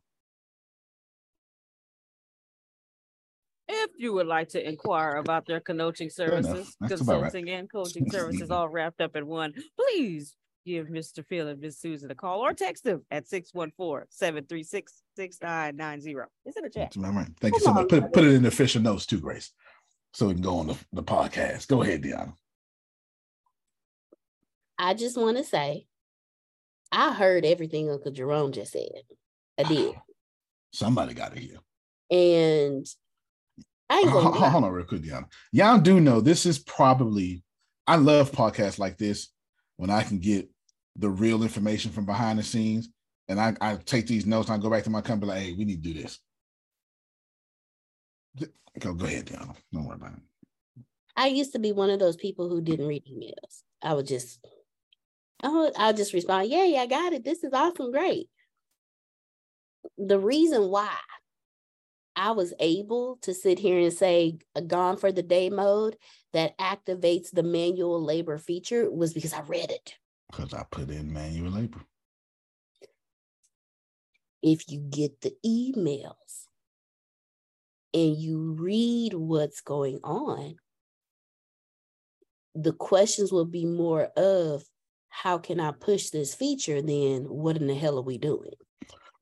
If 3.67 3.91
you 3.97 4.13
would 4.13 4.27
like 4.27 4.49
to 4.49 4.67
inquire 4.67 5.15
about 5.15 5.45
their 5.47 5.59
coaching 5.59 6.09
services, 6.09 6.75
consulting 6.87 7.45
right. 7.45 7.59
and 7.59 7.71
coaching 7.71 8.09
services 8.11 8.51
all 8.51 8.69
wrapped 8.69 9.01
up 9.01 9.15
in 9.15 9.25
one, 9.25 9.53
please 9.75 10.35
give 10.65 10.87
Mr. 10.87 11.23
Phil 11.25 11.47
and 11.47 11.61
Miss 11.61 11.79
Susan 11.79 12.11
a 12.11 12.15
call 12.15 12.39
or 12.39 12.53
text 12.53 12.83
them 12.83 13.05
at 13.11 13.27
614-736-6990. 13.27 16.25
It's 16.45 16.57
in 16.57 16.63
the 16.63 16.69
chat. 16.69 16.97
All 16.97 17.11
right. 17.11 17.27
Thank 17.39 17.53
Come 17.53 17.53
you 17.53 17.59
so 17.59 17.73
much. 17.73 17.89
Put, 17.89 18.13
put 18.13 18.23
it 18.23 18.33
in 18.33 18.41
the 18.41 18.49
official 18.49 18.81
notes 18.81 19.05
too, 19.05 19.19
Grace. 19.19 19.51
So 20.13 20.27
we 20.27 20.33
can 20.33 20.41
go 20.41 20.57
on 20.57 20.67
the, 20.67 20.77
the 20.93 21.03
podcast. 21.03 21.67
Go 21.67 21.83
ahead, 21.83 22.01
Deanna. 22.01 22.33
I 24.77 24.93
just 24.93 25.17
want 25.17 25.37
to 25.37 25.43
say 25.43 25.87
I 26.91 27.13
heard 27.13 27.45
everything 27.45 27.89
Uncle 27.89 28.11
Jerome 28.11 28.51
just 28.51 28.71
said. 28.71 28.91
I 29.57 29.63
ah, 29.63 29.67
did. 29.67 29.95
Somebody 30.73 31.13
got 31.13 31.33
to 31.33 31.39
hear. 31.39 31.57
And 32.09 32.85
I 33.89 33.99
ain't 33.99 34.09
hold, 34.09 34.35
hold 34.35 34.63
on 34.63 34.71
real 34.71 34.85
quick, 34.85 35.03
Deanna. 35.03 35.25
Y'all 35.51 35.79
do 35.79 36.01
know 36.01 36.21
this 36.21 36.45
is 36.45 36.59
probably 36.59 37.43
I 37.87 37.97
love 37.97 38.31
podcasts 38.31 38.79
like 38.79 38.97
this 38.97 39.29
when 39.77 39.89
I 39.89 40.03
can 40.03 40.19
get 40.19 40.49
the 40.95 41.09
real 41.09 41.43
information 41.43 41.91
from 41.91 42.05
behind 42.05 42.39
the 42.39 42.43
scenes. 42.43 42.89
And 43.27 43.39
I, 43.39 43.55
I 43.59 43.75
take 43.75 44.07
these 44.07 44.25
notes 44.25 44.49
and 44.49 44.59
I 44.59 44.63
go 44.63 44.69
back 44.69 44.83
to 44.83 44.89
my 44.89 45.01
company 45.01 45.31
like, 45.31 45.41
hey, 45.41 45.53
we 45.53 45.65
need 45.65 45.83
to 45.83 45.93
do 45.93 46.01
this. 46.01 46.19
Go, 48.79 48.93
go 48.93 49.05
ahead, 49.05 49.25
Deanna. 49.25 49.55
Don't 49.73 49.85
worry 49.85 49.95
about 49.95 50.13
it. 50.13 50.83
I 51.15 51.27
used 51.27 51.53
to 51.53 51.59
be 51.59 51.71
one 51.71 51.89
of 51.89 51.99
those 51.99 52.17
people 52.17 52.49
who 52.49 52.61
didn't 52.61 52.87
read 52.87 53.05
emails. 53.05 53.63
I 53.81 53.93
would 53.93 54.05
just, 54.05 54.45
oh, 55.43 55.71
I'll 55.77 55.93
just 55.93 56.13
respond, 56.13 56.49
yeah, 56.49 56.65
yeah, 56.65 56.81
I 56.81 56.87
got 56.87 57.13
it. 57.13 57.23
This 57.23 57.43
is 57.43 57.53
awesome, 57.53 57.91
great. 57.91 58.29
The 59.97 60.19
reason 60.19 60.69
why 60.69 60.93
I 62.15 62.31
was 62.31 62.53
able 62.59 63.17
to 63.21 63.33
sit 63.33 63.59
here 63.59 63.79
and 63.79 63.93
say 63.93 64.39
uh, 64.55 64.61
gone 64.61 64.97
for 64.97 65.11
the 65.11 65.23
day 65.23 65.49
mode 65.49 65.97
that 66.33 66.57
activates 66.57 67.31
the 67.31 67.43
manual 67.43 68.03
labor 68.03 68.37
feature 68.37 68.89
was 68.91 69.13
because 69.13 69.33
I 69.33 69.41
read 69.41 69.71
it. 69.71 69.95
Because 70.29 70.53
I 70.53 70.63
put 70.69 70.89
in 70.89 71.11
manual 71.11 71.51
labor. 71.51 71.81
If 74.41 74.69
you 74.69 74.79
get 74.79 75.21
the 75.21 75.33
emails 75.45 76.45
and 77.93 78.15
you 78.17 78.55
read 78.59 79.13
what's 79.13 79.61
going 79.61 79.99
on, 80.03 80.55
the 82.53 82.73
questions 82.73 83.31
will 83.31 83.45
be 83.45 83.65
more 83.65 84.03
of 84.17 84.63
how 85.09 85.37
can 85.37 85.59
I 85.59 85.71
push 85.71 86.09
this 86.09 86.35
feature 86.35 86.81
than 86.81 87.23
what 87.23 87.57
in 87.57 87.67
the 87.67 87.75
hell 87.75 87.97
are 87.97 88.03
we 88.03 88.17
doing? 88.17 88.53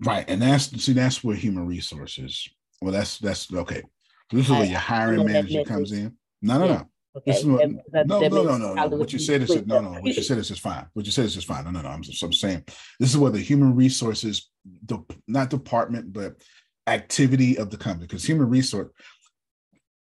Right. 0.04 0.26
And 0.28 0.42
that's 0.42 0.66
see, 0.84 0.94
that's 0.94 1.24
where 1.24 1.36
human 1.36 1.68
resources 1.68 2.50
well, 2.84 2.92
that's 2.92 3.18
that's 3.20 3.52
okay. 3.54 3.82
This 4.30 4.48
is 4.48 4.52
where 4.52 4.66
your 4.66 4.80
hiring 4.80 5.26
manager 5.26 5.64
comes 5.64 5.94
in. 5.94 6.18
No, 6.42 6.60
no, 6.60 6.68
no. 6.68 6.90
Okay. 7.16 7.32
This 7.32 7.42
is 7.42 7.46
what, 7.46 7.70
that, 7.92 8.08
no, 8.08 8.20
that 8.20 8.32
no, 8.32 8.44
no, 8.44 8.58
no, 8.58 8.74
no. 8.74 8.88
What 8.98 9.14
you 9.14 9.20
said 9.20 9.44
is 9.44 9.66
no, 9.68 9.82
no. 9.82 9.92
What 9.92 10.16
you 10.16 10.24
said 10.24 10.38
is 10.40 10.50
fine. 10.58 10.88
What 10.94 11.06
you 11.06 11.12
said 11.12 11.26
is 11.26 11.38
is 11.38 11.44
fine. 11.44 11.64
No, 11.66 11.72
no, 11.72 11.82
no. 11.82 11.90
I'm, 11.90 12.02
just, 12.02 12.22
I'm 12.24 12.34
saying 12.34 12.64
this 13.00 13.10
is 13.10 13.18
where 13.18 13.32
the 13.32 13.40
human 13.40 13.76
resources, 13.76 14.50
the 14.86 15.00
not 15.28 15.50
department, 15.50 16.12
but 16.12 16.42
activity 16.88 17.58
of 17.58 17.70
the 17.70 17.78
company, 17.78 18.08
because 18.08 18.26
human 18.26 18.50
resource, 18.50 18.90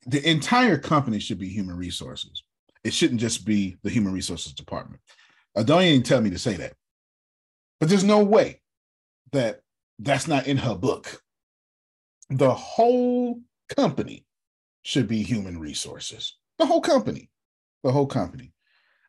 the 0.05 0.27
entire 0.29 0.77
company 0.77 1.19
should 1.19 1.39
be 1.39 1.49
human 1.49 1.75
resources. 1.75 2.43
It 2.83 2.93
shouldn't 2.93 3.19
just 3.19 3.45
be 3.45 3.77
the 3.83 3.89
human 3.89 4.13
resources 4.13 4.53
department. 4.53 5.01
Uh, 5.55 5.63
don't 5.63 5.81
even 5.81 6.03
tell 6.03 6.21
me 6.21 6.29
to 6.29 6.39
say 6.39 6.53
that, 6.55 6.73
but 7.79 7.89
there's 7.89 8.03
no 8.03 8.23
way 8.23 8.61
that 9.31 9.61
that's 9.99 10.27
not 10.27 10.47
in 10.47 10.57
her 10.57 10.75
book 10.75 11.21
the 12.29 12.53
whole 12.53 13.39
company 13.75 14.25
should 14.83 15.07
be 15.07 15.23
human 15.23 15.59
resources. 15.59 16.37
The 16.59 16.65
whole 16.65 16.81
company, 16.81 17.29
the 17.83 17.91
whole 17.91 18.07
company. 18.07 18.53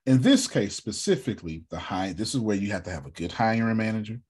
In 0.07 0.23
this 0.23 0.47
case, 0.47 0.75
specifically, 0.75 1.65
the 1.71 1.79
high, 1.79 2.13
this 2.13 2.35
is 2.35 2.41
where 2.41 2.57
you 2.57 2.71
have 2.73 2.85
to 2.85 2.91
have 2.91 3.07
a 3.07 3.11
good 3.11 3.33
hiring 3.33 3.77
manager, 3.77 4.21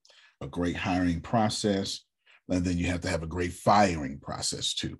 a 0.40 0.46
great 0.46 0.76
hiring 0.76 1.20
process, 1.20 2.00
and 2.48 2.64
then 2.64 2.78
you 2.78 2.86
have 2.86 3.00
to 3.02 3.08
have 3.08 3.22
a 3.22 3.26
great 3.26 3.52
firing 3.52 4.18
process 4.18 4.74
too. 4.74 4.98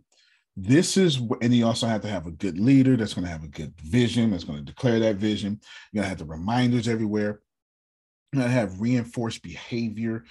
This 0.56 0.96
is, 0.96 1.20
and 1.42 1.54
you 1.54 1.66
also 1.66 1.86
have 1.86 2.02
to 2.02 2.08
have 2.08 2.26
a 2.26 2.30
good 2.30 2.58
leader 2.58 2.96
that's 2.96 3.14
going 3.14 3.26
to 3.26 3.30
have 3.30 3.44
a 3.44 3.48
good 3.48 3.74
vision, 3.80 4.30
that's 4.30 4.44
going 4.44 4.58
to 4.58 4.64
declare 4.64 4.98
that 5.00 5.16
vision. 5.16 5.60
You're 5.92 6.02
going 6.02 6.04
to 6.04 6.08
have 6.08 6.18
the 6.18 6.24
reminders 6.24 6.88
everywhere. 6.88 7.40
You're 8.32 8.42
going 8.42 8.50
to 8.50 8.58
have 8.58 8.80
reinforced 8.80 9.42
behavior 9.42 10.24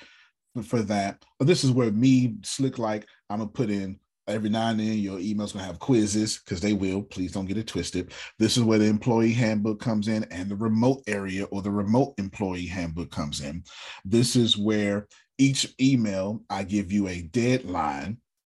for 0.63 0.81
that. 0.83 1.23
This 1.39 1.63
is 1.63 1.71
where 1.71 1.91
me, 1.91 2.35
slick 2.43 2.77
like, 2.77 3.05
I'm 3.29 3.39
gonna 3.39 3.49
put 3.49 3.69
in 3.69 3.99
every 4.27 4.49
now 4.49 4.69
and 4.69 4.79
then 4.79 4.97
your 4.97 5.19
email's 5.19 5.53
gonna 5.53 5.65
have 5.65 5.79
quizzes 5.79 6.39
because 6.39 6.61
they 6.61 6.73
will. 6.73 7.01
Please 7.01 7.31
don't 7.31 7.45
get 7.45 7.57
it 7.57 7.67
twisted. 7.67 8.11
This 8.39 8.57
is 8.57 8.63
where 8.63 8.79
the 8.79 8.85
employee 8.85 9.33
handbook 9.33 9.79
comes 9.79 10.07
in 10.07 10.23
and 10.25 10.49
the 10.49 10.55
remote 10.55 11.03
area 11.07 11.45
or 11.45 11.61
the 11.61 11.71
remote 11.71 12.15
employee 12.17 12.65
handbook 12.65 13.11
comes 13.11 13.41
in. 13.41 13.63
This 14.03 14.35
is 14.35 14.57
where 14.57 15.07
each 15.37 15.73
email 15.79 16.41
I 16.49 16.63
give 16.63 16.91
you 16.91 17.07
a 17.07 17.21
deadline 17.21 18.17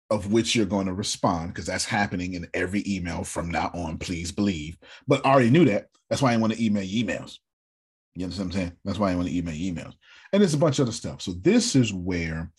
of 0.10 0.31
which 0.31 0.56
you're 0.56 0.65
going 0.65 0.85
to 0.85 0.94
respond 0.94 1.49
because 1.49 1.65
that's 1.65 1.85
happening 1.85 2.34
in 2.34 2.48
every 2.53 2.84
email 2.88 3.23
from 3.23 3.49
now 3.49 3.72
on. 3.73 3.98
Please 3.98 4.31
believe. 4.31 4.77
But 5.07 5.26
I 5.26 5.31
already 5.31 5.49
knew 5.49 5.65
that. 5.65 5.88
That's 6.10 6.22
why 6.22 6.34
I 6.34 6.38
want 6.38 6.53
to 6.53 6.64
email 6.64 6.84
emails. 6.84 7.39
You 8.15 8.23
understand 8.23 8.49
what 8.49 8.56
I'm 8.56 8.61
saying? 8.61 8.72
That's 8.85 8.99
why 8.99 9.11
I 9.11 9.15
want 9.15 9.27
to 9.27 9.38
email 9.38 9.53
emails. 9.53 9.94
And 10.31 10.41
there's 10.41 10.53
a 10.53 10.57
bunch 10.57 10.80
of 10.80 10.84
other 10.84 10.94
stuff. 10.94 11.22
So 11.22 11.34
this 11.34 11.76
is 11.76 11.94
where 11.94 12.52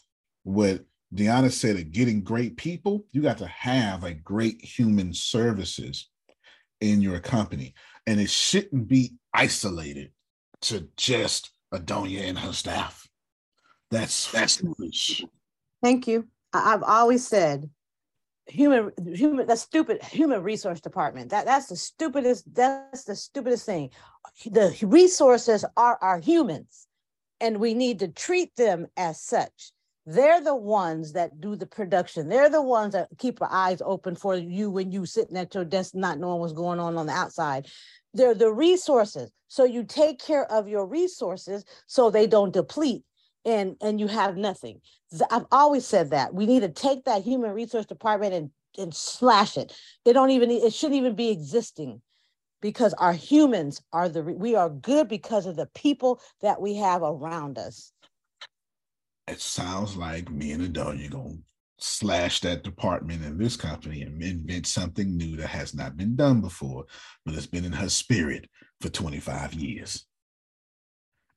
what 0.45 0.85
Deanna 1.15 1.51
said 1.51 1.77
of 1.77 1.91
getting 1.91 2.23
great 2.23 2.57
people, 2.57 3.07
you 3.13 3.23
got 3.23 3.39
to 3.39 3.47
have 3.47 4.05
a 4.05 4.13
great 4.13 4.63
human 4.63 5.15
services 5.15 6.09
in 6.81 7.01
your 7.01 7.19
company. 7.21 7.75
And 8.07 8.21
it 8.21 8.31
shouldn't 8.31 8.89
be 8.89 9.15
isolated 9.33 10.13
to 10.63 10.89
just 10.97 11.51
Adonia 11.73 12.23
and 12.23 12.39
her 12.39 12.53
staff. 12.53 13.09
That's 13.91 14.31
that's 14.31 14.57
foolish. 14.57 15.25
Thank 15.83 16.07
you. 16.07 16.27
I've 16.53 16.83
always 16.83 17.27
said 17.27 17.71
human 18.47 18.91
human 19.15 19.47
that 19.47 19.59
stupid 19.59 20.03
human 20.03 20.43
resource 20.43 20.81
department 20.81 21.31
that 21.31 21.45
that's 21.45 21.67
the 21.67 21.77
stupidest 21.77 22.55
that's 22.55 23.05
the 23.05 23.15
stupidest 23.15 23.67
thing 23.67 23.91
the 24.47 24.75
resources 24.83 25.67
are 25.77 25.99
our 26.01 26.19
humans 26.19 26.87
and 27.41 27.59
we 27.59 27.75
need 27.75 27.99
to 27.99 28.09
treat 28.09 28.57
them 28.57 28.87
as 28.97 29.21
such 29.21 29.73
they're 30.11 30.41
the 30.41 30.57
ones 30.57 31.13
that 31.13 31.39
do 31.39 31.55
the 31.55 31.67
production. 31.67 32.31
They're 32.31 32.49
the 32.49 32.63
ones 32.63 32.95
that 32.95 33.09
keep 33.19 33.43
our 33.43 33.53
eyes 33.53 33.83
open 33.85 34.17
for 34.17 34.35
you 34.35 34.71
when 34.71 34.91
you 34.91 35.05
sitting 35.05 35.37
at 35.37 35.55
your 35.55 35.67
desk 35.67 35.95
not 35.95 36.19
knowing 36.19 36.41
what's 36.41 36.55
going 36.55 36.81
on 36.81 36.97
on 36.97 37.05
the 37.05 37.13
outside. 37.13 37.67
They're 38.15 38.35
the 38.35 38.51
resources. 38.51 39.31
So 39.49 39.65
you 39.65 39.85
take 39.85 40.19
care 40.19 40.51
of 40.51 40.67
your 40.67 40.87
resources 40.87 41.67
so 41.87 42.09
they 42.09 42.27
don't 42.27 42.55
deplete 42.55 43.03
and 43.45 43.77
and 43.83 44.01
you 44.01 44.07
have 44.07 44.39
nothing. 44.39 44.81
I've 45.31 45.47
always 45.53 45.85
said 45.85 46.11
that. 46.11 46.33
We 46.33 46.47
need 46.47 46.61
to 46.61 46.71
take 46.71 47.05
that 47.05 47.23
human 47.23 47.51
resource 47.51 47.85
department 47.85 48.33
and 48.33 48.51
and 48.79 48.95
slash 48.95 49.59
it. 49.59 49.79
It 50.07 50.15
don't 50.15 50.31
even 50.31 50.51
it 50.51 50.73
shouldn't 50.73 50.99
even 50.99 51.17
be 51.17 51.29
existing 51.29 52.01
because 52.63 52.95
our 52.95 53.13
humans 53.13 53.83
are 53.93 54.09
the 54.09 54.23
we 54.23 54.55
are 54.55 54.71
good 54.71 55.07
because 55.07 55.45
of 55.45 55.57
the 55.57 55.69
people 55.75 56.19
that 56.41 56.63
we 56.63 56.77
have 56.77 57.03
around 57.03 57.59
us 57.59 57.93
it 59.29 59.41
sounds 59.41 59.97
like 59.97 60.31
me 60.31 60.53
and 60.53 60.63
Adonia 60.75 61.11
gonna 61.11 61.37
slash 61.79 62.41
that 62.41 62.65
department 62.65 63.25
in 63.25 63.39
this 63.39 63.57
company 63.57 64.03
and 64.03 64.23
invent 64.23 64.67
something 64.67 65.17
new 65.17 65.37
that 65.37 65.49
has 65.49 65.75
not 65.75 65.97
been 65.97 66.17
done 66.17 66.41
before, 66.41 66.85
but 67.25 67.35
it's 67.35 67.47
been 67.47 67.65
in 67.65 67.73
her 67.73 67.89
spirit 67.89 68.49
for 68.81 68.89
25 68.89 69.55
years. 69.55 70.05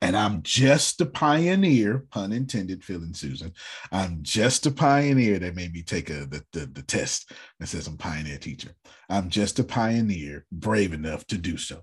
And 0.03 0.17
I'm 0.17 0.41
just 0.41 0.99
a 0.99 1.05
pioneer, 1.05 2.07
pun 2.09 2.31
intended, 2.31 2.83
Phil 2.83 3.03
and 3.03 3.15
Susan. 3.15 3.53
I'm 3.91 4.23
just 4.23 4.65
a 4.65 4.71
pioneer 4.71 5.37
that 5.37 5.55
made 5.55 5.73
me 5.73 5.83
take 5.83 6.09
a 6.09 6.25
the, 6.25 6.43
the, 6.53 6.65
the 6.65 6.81
test 6.81 7.31
that 7.59 7.67
says 7.67 7.85
I'm 7.85 7.97
pioneer 7.97 8.39
teacher. 8.39 8.71
I'm 9.09 9.29
just 9.29 9.59
a 9.59 9.63
pioneer, 9.63 10.47
brave 10.51 10.93
enough 10.93 11.27
to 11.27 11.37
do 11.37 11.55
so. 11.55 11.81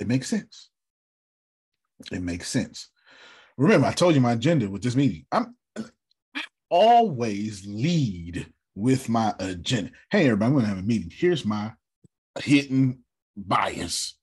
It 0.00 0.06
makes 0.06 0.28
sense. 0.28 0.69
It 2.10 2.22
makes 2.22 2.48
sense. 2.48 2.90
Remember, 3.56 3.86
I 3.86 3.92
told 3.92 4.14
you 4.14 4.20
my 4.20 4.32
agenda 4.32 4.68
with 4.70 4.82
this 4.82 4.96
meeting. 4.96 5.26
I'm 5.30 5.54
I 5.76 6.42
always 6.70 7.66
lead 7.66 8.46
with 8.74 9.08
my 9.08 9.34
agenda. 9.38 9.90
Hey, 10.10 10.24
everybody, 10.26 10.46
I'm 10.46 10.52
going 10.52 10.64
to 10.64 10.68
have 10.68 10.78
a 10.78 10.82
meeting. 10.82 11.10
Here's 11.12 11.44
my 11.44 11.72
hidden 12.40 13.04
bias. 13.36 14.16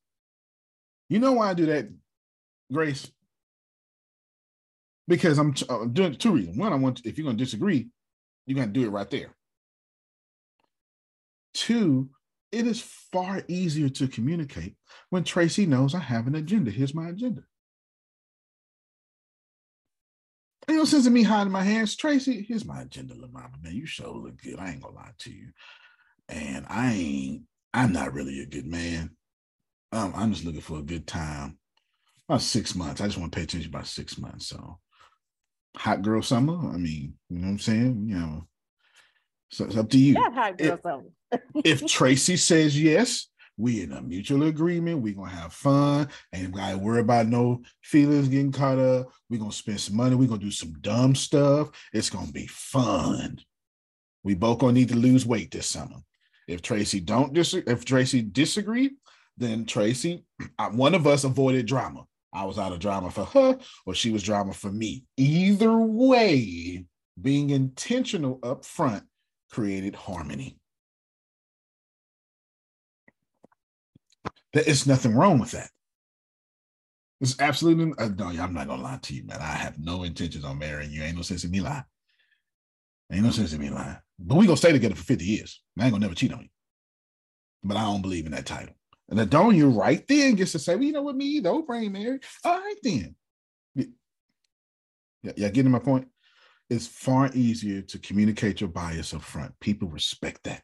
You 1.09 1.19
know 1.19 1.33
why 1.33 1.49
I 1.49 1.53
do 1.53 1.67
that, 1.67 1.89
Grace? 2.71 3.11
Because 5.07 5.37
I'm, 5.37 5.53
uh, 5.69 5.85
doing 5.85 6.15
two 6.15 6.33
reasons. 6.33 6.57
One, 6.57 6.73
I 6.73 6.77
want 6.77 6.97
to, 6.97 7.09
if 7.09 7.17
you're 7.17 7.25
going 7.25 7.37
to 7.37 7.43
disagree, 7.43 7.89
you're 8.45 8.55
going 8.55 8.73
to 8.73 8.79
do 8.79 8.85
it 8.85 8.91
right 8.91 9.09
there. 9.09 9.35
Two, 11.53 12.09
it 12.51 12.67
is 12.67 12.81
far 12.81 13.43
easier 13.47 13.89
to 13.89 14.07
communicate 14.07 14.75
when 15.09 15.23
Tracy 15.23 15.65
knows 15.65 15.95
I 15.95 15.99
have 15.99 16.27
an 16.27 16.35
agenda. 16.35 16.71
Here's 16.71 16.93
my 16.93 17.09
agenda. 17.09 17.43
Ain't 20.69 20.79
no 20.79 20.85
sense 20.85 21.05
in 21.05 21.13
me 21.13 21.23
hiding 21.23 21.53
my 21.53 21.63
hands. 21.63 21.95
Tracy, 21.95 22.45
here's 22.47 22.65
my 22.65 22.81
agenda, 22.81 23.13
Lamama. 23.13 23.63
Man, 23.63 23.73
you 23.73 23.85
sure 23.85 24.13
look 24.13 24.41
good. 24.41 24.59
I 24.59 24.71
ain't 24.71 24.81
gonna 24.81 24.95
lie 24.95 25.11
to 25.19 25.31
you. 25.31 25.47
And 26.27 26.65
I 26.69 26.93
ain't, 26.93 27.43
I'm 27.73 27.93
not 27.93 28.13
really 28.13 28.41
a 28.41 28.45
good 28.45 28.65
man. 28.65 29.11
Um, 29.93 30.13
I'm 30.15 30.33
just 30.33 30.43
looking 30.43 30.61
for 30.61 30.79
a 30.79 30.83
good 30.83 31.07
time. 31.07 31.57
About 32.27 32.41
six 32.41 32.75
months. 32.75 32.99
I 32.99 33.05
just 33.05 33.17
want 33.17 33.31
to 33.31 33.37
pay 33.37 33.43
attention 33.43 33.69
about 33.69 33.87
six 33.87 34.17
months. 34.17 34.47
So 34.47 34.79
hot 35.77 36.01
girl 36.01 36.21
summer. 36.21 36.57
I 36.57 36.77
mean, 36.77 37.13
you 37.29 37.37
know 37.37 37.47
what 37.47 37.51
I'm 37.51 37.59
saying? 37.59 38.05
You 38.09 38.15
know, 38.19 38.47
so 39.49 39.65
it's 39.65 39.77
up 39.77 39.89
to 39.91 39.97
you. 39.97 40.15
Yeah, 40.15 40.31
hot 40.31 40.57
girl 40.57 40.73
if, 40.73 40.81
summer. 40.81 41.41
if 41.63 41.85
Tracy 41.87 42.35
says 42.35 42.79
yes, 42.79 43.27
We 43.57 43.81
in 43.81 43.91
a 43.91 44.01
mutual 44.01 44.43
agreement. 44.43 45.01
we 45.01 45.13
gonna 45.13 45.31
have 45.31 45.51
fun. 45.51 46.09
Ain't 46.33 46.53
gotta 46.53 46.77
worry 46.77 47.01
about 47.01 47.27
no 47.27 47.63
feelings 47.81 48.27
getting 48.27 48.51
caught 48.51 48.77
up. 48.77 49.07
we 49.29 49.37
gonna 49.39 49.51
spend 49.51 49.79
some 49.79 49.97
money. 49.97 50.15
we 50.15 50.27
gonna 50.27 50.39
do 50.39 50.51
some 50.51 50.73
dumb 50.81 51.15
stuff. 51.15 51.71
It's 51.91 52.09
gonna 52.09 52.31
be 52.31 52.47
fun. 52.47 53.39
We 54.23 54.35
both 54.35 54.59
gonna 54.59 54.73
need 54.73 54.89
to 54.89 54.95
lose 54.95 55.25
weight 55.25 55.51
this 55.51 55.67
summer. 55.67 55.97
If 56.47 56.61
Tracy 56.61 56.99
don't 56.99 57.33
dis- 57.33 57.53
if 57.55 57.83
Tracy 57.83 58.21
disagree, 58.21 58.91
then 59.37 59.65
Tracy, 59.65 60.23
one 60.71 60.93
of 60.93 61.07
us 61.07 61.23
avoided 61.23 61.65
drama. 61.65 62.05
I 62.33 62.45
was 62.45 62.59
out 62.59 62.73
of 62.73 62.79
drama 62.79 63.09
for 63.09 63.25
her, 63.25 63.57
or 63.85 63.95
she 63.95 64.11
was 64.11 64.21
drama 64.21 64.53
for 64.53 64.71
me. 64.71 65.05
Either 65.17 65.75
way, 65.75 66.85
being 67.19 67.49
intentional 67.49 68.39
up 68.43 68.65
front 68.65 69.03
created 69.51 69.95
harmony. 69.95 70.59
There 74.57 74.67
is 74.67 74.87
nothing 74.87 75.13
wrong 75.13 75.37
with 75.37 75.51
that. 75.51 75.69
It's 77.21 77.39
absolutely 77.39 77.93
uh, 77.99 78.09
no. 78.17 78.29
I'm 78.29 78.55
not 78.55 78.65
gonna 78.67 78.81
lie 78.81 78.97
to 79.03 79.13
you, 79.13 79.23
man. 79.23 79.37
I 79.39 79.51
have 79.53 79.77
no 79.77 80.01
intentions 80.01 80.43
on 80.43 80.57
marrying 80.57 80.91
you. 80.91 81.03
Ain't 81.03 81.15
no 81.15 81.21
sense 81.21 81.43
in 81.43 81.51
me 81.51 81.61
lying. 81.61 81.83
Ain't 83.11 83.23
no 83.23 83.29
sense 83.29 83.53
in 83.53 83.61
me 83.61 83.69
lying. 83.69 83.97
But 84.17 84.33
we 84.33 84.47
gonna 84.47 84.57
stay 84.57 84.71
together 84.71 84.95
for 84.95 85.03
50 85.03 85.23
years. 85.23 85.61
I 85.79 85.83
ain't 85.83 85.91
gonna 85.91 86.01
never 86.01 86.15
cheat 86.15 86.33
on 86.33 86.41
you. 86.41 86.49
But 87.63 87.77
I 87.77 87.83
don't 87.83 88.01
believe 88.01 88.25
in 88.25 88.31
that 88.31 88.47
title. 88.47 88.73
And 89.09 89.19
Adonia 89.19 89.71
right 89.77 90.03
then 90.07 90.33
gets 90.33 90.53
to 90.53 90.59
say, 90.59 90.73
well, 90.73 90.85
you 90.85 90.91
know 90.91 91.03
what, 91.03 91.15
me, 91.15 91.39
don't 91.39 91.67
bring 91.67 91.91
Mary. 91.91 92.19
All 92.43 92.57
right 92.57 92.77
then. 92.81 93.15
Yeah, 93.75 93.85
yeah, 95.35 95.49
getting 95.49 95.71
my 95.71 95.77
point? 95.77 96.07
It's 96.71 96.87
far 96.87 97.29
easier 97.35 97.83
to 97.83 97.99
communicate 97.99 98.61
your 98.61 98.71
bias 98.71 99.13
up 99.13 99.21
front. 99.21 99.53
People 99.59 99.89
respect 99.89 100.45
that. 100.45 100.63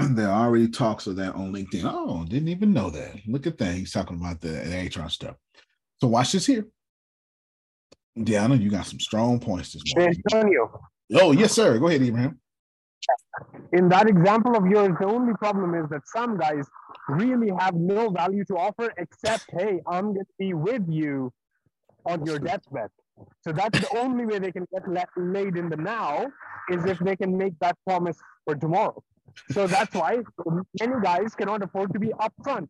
There 0.14 0.28
are 0.28 0.46
already 0.46 0.68
talks 0.68 1.06
of 1.06 1.16
that 1.16 1.34
on 1.34 1.52
LinkedIn. 1.52 1.82
Oh, 1.84 2.24
didn't 2.24 2.48
even 2.48 2.72
know 2.72 2.90
that. 2.90 3.16
Look 3.26 3.46
at 3.46 3.58
that. 3.58 3.74
He's 3.74 3.92
talking 3.92 4.16
about 4.16 4.40
the, 4.40 4.48
the 4.48 5.02
HR 5.04 5.08
stuff. 5.08 5.36
So 6.00 6.08
watch 6.08 6.32
this 6.32 6.46
here. 6.46 6.66
Deanna, 8.18 8.60
you 8.60 8.70
got 8.70 8.86
some 8.86 9.00
strong 9.00 9.38
points 9.38 9.72
this 9.72 9.82
morning. 9.94 10.20
Antonio. 10.32 10.80
Oh, 11.14 11.32
yes, 11.32 11.52
sir. 11.52 11.78
Go 11.78 11.88
ahead, 11.88 12.02
Abraham 12.02 12.40
in 13.72 13.88
that 13.88 14.08
example 14.08 14.56
of 14.56 14.66
yours, 14.66 14.96
the 15.00 15.06
only 15.06 15.34
problem 15.34 15.74
is 15.74 15.88
that 15.90 16.02
some 16.06 16.36
guys 16.36 16.66
really 17.08 17.50
have 17.58 17.74
no 17.74 18.10
value 18.10 18.44
to 18.46 18.56
offer 18.56 18.92
except, 18.96 19.46
hey, 19.50 19.80
I'm 19.86 20.14
going 20.14 20.26
to 20.26 20.34
be 20.38 20.54
with 20.54 20.82
you 20.88 21.32
on 22.06 22.24
your 22.26 22.38
deathbed. 22.38 22.88
So 23.42 23.52
that's 23.52 23.78
the 23.78 23.98
only 23.98 24.24
way 24.24 24.38
they 24.38 24.52
can 24.52 24.66
get 24.72 24.82
laid 25.16 25.56
in 25.56 25.68
the 25.68 25.76
now 25.76 26.26
is 26.70 26.84
if 26.86 26.98
they 26.98 27.16
can 27.16 27.36
make 27.36 27.58
that 27.60 27.76
promise 27.86 28.18
for 28.44 28.54
tomorrow. 28.54 29.02
So 29.50 29.66
that's 29.66 29.94
why 29.94 30.18
many 30.80 31.00
guys 31.02 31.34
cannot 31.34 31.62
afford 31.62 31.92
to 31.92 31.98
be 31.98 32.08
upfront. 32.08 32.68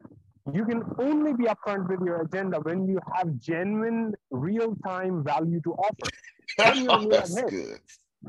You 0.53 0.65
can 0.65 0.83
only 0.99 1.33
be 1.35 1.45
upfront 1.45 1.89
with 1.89 2.01
your 2.05 2.23
agenda 2.23 2.59
when 2.61 2.89
you 2.89 2.99
have 3.15 3.39
genuine, 3.39 4.15
real 4.31 4.75
time 4.85 5.23
value 5.23 5.61
to 5.63 5.73
offer. 5.75 6.11
oh, 6.89 7.09
that's 7.09 7.35
good. 7.35 7.79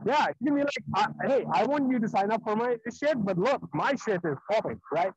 Yeah, 0.06 0.28
you 0.40 0.48
can 0.48 0.56
be 0.56 0.62
like, 0.64 1.10
hey, 1.26 1.46
I 1.54 1.66
want 1.66 1.92
you 1.92 2.00
to 2.00 2.08
sign 2.08 2.32
up 2.32 2.42
for 2.44 2.56
my 2.56 2.78
shit, 2.98 3.24
but 3.26 3.38
look, 3.38 3.62
my 3.74 3.94
shit 3.96 4.22
is 4.24 4.38
popping, 4.50 4.80
right? 4.92 5.12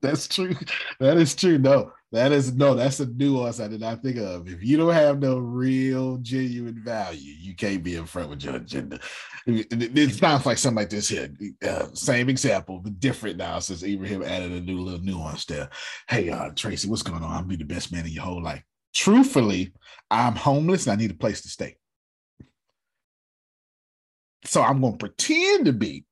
That's 0.00 0.28
true. 0.28 0.54
That 1.00 1.16
is 1.16 1.34
true. 1.34 1.58
No, 1.58 1.92
that 2.14 2.30
is 2.30 2.54
no, 2.54 2.74
that's 2.74 3.00
a 3.00 3.06
nuance 3.06 3.58
I 3.58 3.66
did 3.66 3.80
not 3.80 4.00
think 4.00 4.18
of. 4.18 4.48
If 4.48 4.62
you 4.62 4.76
don't 4.76 4.92
have 4.92 5.18
no 5.18 5.38
real 5.38 6.16
genuine 6.18 6.80
value, 6.80 7.34
you 7.40 7.56
can't 7.56 7.82
be 7.82 7.96
in 7.96 8.06
front 8.06 8.30
with 8.30 8.44
your 8.44 8.54
agenda. 8.54 9.00
It, 9.46 10.14
sounds 10.14 10.46
like 10.46 10.58
something 10.58 10.76
like 10.76 10.90
this 10.90 11.08
here. 11.08 11.28
Uh, 11.66 11.86
same 11.92 12.28
example, 12.28 12.78
but 12.78 13.00
different 13.00 13.36
now 13.36 13.58
since 13.58 13.82
Ibrahim 13.82 14.22
added 14.22 14.52
a 14.52 14.60
new 14.60 14.80
little 14.80 15.00
nuance 15.00 15.44
there. 15.44 15.68
Hey, 16.08 16.30
uh, 16.30 16.50
Tracy, 16.54 16.88
what's 16.88 17.02
going 17.02 17.20
on? 17.20 17.32
I'm 17.32 17.48
be 17.48 17.56
the 17.56 17.64
best 17.64 17.90
man 17.90 18.06
in 18.06 18.12
your 18.12 18.22
whole 18.22 18.42
life. 18.42 18.62
Truthfully, 18.94 19.72
I'm 20.08 20.36
homeless 20.36 20.86
and 20.86 20.92
I 20.92 20.96
need 20.96 21.10
a 21.10 21.14
place 21.14 21.42
to 21.42 21.48
stay. 21.48 21.76
So 24.44 24.62
I'm 24.62 24.80
going 24.80 24.92
to 24.92 24.98
pretend 24.98 25.64
to 25.64 25.72
be 25.72 26.04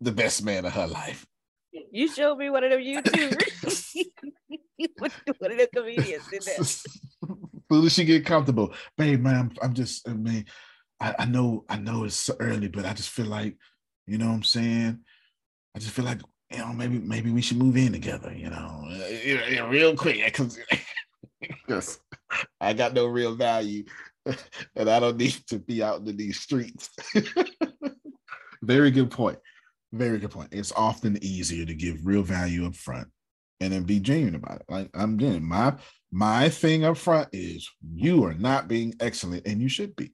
the 0.00 0.12
best 0.12 0.42
man 0.42 0.64
of 0.64 0.72
her 0.72 0.86
life. 0.86 1.26
You 1.92 2.08
showed 2.08 2.38
me 2.38 2.48
one 2.48 2.64
of 2.64 2.70
them 2.70 2.80
YouTube. 2.80 4.10
One 4.96 5.10
of 5.52 5.58
them 5.58 5.66
comedians 5.74 6.24
as 7.72 7.92
she 7.92 8.04
get 8.04 8.26
comfortable, 8.26 8.72
babe, 8.96 9.20
man, 9.20 9.36
I'm, 9.36 9.52
I'm 9.62 9.74
just, 9.74 10.08
I 10.08 10.12
mean, 10.12 10.44
I, 11.00 11.14
I, 11.20 11.24
know, 11.24 11.64
I 11.68 11.76
know 11.78 12.04
it's 12.04 12.16
so 12.16 12.36
early, 12.40 12.68
but 12.68 12.84
I 12.84 12.92
just 12.92 13.10
feel 13.10 13.26
like, 13.26 13.56
you 14.06 14.18
know 14.18 14.28
what 14.28 14.34
I'm 14.34 14.42
saying? 14.42 15.00
I 15.74 15.78
just 15.78 15.92
feel 15.92 16.04
like, 16.04 16.20
you 16.50 16.58
know, 16.58 16.72
maybe, 16.72 16.98
maybe 16.98 17.30
we 17.30 17.42
should 17.42 17.56
move 17.56 17.76
in 17.76 17.92
together, 17.92 18.32
you 18.32 18.50
know, 18.50 18.84
uh, 18.90 19.66
real 19.68 19.96
quick, 19.96 20.24
because 21.40 21.98
I 22.60 22.72
got 22.72 22.94
no 22.94 23.06
real 23.06 23.34
value 23.34 23.84
and 24.76 24.88
I 24.88 25.00
don't 25.00 25.16
need 25.16 25.36
to 25.48 25.58
be 25.58 25.82
out 25.82 26.06
in 26.06 26.16
these 26.16 26.40
streets. 26.40 26.90
Very 28.62 28.90
good 28.90 29.10
point. 29.10 29.38
Very 29.92 30.18
good 30.18 30.30
point. 30.30 30.48
It's 30.52 30.72
often 30.72 31.22
easier 31.22 31.64
to 31.66 31.74
give 31.74 32.06
real 32.06 32.22
value 32.22 32.66
up 32.66 32.74
front 32.74 33.08
and 33.64 33.72
then 33.72 33.84
be 33.84 33.98
genuine 33.98 34.34
about 34.34 34.60
it. 34.60 34.66
Like 34.68 34.90
I'm 34.94 35.16
doing 35.16 35.42
my 35.42 35.74
my 36.12 36.48
thing 36.48 36.84
up 36.84 36.96
front 36.96 37.30
is 37.32 37.68
you 37.94 38.24
are 38.24 38.34
not 38.34 38.68
being 38.68 38.94
excellent 39.00 39.46
and 39.46 39.60
you 39.60 39.68
should 39.68 39.96
be. 39.96 40.12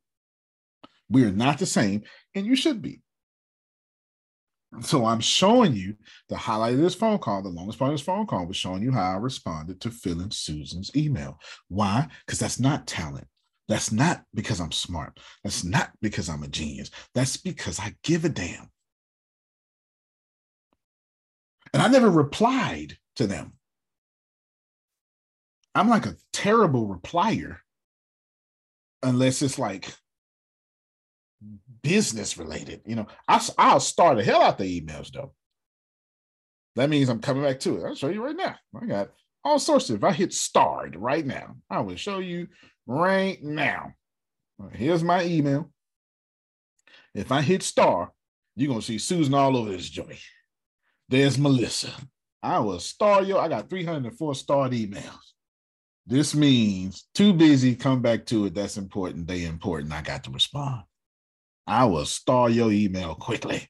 We 1.10 1.24
are 1.24 1.32
not 1.32 1.59
the 1.59 1.66
same 1.66 2.05
and 2.35 2.47
you 2.47 2.55
should 2.55 2.81
be. 2.81 3.02
So 4.82 5.05
I'm 5.05 5.18
showing 5.18 5.74
you 5.74 5.97
the 6.28 6.36
highlight 6.36 6.74
of 6.74 6.81
this 6.81 6.94
phone 6.94 7.18
call. 7.18 7.43
The 7.43 7.48
longest 7.48 7.78
part 7.78 7.90
of 7.90 7.98
this 7.98 8.06
phone 8.06 8.27
call 8.27 8.47
was 8.47 8.56
showing 8.56 8.82
you 8.82 8.93
how 8.93 9.14
I 9.14 9.16
responded 9.16 9.81
to 9.81 9.93
and 10.05 10.32
Susan's 10.32 10.94
email. 10.94 11.40
Why? 11.66 12.06
Because 12.24 12.39
that's 12.39 12.60
not 12.60 12.86
talent. 12.86 13.27
That's 13.66 13.90
not 13.90 14.22
because 14.32 14.60
I'm 14.60 14.72
smart. 14.72 15.18
That's 15.43 15.64
not 15.64 15.90
because 16.01 16.28
I'm 16.28 16.44
a 16.44 16.48
genius. 16.48 16.90
That's 17.14 17.36
because 17.36 17.81
I 17.81 17.94
give 18.05 18.24
a 18.24 18.28
damn. 18.28 18.70
And 21.72 21.82
I 21.82 21.89
never 21.89 22.10
replied 22.10 22.97
to 23.16 23.27
them. 23.27 23.53
I'm 25.74 25.89
like 25.89 26.07
a 26.07 26.16
terrible 26.32 26.89
replier 26.89 27.59
unless 29.03 29.43
it's 29.43 29.59
like 29.59 29.93
business 31.82 32.37
related. 32.37 32.82
You 32.85 32.97
know, 32.97 33.07
I, 33.28 33.41
I'll 33.57 33.81
start 33.81 34.16
the 34.16 34.24
hell 34.24 34.43
out 34.43 34.59
the 34.59 34.81
emails 34.81 35.12
though. 35.12 35.32
That 36.77 36.91
means 36.91 37.09
I'm 37.09 37.20
coming 37.20 37.43
back 37.43 37.61
to 37.61 37.77
it. 37.77 37.85
I'll 37.85 37.95
show 37.95 38.09
you 38.09 38.24
right 38.24 38.37
now. 38.37 38.57
I 38.81 38.87
got 38.87 39.11
all 39.45 39.59
sorts 39.59 39.91
of. 39.91 39.97
If 39.97 40.05
I 40.05 40.12
hit 40.12 40.32
starred 40.32 40.97
right 40.97 41.24
now, 41.24 41.57
I 41.69 41.81
will 41.81 41.97
show 41.97 42.19
you 42.19 42.49
right 42.87 43.43
now. 43.43 43.93
Here's 44.73 45.03
my 45.03 45.24
email. 45.24 45.70
If 47.15 47.32
I 47.32 47.43
hit 47.43 47.62
star, 47.62 48.12
you're 48.55 48.69
gonna 48.69 48.82
see 48.82 48.99
Susan 48.99 49.35
all 49.35 49.57
over 49.57 49.70
this 49.70 49.89
joint. 49.89 50.20
There's 51.09 51.39
Melissa. 51.39 51.91
I 52.43 52.59
was 52.59 52.85
star 52.85 53.23
yo. 53.23 53.39
I 53.39 53.49
got 53.49 53.69
304 53.69 54.35
starred 54.35 54.73
emails. 54.73 55.35
This 56.07 56.35
means 56.35 57.07
too 57.15 57.33
busy. 57.33 57.75
Come 57.77 58.03
back 58.03 58.27
to 58.27 58.47
it. 58.47 58.55
That's 58.55 58.77
important. 58.77 59.27
They 59.27 59.45
important. 59.45 59.93
I 59.93 60.03
got 60.03 60.25
to 60.25 60.31
respond. 60.31 60.83
I 61.67 61.85
will 61.85 62.07
star 62.07 62.49
your 62.51 62.73
email 62.73 63.15
quickly 63.15 63.69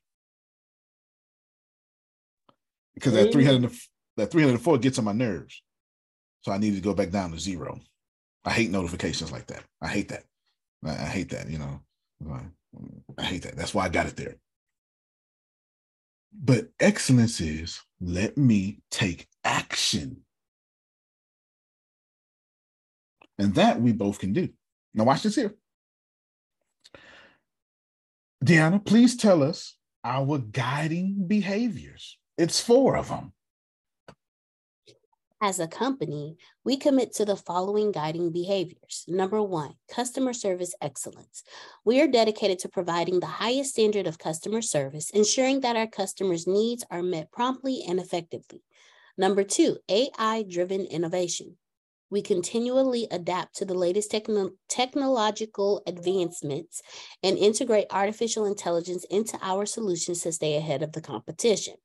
because 2.95 3.13
that 3.13 3.33
300 3.33 3.73
that 4.17 4.31
304 4.31 4.79
gets 4.79 4.99
on 4.99 5.05
my 5.05 5.13
nerves. 5.13 5.63
So 6.43 6.53
I 6.53 6.59
need 6.59 6.75
to 6.75 6.81
go 6.81 6.95
back 6.95 7.11
down 7.11 7.33
to 7.33 7.39
zero. 7.39 7.81
I 8.45 8.51
hate 8.53 8.71
notifications 8.71 9.31
like 9.33 9.47
that. 9.49 9.63
I 9.83 9.89
hate 9.89 10.09
that. 10.09 10.25
I 10.85 10.95
hate 10.95 11.31
that, 11.31 11.51
you 11.51 11.59
know. 11.59 11.81
I 13.19 13.23
hate 13.23 13.43
that. 13.43 13.57
That's 13.57 13.75
why 13.75 13.85
I 13.85 13.89
got 13.91 14.07
it 14.07 14.17
there. 14.17 14.37
But 16.33 16.69
excellence 16.79 17.41
is 17.41 17.81
let 18.01 18.37
me 18.39 18.81
take 18.91 19.29
action. 19.45 20.23
And 23.39 23.55
that 23.55 23.81
we 23.81 23.93
both 23.93 24.19
can 24.19 24.33
do. 24.33 24.51
Now, 24.95 25.05
watch 25.05 25.23
this 25.23 25.37
here. 25.37 25.55
Deanna, 28.45 28.85
please 28.85 29.17
tell 29.17 29.43
us 29.43 29.77
our 30.05 30.39
guiding 30.39 31.27
behaviors. 31.27 32.19
It's 32.39 32.61
four 32.61 32.97
of 32.97 33.09
them. 33.09 33.33
As 35.43 35.59
a 35.59 35.67
company, 35.67 36.37
we 36.65 36.77
commit 36.77 37.15
to 37.15 37.25
the 37.25 37.35
following 37.35 37.93
guiding 37.93 38.31
behaviors. 38.31 39.07
Number 39.09 39.43
one, 39.43 39.75
customer 39.89 40.35
service 40.35 40.75
excellence. 40.83 41.43
We 41.83 42.01
are 42.03 42.07
dedicated 42.07 42.59
to 42.59 42.69
providing 42.69 43.21
the 43.21 43.27
highest 43.27 43.71
standard 43.71 44.07
of 44.07 44.19
customer 44.19 44.61
service, 44.61 45.09
ensuring 45.09 45.61
that 45.61 45.77
our 45.77 45.87
customers' 45.87 46.47
needs 46.47 46.85
are 46.91 47.03
met 47.03 47.33
promptly 47.33 47.83
and 47.89 47.99
effectively. 47.99 48.63
Number 49.17 49.43
two, 49.43 49.79
AI 49.89 50.43
driven 50.43 50.83
innovation. 50.85 51.57
We 52.11 52.21
continually 52.21 53.07
adapt 53.11 53.57
to 53.57 53.65
the 53.65 53.73
latest 53.73 54.11
techno- 54.11 54.51
technological 54.69 55.83
advancements 55.87 56.83
and 57.23 57.39
integrate 57.39 57.87
artificial 57.91 58.45
intelligence 58.45 59.05
into 59.05 59.39
our 59.41 59.65
solutions 59.65 60.23
to 60.23 60.33
stay 60.33 60.57
ahead 60.57 60.83
of 60.83 60.93
the 60.93 61.01
competition. 61.01 61.77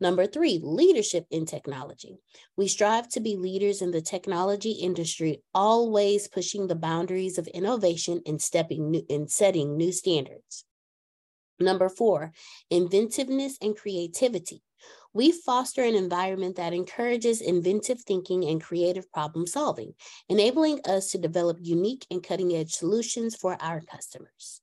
Number 0.00 0.26
three, 0.26 0.60
leadership 0.62 1.26
in 1.30 1.46
technology. 1.46 2.18
We 2.56 2.68
strive 2.68 3.08
to 3.10 3.20
be 3.20 3.36
leaders 3.36 3.80
in 3.80 3.92
the 3.92 4.02
technology 4.02 4.72
industry, 4.72 5.42
always 5.54 6.28
pushing 6.28 6.66
the 6.66 6.74
boundaries 6.74 7.38
of 7.38 7.46
innovation 7.48 8.20
and 8.26 8.42
stepping 8.42 8.90
new, 8.90 9.06
and 9.08 9.30
setting 9.30 9.76
new 9.76 9.92
standards. 9.92 10.64
Number 11.60 11.88
four, 11.88 12.32
inventiveness 12.70 13.56
and 13.62 13.76
creativity. 13.76 14.62
We 15.12 15.30
foster 15.30 15.84
an 15.84 15.94
environment 15.94 16.56
that 16.56 16.74
encourages 16.74 17.40
inventive 17.40 18.00
thinking 18.00 18.44
and 18.44 18.60
creative 18.60 19.10
problem 19.12 19.46
solving, 19.46 19.94
enabling 20.28 20.80
us 20.84 21.12
to 21.12 21.18
develop 21.18 21.58
unique 21.60 22.04
and 22.10 22.20
cutting 22.20 22.52
edge 22.52 22.72
solutions 22.72 23.36
for 23.36 23.56
our 23.62 23.80
customers. 23.80 24.60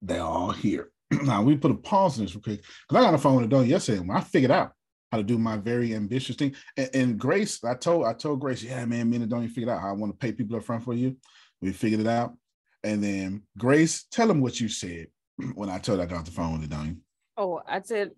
They're 0.00 0.22
all 0.22 0.52
here. 0.52 0.90
now 1.22 1.42
we 1.42 1.56
put 1.56 1.70
a 1.70 1.74
pause 1.74 2.18
in 2.18 2.24
this 2.24 2.34
real 2.34 2.42
quick 2.42 2.62
because 2.88 3.02
I 3.02 3.06
got 3.06 3.14
a 3.14 3.18
phone 3.18 3.40
with 3.40 3.50
Don 3.50 3.66
yesterday 3.66 4.00
when 4.00 4.16
I 4.16 4.20
figured 4.20 4.50
out 4.50 4.72
how 5.12 5.18
to 5.18 5.24
do 5.24 5.38
my 5.38 5.56
very 5.56 5.94
ambitious 5.94 6.36
thing. 6.36 6.54
And, 6.76 6.90
and, 6.94 7.18
Grace, 7.18 7.62
I 7.64 7.74
told 7.74 8.06
I 8.06 8.12
told 8.12 8.40
Grace, 8.40 8.62
yeah, 8.62 8.84
man, 8.84 9.08
me 9.08 9.16
and 9.16 9.30
Donnie 9.30 9.48
figured 9.48 9.70
out 9.70 9.80
how 9.80 9.90
I 9.90 9.92
want 9.92 10.12
to 10.12 10.18
pay 10.18 10.32
people 10.32 10.56
up 10.56 10.64
front 10.64 10.84
for 10.84 10.94
you. 10.94 11.16
We 11.60 11.72
figured 11.72 12.00
it 12.00 12.06
out. 12.06 12.34
And 12.82 13.02
then 13.02 13.42
Grace, 13.58 14.04
tell 14.10 14.28
them 14.28 14.40
what 14.40 14.60
you 14.60 14.68
said 14.68 15.08
when 15.54 15.70
I 15.70 15.78
told 15.78 16.00
I 16.00 16.06
got 16.06 16.24
the 16.24 16.30
phone 16.30 16.60
with 16.60 16.70
Donnie. 16.70 16.96
Oh, 17.36 17.60
I 17.66 17.82
said, 17.82 18.12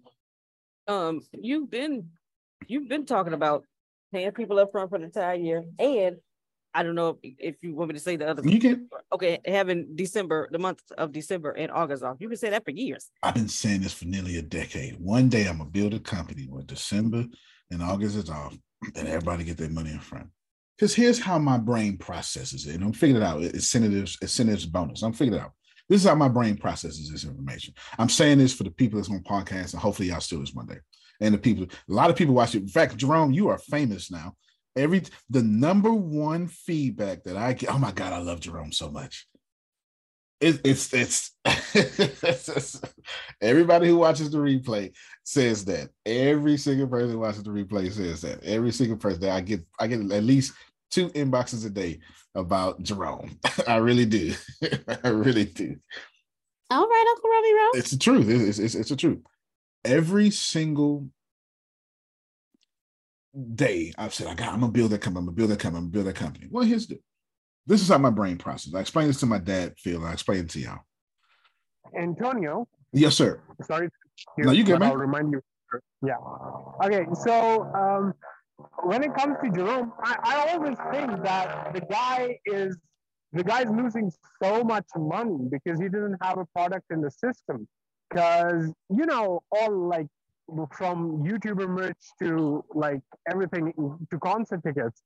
um, 0.86 1.20
you've 1.32 1.70
been 1.70 2.08
you've 2.66 2.88
been 2.88 3.06
talking 3.06 3.34
about 3.34 3.64
paying 4.12 4.32
people 4.32 4.58
up 4.58 4.72
front 4.72 4.90
for 4.90 4.98
the 4.98 5.04
entire 5.04 5.34
year 5.34 5.64
and 5.78 6.16
I 6.74 6.82
don't 6.82 6.94
know 6.94 7.18
if, 7.22 7.34
if 7.38 7.62
you 7.62 7.74
want 7.74 7.88
me 7.88 7.94
to 7.94 8.00
say 8.00 8.16
the 8.16 8.28
other. 8.28 8.42
You 8.44 8.60
can. 8.60 8.88
Okay, 9.12 9.38
having 9.44 9.96
December, 9.96 10.48
the 10.52 10.58
month 10.58 10.82
of 10.96 11.12
December 11.12 11.52
and 11.52 11.70
August 11.70 12.02
off. 12.02 12.16
You 12.20 12.28
can 12.28 12.36
say 12.36 12.50
that 12.50 12.64
for 12.64 12.70
years. 12.70 13.10
I've 13.22 13.34
been 13.34 13.48
saying 13.48 13.80
this 13.80 13.94
for 13.94 14.04
nearly 14.04 14.36
a 14.36 14.42
decade. 14.42 14.98
One 15.00 15.28
day 15.28 15.46
I'm 15.46 15.58
gonna 15.58 15.70
build 15.70 15.94
a 15.94 16.00
company 16.00 16.46
where 16.48 16.62
December 16.62 17.24
and 17.70 17.82
August 17.82 18.16
is 18.16 18.30
off, 18.30 18.56
and 18.96 19.08
everybody 19.08 19.44
get 19.44 19.56
their 19.56 19.70
money 19.70 19.90
in 19.90 20.00
front. 20.00 20.28
Because 20.76 20.94
here's 20.94 21.18
how 21.18 21.38
my 21.38 21.58
brain 21.58 21.96
processes 21.96 22.66
it, 22.66 22.76
and 22.76 22.84
I'm 22.84 22.92
figuring 22.92 23.22
it 23.22 23.26
out. 23.26 23.42
It's 23.42 23.54
Incentives, 23.54 24.16
incentives, 24.22 24.66
bonus. 24.66 25.02
I'm 25.02 25.12
figuring 25.12 25.40
it 25.40 25.44
out. 25.44 25.52
This 25.88 26.02
is 26.02 26.08
how 26.08 26.14
my 26.14 26.28
brain 26.28 26.56
processes 26.56 27.10
this 27.10 27.24
information. 27.24 27.74
I'm 27.98 28.10
saying 28.10 28.38
this 28.38 28.54
for 28.54 28.64
the 28.64 28.70
people 28.70 28.98
that's 28.98 29.10
on 29.10 29.22
podcast, 29.22 29.72
and 29.72 29.82
hopefully 29.82 30.08
y'all 30.08 30.20
still 30.20 30.40
this 30.40 30.52
one 30.52 30.66
day. 30.66 30.78
And 31.20 31.34
the 31.34 31.38
people, 31.38 31.64
a 31.64 31.92
lot 31.92 32.10
of 32.10 32.16
people 32.16 32.34
watch 32.34 32.54
it. 32.54 32.62
In 32.62 32.68
fact, 32.68 32.96
Jerome, 32.96 33.32
you 33.32 33.48
are 33.48 33.58
famous 33.58 34.10
now 34.10 34.34
Every 34.76 35.02
the 35.30 35.42
number 35.42 35.92
one 35.92 36.46
feedback 36.46 37.24
that 37.24 37.36
I 37.36 37.52
get, 37.52 37.72
oh 37.72 37.78
my 37.78 37.92
God, 37.92 38.12
I 38.12 38.18
love 38.18 38.40
Jerome 38.40 38.72
so 38.72 38.90
much. 38.90 39.26
It, 40.40 40.60
it's, 40.64 40.92
it's 40.94 41.32
it's 41.44 42.80
everybody 43.42 43.88
who 43.88 43.96
watches 43.96 44.30
the 44.30 44.38
replay 44.38 44.94
says 45.24 45.64
that. 45.64 45.90
Every 46.06 46.56
single 46.56 46.86
person 46.86 47.10
who 47.10 47.18
watches 47.18 47.42
the 47.42 47.50
replay 47.50 47.92
says 47.92 48.20
that. 48.22 48.44
Every 48.44 48.70
single 48.70 48.96
person 48.96 49.20
that 49.22 49.30
I 49.30 49.40
get, 49.40 49.66
I 49.80 49.88
get 49.88 50.00
at 50.12 50.24
least 50.24 50.52
two 50.90 51.08
inboxes 51.10 51.66
a 51.66 51.70
day 51.70 51.98
about 52.36 52.82
Jerome. 52.82 53.38
I 53.66 53.76
really 53.76 54.06
do. 54.06 54.32
I 55.04 55.08
really 55.08 55.44
do. 55.44 55.76
All 56.70 56.86
right, 56.86 57.06
Uncle 57.08 57.30
Robbie 57.30 57.54
Rose. 57.54 57.82
It's 57.82 57.90
the 57.90 57.98
truth. 57.98 58.28
It's, 58.28 58.58
it's, 58.58 58.74
it's 58.74 58.90
the 58.90 58.96
truth. 58.96 59.20
Every 59.84 60.30
single 60.30 61.08
day, 63.54 63.92
I've 63.98 64.14
said, 64.14 64.26
I 64.26 64.34
got, 64.34 64.52
I'm 64.52 64.60
gonna 64.60 64.72
build 64.72 64.90
that 64.90 65.00
company, 65.00 65.20
I'm 65.20 65.26
gonna 65.26 65.36
build 65.36 65.50
that 65.50 65.58
company, 65.58 65.78
I'm 65.78 65.90
gonna 65.90 65.92
build 65.92 66.06
that 66.06 66.16
company. 66.16 66.48
Well, 66.50 66.64
here's 66.64 66.86
the 66.86 66.98
this 67.68 67.82
is 67.82 67.88
how 67.88 67.98
my 67.98 68.10
brain 68.10 68.38
processes. 68.38 68.74
I 68.74 68.80
explained 68.80 69.10
this 69.10 69.20
to 69.20 69.26
my 69.26 69.38
dad, 69.38 69.74
Phil. 69.76 70.02
I 70.02 70.14
explained 70.14 70.46
it 70.46 70.50
to 70.52 70.60
y'all. 70.60 70.78
Antonio. 71.96 72.66
Yes, 72.92 73.14
sir. 73.14 73.42
Sorry. 73.62 73.90
No, 74.38 74.52
you 74.52 74.64
get 74.64 74.80
me. 74.80 74.86
I'll 74.86 74.96
remind 74.96 75.32
you. 75.32 75.42
Yeah. 76.02 76.16
Okay. 76.82 77.04
So 77.12 77.64
um, 77.74 78.14
when 78.84 79.04
it 79.04 79.14
comes 79.14 79.36
to 79.44 79.50
Jerome, 79.50 79.92
I, 80.02 80.16
I 80.22 80.52
always 80.52 80.78
think 80.90 81.22
that 81.24 81.74
the 81.74 81.82
guy 81.82 82.38
is 82.46 82.78
the 83.34 83.44
guy's 83.44 83.68
losing 83.68 84.10
so 84.42 84.64
much 84.64 84.86
money 84.96 85.36
because 85.50 85.78
he 85.78 85.90
doesn't 85.90 86.16
have 86.22 86.38
a 86.38 86.46
product 86.46 86.86
in 86.90 87.02
the 87.02 87.10
system. 87.10 87.68
Because 88.08 88.72
you 88.88 89.04
know, 89.04 89.42
all 89.52 89.88
like 89.88 90.06
from 90.76 91.24
YouTuber 91.24 91.68
merch 91.68 92.04
to 92.20 92.64
like 92.74 93.00
everything 93.30 93.72
to 94.10 94.18
concert 94.18 94.62
tickets, 94.62 95.02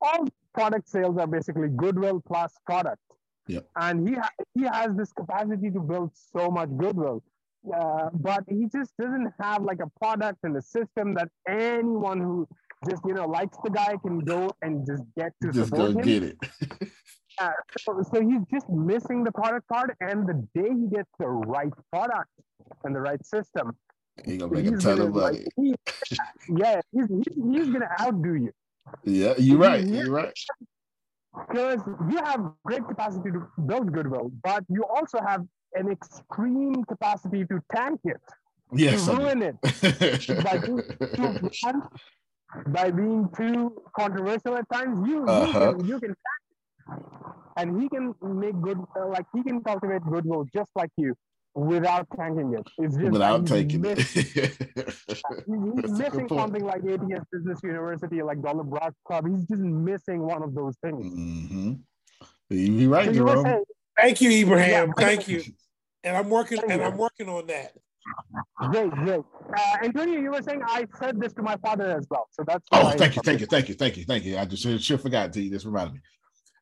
all 0.00 0.26
product 0.52 0.88
sales 0.88 1.16
are 1.18 1.26
basically 1.26 1.68
goodwill 1.68 2.22
plus 2.26 2.52
product. 2.66 3.00
Yeah. 3.46 3.60
And 3.76 4.08
he 4.08 4.14
ha- 4.14 4.30
he 4.54 4.62
has 4.62 4.94
this 4.96 5.12
capacity 5.12 5.70
to 5.70 5.80
build 5.80 6.12
so 6.14 6.50
much 6.50 6.70
goodwill, 6.76 7.22
uh, 7.76 8.08
but 8.14 8.44
he 8.48 8.66
just 8.72 8.92
doesn't 8.98 9.32
have 9.40 9.62
like 9.62 9.80
a 9.80 9.90
product 9.98 10.38
and 10.44 10.56
a 10.56 10.62
system 10.62 11.14
that 11.14 11.28
anyone 11.48 12.20
who 12.20 12.48
just 12.88 13.02
you 13.06 13.14
know 13.14 13.26
likes 13.26 13.56
the 13.62 13.70
guy 13.70 13.96
can 14.04 14.20
go 14.20 14.50
and 14.62 14.86
just 14.86 15.02
get 15.16 15.32
to 15.42 15.52
just 15.52 15.72
go 15.72 15.86
him. 15.86 16.00
get 16.00 16.22
it. 16.22 16.36
uh, 17.40 17.50
so, 17.78 18.02
so 18.12 18.20
he's 18.22 18.42
just 18.52 18.68
missing 18.70 19.24
the 19.24 19.32
product 19.32 19.68
part, 19.68 19.94
and 20.00 20.26
the 20.26 20.34
day 20.54 20.70
he 20.70 20.86
gets 20.94 21.10
the 21.18 21.28
right 21.28 21.72
product 21.92 22.30
and 22.84 22.94
the 22.94 23.00
right 23.00 23.24
system, 23.26 23.76
he 24.24 24.36
gonna 24.36 24.52
make 24.52 24.66
a 24.66 24.76
ton 24.76 25.00
of 25.00 25.14
money. 25.14 25.38
Like, 25.38 25.48
he, 25.56 25.74
yeah, 26.56 26.80
he's, 26.92 27.06
he's, 27.08 27.34
he's 27.34 27.68
gonna 27.70 27.90
outdo 28.00 28.34
you. 28.34 28.52
Yeah, 29.02 29.34
you're 29.38 29.58
right. 29.58 29.84
You're 29.84 30.10
right. 30.10 30.32
Because 31.48 31.80
you 32.10 32.18
have 32.18 32.52
great 32.64 32.86
capacity 32.86 33.30
to 33.32 33.46
build 33.66 33.92
goodwill, 33.92 34.30
but 34.42 34.64
you 34.68 34.84
also 34.84 35.18
have 35.26 35.44
an 35.74 35.90
extreme 35.90 36.84
capacity 36.84 37.44
to 37.46 37.60
tank 37.74 38.00
it. 38.04 38.20
Yes, 38.72 39.06
to 39.06 39.16
ruin 39.16 39.42
it 39.42 39.56
by 40.42 40.58
being 40.64 40.82
too 41.14 41.50
blunt, 41.62 41.84
by 42.68 42.90
being 42.90 43.28
too 43.36 43.82
controversial 43.96 44.56
at 44.56 44.66
times. 44.72 45.08
You 45.08 45.24
uh-huh. 45.24 45.74
you 45.76 45.76
can, 45.76 45.88
you 45.88 46.00
can 46.00 46.14
and 47.56 47.80
he 47.80 47.88
can 47.88 48.14
make 48.22 48.60
good 48.60 48.78
uh, 48.98 49.06
like 49.08 49.26
he 49.34 49.42
can 49.42 49.62
cultivate 49.62 50.02
goodwill 50.02 50.46
just 50.54 50.70
like 50.74 50.90
you 50.96 51.14
without 51.54 52.06
tanking 52.16 52.54
it. 52.54 52.66
It's 52.78 52.96
just 52.96 53.10
without 53.10 53.46
taking 53.46 53.80
miss, 53.80 54.16
it. 54.16 54.56
he's 55.46 55.90
missing 55.92 56.28
something 56.28 56.64
like 56.64 56.82
ATS 56.84 57.24
Business 57.32 57.60
University, 57.62 58.22
like 58.22 58.42
Dollar 58.42 58.64
Broad 58.64 58.94
Club. 59.06 59.26
He's 59.28 59.46
just 59.46 59.62
missing 59.62 60.20
one 60.20 60.42
of 60.42 60.54
those 60.54 60.76
things. 60.82 61.04
Mm-hmm. 61.04 61.72
You're 62.50 62.90
right, 62.90 63.06
so 63.06 63.12
Jerome. 63.12 63.44
Say, 63.44 63.58
Thank 63.96 64.20
you, 64.20 64.30
Ibrahim. 64.30 64.92
Yeah, 64.98 65.06
Thank 65.06 65.28
you. 65.28 65.42
And 66.02 66.16
I'm 66.16 66.28
working 66.28 66.58
and 66.68 66.82
I'm 66.82 66.96
working 66.96 67.28
on 67.28 67.46
that. 67.46 67.72
Great, 68.70 68.90
great. 68.90 69.20
Uh, 69.56 69.76
Antonio, 69.82 70.20
you 70.20 70.30
were 70.30 70.42
saying 70.42 70.60
I 70.66 70.84
said 70.98 71.18
this 71.18 71.32
to 71.34 71.42
my 71.42 71.56
father 71.56 71.96
as 71.96 72.06
well. 72.10 72.28
So 72.30 72.44
that's 72.46 72.66
oh, 72.72 72.90
thank 72.90 73.16
you, 73.16 73.22
thank 73.24 73.40
you, 73.40 73.46
thank 73.46 73.68
you, 73.68 73.74
thank 73.74 73.96
you, 73.96 74.04
thank 74.04 74.24
you. 74.24 74.36
I 74.36 74.44
just 74.44 74.62
should, 74.62 74.82
should 74.82 75.00
forgot 75.00 75.32
to 75.32 75.40
you. 75.40 75.50
This 75.50 75.64
reminded 75.64 75.94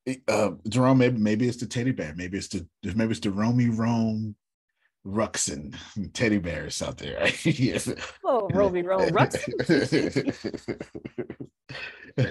me. 0.06 0.22
Uh, 0.28 0.50
Jerome, 0.68 0.98
maybe 0.98 1.18
maybe 1.18 1.48
it's 1.48 1.56
the 1.56 1.66
teddy 1.66 1.92
bear, 1.92 2.14
maybe 2.16 2.38
it's 2.38 2.48
the 2.48 2.66
maybe 2.94 3.12
it's 3.12 3.20
the 3.20 3.30
Romy 3.30 3.68
Rome 3.68 4.36
Ruxin 5.06 5.74
teddy 6.12 6.38
bears 6.38 6.80
out 6.82 6.98
there. 6.98 7.20
Right? 7.20 7.46
yes. 7.60 7.92
Oh, 8.24 8.48
Roby 8.52 8.82
Roll 8.82 9.08
Ruxin. 9.08 10.32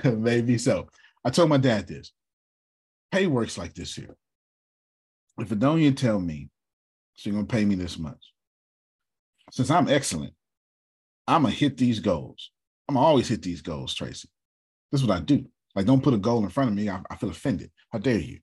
Maybe 0.17 0.57
so. 0.57 0.87
I 1.23 1.29
told 1.29 1.49
my 1.49 1.57
dad 1.57 1.87
this. 1.87 2.11
Pay 3.11 3.27
works 3.27 3.57
like 3.57 3.73
this 3.73 3.95
here. 3.95 4.15
If 5.37 5.49
Adonia 5.49 5.95
tell 5.95 6.19
me 6.19 6.49
she's 7.13 7.33
gonna 7.33 7.45
pay 7.45 7.65
me 7.65 7.75
this 7.75 7.97
much, 7.97 8.33
since 9.51 9.69
I'm 9.69 9.89
excellent, 9.89 10.33
I'm 11.27 11.43
gonna 11.43 11.53
hit 11.53 11.77
these 11.77 11.99
goals. 11.99 12.51
I'm 12.87 12.95
gonna 12.95 13.05
always 13.05 13.27
hit 13.27 13.41
these 13.41 13.61
goals, 13.61 13.93
Tracy. 13.93 14.29
This 14.91 15.01
is 15.01 15.07
what 15.07 15.17
I 15.17 15.21
do. 15.21 15.45
Like, 15.75 15.85
don't 15.85 16.03
put 16.03 16.13
a 16.13 16.17
goal 16.17 16.43
in 16.43 16.49
front 16.49 16.69
of 16.69 16.75
me. 16.75 16.89
I, 16.89 17.01
I 17.09 17.15
feel 17.15 17.29
offended. 17.29 17.71
How 17.91 17.99
dare 17.99 18.17
you? 18.19 18.39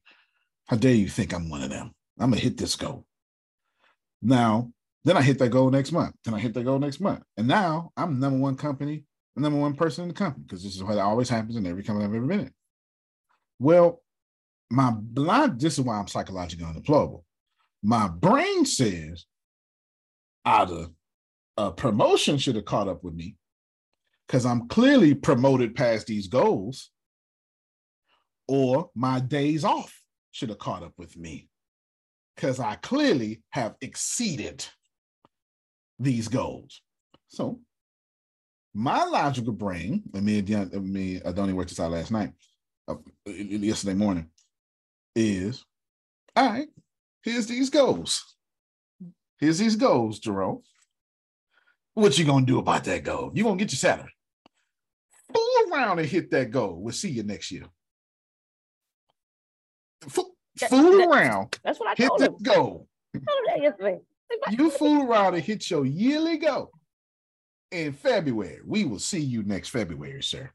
How 0.67 0.77
dare 0.77 0.95
you 0.95 1.09
think 1.09 1.33
I'm 1.33 1.49
one 1.49 1.63
of 1.63 1.71
them? 1.71 1.93
I'm 2.19 2.31
gonna 2.31 2.41
hit 2.41 2.57
this 2.57 2.77
goal. 2.77 3.07
Now, 4.23 4.73
then 5.05 5.17
I 5.17 5.23
hit 5.23 5.39
that 5.39 5.51
goal 5.51 5.71
next 5.71 5.93
month. 5.93 6.15
Then 6.25 6.35
I 6.35 6.39
hit 6.39 6.55
that 6.55 6.65
goal 6.65 6.79
next 6.79 7.01
month. 7.01 7.23
And 7.37 7.49
now 7.49 7.93
I'm 7.97 8.19
number 8.19 8.39
one 8.39 8.57
company, 8.57 9.05
number 9.37 9.59
one 9.59 9.75
person 9.75 10.03
in 10.03 10.09
the 10.09 10.15
company, 10.15 10.45
because 10.47 10.63
this 10.63 10.75
is 10.75 10.83
what 10.83 10.99
always 10.99 11.29
happens 11.29 11.57
in 11.57 11.67
every 11.67 11.83
company 11.83 12.05
I've 12.05 12.15
ever 12.15 12.27
been 12.27 12.41
in. 12.41 12.53
Well, 13.59 14.03
my 14.71 14.91
blind, 14.91 15.61
this 15.61 15.79
is 15.79 15.85
why 15.85 15.99
I'm 15.99 16.09
psychologically 16.09 16.65
unemployable. 16.65 17.25
My 17.83 18.09
brain 18.09 18.67
says 18.67 19.25
either 20.45 20.89
a 21.57 21.73
promotion 21.73 22.39
should 22.39 22.57
have 22.57 22.65
caught 22.65 22.89
up 22.89 23.03
with 23.03 23.15
me 23.15 23.37
because 24.27 24.45
I'm 24.45 24.69
clearly 24.69 25.15
promoted 25.15 25.75
past 25.75 26.07
these 26.07 26.29
goals, 26.29 26.91
or 28.47 28.91
my 28.95 29.21
days 29.21 29.65
off 29.65 29.95
should 30.33 30.51
have 30.51 30.59
caught 30.59 30.83
up 30.83 30.93
with 30.99 31.17
me 31.17 31.49
because 32.39 32.61
I 32.61 32.77
clearly 32.77 33.43
have 33.51 33.75
exceeded 33.81 34.65
these 35.99 36.29
goals. 36.29 36.81
So 37.27 37.59
my 38.73 39.03
logical 39.05 39.53
brain, 39.53 40.05
and 40.15 40.25
me 40.25 40.39
and 40.39 40.93
me, 40.93 41.21
I 41.25 41.33
don't 41.33 41.47
even 41.47 41.57
work 41.57 41.69
this 41.69 41.81
out 41.81 41.91
last 41.91 42.13
night, 42.13 42.31
uh, 42.87 42.95
yesterday 43.27 43.95
morning, 43.95 44.31
is 45.17 45.65
all 46.37 46.49
right, 46.49 46.69
here's 47.23 47.49
these 47.49 47.71
goals. 47.71 48.37
Here's 49.41 49.59
these 49.59 49.75
goals, 49.75 50.21
Jerome. 50.21 50.63
What 51.95 52.19
you 52.19 52.25
gonna 52.25 52.47
do 52.47 52.61
about 52.61 52.85
that 52.85 53.03
goal? 53.03 53.33
You 53.35 53.43
gonna 53.43 53.57
get 53.57 53.73
your 53.73 53.79
salary. 53.79 54.15
Fool 55.35 55.73
around 55.73 55.99
and 55.99 56.09
hit 56.09 56.31
that 56.31 56.53
goal. 56.53 56.77
We'll 56.81 56.95
see 56.95 57.11
you 57.11 57.25
next 57.25 57.51
year. 57.51 57.65
Fool, 60.03 60.38
fool 60.61 61.13
around. 61.13 61.59
That's 61.65 61.79
what 61.81 61.89
I 61.89 61.95
hit 61.97 62.09
told 62.09 62.21
the 62.21 62.27
him. 62.27 62.37
goal. 62.43 62.89
I 63.15 63.19
told 63.19 63.63
yesterday. 63.63 63.99
You 64.51 64.71
fool 64.79 65.11
around 65.11 65.35
and 65.35 65.43
hit 65.43 65.71
your 65.71 65.87
yearly 65.87 66.39
goal 66.39 66.71
in 67.71 67.93
February. 67.93 68.61
We 68.65 68.85
will 68.85 68.99
see 68.99 69.21
you 69.21 69.43
next 69.43 69.69
February, 69.69 70.23
sir. 70.23 70.51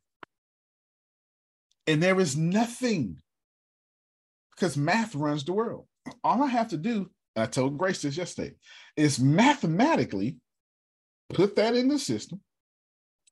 And 1.87 2.01
there 2.01 2.19
is 2.19 2.37
nothing 2.37 3.17
because 4.55 4.77
math 4.77 5.15
runs 5.15 5.43
the 5.43 5.53
world. 5.53 5.85
All 6.23 6.43
I 6.43 6.47
have 6.47 6.69
to 6.69 6.77
do, 6.77 7.09
I 7.35 7.45
told 7.45 7.77
Grace 7.77 8.01
this 8.01 8.17
yesterday, 8.17 8.53
is 8.95 9.19
mathematically 9.19 10.37
put 11.33 11.55
that 11.55 11.75
in 11.75 11.87
the 11.87 11.99
system, 11.99 12.41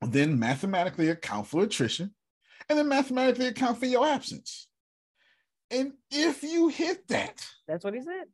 then 0.02 0.40
mathematically 0.40 1.10
account 1.10 1.48
for 1.48 1.64
attrition, 1.64 2.14
and 2.68 2.78
then 2.78 2.88
mathematically 2.88 3.48
account 3.48 3.80
for 3.80 3.86
your 3.86 4.06
absence. 4.06 4.68
And 5.72 5.94
if 6.12 6.44
you 6.44 6.68
hit 6.68 7.08
that, 7.08 7.46
That's 7.68 7.84
what 7.84 7.94
he 7.94 8.02
said. 8.02 8.26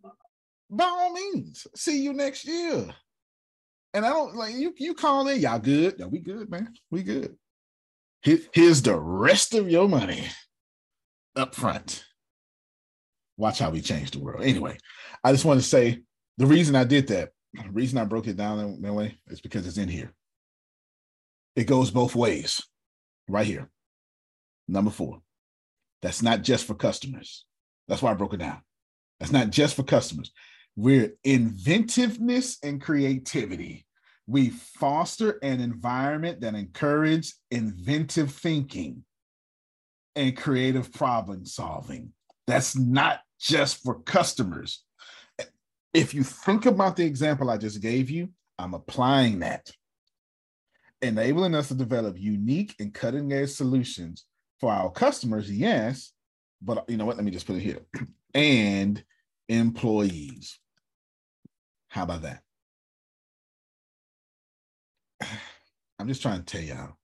by 0.70 0.86
all 0.86 1.14
means, 1.14 1.68
see 1.76 2.02
you 2.02 2.14
next 2.14 2.46
year. 2.46 2.88
And 3.94 4.06
I 4.06 4.10
don't 4.10 4.36
like 4.36 4.54
you. 4.56 4.74
You 4.78 4.94
call 4.94 5.28
in, 5.28 5.40
y'all 5.40 5.60
good? 5.60 5.96
Yeah, 5.98 6.08
we 6.08 6.20
good, 6.20 6.50
man. 6.50 6.74
We 6.92 7.04
good. 7.04 7.38
Here's 8.22 8.82
the 8.82 9.00
rest 9.00 9.54
of 9.54 9.70
your 9.70 9.88
money 9.88 10.26
up 11.36 11.56
front. 11.56 12.04
Watch 13.38 13.60
how 13.60 13.70
we 13.70 13.82
change 13.82 14.12
the 14.12 14.20
world. 14.20 14.44
Anyway, 14.44 14.78
I 15.24 15.32
just 15.32 15.46
want 15.46 15.60
to 15.62 15.66
say 15.66 16.02
the 16.38 16.48
reason 16.48 16.76
I 16.76 16.84
did 16.84 17.08
that, 17.08 17.30
the 17.54 17.70
reason 17.72 17.98
I 17.98 18.04
broke 18.06 18.28
it 18.28 18.36
down 18.36 18.58
that, 18.58 18.82
that 18.82 18.94
way 18.94 19.18
is 19.28 19.40
because 19.42 19.66
it's 19.68 19.78
in 19.78 19.88
here. 19.88 20.12
It 21.56 21.66
goes 21.66 21.92
both 21.92 22.16
ways, 22.16 22.62
right 23.30 23.46
here. 23.46 23.70
Number 24.68 24.92
four. 24.92 25.22
That's 26.02 26.22
not 26.22 26.44
just 26.44 26.66
for 26.66 26.76
customers. 26.76 27.46
That's 27.88 28.02
why 28.02 28.12
I 28.12 28.16
broke 28.16 28.34
it 28.34 28.38
down. 28.38 28.62
That's 29.20 29.32
not 29.32 29.50
just 29.50 29.76
for 29.76 29.84
customers. 29.84 30.32
We're 30.76 31.14
inventiveness 31.24 32.58
and 32.64 32.80
creativity. 32.80 33.86
We 34.28 34.50
foster 34.50 35.40
an 35.42 35.60
environment 35.60 36.42
that 36.42 36.54
encourages 36.54 37.36
inventive 37.50 38.32
thinking 38.32 39.04
and 40.16 40.36
creative 40.38 40.92
problem 40.94 41.46
solving. 41.46 42.14
That's 42.46 42.76
not 42.76 43.22
just 43.40 43.84
for 43.84 44.02
customers. 44.02 44.84
If 45.94 46.14
you 46.14 46.24
think 46.24 46.66
about 46.66 46.96
the 46.96 47.06
example 47.06 47.50
I 47.50 47.58
just 47.58 47.82
gave 47.82 48.10
you, 48.10 48.30
I'm 48.60 48.74
applying 48.74 49.40
that, 49.40 49.72
enabling 51.02 51.56
us 51.56 51.70
to 51.70 51.76
develop 51.76 52.20
unique 52.20 52.76
and 52.80 52.94
cutting 52.94 53.32
edge 53.32 53.50
solutions 53.50 54.26
for 54.60 54.72
our 54.72 54.92
customers, 54.92 55.52
yes, 55.52 56.12
but 56.62 56.86
you 56.90 56.98
know 56.98 57.06
what? 57.06 57.18
Let 57.18 57.26
me 57.26 57.32
just 57.32 57.48
put 57.48 57.58
it 57.58 57.62
here 57.62 57.82
and 58.34 59.04
employees. 59.50 60.60
How 61.90 62.04
about 62.04 62.24
that? 62.24 62.42
I'm 66.00 66.08
just 66.08 66.22
trying 66.22 66.44
to 66.44 66.46
tell 66.46 66.62
y'all, 66.62 66.98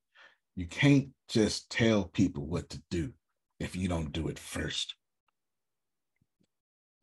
you 0.55 0.67
can't 0.67 1.09
just 1.29 1.69
tell 1.69 2.05
people 2.05 2.45
what 2.45 2.69
to 2.69 2.81
do 2.91 3.11
if 3.59 3.75
you 3.75 3.87
don't 3.87 4.11
do 4.11 4.27
it 4.27 4.37
first. 4.37 4.95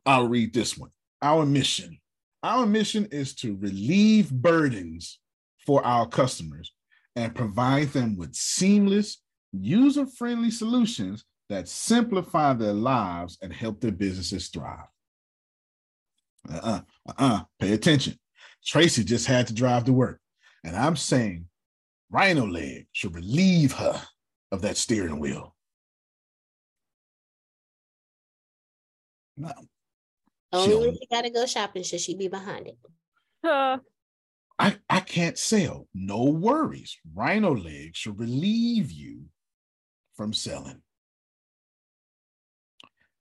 I'll 0.07 0.29
read 0.29 0.55
this 0.55 0.79
one. 0.79 0.91
Our 1.23 1.45
mission. 1.45 1.99
Our 2.43 2.65
mission 2.65 3.07
is 3.07 3.35
to 3.37 3.57
relieve 3.57 4.31
burdens 4.31 5.19
for 5.67 5.85
our 5.85 6.07
customers 6.09 6.73
and 7.17 7.35
provide 7.35 7.89
them 7.89 8.17
with 8.17 8.35
seamless, 8.35 9.21
user 9.53 10.07
friendly 10.07 10.51
solutions 10.51 11.25
that 11.49 11.69
simplify 11.69 12.53
their 12.53 12.73
lives 12.73 13.39
and 13.43 13.53
help 13.53 13.81
their 13.81 13.91
businesses 13.93 14.49
thrive. 14.49 14.87
Uh 16.49 16.59
uh-uh, 16.63 17.13
uh, 17.19 17.41
pay 17.59 17.73
attention. 17.73 18.19
Tracy 18.65 19.05
just 19.05 19.27
had 19.27 19.47
to 19.49 19.55
drive 19.55 19.85
to 19.85 19.93
work, 19.93 20.21
and 20.65 20.77
I'm 20.77 20.97
saying 20.97 21.47
RhinoLeg 22.13 22.87
should 22.93 23.15
relieve 23.15 23.73
her 23.73 24.01
of 24.53 24.63
that 24.63 24.77
steering 24.77 25.19
wheel. 25.19 25.55
No, 29.37 29.53
Only 30.53 30.75
when 30.77 30.95
She'll- 30.95 31.07
got 31.11 31.23
to 31.23 31.31
go 31.31 31.47
shopping 31.47 31.83
should 31.83 32.01
she 32.01 32.15
be 32.17 32.29
behind 32.29 32.67
it. 32.69 32.79
Uh, 33.43 33.79
I, 34.59 34.77
I 34.91 35.01
can't 35.01 35.39
sell. 35.39 35.89
No 35.95 36.25
worries. 36.25 36.99
RhinoLeg 37.17 37.95
should 37.95 38.19
relieve 38.19 38.91
you 38.91 39.25
from 40.21 40.35
selling. 40.35 40.83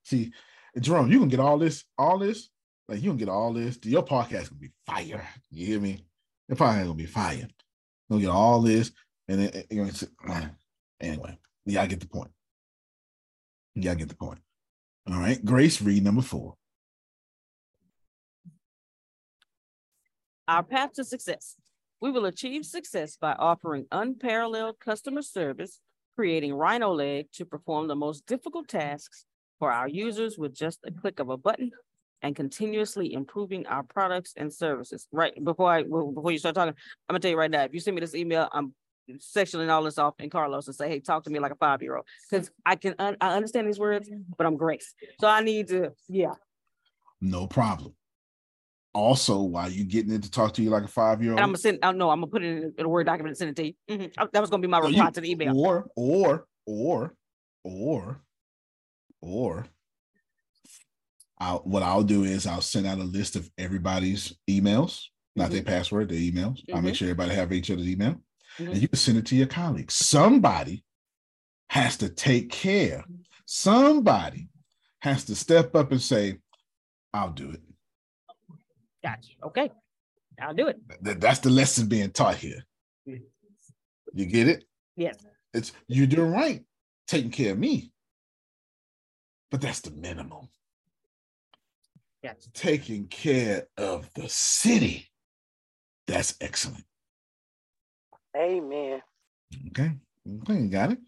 See, 0.04 0.32
Jerome, 0.78 1.10
you 1.10 1.18
can 1.18 1.30
get 1.30 1.40
all 1.40 1.56
this, 1.56 1.82
all 1.96 2.18
this, 2.18 2.50
like 2.90 3.00
you 3.02 3.08
can 3.08 3.16
get 3.16 3.30
all 3.30 3.54
this. 3.54 3.78
Your 3.84 4.04
podcast 4.04 4.50
gonna 4.50 4.60
be 4.60 4.72
fire. 4.84 5.26
You 5.50 5.64
hear 5.64 5.80
me? 5.80 6.04
Your 6.46 6.56
podcast 6.56 6.82
gonna 6.82 6.92
be 6.92 7.06
fire. 7.06 7.36
You're 7.38 7.48
gonna 8.10 8.20
get 8.20 8.30
all 8.30 8.60
this, 8.60 8.92
and 9.28 9.40
then 9.40 9.50
eh, 9.54 9.62
you're 9.70 9.86
eh, 9.86 9.92
"Man." 10.22 10.56
anyway. 11.00 11.38
Yeah, 11.64 11.80
I 11.80 11.86
get 11.86 12.00
the 12.00 12.06
point. 12.06 12.32
Yeah, 13.74 13.92
I 13.92 13.94
get 13.94 14.10
the 14.10 14.14
point. 14.14 14.40
All 15.10 15.18
right, 15.18 15.42
Grace, 15.42 15.80
read 15.80 16.04
number 16.04 16.20
four. 16.20 16.56
Our 20.46 20.64
path 20.64 20.92
to 20.94 21.04
success. 21.04 21.56
We 22.02 22.10
will 22.10 22.26
achieve 22.26 22.66
success 22.66 23.16
by 23.18 23.32
offering 23.32 23.86
unparalleled 23.90 24.80
customer 24.80 25.22
service, 25.22 25.80
creating 26.20 26.52
RhinoLeg 26.52 27.32
to 27.32 27.46
perform 27.46 27.88
the 27.88 27.96
most 27.96 28.26
difficult 28.26 28.68
tasks 28.68 29.24
for 29.58 29.72
our 29.72 29.88
users 29.88 30.36
with 30.36 30.54
just 30.54 30.78
a 30.84 30.90
click 30.90 31.18
of 31.18 31.30
a 31.30 31.36
button 31.38 31.70
and 32.20 32.36
continuously 32.36 33.14
improving 33.14 33.66
our 33.66 33.82
products 33.82 34.34
and 34.36 34.52
services. 34.52 35.08
Right 35.12 35.32
before 35.42 35.72
I 35.72 35.82
before 35.82 36.30
you 36.30 36.36
start 36.36 36.56
talking, 36.56 36.74
I'm 37.08 37.14
gonna 37.14 37.20
tell 37.20 37.30
you 37.30 37.38
right 37.38 37.50
now, 37.50 37.62
if 37.62 37.72
you 37.72 37.80
send 37.80 37.94
me 37.94 38.02
this 38.02 38.14
email, 38.14 38.50
I'm 38.52 38.74
sectioning 39.16 39.70
all 39.70 39.82
this 39.82 39.96
off 39.96 40.12
in 40.18 40.28
Carlos 40.28 40.66
and 40.66 40.76
say, 40.76 40.90
hey, 40.90 41.00
talk 41.00 41.24
to 41.24 41.30
me 41.30 41.38
like 41.38 41.52
a 41.52 41.56
five-year-old. 41.56 42.04
Because 42.30 42.50
I 42.66 42.76
can 42.76 42.94
un- 42.98 43.16
I 43.22 43.34
understand 43.34 43.66
these 43.66 43.78
words, 43.78 44.10
but 44.36 44.46
I'm 44.46 44.58
Grace. 44.58 44.92
So 45.22 45.26
I 45.26 45.40
need 45.40 45.68
to, 45.68 45.92
yeah. 46.06 46.34
No 47.22 47.46
problem. 47.46 47.94
Also, 48.92 49.40
why 49.42 49.68
you 49.68 49.84
getting 49.84 50.12
it 50.12 50.22
to 50.24 50.30
talk 50.30 50.52
to 50.54 50.62
you 50.62 50.70
like 50.70 50.82
a 50.82 50.88
five 50.88 51.22
year 51.22 51.32
old, 51.32 51.40
I'm 51.40 51.48
gonna 51.48 51.58
send, 51.58 51.78
I 51.82 51.92
know 51.92 52.10
I'm 52.10 52.20
gonna 52.20 52.26
put 52.30 52.42
it 52.42 52.48
in, 52.64 52.74
in 52.76 52.86
a 52.86 52.88
Word 52.88 53.04
document 53.06 53.30
and 53.30 53.36
send 53.38 53.50
it 53.50 53.56
to 53.56 53.66
you. 53.66 53.74
Mhm. 53.88 54.12
Oh, 54.18 54.28
That 54.32 54.40
was 54.40 54.50
gonna 54.50 54.60
be 54.62 54.66
my 54.68 54.80
No, 54.80 54.86
you- 54.88 54.94
reply 54.96 55.10
to 55.12 55.20
the 55.20 55.30
email. 55.30 55.56
Or, 55.56 55.86
or, 55.94 56.46
or, 56.66 57.14
or, 57.62 58.20
or, 59.20 59.66
I'll, 61.38 61.58
what 61.60 61.82
I'll 61.82 62.02
do 62.02 62.24
is 62.24 62.46
I'll 62.46 62.60
send 62.60 62.86
out 62.86 62.98
a 62.98 63.04
list 63.04 63.36
of 63.36 63.48
everybody's 63.56 64.34
emails, 64.48 65.04
not 65.36 65.50
their 65.50 65.62
password, 65.62 66.08
their 66.08 66.18
emails. 66.18 66.58
I'll 66.74 66.82
make 66.82 66.94
Mhm. 66.94 66.96
sure 66.98 67.08
everybody 67.08 67.34
have 67.34 67.52
each 67.52 67.70
other's 67.70 67.88
email, 67.88 68.20
Mhm. 68.58 68.72
and 68.72 68.76
you 68.82 68.88
can 68.88 68.98
send 68.98 69.18
it 69.18 69.26
to 69.26 69.36
your 69.36 69.46
colleagues. 69.46 69.94
Somebody 69.94 70.84
has 71.68 71.96
to 71.98 72.08
take 72.08 72.50
care. 72.50 73.04
Somebody 73.46 74.48
has 75.00 75.24
to 75.26 75.36
step 75.36 75.74
up 75.76 75.92
and 75.92 76.02
say, 76.02 76.38
"I'll 77.14 77.32
do 77.32 77.50
it." 77.52 77.62
Gotcha. 79.02 79.30
Okay. 79.44 79.70
I'll 80.40 80.54
do 80.54 80.68
it. 80.68 80.78
That's 81.02 81.40
the 81.40 81.50
lesson 81.50 81.88
being 81.88 82.10
taught 82.10 82.36
here. 82.36 82.64
Mm-hmm. 83.08 83.22
You 84.14 84.26
get 84.26 84.48
it? 84.48 84.64
Yes. 84.96 85.16
It's 85.52 85.72
you're 85.88 86.06
doing 86.06 86.32
right, 86.32 86.62
taking 87.06 87.30
care 87.30 87.52
of 87.52 87.58
me. 87.58 87.92
But 89.50 89.60
that's 89.60 89.80
the 89.80 89.90
minimum. 89.90 90.48
Yes. 92.22 92.48
Taking 92.54 93.08
care 93.08 93.66
of 93.76 94.08
the 94.14 94.28
city. 94.28 95.10
That's 96.06 96.36
excellent. 96.40 96.84
Amen. 98.36 99.02
Okay. 99.68 99.92
Okay, 100.42 100.58
you 100.60 100.68
got 100.68 100.92
it. 100.92 100.98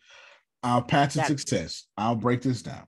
Our 0.62 0.82
path 0.82 1.12
to 1.12 1.19
Got 1.19 1.31
it. 1.31 1.39
success. 1.39 1.86
I'll 1.97 2.16
break 2.16 2.43
this 2.43 2.62
down. 2.62 2.86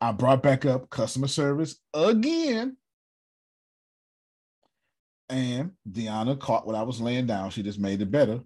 I 0.00 0.12
brought 0.12 0.42
back 0.42 0.64
up 0.64 0.88
customer 0.90 1.28
service 1.28 1.76
again. 1.92 2.76
And 5.30 5.70
Deanna 5.88 6.38
caught 6.38 6.66
what 6.66 6.74
I 6.74 6.82
was 6.82 7.00
laying 7.00 7.26
down. 7.26 7.50
She 7.50 7.62
just 7.62 7.78
made 7.78 8.02
it 8.02 8.10
better. 8.10 8.40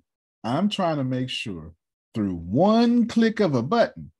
I'm 0.44 0.69
trying 0.69 0.98
to 0.98 1.05
make 1.05 1.31
sure 1.31 1.73
through 2.15 2.35
one 2.35 3.09
click 3.09 3.40
of 3.40 3.55
a 3.55 3.62
button, 3.62 4.12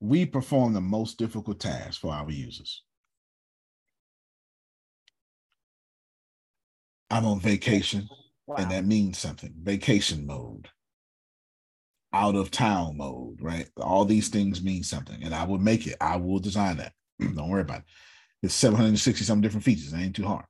we 0.00 0.24
perform 0.24 0.72
the 0.72 0.80
most 0.80 1.18
difficult 1.18 1.60
task 1.60 2.00
for 2.00 2.12
our 2.12 2.30
users. 2.30 2.82
I'm 7.10 7.26
on 7.26 7.40
vacation, 7.40 8.08
and 8.56 8.70
that 8.70 8.84
means 8.84 9.18
something. 9.18 9.54
Vacation 9.62 10.26
mode, 10.26 10.68
out 12.12 12.34
of 12.34 12.50
town 12.50 12.96
mode, 12.96 13.38
right? 13.40 13.68
All 13.76 14.04
these 14.04 14.28
things 14.28 14.62
mean 14.62 14.82
something, 14.82 15.22
and 15.22 15.34
I 15.34 15.44
will 15.44 15.58
make 15.58 15.86
it. 15.86 15.96
I 16.00 16.16
will 16.16 16.38
design 16.38 16.78
that. 16.78 16.92
Don't 17.20 17.48
worry 17.48 17.60
about 17.60 17.80
it. 17.80 17.84
It's 18.42 18.54
760 18.54 19.24
some 19.24 19.40
different 19.40 19.64
features. 19.64 19.92
It 19.92 19.98
ain't 19.98 20.16
too 20.16 20.26
hard. 20.26 20.46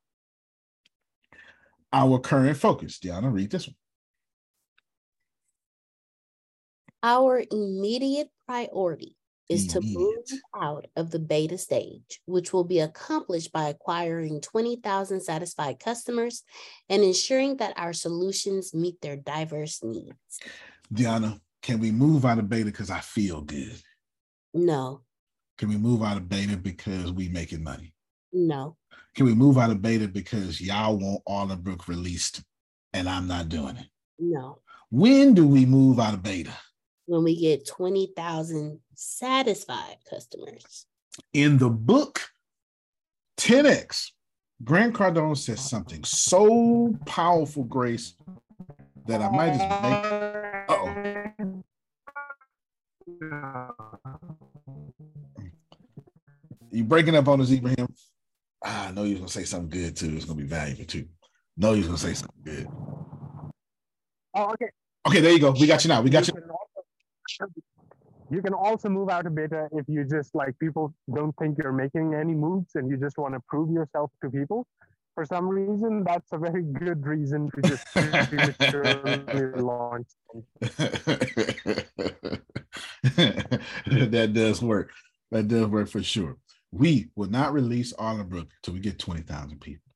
Our 1.97 2.19
current 2.19 2.59
focus. 2.59 2.99
Deanna, 2.99 3.33
read 3.33 3.51
this 3.51 3.67
one. 3.67 3.77
Our 7.03 7.43
immediate 7.51 8.29
priority 8.47 9.17
is 9.49 9.69
to 9.69 9.81
move 9.81 10.25
out 10.55 10.87
of 10.97 11.11
the 11.11 11.21
beta 11.21 11.57
stage, 11.57 12.21
which 12.27 12.53
will 12.53 12.65
be 12.65 12.81
accomplished 12.81 13.53
by 13.53 13.69
acquiring 13.69 14.41
20,000 14.41 15.21
satisfied 15.21 15.79
customers 15.79 16.43
and 16.89 17.03
ensuring 17.03 17.57
that 17.59 17.73
our 17.77 17.93
solutions 17.93 18.75
meet 18.75 19.01
their 19.01 19.17
diverse 19.17 19.83
needs. 19.85 20.41
Deanna, 20.93 21.41
can 21.63 21.79
we 21.79 21.93
move 21.93 22.25
out 22.25 22.41
of 22.41 22.49
beta 22.49 22.67
because 22.67 22.91
I 22.91 23.01
feel 23.01 23.41
good? 23.41 23.81
No. 24.53 25.03
Can 25.59 25.69
we 25.69 25.77
move 25.77 26.03
out 26.03 26.17
of 26.17 26.29
beta 26.29 26.57
because 26.57 27.13
we 27.13 27.29
making 27.29 27.63
money? 27.63 27.95
No. 28.37 28.77
Can 29.15 29.25
we 29.25 29.35
move 29.35 29.57
out 29.57 29.71
of 29.71 29.81
beta 29.81 30.07
because 30.07 30.61
y'all 30.61 30.99
want 30.99 31.25
Allenbrook 31.27 31.89
released 31.89 32.43
and 32.93 33.09
I'm 33.09 33.27
not 33.27 33.49
doing 33.49 33.77
it? 33.77 33.87
No. 34.19 34.59
When 34.91 35.33
do 35.33 35.47
we 35.47 35.65
move 35.65 35.99
out 35.99 36.13
of 36.13 36.23
beta? 36.23 36.53
When 37.07 37.25
we 37.25 37.41
get 37.41 37.67
20,000 37.67 38.79
satisfied 38.95 39.97
customers. 40.11 40.85
In 41.33 41.57
the 41.57 41.71
book 41.71 42.21
10X, 43.39 44.11
Grant 44.63 44.93
Cardone 44.93 45.37
says 45.39 45.61
something 45.61 46.05
so 46.05 46.95
powerful, 47.07 47.65
Grace, 47.65 48.17
that 49.07 49.23
I 49.23 49.31
might 49.31 49.55
just 49.55 49.83
make. 49.83 50.05
oh. 50.69 50.93
You 56.71 56.85
breaking 56.85 57.17
up 57.17 57.29
on 57.29 57.41
us, 57.41 57.51
Ibrahim? 57.51 57.89
Ah, 58.69 58.89
I 58.89 58.91
know 58.91 59.05
you're 59.05 59.19
gonna 59.19 59.29
say 59.29 59.45
something 59.45 59.71
good 59.71 59.95
too. 59.95 60.17
It's 60.17 60.25
gonna 60.25 60.37
be 60.37 60.45
valuable 60.45 60.85
too. 60.85 61.07
No, 61.57 61.73
you're 61.75 61.87
gonna 61.87 61.99
say 61.99 62.15
something 62.15 62.43
good. 62.45 62.67
Oh, 64.35 64.51
okay. 64.55 64.67
Okay, 65.07 65.21
there 65.21 65.33
you 65.33 65.39
go. 65.39 65.53
We 65.53 65.69
got 65.69 65.85
you 65.85 65.89
now. 65.89 66.03
We 66.03 66.11
got 66.11 66.27
you. 66.27 66.35
You 68.29 68.43
can 68.43 68.55
also 68.55 68.89
move 68.89 69.09
out 69.09 69.25
of 69.25 69.37
beta 69.37 69.69
if 69.71 69.85
you 69.87 70.05
just 70.05 70.35
like 70.35 70.59
people 70.59 70.93
don't 71.15 71.33
think 71.37 71.59
you're 71.63 71.73
making 71.73 72.15
any 72.15 72.35
moves 72.35 72.75
and 72.75 72.91
you 72.91 72.97
just 72.97 73.19
want 73.19 73.35
to 73.35 73.41
prove 73.49 73.71
yourself 73.71 74.11
to 74.25 74.31
people. 74.31 74.67
For 75.15 75.25
some 75.25 75.49
reason, 75.49 76.03
that's 76.05 76.33
a 76.33 76.39
very 76.39 76.65
good 76.65 77.07
reason 77.07 77.49
to 77.53 77.63
just 77.63 77.87
launch. 79.63 80.09
that 84.11 84.33
does 84.33 84.61
work. 84.61 84.91
That 85.31 85.47
does 85.47 85.67
work 85.69 85.89
for 85.89 86.03
sure. 86.03 86.37
We 86.77 87.09
will 87.17 87.31
not 87.31 87.55
release 87.55 87.95
Allenbrook 87.95 88.49
until 88.57 88.75
we 88.75 88.81
get 88.81 88.99
20,000 88.99 89.59
people. 89.63 89.91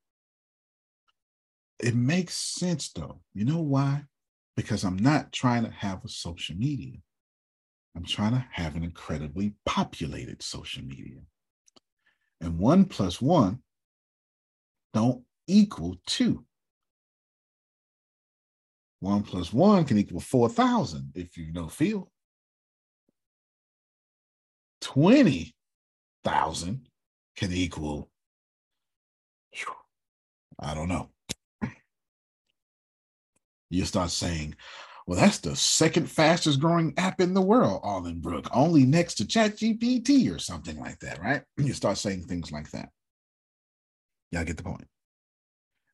It 1.78 1.94
makes 1.94 2.34
sense 2.34 2.90
though. 2.90 3.20
You 3.34 3.44
know 3.44 3.60
why? 3.60 4.04
Because 4.56 4.82
I'm 4.84 4.96
not 4.96 5.30
trying 5.30 5.64
to 5.64 5.70
have 5.70 6.02
a 6.04 6.08
social 6.08 6.56
media. 6.56 6.96
I'm 7.94 8.04
trying 8.04 8.32
to 8.32 8.46
have 8.52 8.76
an 8.76 8.82
incredibly 8.82 9.52
populated 9.66 10.42
social 10.42 10.82
media. 10.82 11.18
And 12.40 12.58
one 12.58 12.86
plus 12.86 13.20
one 13.20 13.58
don't 14.94 15.22
equal 15.46 15.96
two. 16.06 16.46
One 19.00 19.22
plus 19.22 19.52
one 19.52 19.84
can 19.84 19.98
equal 19.98 20.20
4,000 20.20 21.12
if 21.14 21.36
you 21.36 21.52
know 21.52 21.68
feel. 21.68 22.10
20,000 26.24 26.86
can 27.36 27.52
equal, 27.52 28.10
I 30.58 30.74
don't 30.74 30.88
know. 30.88 31.10
You 33.70 33.84
start 33.84 34.10
saying, 34.10 34.56
well, 35.06 35.18
that's 35.18 35.38
the 35.38 35.56
second 35.56 36.10
fastest 36.10 36.60
growing 36.60 36.92
app 36.96 37.20
in 37.20 37.34
the 37.34 37.40
world, 37.40 37.82
Allenbrook, 37.82 38.48
only 38.52 38.84
next 38.84 39.14
to 39.14 39.24
ChatGPT 39.24 40.34
or 40.34 40.38
something 40.38 40.78
like 40.78 40.98
that, 41.00 41.20
right? 41.20 41.42
You 41.56 41.72
start 41.72 41.96
saying 41.96 42.24
things 42.24 42.52
like 42.52 42.70
that. 42.72 42.90
Y'all 44.32 44.44
get 44.44 44.56
the 44.56 44.62
point. 44.62 44.86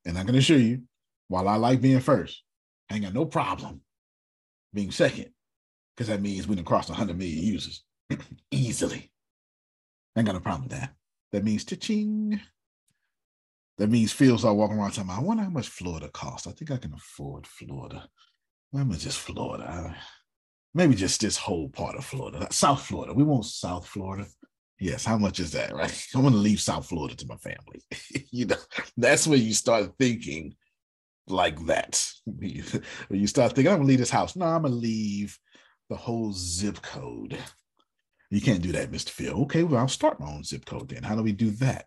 And 0.05 0.19
I 0.19 0.25
can 0.25 0.35
assure 0.35 0.59
you, 0.59 0.83
while 1.29 1.49
I 1.49 1.57
like 1.57 1.81
being 1.81 2.01
first, 2.01 2.43
I 2.91 2.95
ain't 2.95 3.05
got 3.05 3.15
no 3.15 3.25
problem 3.25 3.83
being 4.73 4.91
second, 4.91 5.31
because 5.95 6.09
that 6.09 6.21
means 6.21 6.47
we 6.49 6.57
done 6.57 6.65
cross 6.65 6.89
100 6.89 7.17
million 7.17 7.43
users 7.43 7.85
easily. 8.51 9.11
I 10.17 10.21
ain't 10.21 10.27
got 10.27 10.33
no 10.33 10.41
problem 10.41 10.69
with 10.69 10.79
that. 10.79 10.95
That 11.33 11.45
means 11.45 11.65
cha-ching. 11.65 12.41
That 13.77 13.91
means 13.91 14.13
Phil's 14.13 14.45
are 14.45 14.55
walking 14.55 14.79
around 14.79 14.93
talking, 14.93 15.11
I 15.11 15.21
wonder 15.21 15.43
how 15.43 15.51
much 15.51 15.69
Florida 15.69 16.09
costs. 16.09 16.47
I 16.47 16.53
think 16.53 16.71
I 16.71 16.79
can 16.79 16.95
afford 16.95 17.47
Florida. 17.47 18.09
I 18.75 18.83
just 18.95 19.19
Florida? 19.19 19.95
Maybe 20.75 20.95
just 20.95 21.21
this 21.21 21.37
whole 21.37 21.69
part 21.69 21.97
of 21.97 22.05
Florida, 22.05 22.47
South 22.51 22.83
Florida. 22.83 23.15
We 23.15 23.25
want 23.25 23.45
South 23.47 23.87
Florida. 23.87 24.27
Yes, 24.79 25.05
how 25.05 25.17
much 25.17 25.41
is 25.41 25.53
that, 25.53 25.75
right? 25.75 26.07
I 26.15 26.19
want 26.19 26.35
to 26.35 26.41
leave 26.41 26.61
South 26.61 26.87
Florida 26.87 27.17
to 27.17 27.27
my 27.27 27.37
family. 27.37 27.83
you 28.31 28.47
know, 28.47 28.57
that's 28.97 29.27
when 29.27 29.41
you 29.41 29.55
start 29.55 29.93
thinking 29.99 30.55
like 31.27 31.65
that. 31.67 32.11
you 32.41 33.27
start 33.27 33.55
thinking, 33.55 33.73
I'm 33.73 33.79
gonna 33.79 33.89
leave 33.89 34.01
this 34.01 34.11
house. 34.11 34.37
No, 34.37 34.47
I'm 34.47 34.63
gonna 34.63 34.75
leave 34.75 35.39
the 35.89 35.97
whole 35.97 36.33
zip 36.33 36.83
code. 36.83 37.39
You 38.31 38.41
can't 38.41 38.63
do 38.63 38.73
that, 38.73 38.91
Mr. 38.91 39.11
Phil. 39.11 39.43
Okay, 39.43 39.63
well, 39.63 39.81
I'll 39.81 39.89
start 39.89 40.19
my 40.19 40.27
own 40.27 40.43
zip 40.43 40.65
code 40.65 40.89
then. 40.89 41.03
How 41.03 41.15
do 41.15 41.23
we 41.23 41.33
do 41.33 41.51
that? 41.53 41.87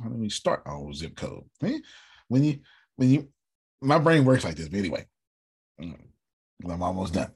How 0.00 0.08
do 0.08 0.16
we 0.16 0.28
start 0.28 0.62
our 0.66 0.76
own 0.76 0.94
zip 0.94 1.16
code? 1.16 1.44
Eh? 1.64 1.78
When 2.28 2.44
you, 2.44 2.60
when 2.96 3.10
you, 3.10 3.28
my 3.80 3.98
brain 3.98 4.24
works 4.24 4.44
like 4.44 4.54
this. 4.54 4.68
But 4.68 4.78
anyway, 4.78 5.06
mm, 5.80 5.98
I'm 6.68 6.82
almost 6.82 7.14
done. 7.14 7.32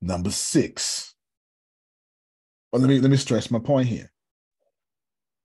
Number 0.00 0.30
six. 0.30 1.14
Well, 2.72 2.80
let 2.80 2.88
me 2.88 3.00
let 3.00 3.10
me 3.10 3.16
stress 3.16 3.50
my 3.50 3.58
point 3.58 3.88
here. 3.88 4.10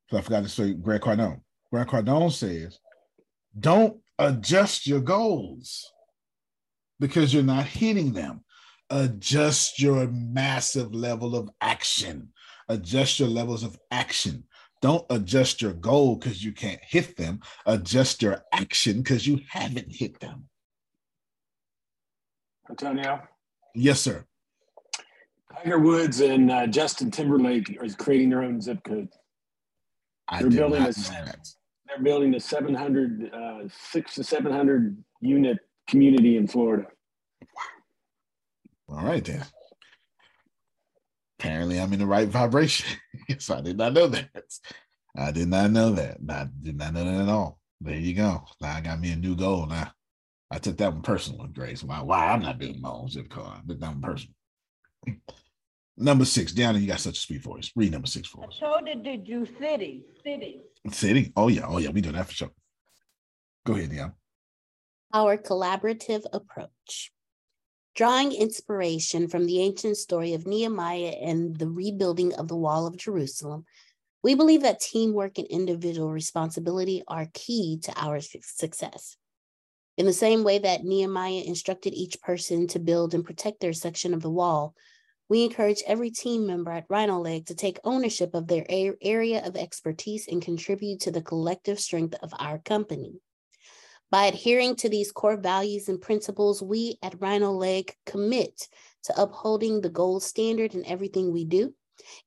So 0.10 0.18
I 0.18 0.22
forgot 0.22 0.44
to 0.44 0.50
say 0.50 0.74
Grant 0.74 1.04
Cardone. 1.04 1.42
Grant 1.72 1.90
Cardone 1.90 2.32
says, 2.32 2.80
don't 3.58 3.98
adjust 4.20 4.88
your 4.88 5.00
goals 5.00 5.92
because 7.00 7.34
you're 7.34 7.44
not 7.44 7.66
hitting 7.66 8.14
them 8.14 8.44
adjust 8.92 9.82
your 9.82 10.08
massive 10.08 10.94
level 10.94 11.36
of 11.36 11.50
action. 11.62 12.30
Adjust 12.70 13.20
your 13.20 13.30
levels 13.30 13.64
of 13.64 13.80
action. 13.90 14.44
Don't 14.82 15.06
adjust 15.10 15.62
your 15.62 15.74
goal 15.74 16.16
because 16.16 16.44
you 16.44 16.52
can't 16.52 16.82
hit 16.84 17.16
them. 17.16 17.40
Adjust 17.66 18.22
your 18.22 18.44
action 18.52 18.98
because 18.98 19.26
you 19.26 19.40
haven't 19.50 19.96
hit 19.96 20.20
them. 20.20 20.46
Antonio? 22.70 23.22
Yes, 23.76 24.02
sir. 24.02 24.26
Tiger 25.56 25.80
Woods 25.80 26.22
and 26.22 26.52
uh, 26.52 26.68
Justin 26.68 27.12
Timberlake 27.12 27.78
are 27.82 27.88
creating 27.90 28.30
their 28.30 28.44
own 28.44 28.62
zip 28.62 28.84
code. 28.84 29.10
I 30.28 30.42
they're 30.42 30.50
building 30.50 30.84
a 30.84 30.94
they're 30.94 32.04
building 32.04 32.34
a 32.36 32.40
700 32.40 33.34
uh, 33.34 33.60
six 33.68 34.16
to 34.16 34.24
700 34.24 35.04
unit 35.20 35.60
community 35.88 36.38
in 36.38 36.48
Florida. 36.48 36.88
All 38.92 39.06
right 39.06 39.24
then. 39.24 39.46
Apparently, 41.40 41.80
I'm 41.80 41.94
in 41.94 42.00
the 42.00 42.06
right 42.06 42.28
vibration. 42.28 42.98
so 43.40 43.56
I 43.56 43.62
did 43.62 43.78
not 43.78 43.94
know 43.94 44.08
that. 44.08 44.30
I 45.18 45.32
did 45.32 45.48
not 45.48 45.72
know 45.72 45.92
that. 45.92 46.18
I 46.30 46.48
did 46.62 46.78
not 46.78 46.94
know 46.94 47.04
that 47.04 47.22
at 47.22 47.30
all. 47.30 47.60
There 47.80 47.96
you 47.96 48.14
go. 48.14 48.44
Now 48.62 48.76
I 48.76 48.82
got 48.82 49.00
me 49.00 49.12
a 49.12 49.16
new 49.16 49.36
goal. 49.36 49.66
Now 49.66 49.92
I 50.52 50.60
took 50.60 50.78
that 50.78 50.94
one 50.94 51.02
personal, 51.02 51.48
Grace. 51.48 51.84
Why? 51.84 52.02
Why 52.02 52.28
I'm 52.28 52.42
not 52.42 52.60
doing 52.60 52.80
my 52.80 52.90
own 52.90 53.10
zip 53.10 53.30
code? 53.30 53.48
I 53.48 53.62
took 53.68 53.80
that 53.80 53.88
one 53.88 54.02
personal. 54.02 54.36
Number 55.98 56.26
six, 56.26 56.54
Deanna, 56.54 56.80
you 56.80 56.88
got 56.88 57.00
such 57.00 57.18
a 57.18 57.22
sweet 57.22 57.44
voice. 57.44 57.72
Read 57.76 57.92
number 57.92 58.08
six 58.08 58.28
for 58.28 58.46
us. 58.46 58.58
So 58.60 58.80
did, 58.84 59.04
did 59.04 59.28
you 59.28 59.46
city, 59.60 60.04
city. 60.24 60.62
City. 60.90 61.32
Oh 61.36 61.48
yeah. 61.48 61.66
Oh 61.68 61.78
yeah. 61.78 61.90
We 61.90 62.02
do 62.02 62.12
that 62.14 62.28
for 62.28 62.34
sure. 62.34 62.52
Go 63.66 63.74
ahead, 63.74 63.92
Deanna. 63.92 64.14
Our 65.14 65.38
collaborative 65.38 66.24
approach. 66.34 67.12
Drawing 67.94 68.32
inspiration 68.32 69.28
from 69.28 69.46
the 69.46 69.60
ancient 69.60 69.98
story 69.98 70.34
of 70.34 70.48
Nehemiah 70.48 71.16
and 71.22 71.58
the 71.58 71.68
rebuilding 71.68 72.34
of 72.36 72.48
the 72.48 72.56
wall 72.56 72.88
of 72.88 72.96
Jerusalem, 72.96 73.66
we 74.24 74.34
believe 74.34 74.62
that 74.62 74.80
teamwork 74.80 75.38
and 75.38 75.48
individual 75.48 76.10
responsibility 76.10 77.04
are 77.08 77.28
key 77.34 77.80
to 77.84 77.94
our 77.98 78.22
success. 78.22 79.18
In 79.98 80.06
the 80.06 80.14
same 80.14 80.44
way 80.44 80.58
that 80.60 80.86
Nehemiah 80.86 81.44
instructed 81.46 81.94
each 81.94 82.22
person 82.22 82.66
to 82.68 82.80
build 82.80 83.14
and 83.14 83.26
protect 83.26 83.60
their 83.60 83.74
section 83.74 84.14
of 84.14 84.22
the 84.22 84.32
wall, 84.32 84.74
we 85.28 85.44
encourage 85.44 85.84
every 85.86 86.12
team 86.12 86.48
member 86.48 86.72
at 86.72 86.88
RhinoLeg 86.88 87.46
to 87.48 87.56
take 87.56 87.80
ownership 87.84 88.34
of 88.34 88.48
their 88.48 88.66
area 88.70 89.46
of 89.46 89.58
expertise 89.58 90.28
and 90.30 90.42
contribute 90.42 91.02
to 91.02 91.12
the 91.12 91.22
collective 91.22 91.80
strength 91.80 92.16
of 92.24 92.34
our 92.40 92.60
company. 92.60 93.20
By 94.12 94.26
adhering 94.26 94.76
to 94.78 94.90
these 94.90 95.12
core 95.12 95.38
values 95.38 95.88
and 95.90 96.00
principles, 96.00 96.62
we 96.62 97.00
at 97.02 97.18
RhinoLeg 97.20 97.92
commit 98.06 98.68
to 99.06 99.22
upholding 99.22 99.82
the 99.82 99.90
gold 99.90 100.22
standard 100.22 100.76
in 100.76 100.86
everything 100.86 101.32
we 101.32 101.46
do 101.46 101.74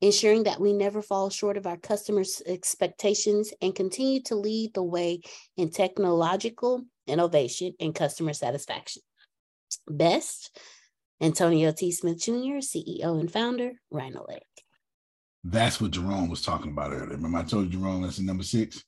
ensuring 0.01 0.45
that 0.45 0.61
we 0.61 0.73
never 0.73 1.03
fall 1.03 1.31
short 1.31 1.57
of 1.57 1.67
our 1.67 1.77
customers' 1.77 2.43
expectations 2.47 3.53
and 3.61 3.75
continue 3.75 4.23
to 4.23 4.35
lead 4.35 4.75
the 4.75 4.83
way 4.83 5.21
in 5.57 5.71
technological 5.71 6.83
innovation 7.07 7.75
and 7.81 7.95
customer 7.95 8.33
satisfaction. 8.33 9.03
Best, 9.89 10.59
Antonio 11.21 11.73
T. 11.73 11.93
Smith 11.93 12.21
Jr., 12.21 12.61
CEO 12.61 13.21
and 13.21 13.31
founder, 13.31 13.73
RhinoLeg. 13.93 14.41
That's 15.43 15.81
what 15.81 15.91
Jerome 15.91 16.29
was 16.29 16.43
talking 16.43 16.73
about 16.73 16.93
earlier. 16.93 17.09
Remember, 17.09 17.39
I 17.39 17.43
told 17.43 17.71
Jerome 17.71 18.03
that's 18.03 18.19
number 18.19 18.45
six, 18.45 18.83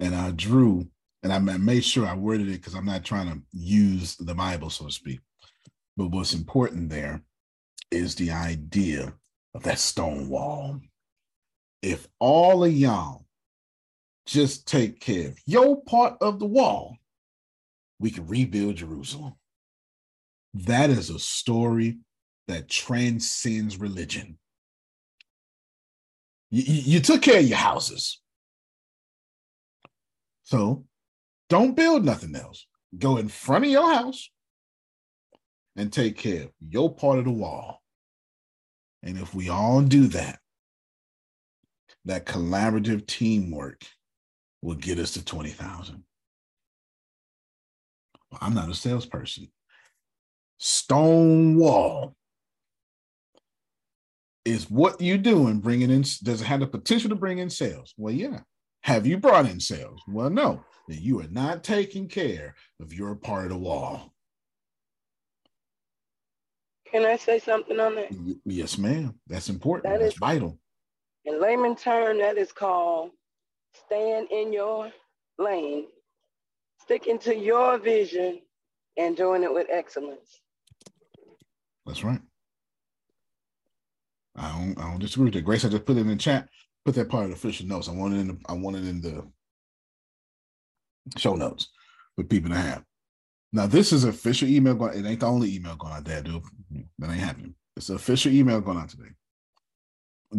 and 0.00 0.14
I 0.14 0.32
drew 0.32 0.88
and 1.22 1.32
I 1.32 1.38
made 1.38 1.84
sure 1.84 2.06
I 2.06 2.14
worded 2.14 2.48
it 2.48 2.52
because 2.52 2.74
I'm 2.74 2.86
not 2.86 3.04
trying 3.04 3.28
to 3.28 3.40
use 3.52 4.16
the 4.16 4.34
Bible, 4.34 4.70
so 4.70 4.86
to 4.86 4.92
speak. 4.92 5.20
But 5.96 6.08
what's 6.10 6.34
important 6.34 6.90
there 6.90 7.22
is 7.90 8.14
the 8.14 8.30
idea 8.30 9.12
of 9.54 9.62
that 9.62 9.78
stone 9.78 10.28
wall. 10.28 10.80
If 11.82 12.08
all 12.18 12.64
of 12.64 12.72
y'all 12.72 13.24
just 14.26 14.66
take 14.66 15.00
care 15.00 15.28
of 15.28 15.38
your 15.46 15.82
part 15.82 16.16
of 16.20 16.38
the 16.38 16.46
wall, 16.46 16.96
we 17.98 18.10
can 18.10 18.26
rebuild 18.26 18.76
Jerusalem. 18.76 19.34
That 20.54 20.90
is 20.90 21.10
a 21.10 21.18
story 21.18 21.98
that 22.48 22.68
transcends 22.68 23.78
religion. 23.78 24.38
You, 26.50 26.62
you, 26.66 27.00
took 27.00 27.22
care 27.22 27.38
of 27.38 27.46
your 27.46 27.56
houses. 27.56 28.20
So 30.44 30.84
don't 31.52 31.76
build 31.76 32.02
nothing 32.02 32.34
else. 32.34 32.66
Go 32.98 33.18
in 33.18 33.28
front 33.28 33.66
of 33.66 33.70
your 33.70 33.92
house 33.92 34.30
and 35.76 35.92
take 35.92 36.16
care 36.16 36.44
of 36.44 36.50
your 36.66 36.94
part 36.94 37.18
of 37.18 37.26
the 37.26 37.30
wall. 37.30 37.82
And 39.02 39.18
if 39.18 39.34
we 39.34 39.50
all 39.50 39.82
do 39.82 40.06
that, 40.08 40.38
that 42.06 42.24
collaborative 42.24 43.06
teamwork 43.06 43.84
will 44.62 44.76
get 44.76 44.98
us 44.98 45.12
to 45.12 45.22
20,000. 45.22 46.02
I'm 48.40 48.54
not 48.54 48.70
a 48.70 48.74
salesperson. 48.74 49.52
Stonewall 50.56 52.16
is 54.46 54.70
what 54.70 55.02
you 55.02 55.18
doing 55.18 55.60
bringing 55.60 55.90
in 55.90 56.00
does 56.00 56.40
it 56.40 56.46
have 56.46 56.60
the 56.60 56.66
potential 56.66 57.10
to 57.10 57.14
bring 57.14 57.38
in 57.38 57.48
sales 57.48 57.94
well 57.96 58.12
yeah 58.12 58.40
have 58.80 59.06
you 59.06 59.16
brought 59.16 59.48
in 59.48 59.60
sales 59.60 60.02
well 60.08 60.28
no 60.28 60.64
you 61.00 61.20
are 61.20 61.28
not 61.30 61.64
taking 61.64 62.08
care 62.08 62.54
of 62.80 62.92
your 62.92 63.14
part 63.14 63.44
of 63.44 63.50
the 63.50 63.58
wall 63.58 64.12
can 66.92 67.06
i 67.06 67.16
say 67.16 67.38
something 67.38 67.80
on 67.80 67.94
that? 67.94 68.12
Yes 68.44 68.76
ma'am. 68.76 69.14
That's 69.26 69.48
important. 69.48 69.90
That 69.90 70.00
that's 70.00 70.12
is, 70.14 70.18
vital. 70.18 70.58
In 71.24 71.40
layman 71.40 71.74
term 71.74 72.18
that 72.18 72.36
is 72.36 72.52
called 72.52 73.12
staying 73.86 74.26
in 74.30 74.52
your 74.52 74.92
lane 75.38 75.86
sticking 76.82 77.18
to 77.20 77.34
your 77.34 77.78
vision 77.78 78.40
and 78.98 79.16
doing 79.16 79.42
it 79.42 79.52
with 79.52 79.68
excellence. 79.70 80.40
That's 81.86 82.04
right. 82.04 82.20
I 84.36 84.50
don't, 84.50 84.78
I 84.78 84.90
don't 84.90 84.98
disagree 84.98 85.26
with 85.26 85.34
that. 85.34 85.42
Grace, 85.42 85.64
I 85.64 85.68
just 85.68 85.84
put 85.84 85.96
it 85.96 86.00
in 86.00 86.08
the 86.08 86.16
chat. 86.16 86.48
Put 86.84 86.94
that 86.96 87.08
part 87.08 87.24
of 87.24 87.30
the 87.30 87.36
official 87.36 87.66
notes. 87.66 87.88
I 87.88 87.92
want 87.92 88.14
it 88.14 88.18
in 88.18 88.28
the, 88.28 88.38
I 88.46 88.52
want 88.52 88.76
it 88.76 88.86
in 88.86 89.00
the 89.00 89.26
show 91.16 91.34
notes 91.34 91.68
for 92.16 92.24
people 92.24 92.50
to 92.50 92.56
have. 92.56 92.84
Now, 93.52 93.66
this 93.66 93.92
is 93.92 94.04
official 94.04 94.48
email 94.48 94.74
going. 94.74 94.98
It 94.98 95.08
ain't 95.08 95.20
the 95.20 95.26
only 95.26 95.54
email 95.54 95.76
going 95.76 95.92
out 95.92 96.04
there, 96.04 96.22
dude. 96.22 96.42
That 96.98 97.10
ain't 97.10 97.20
happening. 97.20 97.54
It's 97.76 97.88
an 97.88 97.96
official 97.96 98.32
email 98.32 98.60
going 98.60 98.78
out 98.78 98.88
today 98.88 99.10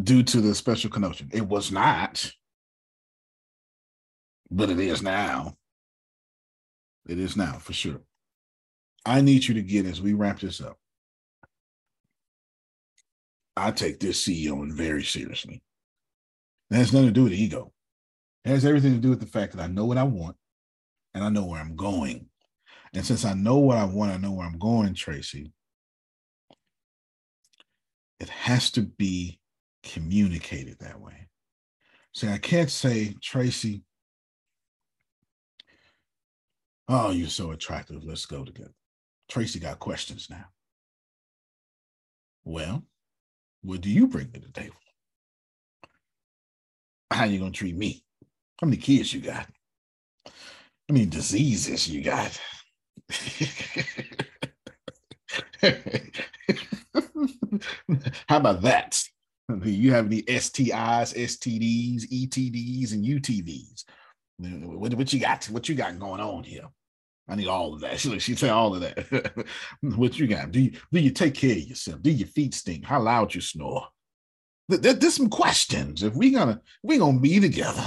due 0.02 0.24
to 0.24 0.42
the 0.42 0.56
special 0.56 0.90
connotation. 0.90 1.30
It 1.32 1.48
was 1.48 1.72
not, 1.72 2.32
but 4.50 4.70
it 4.70 4.80
is 4.80 5.04
now. 5.04 5.54
It 7.08 7.20
is 7.20 7.38
now 7.38 7.54
for 7.60 7.74
sure. 7.74 8.02
I 9.06 9.22
need 9.22 9.46
you 9.46 9.54
to 9.56 9.62
get 9.62 9.86
as 9.86 10.02
we 10.02 10.14
wrap 10.14 10.40
this 10.40 10.62
up. 10.62 10.78
I 13.56 13.72
take 13.72 14.00
this 14.00 14.26
CEO 14.26 14.72
very 14.72 15.04
seriously. 15.04 15.62
It 16.72 16.76
has 16.76 16.94
nothing 16.94 17.10
to 17.10 17.14
do 17.14 17.24
with 17.26 17.34
ego. 17.34 17.72
It 18.46 18.50
has 18.50 18.66
everything 18.66 18.94
to 18.94 19.00
do 19.00 19.10
with 19.10 19.20
the 19.20 19.28
fact 19.28 19.54
that 19.54 19.62
I 19.62 19.68
know 19.68 19.86
what 19.86 19.98
I 19.98 20.04
want 20.04 20.38
and 21.14 21.24
I 21.24 21.30
know 21.30 21.46
where 21.46 21.60
I'm 21.60 21.76
going. 21.76 22.28
And 22.94 23.06
since 23.06 23.26
I 23.26 23.34
know 23.34 23.58
what 23.58 23.78
I 23.78 23.86
want, 23.86 24.12
I 24.12 24.18
know 24.18 24.32
where 24.32 24.46
I'm 24.46 24.60
going, 24.60 24.94
Tracy, 24.94 25.52
it 28.20 28.30
has 28.30 28.72
to 28.72 28.82
be 28.82 29.40
communicated 29.84 30.78
that 30.80 31.00
way. 31.00 31.28
See, 32.14 32.28
I 32.28 32.38
can't 32.38 32.70
say, 32.70 33.16
Tracy, 33.22 33.84
oh, 36.88 37.12
you're 37.12 37.28
so 37.28 37.52
attractive. 37.52 38.04
Let's 38.04 38.26
go 38.26 38.44
together. 38.44 38.74
Tracy 39.30 39.60
got 39.60 39.80
questions 39.80 40.28
now. 40.30 40.46
Well, 42.46 42.84
what 43.62 43.82
do 43.82 43.90
you 43.90 44.08
bring 44.08 44.32
to 44.32 44.40
the 44.40 44.52
table? 44.52 44.76
How 47.10 47.26
you 47.26 47.40
gonna 47.40 47.52
treat 47.52 47.76
me? 47.76 48.04
How 48.60 48.68
many 48.68 48.78
kids 48.78 49.14
you 49.14 49.22
got? 49.22 49.48
How 50.90 50.94
many 50.94 51.06
diseases 51.06 51.88
you 51.88 52.04
got? 52.04 52.40
How 58.28 58.38
about 58.38 58.62
that? 58.64 59.02
Do 59.50 59.70
you 59.70 59.94
have 59.94 60.08
any 60.08 60.24
STIs, 60.24 61.16
STDs, 61.16 62.04
ETDs, 62.12 62.94
and 62.94 63.06
UTVs? 63.06 63.84
What, 64.38 64.94
what 64.94 65.14
you 65.14 65.20
got? 65.20 65.46
What 65.46 65.70
you 65.70 65.76
got 65.76 65.98
going 66.00 66.20
on 66.20 66.44
here? 66.44 66.68
I 67.30 67.36
need 67.36 67.48
all 67.48 67.74
of 67.74 67.82
that. 67.82 68.00
She 68.00 68.20
she 68.20 68.36
say 68.36 68.50
all 68.50 68.76
of 68.76 68.82
that. 68.82 69.46
what 69.82 70.20
you 70.20 70.28
got? 70.28 70.52
Do 70.52 70.60
you 70.60 70.72
do 70.92 71.00
you 71.00 71.12
take 71.12 71.36
care 71.36 71.52
of 71.52 71.60
yourself? 71.60 72.02
Do 72.02 72.12
your 72.12 72.28
feet 72.28 72.54
stink? 72.54 72.86
How 72.86 73.02
loud 73.02 73.34
you 73.34 73.42
snore? 73.42 73.88
There, 74.68 74.94
there's 74.94 75.16
some 75.16 75.30
questions. 75.30 76.04
If 76.04 76.14
we 76.14 76.32
gonna 76.32 76.62
we 76.82 76.98
gonna 76.98 77.20
be 77.20 77.40
together, 77.40 77.86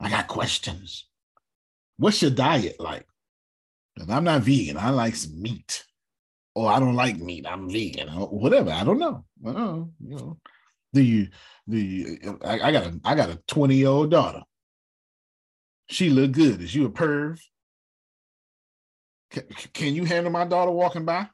I 0.00 0.10
got 0.10 0.28
questions. 0.28 1.07
What's 1.98 2.22
your 2.22 2.30
diet 2.30 2.76
like? 2.80 3.06
And 3.96 4.10
I'm 4.12 4.24
not 4.24 4.42
vegan. 4.42 4.76
I 4.76 4.90
like 4.90 5.16
some 5.16 5.40
meat. 5.40 5.84
Or 6.54 6.70
I 6.70 6.78
don't 6.78 6.94
like 6.94 7.18
meat. 7.18 7.46
I'm 7.46 7.68
vegan. 7.68 8.08
Or 8.08 8.28
whatever. 8.28 8.70
I 8.70 8.84
don't 8.84 8.98
know. 8.98 9.24
I 9.46 9.52
don't 9.52 9.56
know. 9.56 9.92
You 10.00 10.16
know. 10.16 10.38
Do 10.94 11.02
you 11.02 11.28
do 11.68 11.76
you 11.76 12.38
I, 12.44 12.60
I 12.60 12.72
got 12.72 12.86
a 12.86 13.00
I 13.04 13.14
got 13.14 13.30
a 13.30 13.40
20 13.46 13.74
year 13.74 13.88
old 13.88 14.10
daughter. 14.10 14.42
She 15.90 16.10
look 16.10 16.32
good. 16.32 16.62
Is 16.62 16.74
you 16.74 16.86
a 16.86 16.90
perv? 16.90 17.40
Can, 19.30 19.42
can 19.72 19.94
you 19.94 20.04
handle 20.04 20.32
my 20.32 20.44
daughter 20.44 20.70
walking 20.70 21.04
by? 21.04 21.28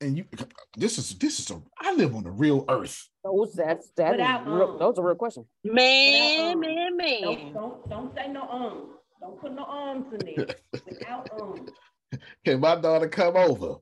And 0.00 0.18
you, 0.18 0.24
this 0.76 0.98
is 0.98 1.16
this 1.16 1.40
is 1.40 1.50
a. 1.50 1.62
I 1.80 1.94
live 1.94 2.14
on 2.14 2.24
the 2.24 2.30
real 2.30 2.64
earth. 2.68 3.08
Those 3.24 3.54
that's 3.54 3.90
that 3.96 4.12
Without, 4.12 4.46
real, 4.46 4.70
um, 4.72 4.78
those 4.78 4.98
are 4.98 5.06
real 5.06 5.14
questions. 5.14 5.46
Man, 5.64 6.54
um, 6.54 6.60
man, 6.60 6.96
man. 6.96 7.22
Don't, 7.22 7.54
don't 7.54 7.90
don't 7.90 8.14
say 8.14 8.28
no 8.28 8.42
arms. 8.42 8.95
Don't 9.20 9.40
put 9.40 9.52
no 9.52 9.64
arms 9.64 10.06
in 10.12 10.34
there. 10.36 10.46
Without 10.86 11.28
arms. 11.40 11.70
Can 12.44 12.60
my 12.60 12.76
daughter 12.76 13.08
come 13.08 13.36
over 13.36 13.76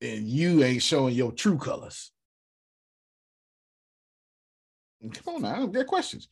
and 0.00 0.26
you 0.26 0.62
ain't 0.64 0.82
showing 0.82 1.14
your 1.14 1.32
true 1.32 1.58
colors? 1.58 2.10
Come 5.14 5.36
on 5.36 5.42
now, 5.42 5.66
there 5.66 5.82
are 5.82 5.86
questions. 5.86 6.28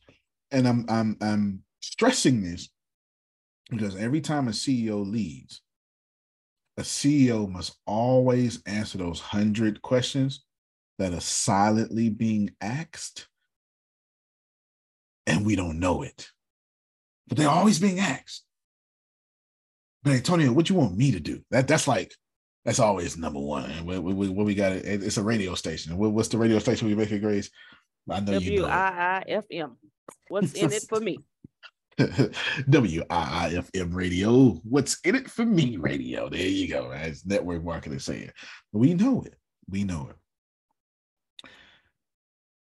And 0.51 0.67
I'm 0.67 0.85
I'm 0.89 1.17
I'm 1.21 1.63
stressing 1.81 2.43
this 2.43 2.69
because 3.69 3.95
every 3.95 4.21
time 4.21 4.47
a 4.47 4.51
CEO 4.51 5.09
leads, 5.09 5.61
a 6.77 6.81
CEO 6.81 7.49
must 7.49 7.77
always 7.85 8.61
answer 8.65 8.97
those 8.97 9.19
hundred 9.19 9.81
questions 9.81 10.43
that 10.99 11.13
are 11.13 11.21
silently 11.21 12.09
being 12.09 12.51
asked, 12.61 13.27
and 15.27 15.45
we 15.45 15.55
don't 15.55 15.79
know 15.79 16.01
it, 16.03 16.29
but 17.27 17.37
they're 17.37 17.49
always 17.49 17.79
being 17.79 17.99
asked. 17.99 18.43
But 20.03 20.13
Antonio, 20.13 20.51
what 20.53 20.69
you 20.69 20.75
want 20.75 20.95
me 20.95 21.11
to 21.11 21.19
do? 21.19 21.41
That 21.51 21.67
that's 21.67 21.87
like 21.87 22.13
that's 22.63 22.79
always 22.79 23.17
number 23.17 23.39
one. 23.39 23.69
And 23.69 23.87
what, 23.87 24.03
what, 24.03 24.15
what 24.15 24.45
we 24.45 24.55
got? 24.55 24.71
It's 24.71 25.17
a 25.17 25.23
radio 25.23 25.55
station. 25.55 25.97
What, 25.97 26.11
what's 26.11 26.29
the 26.29 26.37
radio 26.37 26.59
station 26.59 26.87
we 26.87 26.95
make 26.95 27.11
it, 27.11 27.19
Grace? 27.19 27.49
I 28.09 28.19
know 28.19 28.33
W-I-I-F-M. 28.33 28.51
you 28.51 28.61
know. 28.61 28.67
W-I-I-F-M. 28.67 29.77
What's 30.29 30.53
in 30.53 30.71
it 30.71 30.83
for 30.87 30.99
me? 30.99 31.19
WIIFM 31.99 33.93
radio. 33.93 34.49
What's 34.63 34.99
in 35.01 35.15
it 35.15 35.29
for 35.29 35.45
me 35.45 35.77
radio? 35.77 36.29
There 36.29 36.41
you 36.41 36.67
go. 36.67 36.91
As 36.91 37.25
network 37.25 37.63
marketing 37.63 37.97
is 37.97 38.05
saying. 38.05 38.31
We 38.73 38.93
know 38.93 39.23
it. 39.23 39.35
We 39.69 39.83
know 39.85 40.09
it. 40.11 41.49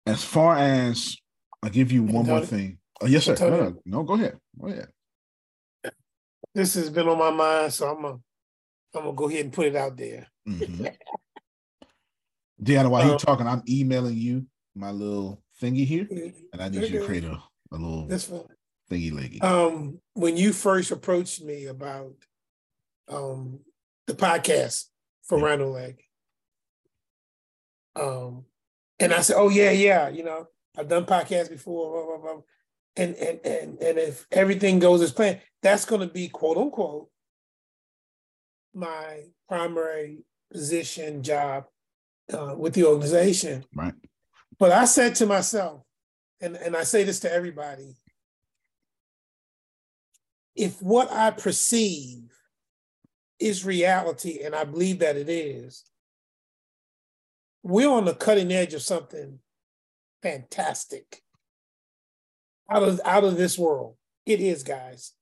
As 0.07 0.25
far 0.25 0.57
as 0.57 1.17
I'll 1.63 1.71
give 1.71 1.93
you 1.93 2.03
one 2.03 2.27
more 2.27 2.41
thing. 2.41 2.79
Oh, 3.01 3.07
yes, 3.07 3.25
sir. 3.25 3.35
No, 3.41 3.51
no, 3.51 3.77
no, 3.85 4.03
go 4.03 4.15
ahead. 4.15 4.39
Go 4.61 4.69
ahead. 4.69 4.89
This 6.55 6.75
has 6.75 6.91
been 6.91 7.09
on 7.09 7.19
my 7.19 7.31
mind, 7.31 7.73
so 7.73 7.89
I'm 7.89 8.03
gonna 8.03 8.19
I'm 8.95 9.03
gonna 9.03 9.13
go 9.13 9.29
ahead 9.29 9.45
and 9.45 9.53
put 9.53 9.67
it 9.69 9.77
out 9.77 9.97
there. 9.97 10.27
Mm-hmm. 10.49 10.87
Deanna, 12.63 12.91
while 12.91 13.03
um, 13.03 13.13
he's 13.13 13.23
talking, 13.23 13.47
I'm 13.47 13.63
emailing 13.69 14.17
you 14.17 14.47
my 14.75 14.91
little 14.91 15.43
thingy 15.63 15.87
here, 15.87 16.07
and 16.53 16.61
I 16.61 16.69
need 16.69 16.91
you 16.91 17.01
to 17.01 17.07
create 17.07 17.25
a, 17.25 17.41
a 17.73 17.77
little 17.77 18.09
thingy 18.91 19.13
leggy. 19.13 19.41
Um, 19.41 20.01
when 20.15 20.37
you 20.37 20.53
first 20.53 20.91
approached 20.91 21.43
me 21.43 21.67
about 21.67 22.13
um 23.09 23.61
the 24.07 24.15
podcast 24.15 24.87
for 25.23 25.39
RhinoLeg, 25.39 25.99
um, 27.97 28.45
and 28.99 29.15
I 29.15 29.21
said, 29.21 29.37
"Oh 29.39 29.49
yeah, 29.49 29.71
yeah, 29.71 30.09
you 30.09 30.25
know, 30.25 30.49
I've 30.77 30.89
done 30.89 31.07
podcasts 31.07 31.51
before, 31.51 31.93
blah, 31.93 32.17
blah, 32.17 32.35
blah. 32.35 32.43
And 33.01 33.15
and 33.17 33.41
and 33.45 33.83
and 33.83 33.99
if 33.99 34.27
everything 34.31 34.79
goes 34.79 35.01
as 35.03 35.13
planned, 35.13 35.41
that's 35.63 35.85
going 35.85 36.01
to 36.01 36.13
be 36.13 36.29
quote 36.29 36.57
unquote 36.57 37.09
my 38.75 39.25
primary 39.49 40.25
position 40.53 41.23
job 41.23 41.65
uh, 42.33 42.55
with 42.57 42.75
the 42.75 42.85
organization." 42.85 43.65
Right. 43.75 43.95
But 44.59 44.73
I 44.73 44.85
said 44.85 45.15
to 45.17 45.27
myself, 45.27 45.83
and, 46.41 46.57
and 46.57 46.77
I 46.77 46.83
say 46.83 47.03
this 47.03 47.21
to 47.21 47.33
everybody 47.33 47.97
if 50.61 50.83
what 50.83 51.11
I 51.11 51.31
perceive 51.31 52.25
is 53.39 53.65
reality, 53.65 54.41
and 54.45 54.55
I 54.55 54.65
believe 54.65 54.99
that 54.99 55.17
it 55.17 55.31
is, 55.31 55.85
we're 57.63 57.89
on 57.89 58.05
the 58.05 58.15
cutting 58.15 58.53
edge 58.53 58.75
of 58.75 58.83
something 58.83 59.39
fantastic 60.23 61.23
out 62.71 62.83
of 62.83 63.01
out 63.05 63.25
of 63.25 63.37
this 63.37 63.59
world. 63.59 63.97
It 64.27 64.41
is, 64.41 64.63
guys. 64.63 65.13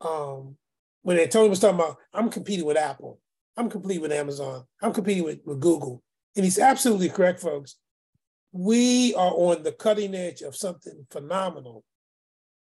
Um, 0.00 0.56
when 1.02 1.18
Antonio 1.18 1.48
was 1.48 1.60
talking 1.60 1.76
about, 1.76 1.96
I'm 2.12 2.30
competing 2.30 2.66
with 2.66 2.76
Apple, 2.76 3.20
I'm 3.56 3.70
competing 3.70 4.02
with 4.02 4.12
Amazon, 4.12 4.64
I'm 4.82 4.92
competing 4.92 5.24
with, 5.24 5.40
with 5.44 5.60
Google. 5.60 6.02
And 6.36 6.44
he's 6.44 6.58
absolutely 6.58 7.08
correct, 7.08 7.40
folks 7.40 7.76
we 8.52 9.14
are 9.14 9.32
on 9.32 9.62
the 9.62 9.72
cutting 9.72 10.14
edge 10.14 10.42
of 10.42 10.56
something 10.56 11.06
phenomenal. 11.10 11.84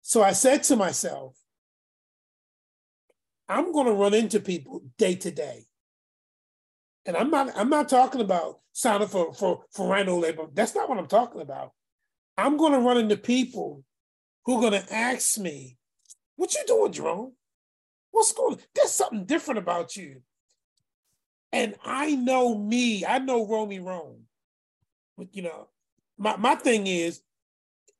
So 0.02 0.22
I 0.22 0.34
said 0.34 0.64
to 0.64 0.76
myself, 0.76 1.36
I'm 3.50 3.72
going 3.72 3.88
to 3.88 3.94
run 3.94 4.14
into 4.14 4.40
people 4.40 4.84
day 4.98 5.16
to 5.16 5.32
day. 5.32 5.66
And 7.06 7.18
I'm 7.18 7.32
not 7.32 7.52
I'm 7.56 7.70
not 7.70 7.90
talking 7.90 8.22
about 8.22 8.60
signing 8.74 9.08
for 9.08 9.34
for 9.34 9.64
for 9.72 9.88
Rhino 9.88 10.18
labor. 10.18 10.46
That's 10.54 10.76
not 10.76 10.88
what 10.88 11.00
I'm 11.00 11.08
talking 11.08 11.42
about. 11.42 11.72
I'm 12.38 12.58
going 12.58 12.74
to 12.74 12.80
run 12.80 12.98
into 12.98 13.18
people 13.18 13.84
who 14.46 14.58
are 14.58 14.70
going 14.70 14.84
to 14.84 14.94
ask 14.94 15.38
me, 15.38 15.78
"What 16.36 16.54
you 16.54 16.64
doing, 16.68 16.92
Jerome? 16.92 17.34
What's 18.12 18.34
going? 18.34 18.56
on? 18.56 18.60
There's 18.76 18.92
something 18.92 19.26
different 19.26 19.60
about 19.60 19.96
you." 19.96 20.22
And 21.54 21.76
I 21.84 22.16
know 22.16 22.58
me. 22.58 23.06
I 23.06 23.20
know 23.20 23.46
Romy 23.46 23.80
Rome. 23.80 24.24
But 25.18 25.36
you 25.36 25.44
know, 25.44 25.68
my, 26.18 26.36
my 26.38 26.56
thing 26.56 26.88
is 26.88 27.22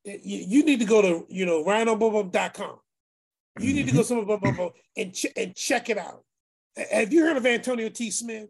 you, 0.04 0.16
you 0.24 0.66
need 0.66 0.80
to 0.80 0.86
go 0.86 1.02
to 1.02 1.26
you 1.30 1.46
know 1.46 1.64
rhinobubba.com. 1.64 2.78
You 3.60 3.74
need 3.74 3.88
to 3.88 3.94
go 3.94 4.02
somewhere 4.04 4.70
and 4.98 5.14
ch- 5.14 5.28
and 5.36 5.56
check 5.56 5.90
it 5.90 5.98
out. 5.98 6.24
Have 6.92 7.12
you 7.12 7.24
heard 7.24 7.38
of 7.38 7.46
Antonio 7.46 7.90
T. 7.90 8.10
Smith? 8.12 8.50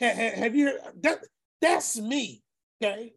Have, 0.00 0.16
have 0.16 0.56
you 0.56 0.66
heard 0.66 0.80
that? 1.02 1.18
That's 1.60 1.98
me. 1.98 2.42
Okay. 2.82 3.14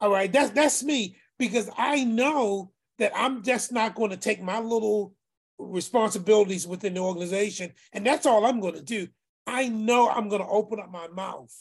All 0.00 0.10
right. 0.10 0.30
That's 0.30 0.50
that's 0.50 0.84
me 0.84 1.16
because 1.38 1.70
I 1.76 2.04
know 2.04 2.72
that 2.98 3.12
I'm 3.14 3.42
just 3.42 3.72
not 3.72 3.94
going 3.94 4.10
to 4.10 4.16
take 4.16 4.42
my 4.42 4.60
little 4.60 5.14
responsibilities 5.58 6.66
within 6.66 6.94
the 6.94 7.00
organization, 7.00 7.72
and 7.92 8.06
that's 8.06 8.26
all 8.26 8.44
I'm 8.44 8.60
going 8.60 8.74
to 8.74 8.82
do. 8.82 9.08
I 9.46 9.68
know 9.68 10.08
I'm 10.08 10.28
going 10.28 10.42
to 10.42 10.48
open 10.48 10.80
up 10.80 10.90
my 10.90 11.08
mouth 11.08 11.54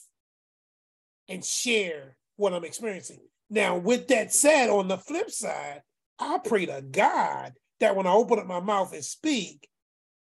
and 1.30 1.44
share 1.44 2.18
what 2.36 2.54
I'm 2.54 2.66
experiencing. 2.66 3.20
Now, 3.50 3.78
with 3.78 4.08
that 4.08 4.34
said, 4.34 4.70
on 4.70 4.88
the 4.88 4.98
flip 4.98 5.30
side, 5.30 5.82
I 6.20 6.40
pray 6.44 6.66
to 6.66 6.82
God 6.82 7.54
that 7.80 7.96
when 7.96 8.08
I 8.08 8.12
open 8.12 8.40
up 8.40 8.48
my 8.48 8.60
mouth 8.60 8.94
and 8.94 9.04
speak, 9.04 9.68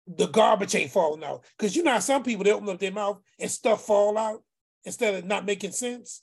the 0.06 0.26
garbage 0.26 0.74
ain't 0.74 0.90
falling 0.90 1.24
out. 1.24 1.44
Because 1.56 1.76
you 1.76 1.82
know 1.82 1.98
some 1.98 2.22
people 2.22 2.44
they 2.44 2.52
open 2.52 2.68
up 2.68 2.78
their 2.78 2.92
mouth 2.92 3.20
and 3.38 3.50
stuff 3.50 3.84
fall 3.84 4.16
out 4.18 4.42
instead 4.84 5.14
of 5.14 5.24
not 5.24 5.46
making 5.46 5.72
sense. 5.72 6.22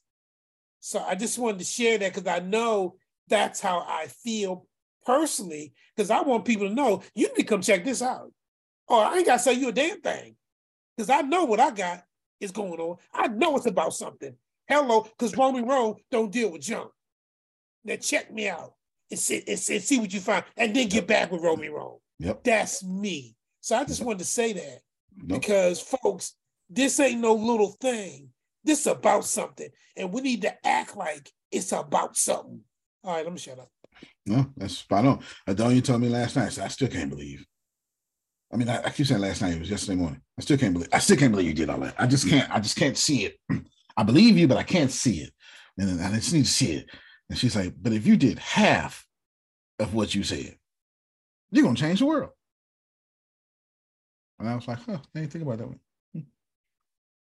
So 0.79 0.99
I 0.99 1.15
just 1.15 1.37
wanted 1.37 1.59
to 1.59 1.65
share 1.65 1.97
that 1.97 2.13
because 2.13 2.27
I 2.27 2.39
know 2.39 2.95
that's 3.27 3.59
how 3.59 3.85
I 3.87 4.07
feel 4.07 4.65
personally. 5.09 5.73
Because 5.95 6.11
I 6.11 6.21
want 6.21 6.45
people 6.45 6.67
to 6.67 6.73
know 6.73 7.01
you 7.15 7.27
need 7.29 7.35
to 7.37 7.43
come 7.43 7.61
check 7.61 7.83
this 7.83 8.01
out. 8.01 8.31
Or 8.87 9.03
I 9.03 9.17
ain't 9.17 9.25
gotta 9.25 9.39
say 9.39 9.53
you 9.53 9.69
a 9.69 9.71
damn 9.71 10.01
thing. 10.01 10.35
Because 10.95 11.09
I 11.09 11.21
know 11.21 11.45
what 11.45 11.59
I 11.59 11.71
got 11.71 12.03
is 12.39 12.51
going 12.51 12.79
on. 12.79 12.97
I 13.13 13.27
know 13.27 13.55
it's 13.57 13.65
about 13.65 13.93
something. 13.93 14.35
Hello, 14.67 15.01
because 15.01 15.35
Romy 15.35 15.63
Road 15.63 15.97
don't 16.11 16.31
deal 16.31 16.51
with 16.51 16.61
junk. 16.61 16.91
Now 17.83 17.95
check 17.95 18.31
me 18.31 18.47
out 18.49 18.73
and 19.09 19.19
see, 19.19 19.43
and 19.47 19.57
see, 19.59 19.99
what 19.99 20.13
you 20.13 20.19
find, 20.19 20.43
and 20.55 20.75
then 20.75 20.89
get 20.89 21.07
back 21.07 21.31
with 21.31 21.41
Romy 21.41 21.69
Road. 21.69 21.99
Yep. 22.19 22.43
That's 22.43 22.83
me. 22.83 23.35
So 23.61 23.75
I 23.75 23.85
just 23.85 24.03
wanted 24.03 24.19
to 24.19 24.25
say 24.25 24.53
that 24.53 24.79
because 25.25 25.81
folks, 25.81 26.35
this 26.69 26.99
ain't 26.99 27.21
no 27.21 27.33
little 27.33 27.75
thing. 27.81 28.29
This 28.63 28.81
is 28.81 28.87
about 28.87 29.25
something, 29.25 29.69
and 29.97 30.13
we 30.13 30.21
need 30.21 30.43
to 30.43 30.67
act 30.67 30.95
like 30.95 31.31
it's 31.51 31.71
about 31.71 32.15
something. 32.15 32.61
All 33.03 33.15
right, 33.15 33.23
let 33.23 33.33
me 33.33 33.39
shut 33.39 33.57
up. 33.57 33.71
No, 34.25 34.47
that's 34.57 34.77
spot 34.77 35.05
on. 35.05 35.19
Adon, 35.47 35.75
you 35.75 35.81
told 35.81 36.01
me 36.01 36.09
last 36.09 36.35
night, 36.35 36.51
so 36.51 36.63
I 36.63 36.67
still 36.67 36.87
can't 36.87 37.09
believe. 37.09 37.45
I 38.51 38.57
mean, 38.57 38.69
I, 38.69 38.83
I 38.83 38.89
keep 38.89 39.05
saying 39.05 39.21
last 39.21 39.41
night, 39.41 39.53
it 39.53 39.59
was 39.59 39.69
yesterday 39.69 39.95
morning. 39.95 40.21
I 40.37 40.41
still 40.41 40.57
can't 40.57 40.73
believe. 40.73 40.89
I 40.91 40.99
still 40.99 41.17
can't 41.17 41.31
believe 41.31 41.47
you 41.47 41.53
did 41.53 41.69
all 41.69 41.79
that. 41.79 41.95
I 41.97 42.07
just 42.07 42.27
can't. 42.27 42.49
I 42.51 42.59
just 42.59 42.77
can't 42.77 42.97
see 42.97 43.25
it. 43.25 43.37
I 43.97 44.03
believe 44.03 44.37
you, 44.37 44.47
but 44.47 44.57
I 44.57 44.63
can't 44.63 44.91
see 44.91 45.21
it. 45.21 45.33
And 45.77 46.01
I 46.01 46.11
just 46.15 46.33
need 46.33 46.45
to 46.45 46.51
see 46.51 46.73
it. 46.73 46.89
And 47.29 47.37
she's 47.37 47.55
like, 47.55 47.73
but 47.79 47.93
if 47.93 48.07
you 48.07 48.17
did 48.17 48.39
half 48.39 49.05
of 49.79 49.93
what 49.93 50.15
you 50.15 50.23
said, 50.23 50.55
you're 51.51 51.63
gonna 51.63 51.75
change 51.75 51.99
the 51.99 52.05
world. 52.05 52.31
And 54.39 54.49
I 54.49 54.55
was 54.55 54.67
like, 54.67 54.79
huh, 54.79 54.97
I 55.15 55.19
didn't 55.19 55.31
think 55.31 55.43
about 55.43 55.57
that 55.59 55.67
one. 55.67 55.79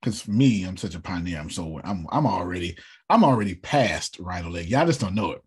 Because 0.01 0.23
hmm. 0.23 0.37
me, 0.37 0.63
I'm 0.63 0.77
such 0.77 0.95
a 0.95 0.99
pioneer. 0.99 1.39
I'm 1.39 1.49
so 1.49 1.79
I'm 1.83 2.07
I'm 2.11 2.25
already 2.25 2.77
I'm 3.09 3.23
already 3.23 3.55
past 3.55 4.19
RhinoLeg. 4.19 4.69
Y'all 4.69 4.85
just 4.85 5.01
don't 5.01 5.15
know 5.15 5.31
it. 5.31 5.41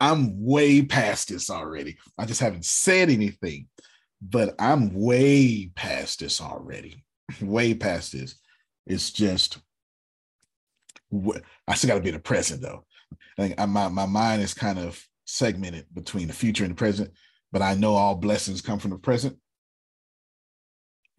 I'm 0.00 0.44
way 0.44 0.82
past 0.82 1.28
this 1.28 1.50
already. 1.50 1.96
I 2.18 2.26
just 2.26 2.40
haven't 2.40 2.64
said 2.64 3.10
anything, 3.10 3.68
but 4.20 4.54
I'm 4.58 4.92
way 4.94 5.70
past 5.74 6.20
this 6.20 6.40
already. 6.40 7.04
way 7.40 7.74
past 7.74 8.12
this. 8.12 8.36
It's 8.86 9.10
just 9.10 9.58
I 11.68 11.74
still 11.74 11.88
got 11.88 11.94
to 11.94 12.00
be 12.00 12.08
in 12.08 12.14
the 12.14 12.20
present 12.20 12.60
though. 12.60 12.84
I 13.38 13.42
think 13.42 13.60
I, 13.60 13.66
my 13.66 13.88
my 13.88 14.06
mind 14.06 14.42
is 14.42 14.54
kind 14.54 14.78
of 14.78 15.02
segmented 15.26 15.86
between 15.94 16.26
the 16.26 16.34
future 16.34 16.64
and 16.64 16.72
the 16.72 16.76
present, 16.76 17.10
but 17.52 17.62
I 17.62 17.74
know 17.74 17.94
all 17.94 18.14
blessings 18.14 18.60
come 18.60 18.78
from 18.78 18.90
the 18.90 18.98
present. 18.98 19.38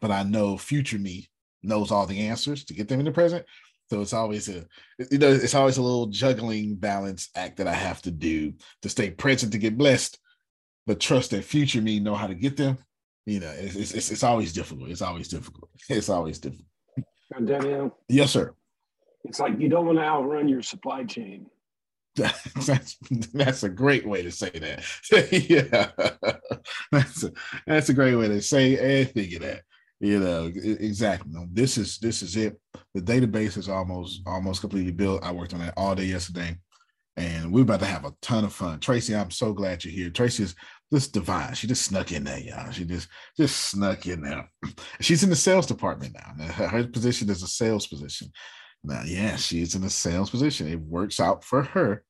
But 0.02 0.12
I 0.12 0.24
know 0.24 0.58
future 0.58 1.00
me 1.00 1.30
knows 1.64 1.92
all 1.92 2.06
the 2.06 2.28
answers 2.28 2.66
to 2.66 2.74
get 2.74 2.88
them 2.88 3.00
in 3.00 3.06
the 3.06 3.12
present. 3.12 3.46
So 3.90 4.02
it's 4.02 4.14
always 4.14 4.50
a 4.50 4.66
you 5.12 5.20
know 5.20 5.32
it's 5.32 5.54
always 5.54 5.78
a 5.78 5.82
little 5.82 6.08
juggling 6.08 6.76
balance 6.76 7.30
act 7.36 7.58
that 7.58 7.68
I 7.68 7.74
have 7.74 8.02
to 8.04 8.12
do 8.12 8.54
to 8.82 8.90
stay 8.90 9.12
present 9.12 9.52
to 9.52 9.60
get 9.60 9.78
blessed, 9.78 10.20
but 10.88 11.00
trust 11.00 11.32
that 11.32 11.44
future 11.44 11.82
me 11.82 12.00
know 12.00 12.16
how 12.16 12.28
to 12.28 12.36
get 12.36 12.58
them. 12.58 12.78
You 13.26 13.40
know, 13.42 13.54
it's 13.56 13.94
it's, 13.94 14.12
it's 14.12 14.24
always 14.24 14.54
difficult. 14.54 14.90
It's 14.90 15.02
always 15.02 15.28
difficult. 15.28 15.70
It's 15.90 16.10
always 16.10 16.40
difficult. 16.40 16.68
Daniel. 17.44 17.98
Yes, 18.08 18.32
sir. 18.32 18.54
It's 19.24 19.40
like 19.40 19.60
you 19.60 19.70
don't 19.70 19.86
want 19.86 19.98
to 19.98 20.04
outrun 20.04 20.48
your 20.48 20.62
supply 20.62 21.04
chain. 21.04 21.48
that's 22.16 22.98
that's 23.34 23.64
a 23.64 23.70
great 23.70 24.08
way 24.08 24.24
to 24.24 24.32
say 24.32 24.50
that. 24.52 24.84
yeah, 25.50 25.90
that's 26.92 27.24
a, 27.24 27.32
that's 27.68 27.90
a 27.90 27.94
great 27.94 28.16
way 28.16 28.30
to 28.30 28.42
say 28.42 29.02
and 29.02 29.12
think 29.12 29.34
of 29.34 29.42
that. 29.42 29.64
You 30.00 30.20
know, 30.20 30.46
exactly. 30.56 31.32
This 31.52 31.78
is 31.78 31.98
this 31.98 32.22
is 32.22 32.38
it. 32.38 32.60
The 32.96 33.02
database 33.02 33.58
is 33.58 33.68
almost 33.68 34.22
almost 34.26 34.62
completely 34.62 34.94
built. 34.94 35.24
I 35.24 35.32
worked 35.32 35.54
on 35.54 35.60
that 35.60 35.74
all 35.76 35.96
day 35.96 36.06
yesterday, 36.06 36.58
and 37.18 37.52
we're 37.52 37.64
about 37.64 37.82
to 37.82 37.86
have 37.86 38.06
a 38.06 38.14
ton 38.22 38.46
of 38.46 38.54
fun. 38.54 38.80
Tracy, 38.80 39.14
I'm 39.14 39.32
so 39.32 39.52
glad 39.52 39.84
you're 39.84 39.94
here. 39.94 40.10
Tracy 40.10 40.44
is 40.44 40.56
just 40.94 41.12
divine. 41.12 41.54
She 41.56 41.68
just 41.68 41.84
snuck 41.84 42.14
in 42.14 42.24
there, 42.24 42.40
y'all. 42.40 42.72
She 42.72 42.86
just 42.86 43.10
just 43.38 43.58
snuck 43.58 44.06
in 44.08 44.22
there. 44.22 44.50
She's 45.02 45.24
in 45.24 45.30
the 45.30 45.36
sales 45.36 45.66
department 45.66 46.16
now. 46.16 46.46
Her 46.46 46.88
position 46.88 47.30
is 47.30 47.44
a 47.44 47.48
sales 47.48 47.86
position. 47.86 48.32
Now, 48.86 49.02
yeah, 49.06 49.36
she's 49.36 49.74
in 49.74 49.84
a 49.84 49.90
sales 49.90 50.30
position. 50.30 50.68
It 50.68 50.80
works 50.80 51.20
out 51.20 51.44
for 51.44 51.64
her 51.64 52.04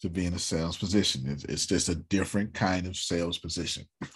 to 0.00 0.08
be 0.08 0.24
in 0.24 0.32
a 0.32 0.38
sales 0.38 0.78
position. 0.78 1.24
It's, 1.26 1.44
it's 1.44 1.66
just 1.66 1.90
a 1.90 1.94
different 1.94 2.54
kind 2.54 2.86
of 2.86 2.96
sales 2.96 3.38
position. 3.38 3.84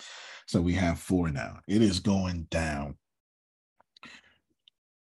So 0.49 0.61
we 0.61 0.75
have 0.75 1.01
four 1.01 1.29
now. 1.29 1.59
It 1.67 1.83
is 1.83 1.99
going 1.99 2.47
down. 2.53 2.95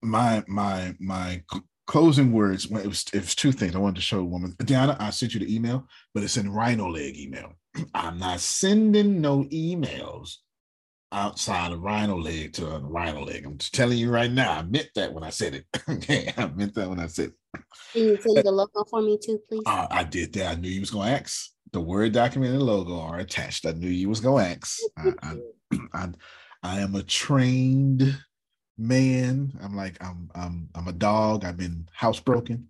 My 0.05 0.45
my 0.47 0.95
my 1.01 1.43
closing 1.87 2.33
words. 2.33 2.67
It 2.67 2.87
was 2.87 3.05
it 3.13 3.21
was 3.21 3.35
two 3.35 3.53
things 3.53 3.75
I 3.75 3.79
wanted 3.79 3.97
to 3.97 4.03
show 4.03 4.21
a 4.21 4.25
woman. 4.25 4.55
Diana, 4.65 4.97
I 5.01 5.11
sent 5.11 5.35
you 5.35 5.41
the 5.41 5.55
email, 5.55 5.87
but 6.13 6.23
it's 6.23 6.37
in 6.37 6.51
RhinoLeg 6.51 7.17
email. 7.17 7.53
I'm 7.95 8.19
not 8.19 8.41
sending 8.41 9.21
no 9.21 9.45
emails 9.45 10.37
outside 11.13 11.73
of 11.73 11.81
RhinoLeg 11.81 12.53
to 12.55 12.67
a 12.67 12.81
RhinoLeg. 12.81 13.47
I'm 13.47 13.59
just 13.59 13.75
telling 13.75 13.99
you 13.99 14.11
right 14.11 14.31
now. 14.31 14.53
I 14.53 14.63
meant 14.63 14.91
that 14.97 15.13
when 15.13 15.25
I 15.25 15.31
said 15.31 15.55
it. 15.55 15.65
okay, 15.89 16.33
I 16.37 16.47
meant 16.49 16.75
that 16.75 16.89
when 16.89 17.01
I 17.01 17.07
said 17.07 17.31
it. 17.31 17.63
Can 17.93 18.03
you 18.03 18.17
say 18.17 18.43
the 18.43 18.51
logo 18.51 18.85
for 18.91 19.01
me 19.01 19.19
too, 19.23 19.41
please? 19.49 19.63
Uh, 19.67 19.87
I 19.91 20.05
did 20.05 20.33
that. 20.35 20.57
I 20.57 20.61
knew 20.61 20.71
you 20.71 20.81
was 20.81 20.91
gonna 20.91 21.11
ask. 21.11 21.51
The 21.73 21.81
word 21.81 22.13
document 22.13 22.55
and 22.55 22.63
logo 22.63 23.01
are 23.01 23.19
attached. 23.19 23.67
I 23.67 23.73
knew 23.73 23.89
you 23.89 24.09
was 24.09 24.21
gonna 24.21 24.45
ask. 24.45 24.79
I, 24.97 25.13
I, 25.23 25.37
I, 25.95 26.09
I 26.63 26.81
am 26.81 26.95
a 26.95 27.03
trained 27.03 28.17
man. 28.77 29.53
I'm 29.63 29.77
like 29.77 30.03
I'm 30.03 30.31
I'm 30.35 30.69
I'm 30.75 30.89
a 30.89 30.93
dog. 30.93 31.45
I've 31.45 31.57
been 31.57 31.89
housebroken. 31.99 32.65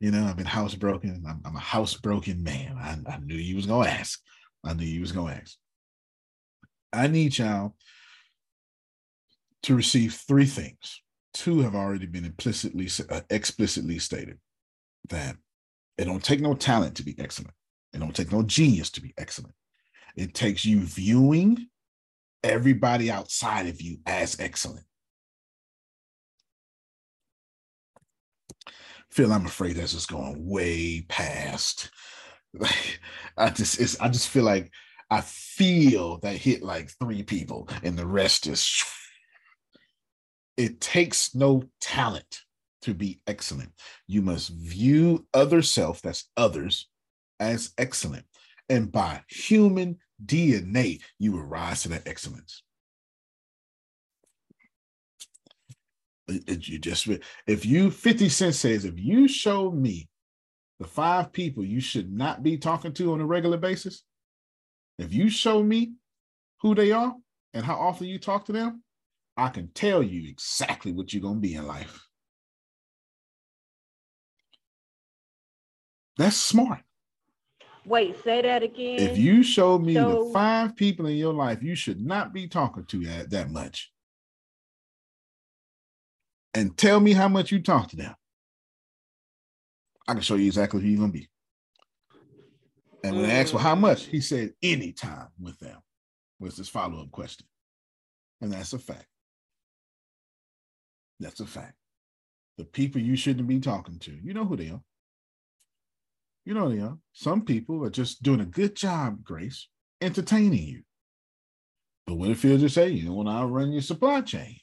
You 0.00 0.12
know, 0.12 0.24
I've 0.24 0.36
been 0.36 0.46
housebroken. 0.46 1.24
I'm, 1.26 1.40
I'm 1.44 1.56
a 1.56 1.60
housebroken 1.60 2.40
man. 2.40 2.76
I, 2.78 3.14
I 3.14 3.18
knew 3.18 3.34
you 3.34 3.56
was 3.56 3.66
gonna 3.66 3.88
ask. 3.88 4.20
I 4.64 4.74
knew 4.74 4.86
you 4.86 5.00
was 5.00 5.12
gonna 5.12 5.34
ask. 5.34 5.56
I 6.92 7.06
need 7.06 7.36
y'all 7.38 7.74
to 9.64 9.74
receive 9.74 10.14
three 10.14 10.46
things. 10.46 11.02
Two 11.34 11.60
have 11.60 11.74
already 11.74 12.06
been 12.06 12.24
implicitly, 12.24 12.88
uh, 13.10 13.20
explicitly 13.30 13.98
stated 13.98 14.38
that 15.10 15.36
it 15.98 16.04
don't 16.04 16.24
take 16.24 16.40
no 16.40 16.54
talent 16.54 16.96
to 16.96 17.02
be 17.02 17.14
excellent. 17.18 17.54
It 17.92 17.98
don't 17.98 18.14
take 18.14 18.32
no 18.32 18.42
genius 18.42 18.90
to 18.90 19.02
be 19.02 19.14
excellent. 19.18 19.54
It 20.16 20.34
takes 20.34 20.64
you 20.64 20.80
viewing 20.80 21.68
everybody 22.42 23.10
outside 23.10 23.66
of 23.66 23.80
you 23.80 23.98
as 24.06 24.38
excellent. 24.40 24.84
Phil, 29.10 29.32
I'm 29.32 29.46
afraid 29.46 29.76
that's 29.76 29.92
just 29.92 30.08
going 30.08 30.46
way 30.46 31.02
past. 31.08 31.90
I 33.36 33.50
just, 33.50 33.80
it's, 33.80 33.98
I 34.00 34.08
just 34.08 34.28
feel 34.28 34.44
like 34.44 34.70
I 35.10 35.22
feel 35.22 36.18
that 36.18 36.36
hit 36.36 36.62
like 36.62 36.90
three 36.90 37.22
people, 37.22 37.68
and 37.82 37.98
the 37.98 38.06
rest 38.06 38.46
is. 38.46 38.84
It 40.56 40.80
takes 40.80 41.36
no 41.36 41.62
talent 41.80 42.40
to 42.82 42.92
be 42.92 43.20
excellent. 43.26 43.72
You 44.06 44.22
must 44.22 44.48
view 44.50 45.26
other 45.32 45.62
self, 45.62 46.02
that's 46.02 46.28
others, 46.36 46.88
as 47.38 47.72
excellent. 47.78 48.24
And 48.68 48.90
by 48.90 49.22
human 49.28 49.98
DNA, 50.24 51.00
you 51.18 51.32
will 51.32 51.44
rise 51.44 51.82
to 51.82 51.88
that 51.90 52.06
excellence. 52.06 52.62
It, 56.28 56.68
you 56.68 56.78
just 56.78 57.08
if 57.46 57.64
you 57.64 57.90
50 57.90 58.28
Cent 58.28 58.54
says 58.54 58.84
if 58.84 58.98
you 58.98 59.26
show 59.28 59.70
me 59.70 60.08
the 60.78 60.86
five 60.86 61.32
people 61.32 61.64
you 61.64 61.80
should 61.80 62.12
not 62.12 62.42
be 62.42 62.58
talking 62.58 62.92
to 62.94 63.12
on 63.12 63.20
a 63.20 63.26
regular 63.26 63.56
basis, 63.56 64.02
if 64.98 65.12
you 65.12 65.30
show 65.30 65.62
me 65.62 65.92
who 66.60 66.74
they 66.74 66.92
are 66.92 67.14
and 67.54 67.64
how 67.64 67.76
often 67.76 68.06
you 68.06 68.18
talk 68.18 68.44
to 68.46 68.52
them, 68.52 68.82
I 69.36 69.48
can 69.48 69.68
tell 69.68 70.02
you 70.02 70.28
exactly 70.28 70.92
what 70.92 71.12
you're 71.12 71.22
going 71.22 71.36
to 71.36 71.40
be 71.40 71.54
in 71.54 71.66
life. 71.66 72.06
That's 76.16 76.36
smart. 76.36 76.80
Wait, 77.86 78.22
say 78.22 78.42
that 78.42 78.62
again. 78.62 78.98
If 78.98 79.16
you 79.16 79.42
show 79.42 79.78
me 79.78 79.94
so, 79.94 80.24
the 80.26 80.32
five 80.32 80.76
people 80.76 81.06
in 81.06 81.16
your 81.16 81.32
life 81.32 81.62
you 81.62 81.74
should 81.74 82.04
not 82.04 82.34
be 82.34 82.48
talking 82.48 82.84
to 82.84 83.04
that, 83.06 83.30
that 83.30 83.50
much, 83.50 83.92
and 86.58 86.76
tell 86.76 86.98
me 86.98 87.12
how 87.12 87.28
much 87.28 87.52
you 87.52 87.62
talk 87.62 87.86
to 87.88 87.96
them, 87.96 88.12
I 90.08 90.14
can 90.14 90.22
show 90.22 90.34
you 90.34 90.46
exactly 90.46 90.80
who 90.80 90.88
you're 90.88 90.98
going 90.98 91.12
to 91.12 91.18
be. 91.18 91.28
And 93.04 93.14
when 93.14 93.26
mm. 93.26 93.28
I 93.30 93.34
asked 93.34 93.52
for 93.52 93.60
how 93.60 93.76
much, 93.76 94.06
he 94.06 94.20
said 94.20 94.54
anytime 94.60 95.28
with 95.40 95.56
them 95.60 95.78
was 96.40 96.56
his 96.56 96.68
follow-up 96.68 97.12
question. 97.12 97.46
And 98.40 98.52
that's 98.52 98.72
a 98.72 98.78
fact. 98.80 99.06
That's 101.20 101.38
a 101.38 101.46
fact. 101.46 101.74
The 102.56 102.64
people 102.64 103.00
you 103.00 103.14
shouldn't 103.14 103.46
be 103.46 103.60
talking 103.60 104.00
to, 104.00 104.10
you 104.10 104.34
know 104.34 104.44
who 104.44 104.56
they 104.56 104.70
are. 104.70 104.82
You 106.44 106.54
know 106.54 106.68
they 106.68 106.80
are. 106.80 106.98
Some 107.12 107.42
people 107.42 107.84
are 107.84 107.90
just 107.90 108.24
doing 108.24 108.40
a 108.40 108.46
good 108.46 108.74
job, 108.74 109.22
Grace, 109.22 109.68
entertaining 110.00 110.66
you. 110.66 110.82
But 112.04 112.16
what 112.16 112.30
if 112.30 112.42
you 112.42 112.58
just 112.58 112.74
say, 112.74 112.88
you 112.88 113.04
know, 113.04 113.14
when 113.14 113.28
I 113.28 113.44
run 113.44 113.70
your 113.70 113.82
supply 113.82 114.22
chain, 114.22 114.56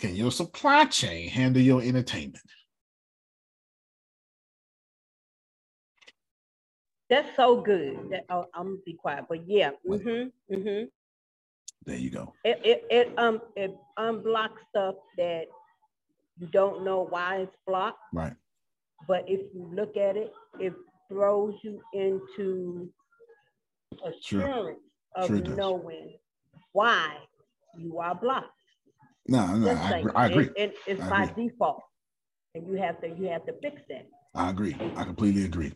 can 0.00 0.16
your 0.16 0.32
supply 0.32 0.86
chain 0.86 1.28
handle 1.28 1.62
your 1.62 1.82
entertainment? 1.82 2.42
That's 7.10 7.28
so 7.36 7.60
good. 7.60 7.98
That, 8.10 8.24
oh, 8.30 8.46
I'm 8.54 8.66
gonna 8.66 8.76
be 8.86 8.94
quiet, 8.94 9.26
but 9.28 9.46
yeah. 9.46 9.70
Mm-hmm. 9.86 10.54
Mm-hmm. 10.54 10.84
There 11.84 11.96
you 11.96 12.10
go. 12.10 12.34
It, 12.44 12.60
it 12.64 12.84
it 12.90 13.18
um 13.18 13.40
it 13.56 13.76
unblocks 13.98 14.58
stuff 14.70 14.94
that 15.16 15.46
you 16.38 16.46
don't 16.46 16.84
know 16.84 17.06
why 17.10 17.38
it's 17.38 17.56
blocked. 17.66 17.98
Right. 18.12 18.34
But 19.08 19.24
if 19.26 19.40
you 19.52 19.68
look 19.74 19.96
at 19.96 20.16
it, 20.16 20.32
it 20.60 20.72
throws 21.08 21.54
you 21.62 21.80
into 21.92 22.88
assurance 24.04 24.22
sure. 24.24 24.76
of 25.16 25.26
sure 25.26 25.56
knowing 25.56 26.16
why 26.72 27.16
you 27.76 27.98
are 27.98 28.14
blocked. 28.14 28.59
No, 29.26 29.54
no, 29.56 29.70
I, 29.70 29.98
agree. 29.98 30.12
I 30.14 30.26
agree. 30.26 30.44
It, 30.44 30.52
it, 30.56 30.74
it's 30.86 31.00
I 31.00 31.08
by 31.08 31.24
agree. 31.24 31.48
default, 31.48 31.82
and 32.54 32.66
you 32.66 32.74
have 32.74 33.00
to 33.00 33.08
you 33.08 33.28
have 33.28 33.44
to 33.46 33.52
fix 33.62 33.82
that. 33.88 34.06
I 34.34 34.50
agree. 34.50 34.76
I 34.96 35.04
completely 35.04 35.44
agree. 35.44 35.72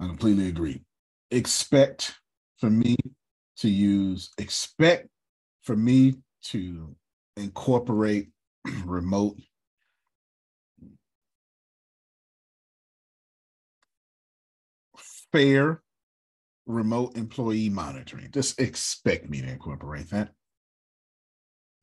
I 0.00 0.06
completely 0.06 0.48
agree. 0.48 0.82
Expect 1.30 2.18
for 2.58 2.70
me 2.70 2.96
to 3.58 3.68
use, 3.68 4.30
expect 4.38 5.08
for 5.62 5.76
me 5.76 6.16
to 6.44 6.94
incorporate 7.36 8.28
remote 8.84 9.36
fair 15.32 15.82
remote 16.66 17.16
employee 17.16 17.68
monitoring. 17.68 18.30
Just 18.30 18.60
expect 18.60 19.28
me 19.28 19.40
to 19.40 19.48
incorporate 19.48 20.10
that. 20.10 20.30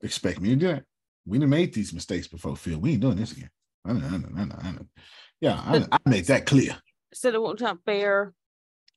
Expect 0.04 0.42
me 0.42 0.50
to 0.50 0.56
do 0.56 0.68
that. 0.68 0.84
We 1.26 1.40
done 1.40 1.50
made 1.50 1.74
these 1.74 1.94
mistakes 1.94 2.28
before, 2.28 2.58
Phil. 2.58 2.80
We 2.80 2.92
ain't 2.92 3.02
doing 3.02 3.16
this 3.16 3.32
again. 3.32 3.50
I 3.86 3.94
know, 3.94 4.06
I 4.06 4.18
know, 4.18 4.30
I 4.38 4.46
know, 4.46 4.56
I 4.62 4.72
know. 4.72 4.88
Yeah, 5.42 5.62
I, 5.66 5.86
I 5.92 5.98
make 6.06 6.28
that 6.28 6.46
clear. 6.46 6.76
Said 7.14 7.34
it 7.34 7.42
won't 7.42 7.60
time 7.60 7.80
fair. 7.86 8.34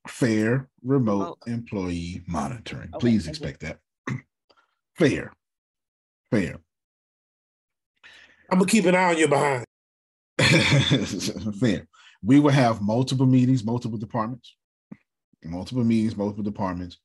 Fair 0.07 0.69
remote 0.83 1.39
employee 1.47 2.23
monitoring. 2.27 2.89
Okay, 2.93 2.99
Please 2.99 3.27
expect 3.27 3.61
that. 3.61 3.79
fair. 4.97 5.33
Fair. 6.31 6.57
I'm 8.49 8.59
gonna 8.59 8.69
keep 8.69 8.85
an 8.85 8.95
eye 8.95 9.11
on 9.11 9.17
you 9.17 9.27
behind. 9.27 9.65
fair. 11.59 11.87
We 12.23 12.39
will 12.39 12.51
have 12.51 12.81
multiple 12.81 13.25
meetings, 13.25 13.63
multiple 13.63 13.97
departments, 13.97 14.55
multiple 15.43 15.83
meetings, 15.83 16.15
multiple 16.15 16.43
departments. 16.43 16.97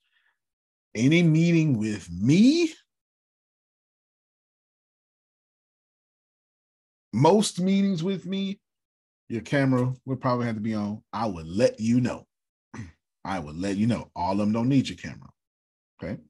Any 0.95 1.23
meeting 1.23 1.79
with 1.79 2.09
me, 2.11 2.73
most 7.13 7.61
meetings 7.61 8.03
with 8.03 8.27
me 8.27 8.61
your 9.33 9.41
camera 9.41 9.91
would 10.05 10.21
probably 10.21 10.45
have 10.45 10.57
to 10.57 10.61
be 10.61 10.75
on. 10.75 11.03
I 11.11 11.27
would 11.27 11.47
let 11.47 11.81
you 11.81 12.03
know. 12.03 12.27
I 13.25 13.39
would 13.39 13.57
let 13.57 13.79
you 13.79 13.87
know. 13.87 14.11
All 14.15 14.33
of 14.33 14.39
them 14.39 14.53
don't 14.53 14.69
need 14.69 14.91
your 14.91 14.99
camera. 14.99 15.31
Okay. 16.03 16.21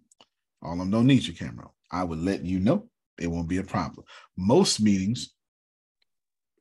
All 0.63 0.75
of 0.75 0.79
them 0.79 0.93
don't 0.93 1.09
need 1.09 1.27
your 1.27 1.35
camera. 1.35 1.69
I 1.91 2.05
would 2.05 2.21
let 2.21 2.45
you 2.45 2.61
know. 2.61 2.89
It 3.19 3.27
won't 3.27 3.49
be 3.49 3.59
a 3.59 3.65
problem. 3.65 4.07
Most 4.37 4.81
meetings 4.81 5.35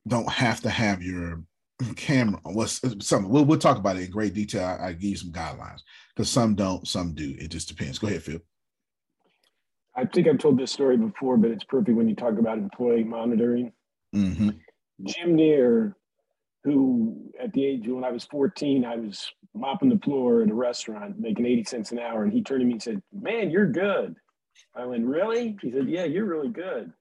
don't 0.08 0.28
have 0.28 0.60
to 0.62 0.70
have 0.70 1.00
your 1.00 1.44
camera. 1.96 2.40
What's 2.42 2.80
some? 3.06 3.28
We'll, 3.28 3.44
we'll 3.44 3.58
talk 3.58 3.78
about 3.78 3.96
it 3.96 4.06
in 4.06 4.10
great 4.10 4.34
detail. 4.34 4.64
I, 4.64 4.88
I 4.88 4.92
give 4.94 5.10
you 5.10 5.16
some 5.16 5.30
guidelines 5.30 5.82
because 6.16 6.28
some 6.28 6.56
don't, 6.56 6.88
some 6.88 7.14
do. 7.14 7.36
It 7.38 7.52
just 7.52 7.68
depends. 7.68 8.00
Go 8.00 8.08
ahead, 8.08 8.24
Phil. 8.24 8.40
I 9.94 10.06
think 10.06 10.26
I've 10.26 10.38
told 10.38 10.58
this 10.58 10.72
story 10.72 10.96
before, 10.96 11.36
but 11.36 11.52
it's 11.52 11.64
perfect 11.64 11.96
when 11.96 12.08
you 12.08 12.16
talk 12.16 12.38
about 12.38 12.58
employee 12.58 13.04
monitoring. 13.04 13.72
Mm-hmm. 14.14 14.50
Jim 15.04 15.34
Near 15.34 15.96
who 16.64 17.30
at 17.40 17.52
the 17.52 17.64
age 17.64 17.88
when 17.88 18.04
I 18.04 18.10
was 18.10 18.24
14, 18.24 18.84
I 18.84 18.96
was 18.96 19.32
mopping 19.54 19.88
the 19.88 19.98
floor 19.98 20.42
at 20.42 20.50
a 20.50 20.54
restaurant 20.54 21.18
making 21.18 21.46
80 21.46 21.64
cents 21.64 21.92
an 21.92 21.98
hour. 21.98 22.22
And 22.22 22.32
he 22.32 22.42
turned 22.42 22.60
to 22.60 22.66
me 22.66 22.72
and 22.72 22.82
said, 22.82 23.02
Man, 23.12 23.50
you're 23.50 23.66
good. 23.66 24.14
I 24.74 24.86
went, 24.86 25.04
Really? 25.04 25.56
He 25.60 25.72
said, 25.72 25.88
Yeah, 25.88 26.04
you're 26.04 26.24
really 26.24 26.48
good. 26.48 26.92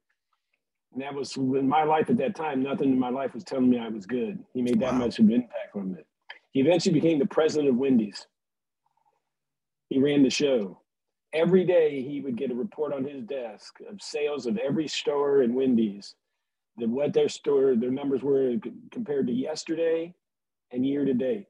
And 0.93 1.01
that 1.01 1.13
was 1.13 1.38
in 1.38 1.69
my 1.69 1.83
life 1.83 2.09
at 2.09 2.17
that 2.17 2.35
time, 2.35 2.61
nothing 2.61 2.91
in 2.91 2.99
my 2.99 3.09
life 3.09 3.33
was 3.33 3.43
telling 3.43 3.69
me 3.69 3.79
I 3.79 3.88
was 3.88 4.05
good. 4.05 4.43
He 4.53 4.61
made 4.61 4.79
that 4.81 4.93
wow. 4.93 4.99
much 4.99 5.19
of 5.19 5.25
an 5.25 5.33
impact 5.33 5.75
on 5.75 5.95
it. 5.97 6.05
He 6.51 6.59
eventually 6.59 6.93
became 6.93 7.17
the 7.17 7.25
president 7.25 7.69
of 7.69 7.77
Wendy's. 7.77 8.27
He 9.88 9.99
ran 9.99 10.23
the 10.23 10.29
show. 10.29 10.81
Every 11.33 11.63
day 11.63 12.01
he 12.01 12.19
would 12.19 12.35
get 12.35 12.51
a 12.51 12.55
report 12.55 12.93
on 12.93 13.05
his 13.05 13.23
desk 13.23 13.75
of 13.89 14.01
sales 14.01 14.47
of 14.47 14.57
every 14.57 14.89
store 14.89 15.43
in 15.43 15.53
Wendy's 15.53 16.13
the, 16.77 16.88
what 16.88 17.14
their 17.14 17.30
store, 17.30 17.76
their 17.76 17.91
numbers 17.91 18.22
were 18.22 18.56
compared 18.91 19.27
to 19.27 19.34
yesterday 19.34 20.14
and 20.72 20.85
year 20.85 21.06
to 21.06 21.14
date. 21.14 21.48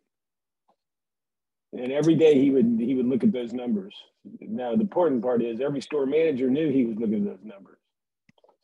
And 1.74 1.92
every 1.92 2.16
day 2.16 2.40
he 2.40 2.50
would 2.50 2.78
he 2.80 2.96
would 2.96 3.06
look 3.06 3.24
at 3.24 3.32
those 3.32 3.54
numbers. 3.54 3.96
Now 4.42 4.76
the 4.76 4.82
important 4.82 5.22
part 5.22 5.42
is 5.42 5.62
every 5.62 5.82
store 5.82 6.06
manager 6.06 6.50
knew 6.50 6.70
he 6.70 6.86
was 6.86 6.98
looking 6.98 7.26
at 7.28 7.38
those 7.38 7.46
numbers. 7.46 7.78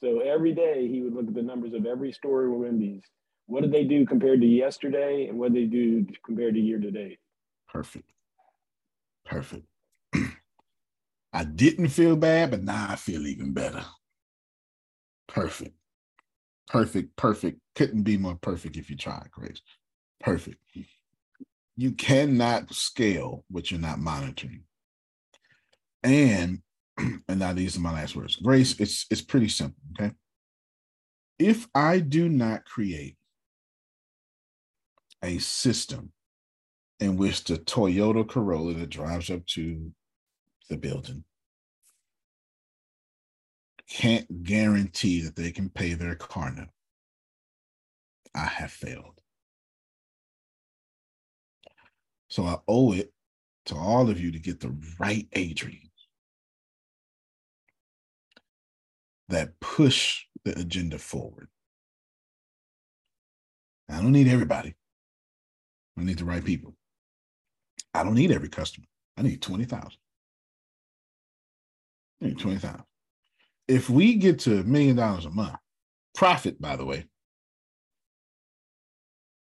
So 0.01 0.19
every 0.19 0.53
day 0.53 0.87
he 0.87 1.01
would 1.01 1.13
look 1.13 1.27
at 1.27 1.33
the 1.33 1.41
numbers 1.41 1.73
of 1.73 1.85
every 1.85 2.11
store 2.11 2.43
in 2.43 2.59
Wendy's. 2.59 3.03
What 3.47 3.61
did 3.61 3.71
they 3.71 3.85
do 3.85 4.05
compared 4.05 4.41
to 4.41 4.47
yesterday, 4.47 5.27
and 5.27 5.39
what 5.39 5.53
did 5.53 5.71
they 5.71 5.71
do 5.71 6.05
compared 6.25 6.55
to 6.55 6.59
year 6.59 6.79
to 6.79 6.91
date? 6.91 7.19
Perfect. 7.69 8.11
Perfect. 9.25 9.65
I 11.33 11.45
didn't 11.45 11.87
feel 11.89 12.17
bad, 12.17 12.51
but 12.51 12.63
now 12.63 12.87
I 12.89 12.97
feel 12.97 13.25
even 13.25 13.53
better. 13.53 13.85
Perfect. 15.29 15.76
Perfect. 16.67 17.15
Perfect. 17.15 17.59
Couldn't 17.75 18.03
be 18.03 18.17
more 18.17 18.35
perfect 18.35 18.77
if 18.77 18.89
you 18.89 18.97
tried, 18.97 19.29
Grace. 19.31 19.61
Perfect. 20.19 20.57
You 21.75 21.91
cannot 21.91 22.73
scale 22.73 23.45
what 23.49 23.71
you're 23.71 23.79
not 23.79 23.99
monitoring. 23.99 24.63
And 26.03 26.61
and 26.97 27.39
now 27.39 27.53
these 27.53 27.77
are 27.77 27.81
my 27.81 27.93
last 27.93 28.15
words. 28.15 28.35
Grace, 28.35 28.79
it's 28.79 29.05
it's 29.11 29.21
pretty 29.21 29.49
simple, 29.49 29.81
okay? 29.99 30.13
If 31.39 31.67
I 31.75 31.99
do 31.99 32.29
not 32.29 32.65
create 32.65 33.15
a 35.23 35.37
system 35.37 36.11
in 36.99 37.15
which 37.17 37.43
the 37.43 37.57
Toyota 37.57 38.27
Corolla 38.27 38.73
that 38.73 38.89
drives 38.89 39.29
up 39.29 39.45
to 39.47 39.91
the 40.69 40.77
building 40.77 41.23
can't 43.89 44.43
guarantee 44.43 45.21
that 45.21 45.35
they 45.35 45.51
can 45.51 45.69
pay 45.69 45.93
their 45.93 46.15
car 46.15 46.51
note, 46.51 46.67
I 48.35 48.45
have 48.45 48.71
failed. 48.71 49.21
So 52.29 52.43
I 52.43 52.57
owe 52.67 52.91
it 52.91 53.13
to 53.67 53.75
all 53.75 54.09
of 54.09 54.19
you 54.19 54.31
to 54.31 54.39
get 54.39 54.59
the 54.59 54.75
right 54.99 55.27
Adrian 55.33 55.89
that 59.29 59.59
push 59.59 60.25
the 60.45 60.57
agenda 60.59 60.97
forward. 60.97 61.49
I 63.89 64.01
don't 64.01 64.11
need 64.11 64.27
everybody. 64.27 64.75
I 65.97 66.03
need 66.03 66.19
the 66.19 66.25
right 66.25 66.43
people. 66.43 66.75
I 67.93 68.03
don't 68.03 68.13
need 68.13 68.31
every 68.31 68.49
customer. 68.49 68.85
I 69.17 69.23
need 69.23 69.41
20,000. 69.41 69.91
I 72.21 72.25
need 72.25 72.39
20,000. 72.39 72.83
If 73.67 73.89
we 73.89 74.15
get 74.15 74.39
to 74.39 74.59
a 74.59 74.63
million 74.63 74.95
dollars 74.95 75.25
a 75.25 75.29
month, 75.29 75.57
profit, 76.15 76.61
by 76.61 76.75
the 76.75 76.85
way, 76.85 77.05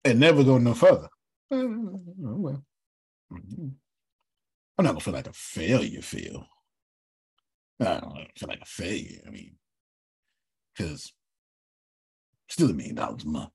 and 0.04 0.20
never 0.20 0.44
go 0.44 0.58
no 0.58 0.74
further, 0.74 1.10
oh, 1.52 2.00
well. 2.18 2.64
I'm 3.32 4.86
not 4.86 4.92
gonna 4.92 5.00
feel 5.02 5.14
like 5.14 5.28
a 5.28 5.34
failure. 5.34 6.02
Feel 6.02 6.46
I 7.80 8.00
don't 8.00 8.28
feel 8.38 8.50
like 8.50 8.62
a 8.62 8.66
failure. 8.66 9.22
I 9.28 9.30
mean, 9.30 9.56
because 10.76 11.14
still 12.50 12.70
a 12.70 12.74
million 12.74 12.96
dollars 12.96 13.24
a 13.24 13.28
month. 13.28 13.52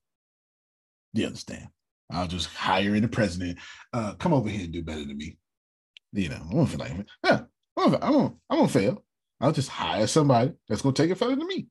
Do 1.14 1.22
you 1.22 1.26
understand? 1.28 1.68
I'll 2.10 2.26
just 2.26 2.48
hire 2.48 2.94
in 2.94 3.02
the 3.02 3.08
president. 3.08 3.58
Uh, 3.92 4.14
come 4.14 4.32
over 4.32 4.48
here 4.48 4.64
and 4.64 4.72
do 4.72 4.82
better 4.82 5.04
than 5.04 5.16
me. 5.16 5.38
You 6.12 6.28
know, 6.28 6.40
I 6.50 6.54
don't 6.54 6.66
feel 6.66 6.78
like. 6.78 6.92
Yeah, 7.24 7.40
I 7.76 7.88
don't, 7.88 8.04
I 8.04 8.10
don't, 8.10 8.36
I 8.50 8.66
fail. 8.66 9.03
I'll 9.40 9.52
just 9.52 9.68
hire 9.68 10.06
somebody 10.06 10.52
that's 10.68 10.82
gonna 10.82 10.94
take 10.94 11.10
it 11.10 11.18
further 11.18 11.36
than 11.36 11.46
me. 11.46 11.66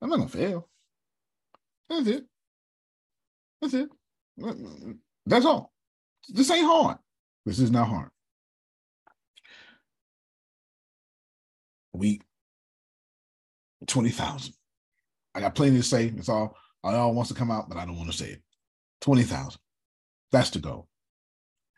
I'm 0.00 0.10
not 0.10 0.16
gonna 0.18 0.28
fail. 0.28 0.68
That's 1.88 2.06
it. 2.08 2.24
That's 3.60 3.74
it. 3.74 3.88
That's 5.26 5.46
all. 5.46 5.72
This 6.28 6.50
ain't 6.50 6.66
hard. 6.66 6.98
This 7.46 7.58
is 7.58 7.70
not 7.70 7.88
hard. 7.88 8.10
Week 11.92 12.22
20,000. 13.86 14.54
I 15.34 15.40
got 15.40 15.54
plenty 15.54 15.76
to 15.76 15.82
say. 15.82 16.12
It's 16.16 16.28
all 16.28 16.56
I 16.84 16.94
all 16.94 17.14
wants 17.14 17.30
to 17.30 17.36
come 17.36 17.50
out, 17.50 17.68
but 17.68 17.78
I 17.78 17.84
don't 17.84 17.96
want 17.96 18.10
to 18.10 18.16
say 18.16 18.30
it. 18.30 18.42
20,000. 19.02 19.60
That's 20.30 20.50
the 20.50 20.58
goal. 20.58 20.88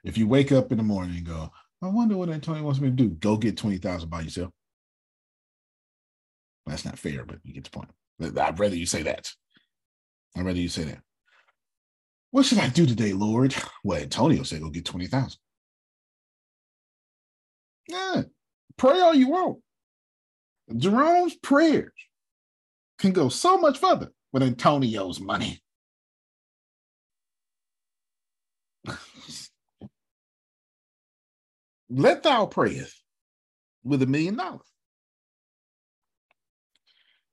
If 0.04 0.18
you 0.18 0.28
wake 0.28 0.52
up 0.52 0.70
in 0.70 0.78
the 0.78 0.84
morning 0.84 1.16
and 1.16 1.26
go, 1.26 1.50
I 1.82 1.88
wonder 1.88 2.16
what 2.16 2.30
Antonio 2.30 2.62
wants 2.62 2.80
me 2.80 2.88
to 2.88 2.94
do, 2.94 3.10
go 3.10 3.36
get 3.36 3.56
20,000 3.56 4.09
by 4.09 4.22
yourself. 4.22 4.51
That's 6.66 6.84
not 6.84 6.98
fair, 6.98 7.24
but 7.24 7.38
you 7.44 7.52
get 7.52 7.64
the 7.64 7.70
point. 7.70 7.90
I'd 8.20 8.59
rather 8.59 8.76
you 8.76 8.86
say 8.86 9.02
that. 9.02 9.30
I'd 10.36 10.44
rather 10.46 10.59
you 10.59 10.68
say 10.68 10.84
that. 10.84 11.01
What 12.30 12.46
should 12.46 12.59
I 12.59 12.68
do 12.68 12.86
today, 12.86 13.12
Lord? 13.12 13.55
Well, 13.84 14.01
Antonio 14.01 14.42
said 14.44 14.62
go 14.62 14.70
get 14.70 14.86
20,000. 14.86 15.38
Yeah, 17.88 18.22
pray 18.78 19.01
all 19.01 19.14
you 19.14 19.28
want. 19.28 19.59
Jerome's 20.74 21.34
prayers 21.36 21.92
can 22.98 23.12
go 23.12 23.28
so 23.28 23.59
much 23.59 23.78
further 23.78 24.10
with 24.32 24.42
Antonio's 24.42 25.20
money. 25.20 25.62
Let 31.96 32.24
thou 32.24 32.46
prayeth 32.46 32.92
with 33.84 34.02
a 34.02 34.06
million 34.06 34.36
dollars. 34.36 34.66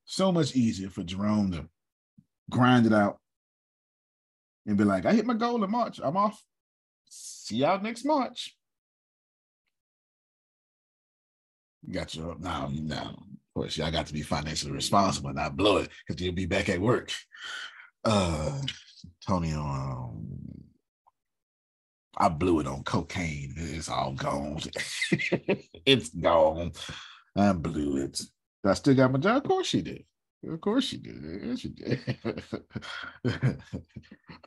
So 0.06 0.32
much 0.32 0.56
easier 0.56 0.90
for 0.90 1.04
Jerome 1.04 1.52
to 1.52 1.68
grind 2.50 2.86
it 2.86 2.94
out 2.94 3.18
and 4.68 4.78
be 4.78 4.84
like, 4.84 5.06
I 5.06 5.14
hit 5.14 5.26
my 5.26 5.34
goal 5.34 5.64
in 5.64 5.72
March. 5.72 6.00
I'm 6.04 6.16
off. 6.18 6.44
See 7.10 7.58
y'all 7.58 7.82
next 7.82 8.06
March. 8.06 8.56
got 11.90 12.14
your 12.14 12.38
now 12.40 12.70
now 12.72 13.10
of 13.10 13.54
course 13.56 13.78
y'all 13.78 13.92
got 13.92 14.06
to 14.06 14.14
be 14.14 14.22
financially 14.22 14.72
responsible 14.72 15.30
and 15.30 15.38
not 15.38 15.58
blow 15.58 15.78
it 15.78 15.90
because 16.08 16.22
you'll 16.22 16.34
be 16.34 16.46
back 16.46 16.70
at 16.70 16.80
work 16.80 17.12
uh 18.06 18.62
tony 19.26 19.52
um, 19.54 20.31
i 22.18 22.28
blew 22.28 22.60
it 22.60 22.68
on 22.68 22.84
cocaine 22.84 23.54
it's 23.58 23.90
all 23.90 24.14
gone 24.14 24.60
it's 25.86 26.10
gone 26.10 26.72
i 27.36 27.52
blew 27.54 27.98
it 27.98 28.22
i 28.66 28.74
still 28.74 28.96
got 28.96 29.12
my 29.12 29.20
job 29.20 29.38
of 29.38 29.44
course 29.44 29.68
she 29.68 29.82
did 29.82 30.04
of 30.48 30.60
course 30.60 30.86
she 30.86 30.98
did. 30.98 31.60
She 31.60 31.70
did. 31.70 32.18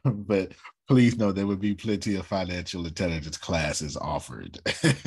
but 0.04 0.52
please 0.88 1.16
know 1.16 1.30
there 1.30 1.46
would 1.46 1.60
be 1.60 1.74
plenty 1.74 2.16
of 2.16 2.26
financial 2.26 2.84
intelligence 2.84 3.36
classes 3.36 3.96
offered 3.96 4.58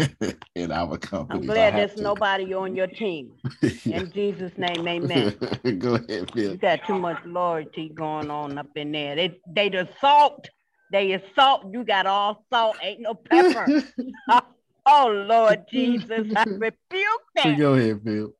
in 0.55 0.71
our 0.71 0.97
company. 0.97 1.41
I'm 1.41 1.45
glad 1.45 1.75
there's 1.75 1.95
to. 1.95 2.01
nobody 2.01 2.53
on 2.53 2.73
your 2.73 2.88
team. 2.88 3.31
yeah. 3.61 3.97
In 3.97 4.11
Jesus' 4.13 4.53
name, 4.57 4.88
amen. 4.88 5.35
Go 5.79 5.95
ahead, 5.95 6.31
Phil. 6.31 6.51
You 6.51 6.57
got 6.57 6.79
too 6.88 6.97
much 6.97 7.17
loyalty 7.25 7.89
going 7.89 8.31
on 8.31 8.57
up 8.57 8.69
in 8.75 8.93
there. 8.93 9.15
They 9.15 9.38
they 9.45 9.67
the 9.67 9.89
salt. 9.99 10.49
They 10.91 11.11
is 11.11 11.22
salt. 11.35 11.65
You 11.72 11.84
got 11.84 12.05
all 12.05 12.45
salt, 12.51 12.77
ain't 12.81 13.01
no 13.01 13.14
pepper. 13.14 13.84
oh 14.85 15.07
Lord 15.07 15.65
Jesus, 15.72 16.27
I 16.35 16.43
rebuke 16.43 17.23
that. 17.35 17.57
Go 17.57 17.73
ahead, 17.73 18.01
Phil. 18.03 18.34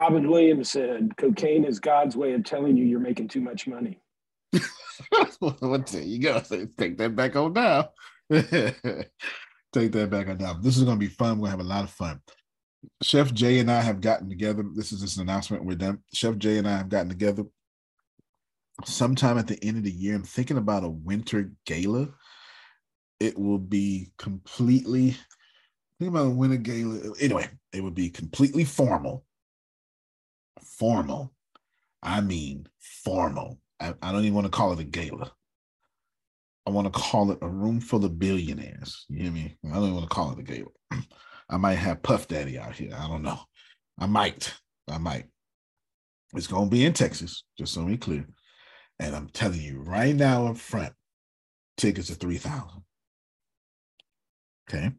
Robin 0.00 0.30
Williams 0.30 0.70
said, 0.70 1.16
"Cocaine 1.16 1.64
is 1.64 1.80
God's 1.80 2.16
way 2.16 2.32
of 2.32 2.44
telling 2.44 2.76
you 2.76 2.84
you're 2.84 3.00
making 3.00 3.28
too 3.28 3.40
much 3.40 3.66
money." 3.66 4.00
well, 5.40 5.84
there 5.90 6.02
you 6.02 6.20
go. 6.20 6.40
Take 6.40 6.96
that 6.98 7.14
back 7.14 7.36
on 7.36 7.52
now. 7.52 7.90
Take 8.30 9.92
that 9.92 10.10
back 10.10 10.28
on 10.28 10.38
now. 10.38 10.54
This 10.54 10.76
is 10.76 10.84
going 10.84 10.98
to 10.98 11.06
be 11.06 11.12
fun. 11.12 11.38
We're 11.38 11.48
going 11.48 11.58
to 11.58 11.64
have 11.64 11.66
a 11.66 11.68
lot 11.68 11.84
of 11.84 11.90
fun. 11.90 12.20
Chef 13.02 13.32
Jay 13.34 13.58
and 13.58 13.70
I 13.70 13.80
have 13.80 14.00
gotten 14.00 14.28
together. 14.28 14.64
This 14.74 14.92
is 14.92 15.00
just 15.00 15.16
an 15.16 15.22
announcement. 15.22 15.64
We're 15.64 15.76
done. 15.76 15.98
Chef 16.12 16.38
Jay 16.38 16.58
and 16.58 16.68
I 16.68 16.78
have 16.78 16.88
gotten 16.88 17.08
together 17.08 17.44
sometime 18.84 19.38
at 19.38 19.46
the 19.46 19.62
end 19.62 19.78
of 19.78 19.84
the 19.84 19.90
year. 19.90 20.14
I'm 20.14 20.22
thinking 20.22 20.56
about 20.56 20.84
a 20.84 20.88
winter 20.88 21.52
gala. 21.66 22.08
It 23.20 23.38
will 23.38 23.58
be 23.58 24.12
completely. 24.18 25.16
Think 25.98 26.10
about 26.10 26.26
a 26.26 26.30
winter 26.30 26.56
gala. 26.56 27.00
Anyway, 27.20 27.48
it 27.72 27.82
would 27.82 27.94
be 27.94 28.10
completely 28.10 28.64
formal 28.64 29.24
formal. 30.78 31.32
I 32.02 32.20
mean 32.20 32.66
formal. 33.04 33.58
I, 33.80 33.94
I 34.02 34.12
don't 34.12 34.22
even 34.22 34.34
want 34.34 34.46
to 34.46 34.50
call 34.50 34.72
it 34.72 34.80
a 34.80 34.84
gala. 34.84 35.32
I 36.66 36.70
want 36.70 36.92
to 36.92 36.98
call 36.98 37.30
it 37.32 37.38
a 37.40 37.48
room 37.48 37.80
full 37.80 38.04
of 38.04 38.18
billionaires. 38.18 39.06
You 39.08 39.22
hear 39.22 39.32
me? 39.32 39.56
I 39.64 39.74
don't 39.74 39.84
even 39.84 39.94
want 39.94 40.08
to 40.08 40.14
call 40.14 40.32
it 40.32 40.38
a 40.38 40.42
gala. 40.42 40.70
I 41.50 41.56
might 41.56 41.74
have 41.74 42.02
Puff 42.02 42.28
Daddy 42.28 42.58
out 42.58 42.74
here. 42.74 42.92
I 42.94 43.08
don't 43.08 43.22
know. 43.22 43.40
I 43.98 44.06
might. 44.06 44.54
I 44.88 44.98
might. 44.98 45.26
It's 46.34 46.46
going 46.46 46.68
to 46.68 46.70
be 46.70 46.84
in 46.84 46.92
Texas, 46.92 47.44
just 47.56 47.72
so 47.72 47.84
we 47.84 47.96
clear. 47.96 48.26
And 48.98 49.14
I'm 49.14 49.28
telling 49.28 49.60
you 49.60 49.80
right 49.80 50.14
now 50.14 50.46
up 50.48 50.56
front, 50.56 50.92
tickets 51.76 52.10
are 52.10 52.14
3000 52.14 52.82
Okay. 54.68 54.84
I'm 54.86 54.94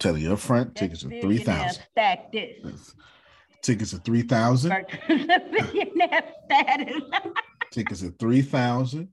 telling 0.00 0.22
you 0.22 0.32
up 0.32 0.38
front, 0.38 0.74
tickets 0.74 1.04
are 1.04 1.10
3000 1.10 1.82
Stack 1.92 2.32
this. 2.32 2.94
Tickets 3.62 3.94
are 3.94 3.98
three 3.98 4.22
thousand. 4.22 4.72
Tickets 7.70 8.02
are 8.02 8.10
three 8.10 8.42
thousand. 8.42 9.08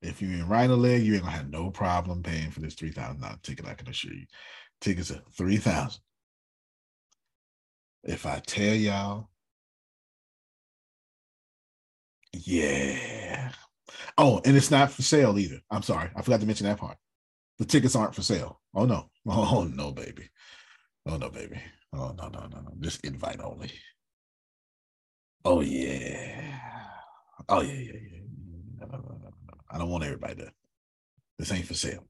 If 0.00 0.22
you're 0.22 0.32
in 0.32 0.46
RhinoLeg, 0.46 1.04
you 1.04 1.14
ain't 1.14 1.24
gonna 1.24 1.36
have 1.36 1.50
no 1.50 1.70
problem 1.70 2.22
paying 2.22 2.52
for 2.52 2.60
this 2.60 2.74
three 2.74 2.92
thousand 2.92 3.20
dollar 3.20 3.38
ticket. 3.42 3.66
I 3.66 3.74
can 3.74 3.88
assure 3.88 4.14
you. 4.14 4.26
Tickets 4.80 5.10
are 5.10 5.20
three 5.36 5.56
thousand. 5.56 6.00
If 8.04 8.24
I 8.24 8.40
tell 8.46 8.74
y'all, 8.74 9.28
yeah. 12.32 13.52
Oh, 14.18 14.40
and 14.44 14.56
it's 14.56 14.70
not 14.70 14.92
for 14.92 15.02
sale 15.02 15.38
either. 15.38 15.60
I'm 15.70 15.82
sorry, 15.82 16.10
I 16.14 16.22
forgot 16.22 16.40
to 16.40 16.46
mention 16.46 16.66
that 16.66 16.78
part. 16.78 16.96
The 17.58 17.64
tickets 17.64 17.96
aren't 17.96 18.14
for 18.14 18.22
sale. 18.22 18.60
Oh 18.74 18.84
no. 18.86 19.08
Oh 19.26 19.70
no, 19.72 19.92
baby. 19.92 20.28
Oh 21.06 21.16
no, 21.16 21.30
baby. 21.30 21.60
Oh 21.92 22.14
no, 22.16 22.28
no, 22.28 22.40
no, 22.46 22.60
no. 22.60 22.72
Just 22.80 23.04
invite 23.04 23.40
only. 23.40 23.70
Oh 25.44 25.60
yeah. 25.60 26.58
Oh 27.48 27.60
yeah, 27.60 27.72
yeah, 27.72 27.92
yeah. 27.92 28.18
No, 28.80 28.86
no, 28.86 28.98
no. 28.98 29.30
I 29.70 29.78
don't 29.78 29.90
want 29.90 30.04
everybody 30.04 30.36
to. 30.36 30.52
This 31.38 31.52
ain't 31.52 31.66
for 31.66 31.74
sale. 31.74 32.06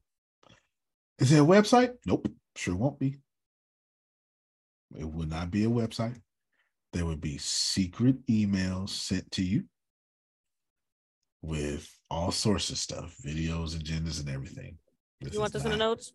Is 1.19 1.29
there 1.29 1.41
a 1.41 1.45
website? 1.45 1.93
Nope. 2.05 2.27
Sure 2.55 2.75
won't 2.75 2.99
be. 2.99 3.17
It 4.97 5.05
would 5.05 5.29
not 5.29 5.51
be 5.51 5.65
a 5.65 5.69
website. 5.69 6.19
There 6.93 7.05
would 7.05 7.21
be 7.21 7.37
secret 7.37 8.25
emails 8.27 8.89
sent 8.89 9.29
to 9.31 9.43
you 9.43 9.65
with 11.43 11.87
all 12.09 12.31
sorts 12.31 12.69
of 12.71 12.77
stuff, 12.77 13.15
videos, 13.23 13.75
agendas, 13.75 14.19
and 14.19 14.29
everything. 14.29 14.77
This 15.21 15.33
You 15.33 15.41
want 15.41 15.49
is 15.53 15.61
this 15.61 15.65
in 15.65 15.71
the 15.71 15.77
notes? 15.77 16.13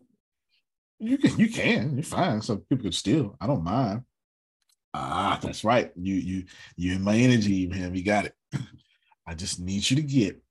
You 0.99 1.17
can, 1.17 1.39
you 1.39 1.49
can, 1.49 1.93
you're 1.93 2.03
fine. 2.03 2.41
So 2.41 2.57
people 2.57 2.83
could 2.83 2.95
steal. 2.95 3.37
I 3.39 3.47
don't 3.47 3.63
mind. 3.63 4.01
Ah, 4.93 5.39
that's 5.41 5.63
right. 5.63 5.91
You, 5.95 6.15
you, 6.15 6.43
you 6.75 6.95
in 6.95 7.03
my 7.03 7.15
energy, 7.15 7.67
man. 7.67 7.95
You 7.95 8.03
got 8.03 8.25
it. 8.25 8.33
I 9.27 9.35
just 9.35 9.59
need 9.59 9.89
you 9.89 9.95
to 9.97 10.01
get 10.01 10.41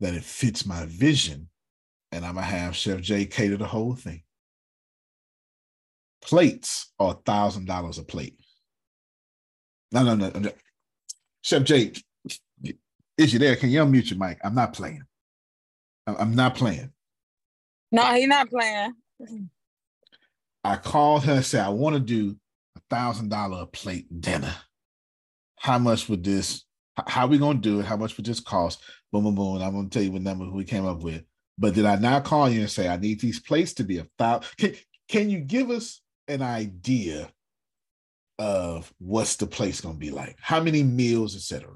that 0.00 0.14
it 0.14 0.24
fits 0.24 0.66
my 0.66 0.86
vision, 0.86 1.48
and 2.10 2.24
I'm 2.24 2.34
gonna 2.34 2.46
have 2.46 2.74
Chef 2.74 3.00
Jay 3.00 3.26
cater 3.26 3.58
the 3.58 3.66
whole 3.66 3.94
thing. 3.94 4.22
Plates 6.22 6.92
are 6.98 7.12
a 7.12 7.22
thousand 7.24 7.66
dollars 7.66 7.98
a 7.98 8.02
plate. 8.02 8.38
No, 9.92 10.02
no, 10.02 10.14
no, 10.14 10.30
no. 10.30 10.50
Chef 11.42 11.64
Jake, 11.64 12.02
is 13.16 13.32
you 13.32 13.38
there? 13.38 13.56
Can 13.56 13.70
you 13.70 13.80
unmute 13.80 14.10
your 14.10 14.18
mic? 14.18 14.38
I'm 14.44 14.54
not 14.54 14.72
playing. 14.72 15.02
I'm 16.06 16.34
not 16.34 16.54
playing. 16.54 16.92
No, 17.92 18.02
he's 18.14 18.26
not 18.26 18.50
playing. 18.50 18.92
I 20.64 20.76
called 20.76 21.24
her 21.24 21.34
and 21.34 21.44
said, 21.44 21.64
I 21.64 21.68
want 21.68 21.94
to 21.94 22.00
do 22.00 22.36
a 22.76 22.80
thousand 22.90 23.28
dollar 23.28 23.66
plate 23.66 24.20
dinner. 24.20 24.54
How 25.56 25.78
much 25.78 26.08
would 26.08 26.24
this, 26.24 26.64
how 27.06 27.26
we 27.26 27.38
gonna 27.38 27.58
do 27.58 27.80
it? 27.80 27.86
How 27.86 27.96
much 27.96 28.16
would 28.16 28.26
this 28.26 28.40
cost? 28.40 28.82
Boom, 29.12 29.24
boom, 29.24 29.34
boom. 29.34 29.56
And 29.56 29.64
I'm 29.64 29.72
gonna 29.72 29.88
tell 29.88 30.02
you 30.02 30.12
what 30.12 30.22
number 30.22 30.50
we 30.50 30.64
came 30.64 30.86
up 30.86 31.02
with. 31.02 31.22
But 31.56 31.74
did 31.74 31.84
I 31.84 31.96
not 31.96 32.24
call 32.24 32.50
you 32.50 32.62
and 32.62 32.70
say 32.70 32.88
I 32.88 32.96
need 32.96 33.20
these 33.20 33.40
plates 33.40 33.74
to 33.74 33.84
be 33.84 33.98
a 33.98 34.06
thousand? 34.18 34.48
Can, 34.58 34.74
can 35.08 35.30
you 35.30 35.38
give 35.38 35.70
us 35.70 36.02
an 36.28 36.42
idea 36.42 37.30
of 38.38 38.92
what's 38.98 39.36
the 39.36 39.46
place 39.46 39.80
gonna 39.80 39.94
be 39.94 40.10
like? 40.10 40.36
How 40.40 40.60
many 40.60 40.82
meals, 40.82 41.36
etc.? 41.36 41.70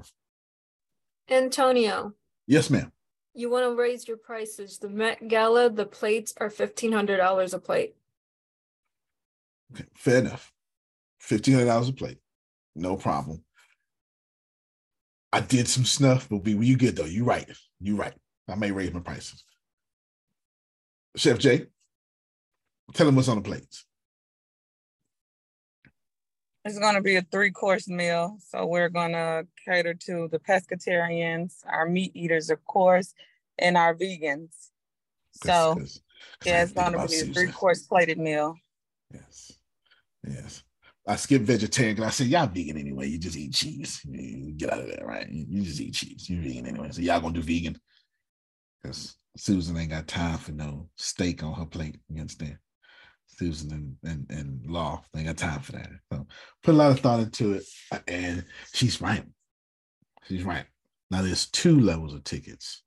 Antonio, 1.30 2.14
Yes, 2.46 2.70
ma'am. 2.70 2.90
you 3.34 3.50
want 3.50 3.66
to 3.66 3.74
raise 3.74 4.08
your 4.08 4.16
prices. 4.16 4.78
The 4.78 4.88
Met 4.88 5.28
Gala, 5.28 5.68
the 5.70 5.86
plates 5.86 6.34
are 6.38 6.50
fifteen 6.50 6.92
hundred 6.92 7.18
dollars 7.18 7.54
a 7.54 7.58
plate. 7.58 7.94
Okay, 9.72 9.84
fair 9.96 10.18
enough. 10.18 10.52
Fifteen 11.20 11.54
hundred 11.54 11.66
dollars 11.66 11.88
a 11.88 11.92
plate, 11.92 12.18
no 12.74 12.96
problem. 12.96 13.44
I 15.32 15.40
did 15.40 15.68
some 15.68 15.84
snuff, 15.84 16.28
but 16.30 16.38
we 16.44 16.54
you 16.54 16.76
good 16.76 16.96
though. 16.96 17.04
You 17.04 17.24
right. 17.24 17.48
You 17.80 17.96
right. 17.96 18.14
I 18.48 18.54
may 18.54 18.70
raise 18.72 18.92
my 18.94 19.00
prices. 19.00 19.44
Chef 21.16 21.38
Jay, 21.38 21.66
tell 22.94 23.06
him 23.08 23.16
what's 23.16 23.28
on 23.28 23.36
the 23.36 23.42
plates. 23.42 23.84
It's 26.64 26.78
gonna 26.78 27.00
be 27.00 27.16
a 27.16 27.22
three 27.22 27.50
course 27.50 27.88
meal. 27.88 28.38
So 28.48 28.66
we're 28.66 28.88
gonna 28.88 29.44
cater 29.64 29.94
to 29.94 30.28
the 30.30 30.38
pescatarians, 30.38 31.54
our 31.66 31.88
meat 31.88 32.12
eaters, 32.14 32.50
of 32.50 32.64
course, 32.64 33.14
and 33.58 33.76
our 33.76 33.94
vegans. 33.94 34.70
So 35.32 35.80
yeah, 36.44 36.62
it's 36.62 36.72
gonna 36.72 36.96
about 36.96 37.10
be 37.10 37.20
a 37.20 37.24
three 37.24 37.52
course 37.52 37.82
plated 37.82 38.18
meal. 38.18 38.56
Yes. 39.12 39.52
Yes. 40.26 40.62
I 41.06 41.16
skipped 41.16 41.46
vegetarian 41.46 41.96
because 41.96 42.08
I 42.08 42.10
said 42.10 42.26
y'all 42.26 42.46
vegan 42.46 42.76
anyway. 42.76 43.08
You 43.08 43.18
just 43.18 43.36
eat 43.36 43.54
cheese. 43.54 44.02
You 44.04 44.52
get 44.52 44.72
out 44.72 44.80
of 44.80 44.88
there, 44.88 45.06
right? 45.06 45.26
You 45.30 45.46
you 45.48 45.62
just 45.62 45.80
eat 45.80 45.94
cheese. 45.94 46.28
You're 46.28 46.42
vegan 46.42 46.66
anyway. 46.66 46.90
So 46.90 47.00
y'all 47.00 47.20
gonna 47.20 47.34
do 47.34 47.42
vegan. 47.42 47.78
Because 48.82 49.16
Susan 49.36 49.76
ain't 49.76 49.90
got 49.90 50.06
time 50.06 50.38
for 50.38 50.52
no 50.52 50.88
steak 50.96 51.42
on 51.42 51.54
her 51.54 51.64
plate. 51.64 51.96
You 52.10 52.20
understand? 52.20 52.58
Susan 53.28 53.70
and, 53.72 53.96
and, 54.10 54.26
and 54.30 54.66
Law, 54.66 55.02
they 55.14 55.22
got 55.22 55.36
time 55.36 55.60
for 55.60 55.72
that. 55.72 55.90
So 56.12 56.26
put 56.62 56.74
a 56.74 56.76
lot 56.76 56.90
of 56.90 57.00
thought 57.00 57.20
into 57.20 57.52
it. 57.52 57.64
And 58.08 58.44
she's 58.72 59.00
right. 59.00 59.24
She's 60.26 60.42
right. 60.42 60.64
Now 61.10 61.22
there's 61.22 61.46
two 61.50 61.80
levels 61.80 62.14
of 62.14 62.24
tickets. 62.24 62.82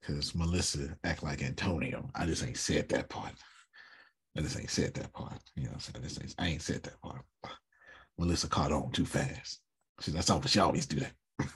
Because 0.00 0.34
Melissa 0.34 0.96
act 1.04 1.22
like 1.22 1.42
Antonio. 1.42 2.08
I 2.14 2.26
just 2.26 2.44
ain't 2.44 2.56
said 2.56 2.88
that 2.90 3.08
part. 3.08 3.32
I 4.36 4.42
just 4.42 4.58
ain't 4.58 4.70
said 4.70 4.94
that 4.94 5.12
part. 5.12 5.40
You 5.56 5.64
know 5.64 5.70
what 5.70 5.90
I'm 5.96 6.04
saying? 6.04 6.18
I, 6.20 6.24
ain't, 6.24 6.34
I 6.38 6.46
ain't 6.52 6.62
said 6.62 6.82
that 6.84 7.00
part. 7.02 7.22
Melissa 8.18 8.48
caught 8.48 8.72
on 8.72 8.92
too 8.92 9.04
fast. 9.04 9.60
She, 10.00 10.10
that's 10.10 10.30
all, 10.30 10.40
she 10.42 10.60
always 10.60 10.86
do 10.86 11.00
that. 11.00 11.12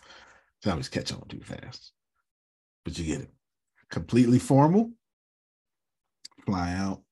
she 0.65 0.71
always 0.71 0.89
catch 0.89 1.13
on 1.13 1.23
too 1.29 1.41
fast. 1.41 1.93
But 2.85 2.99
you 2.99 3.05
get 3.05 3.23
it. 3.23 3.31
Completely 3.91 4.39
formal. 4.39 4.91
Fly 6.47 6.73
out. 6.73 7.03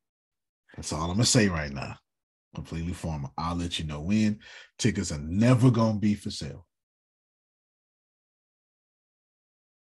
That's 0.79 0.93
all 0.93 1.11
I'm 1.11 1.17
gonna 1.17 1.25
say 1.25 1.49
right 1.49 1.73
now. 1.73 1.97
Completely 2.55 2.93
formal. 2.93 3.33
I'll 3.37 3.57
let 3.57 3.81
you 3.81 3.85
know 3.85 4.01
when. 4.01 4.39
Tickets 4.79 5.11
are 5.11 5.19
never 5.19 5.73
gonna 5.73 5.99
be 5.99 6.15
for 6.15 6.31
sale. 6.31 6.69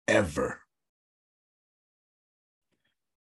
Ever. 0.08 0.60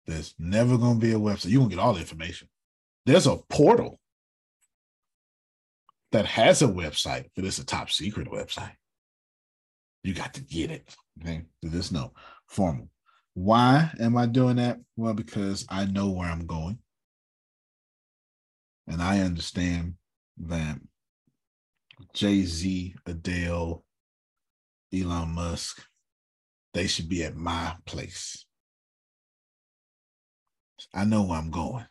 There's 0.07 0.33
never 0.39 0.79
gonna 0.79 0.97
be 0.97 1.11
a 1.11 1.19
website. 1.19 1.51
You're 1.51 1.61
gonna 1.61 1.69
get 1.69 1.79
all 1.79 1.93
the 1.93 1.99
information. 1.99 2.49
There's 3.05 3.27
a 3.27 3.37
portal 3.47 3.99
that 6.13 6.25
has 6.25 6.63
a 6.63 6.67
website, 6.67 7.25
but 7.35 7.45
it's 7.45 7.59
a 7.59 7.65
top 7.65 7.91
secret 7.91 8.27
website. 8.27 8.73
You 10.01 10.15
got 10.15 10.33
to 10.33 10.41
get 10.41 10.71
it. 10.71 10.95
Okay. 11.21 11.43
There's 11.61 11.91
no 11.91 12.13
formal. 12.47 12.89
Why 13.35 13.91
am 13.99 14.17
I 14.17 14.25
doing 14.25 14.55
that? 14.55 14.79
Well, 14.95 15.13
because 15.13 15.63
I 15.69 15.85
know 15.85 16.09
where 16.09 16.27
I'm 16.27 16.47
going. 16.47 16.79
And 18.87 19.01
I 19.01 19.19
understand 19.19 19.95
that 20.37 20.79
Jay 22.13 22.43
Z, 22.43 22.95
Adele, 23.05 23.83
Elon 24.93 25.29
Musk, 25.29 25.85
they 26.73 26.87
should 26.87 27.09
be 27.09 27.23
at 27.23 27.35
my 27.35 27.75
place. 27.85 28.45
I 30.93 31.05
know 31.05 31.23
where 31.23 31.39
I'm 31.39 31.51
going. 31.51 31.85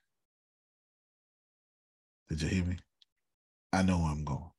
Did 2.29 2.43
you 2.43 2.49
hear 2.49 2.65
me? 2.65 2.79
I 3.73 3.83
know 3.83 3.99
where 3.99 4.11
I'm 4.11 4.25
going. 4.25 4.51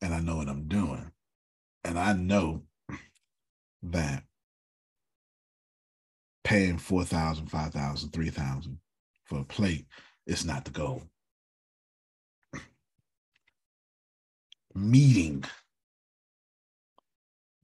And 0.00 0.14
I 0.14 0.20
know 0.20 0.36
what 0.36 0.48
I'm 0.48 0.68
doing. 0.68 1.10
And 1.84 1.98
I 1.98 2.12
know 2.14 2.62
that 3.82 4.22
paying 6.44 6.78
4,000, 6.78 7.46
5,000, 7.46 8.10
3,000 8.10 8.78
for 9.24 9.40
a 9.40 9.44
plate 9.44 9.86
is 10.30 10.44
not 10.44 10.64
the 10.64 10.70
goal. 10.70 11.02
Meeting 14.74 15.42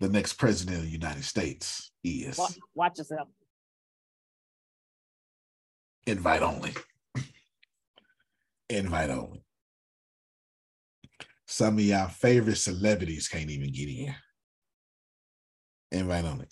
the 0.01 0.09
next 0.09 0.35
president 0.35 0.79
of 0.79 0.83
the 0.83 0.91
United 0.91 1.25
States 1.25 1.93
is 2.03 2.37
Wa- 2.37 2.49
Watch 2.75 2.99
yourself. 2.99 3.29
invite 6.07 6.43
only. 6.43 6.75
invite 8.69 9.11
only. 9.11 9.43
Some 11.47 11.75
of 11.79 11.85
y'all 11.85 12.09
favorite 12.09 12.57
celebrities 12.57 13.29
can't 13.29 13.51
even 13.51 13.73
get 13.73 13.89
in. 13.89 14.15
Invite 15.93 16.25
only. 16.25 16.47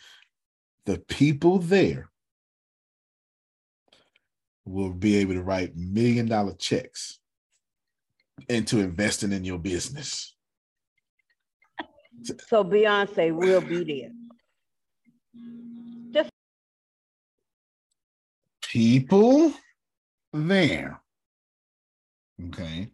The 0.87 0.99
people 1.09 1.59
there 1.59 2.09
will 4.65 4.93
be 4.93 5.17
able 5.17 5.35
to 5.35 5.43
write 5.43 5.77
million 5.77 6.27
dollar 6.27 6.55
checks 6.55 7.21
into 8.49 8.81
investing 8.81 9.33
in 9.33 9.45
your 9.45 9.59
business. 9.59 10.35
So 12.47 12.65
Beyonce 12.65 13.35
will 13.35 13.61
be 13.61 13.85
there. 13.85 14.11
Just 16.13 16.31
people 18.63 19.53
there, 20.33 21.01
okay, 22.47 22.89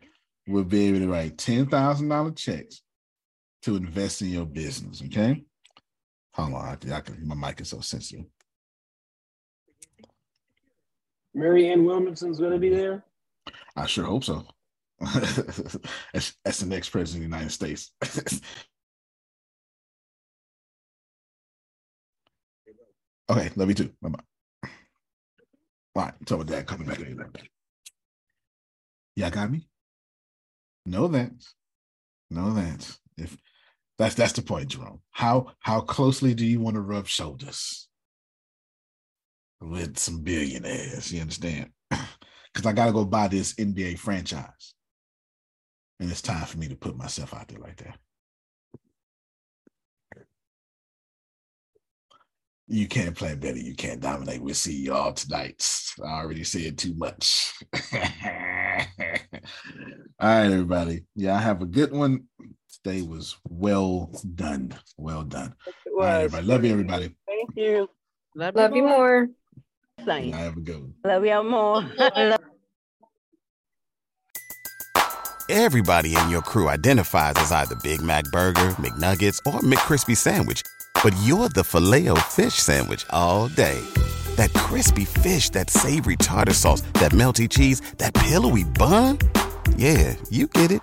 will 0.46 0.64
be 0.64 0.88
able 0.88 1.00
to 1.00 1.08
write 1.08 1.38
ten 1.38 1.66
thousand 1.66 2.08
dollar 2.08 2.32
checks 2.32 2.82
to 3.62 3.76
invest 3.76 4.22
in 4.22 4.28
your 4.28 4.46
business. 4.46 5.02
Okay, 5.04 5.44
hold 6.32 6.54
on, 6.54 6.64
I, 6.64 6.96
I 6.96 7.00
can, 7.00 7.26
my 7.26 7.34
mic 7.34 7.60
is 7.60 7.68
so 7.68 7.80
sensitive. 7.80 8.24
Marianne 11.34 11.84
Williamson's 11.84 12.38
going 12.38 12.52
to 12.52 12.58
be 12.58 12.70
there? 12.70 13.04
I 13.76 13.86
sure 13.86 14.04
hope 14.04 14.24
so. 14.24 14.46
as, 16.14 16.34
as 16.44 16.58
the 16.58 16.66
next 16.66 16.90
president 16.90 17.24
of 17.24 17.30
the 17.30 17.36
United 17.36 17.50
States. 17.50 17.92
okay, 23.30 23.50
love 23.56 23.68
you 23.68 23.74
too. 23.74 23.90
Bye 24.02 24.10
bye. 24.10 24.18
All 25.96 26.02
right, 26.04 26.14
tell 26.26 26.38
my 26.38 26.44
dad 26.44 26.66
coming 26.66 26.86
back 26.86 27.00
later. 27.00 27.30
Y'all 29.16 29.30
got 29.30 29.50
me? 29.50 29.66
Know 30.86 31.08
that. 31.08 31.32
Know 32.30 32.54
that. 32.54 32.98
If 33.16 33.36
that's 33.98 34.14
that's 34.14 34.32
the 34.32 34.42
point, 34.42 34.68
Jerome. 34.68 35.00
How 35.10 35.52
how 35.60 35.80
closely 35.80 36.32
do 36.34 36.46
you 36.46 36.60
want 36.60 36.74
to 36.74 36.80
rub 36.80 37.06
shoulders 37.06 37.89
with 39.60 39.98
some 39.98 40.22
billionaires? 40.22 41.12
You 41.12 41.20
understand? 41.20 41.70
Because 42.52 42.66
I 42.66 42.72
gotta 42.72 42.90
go 42.90 43.04
buy 43.04 43.28
this 43.28 43.54
NBA 43.54 43.96
franchise. 43.96 44.74
And 46.00 46.10
it's 46.10 46.20
time 46.20 46.44
for 46.46 46.58
me 46.58 46.66
to 46.66 46.74
put 46.74 46.96
myself 46.96 47.32
out 47.32 47.46
there 47.46 47.60
like 47.60 47.76
that. 47.76 47.96
You 52.66 52.88
can't 52.88 53.16
play 53.16 53.34
better. 53.34 53.58
You 53.58 53.74
can't 53.74 54.00
dominate. 54.00 54.42
We'll 54.42 54.54
see 54.54 54.76
y'all 54.76 55.12
tonight. 55.12 55.64
I 56.04 56.20
already 56.20 56.44
said 56.44 56.78
too 56.78 56.94
much. 56.94 57.52
All 57.92 58.00
right, 60.20 60.46
everybody. 60.46 61.04
Yeah, 61.16 61.34
I 61.34 61.38
have 61.38 61.62
a 61.62 61.66
good 61.66 61.92
one. 61.92 62.28
Today 62.82 63.02
was 63.02 63.36
well 63.48 64.12
done. 64.34 64.72
Well 64.96 65.24
done. 65.24 65.54
All 65.86 65.98
right, 65.98 66.22
everybody. 66.22 66.46
Love 66.46 66.64
you, 66.64 66.72
everybody. 66.72 67.14
Thank 67.26 67.50
you. 67.56 67.88
Love, 68.36 68.54
Love 68.54 68.76
you 68.76 68.84
more. 68.84 69.28
I 70.08 70.38
have 70.38 70.56
a 70.56 70.60
good 70.60 70.76
one. 70.76 70.94
Love 71.04 71.24
y'all 71.24 71.42
more. 71.42 71.84
Everybody 75.52 76.14
in 76.14 76.30
your 76.30 76.42
crew 76.42 76.68
identifies 76.68 77.34
as 77.36 77.50
either 77.50 77.74
Big 77.82 78.00
Mac 78.00 78.22
Burger, 78.26 78.76
McNuggets, 78.78 79.38
or 79.44 79.58
McCrispy 79.60 80.16
Sandwich. 80.16 80.62
But 81.02 81.12
you're 81.24 81.48
the 81.48 81.64
filet 81.64 82.08
fish 82.28 82.54
Sandwich 82.54 83.04
all 83.10 83.48
day. 83.48 83.80
That 84.36 84.52
crispy 84.52 85.04
fish, 85.04 85.50
that 85.50 85.68
savory 85.68 86.16
tartar 86.16 86.54
sauce, 86.54 86.82
that 86.94 87.10
melty 87.10 87.48
cheese, 87.48 87.80
that 87.98 88.14
pillowy 88.14 88.62
bun. 88.62 89.18
Yeah, 89.76 90.14
you 90.30 90.46
get 90.46 90.70
it. 90.70 90.82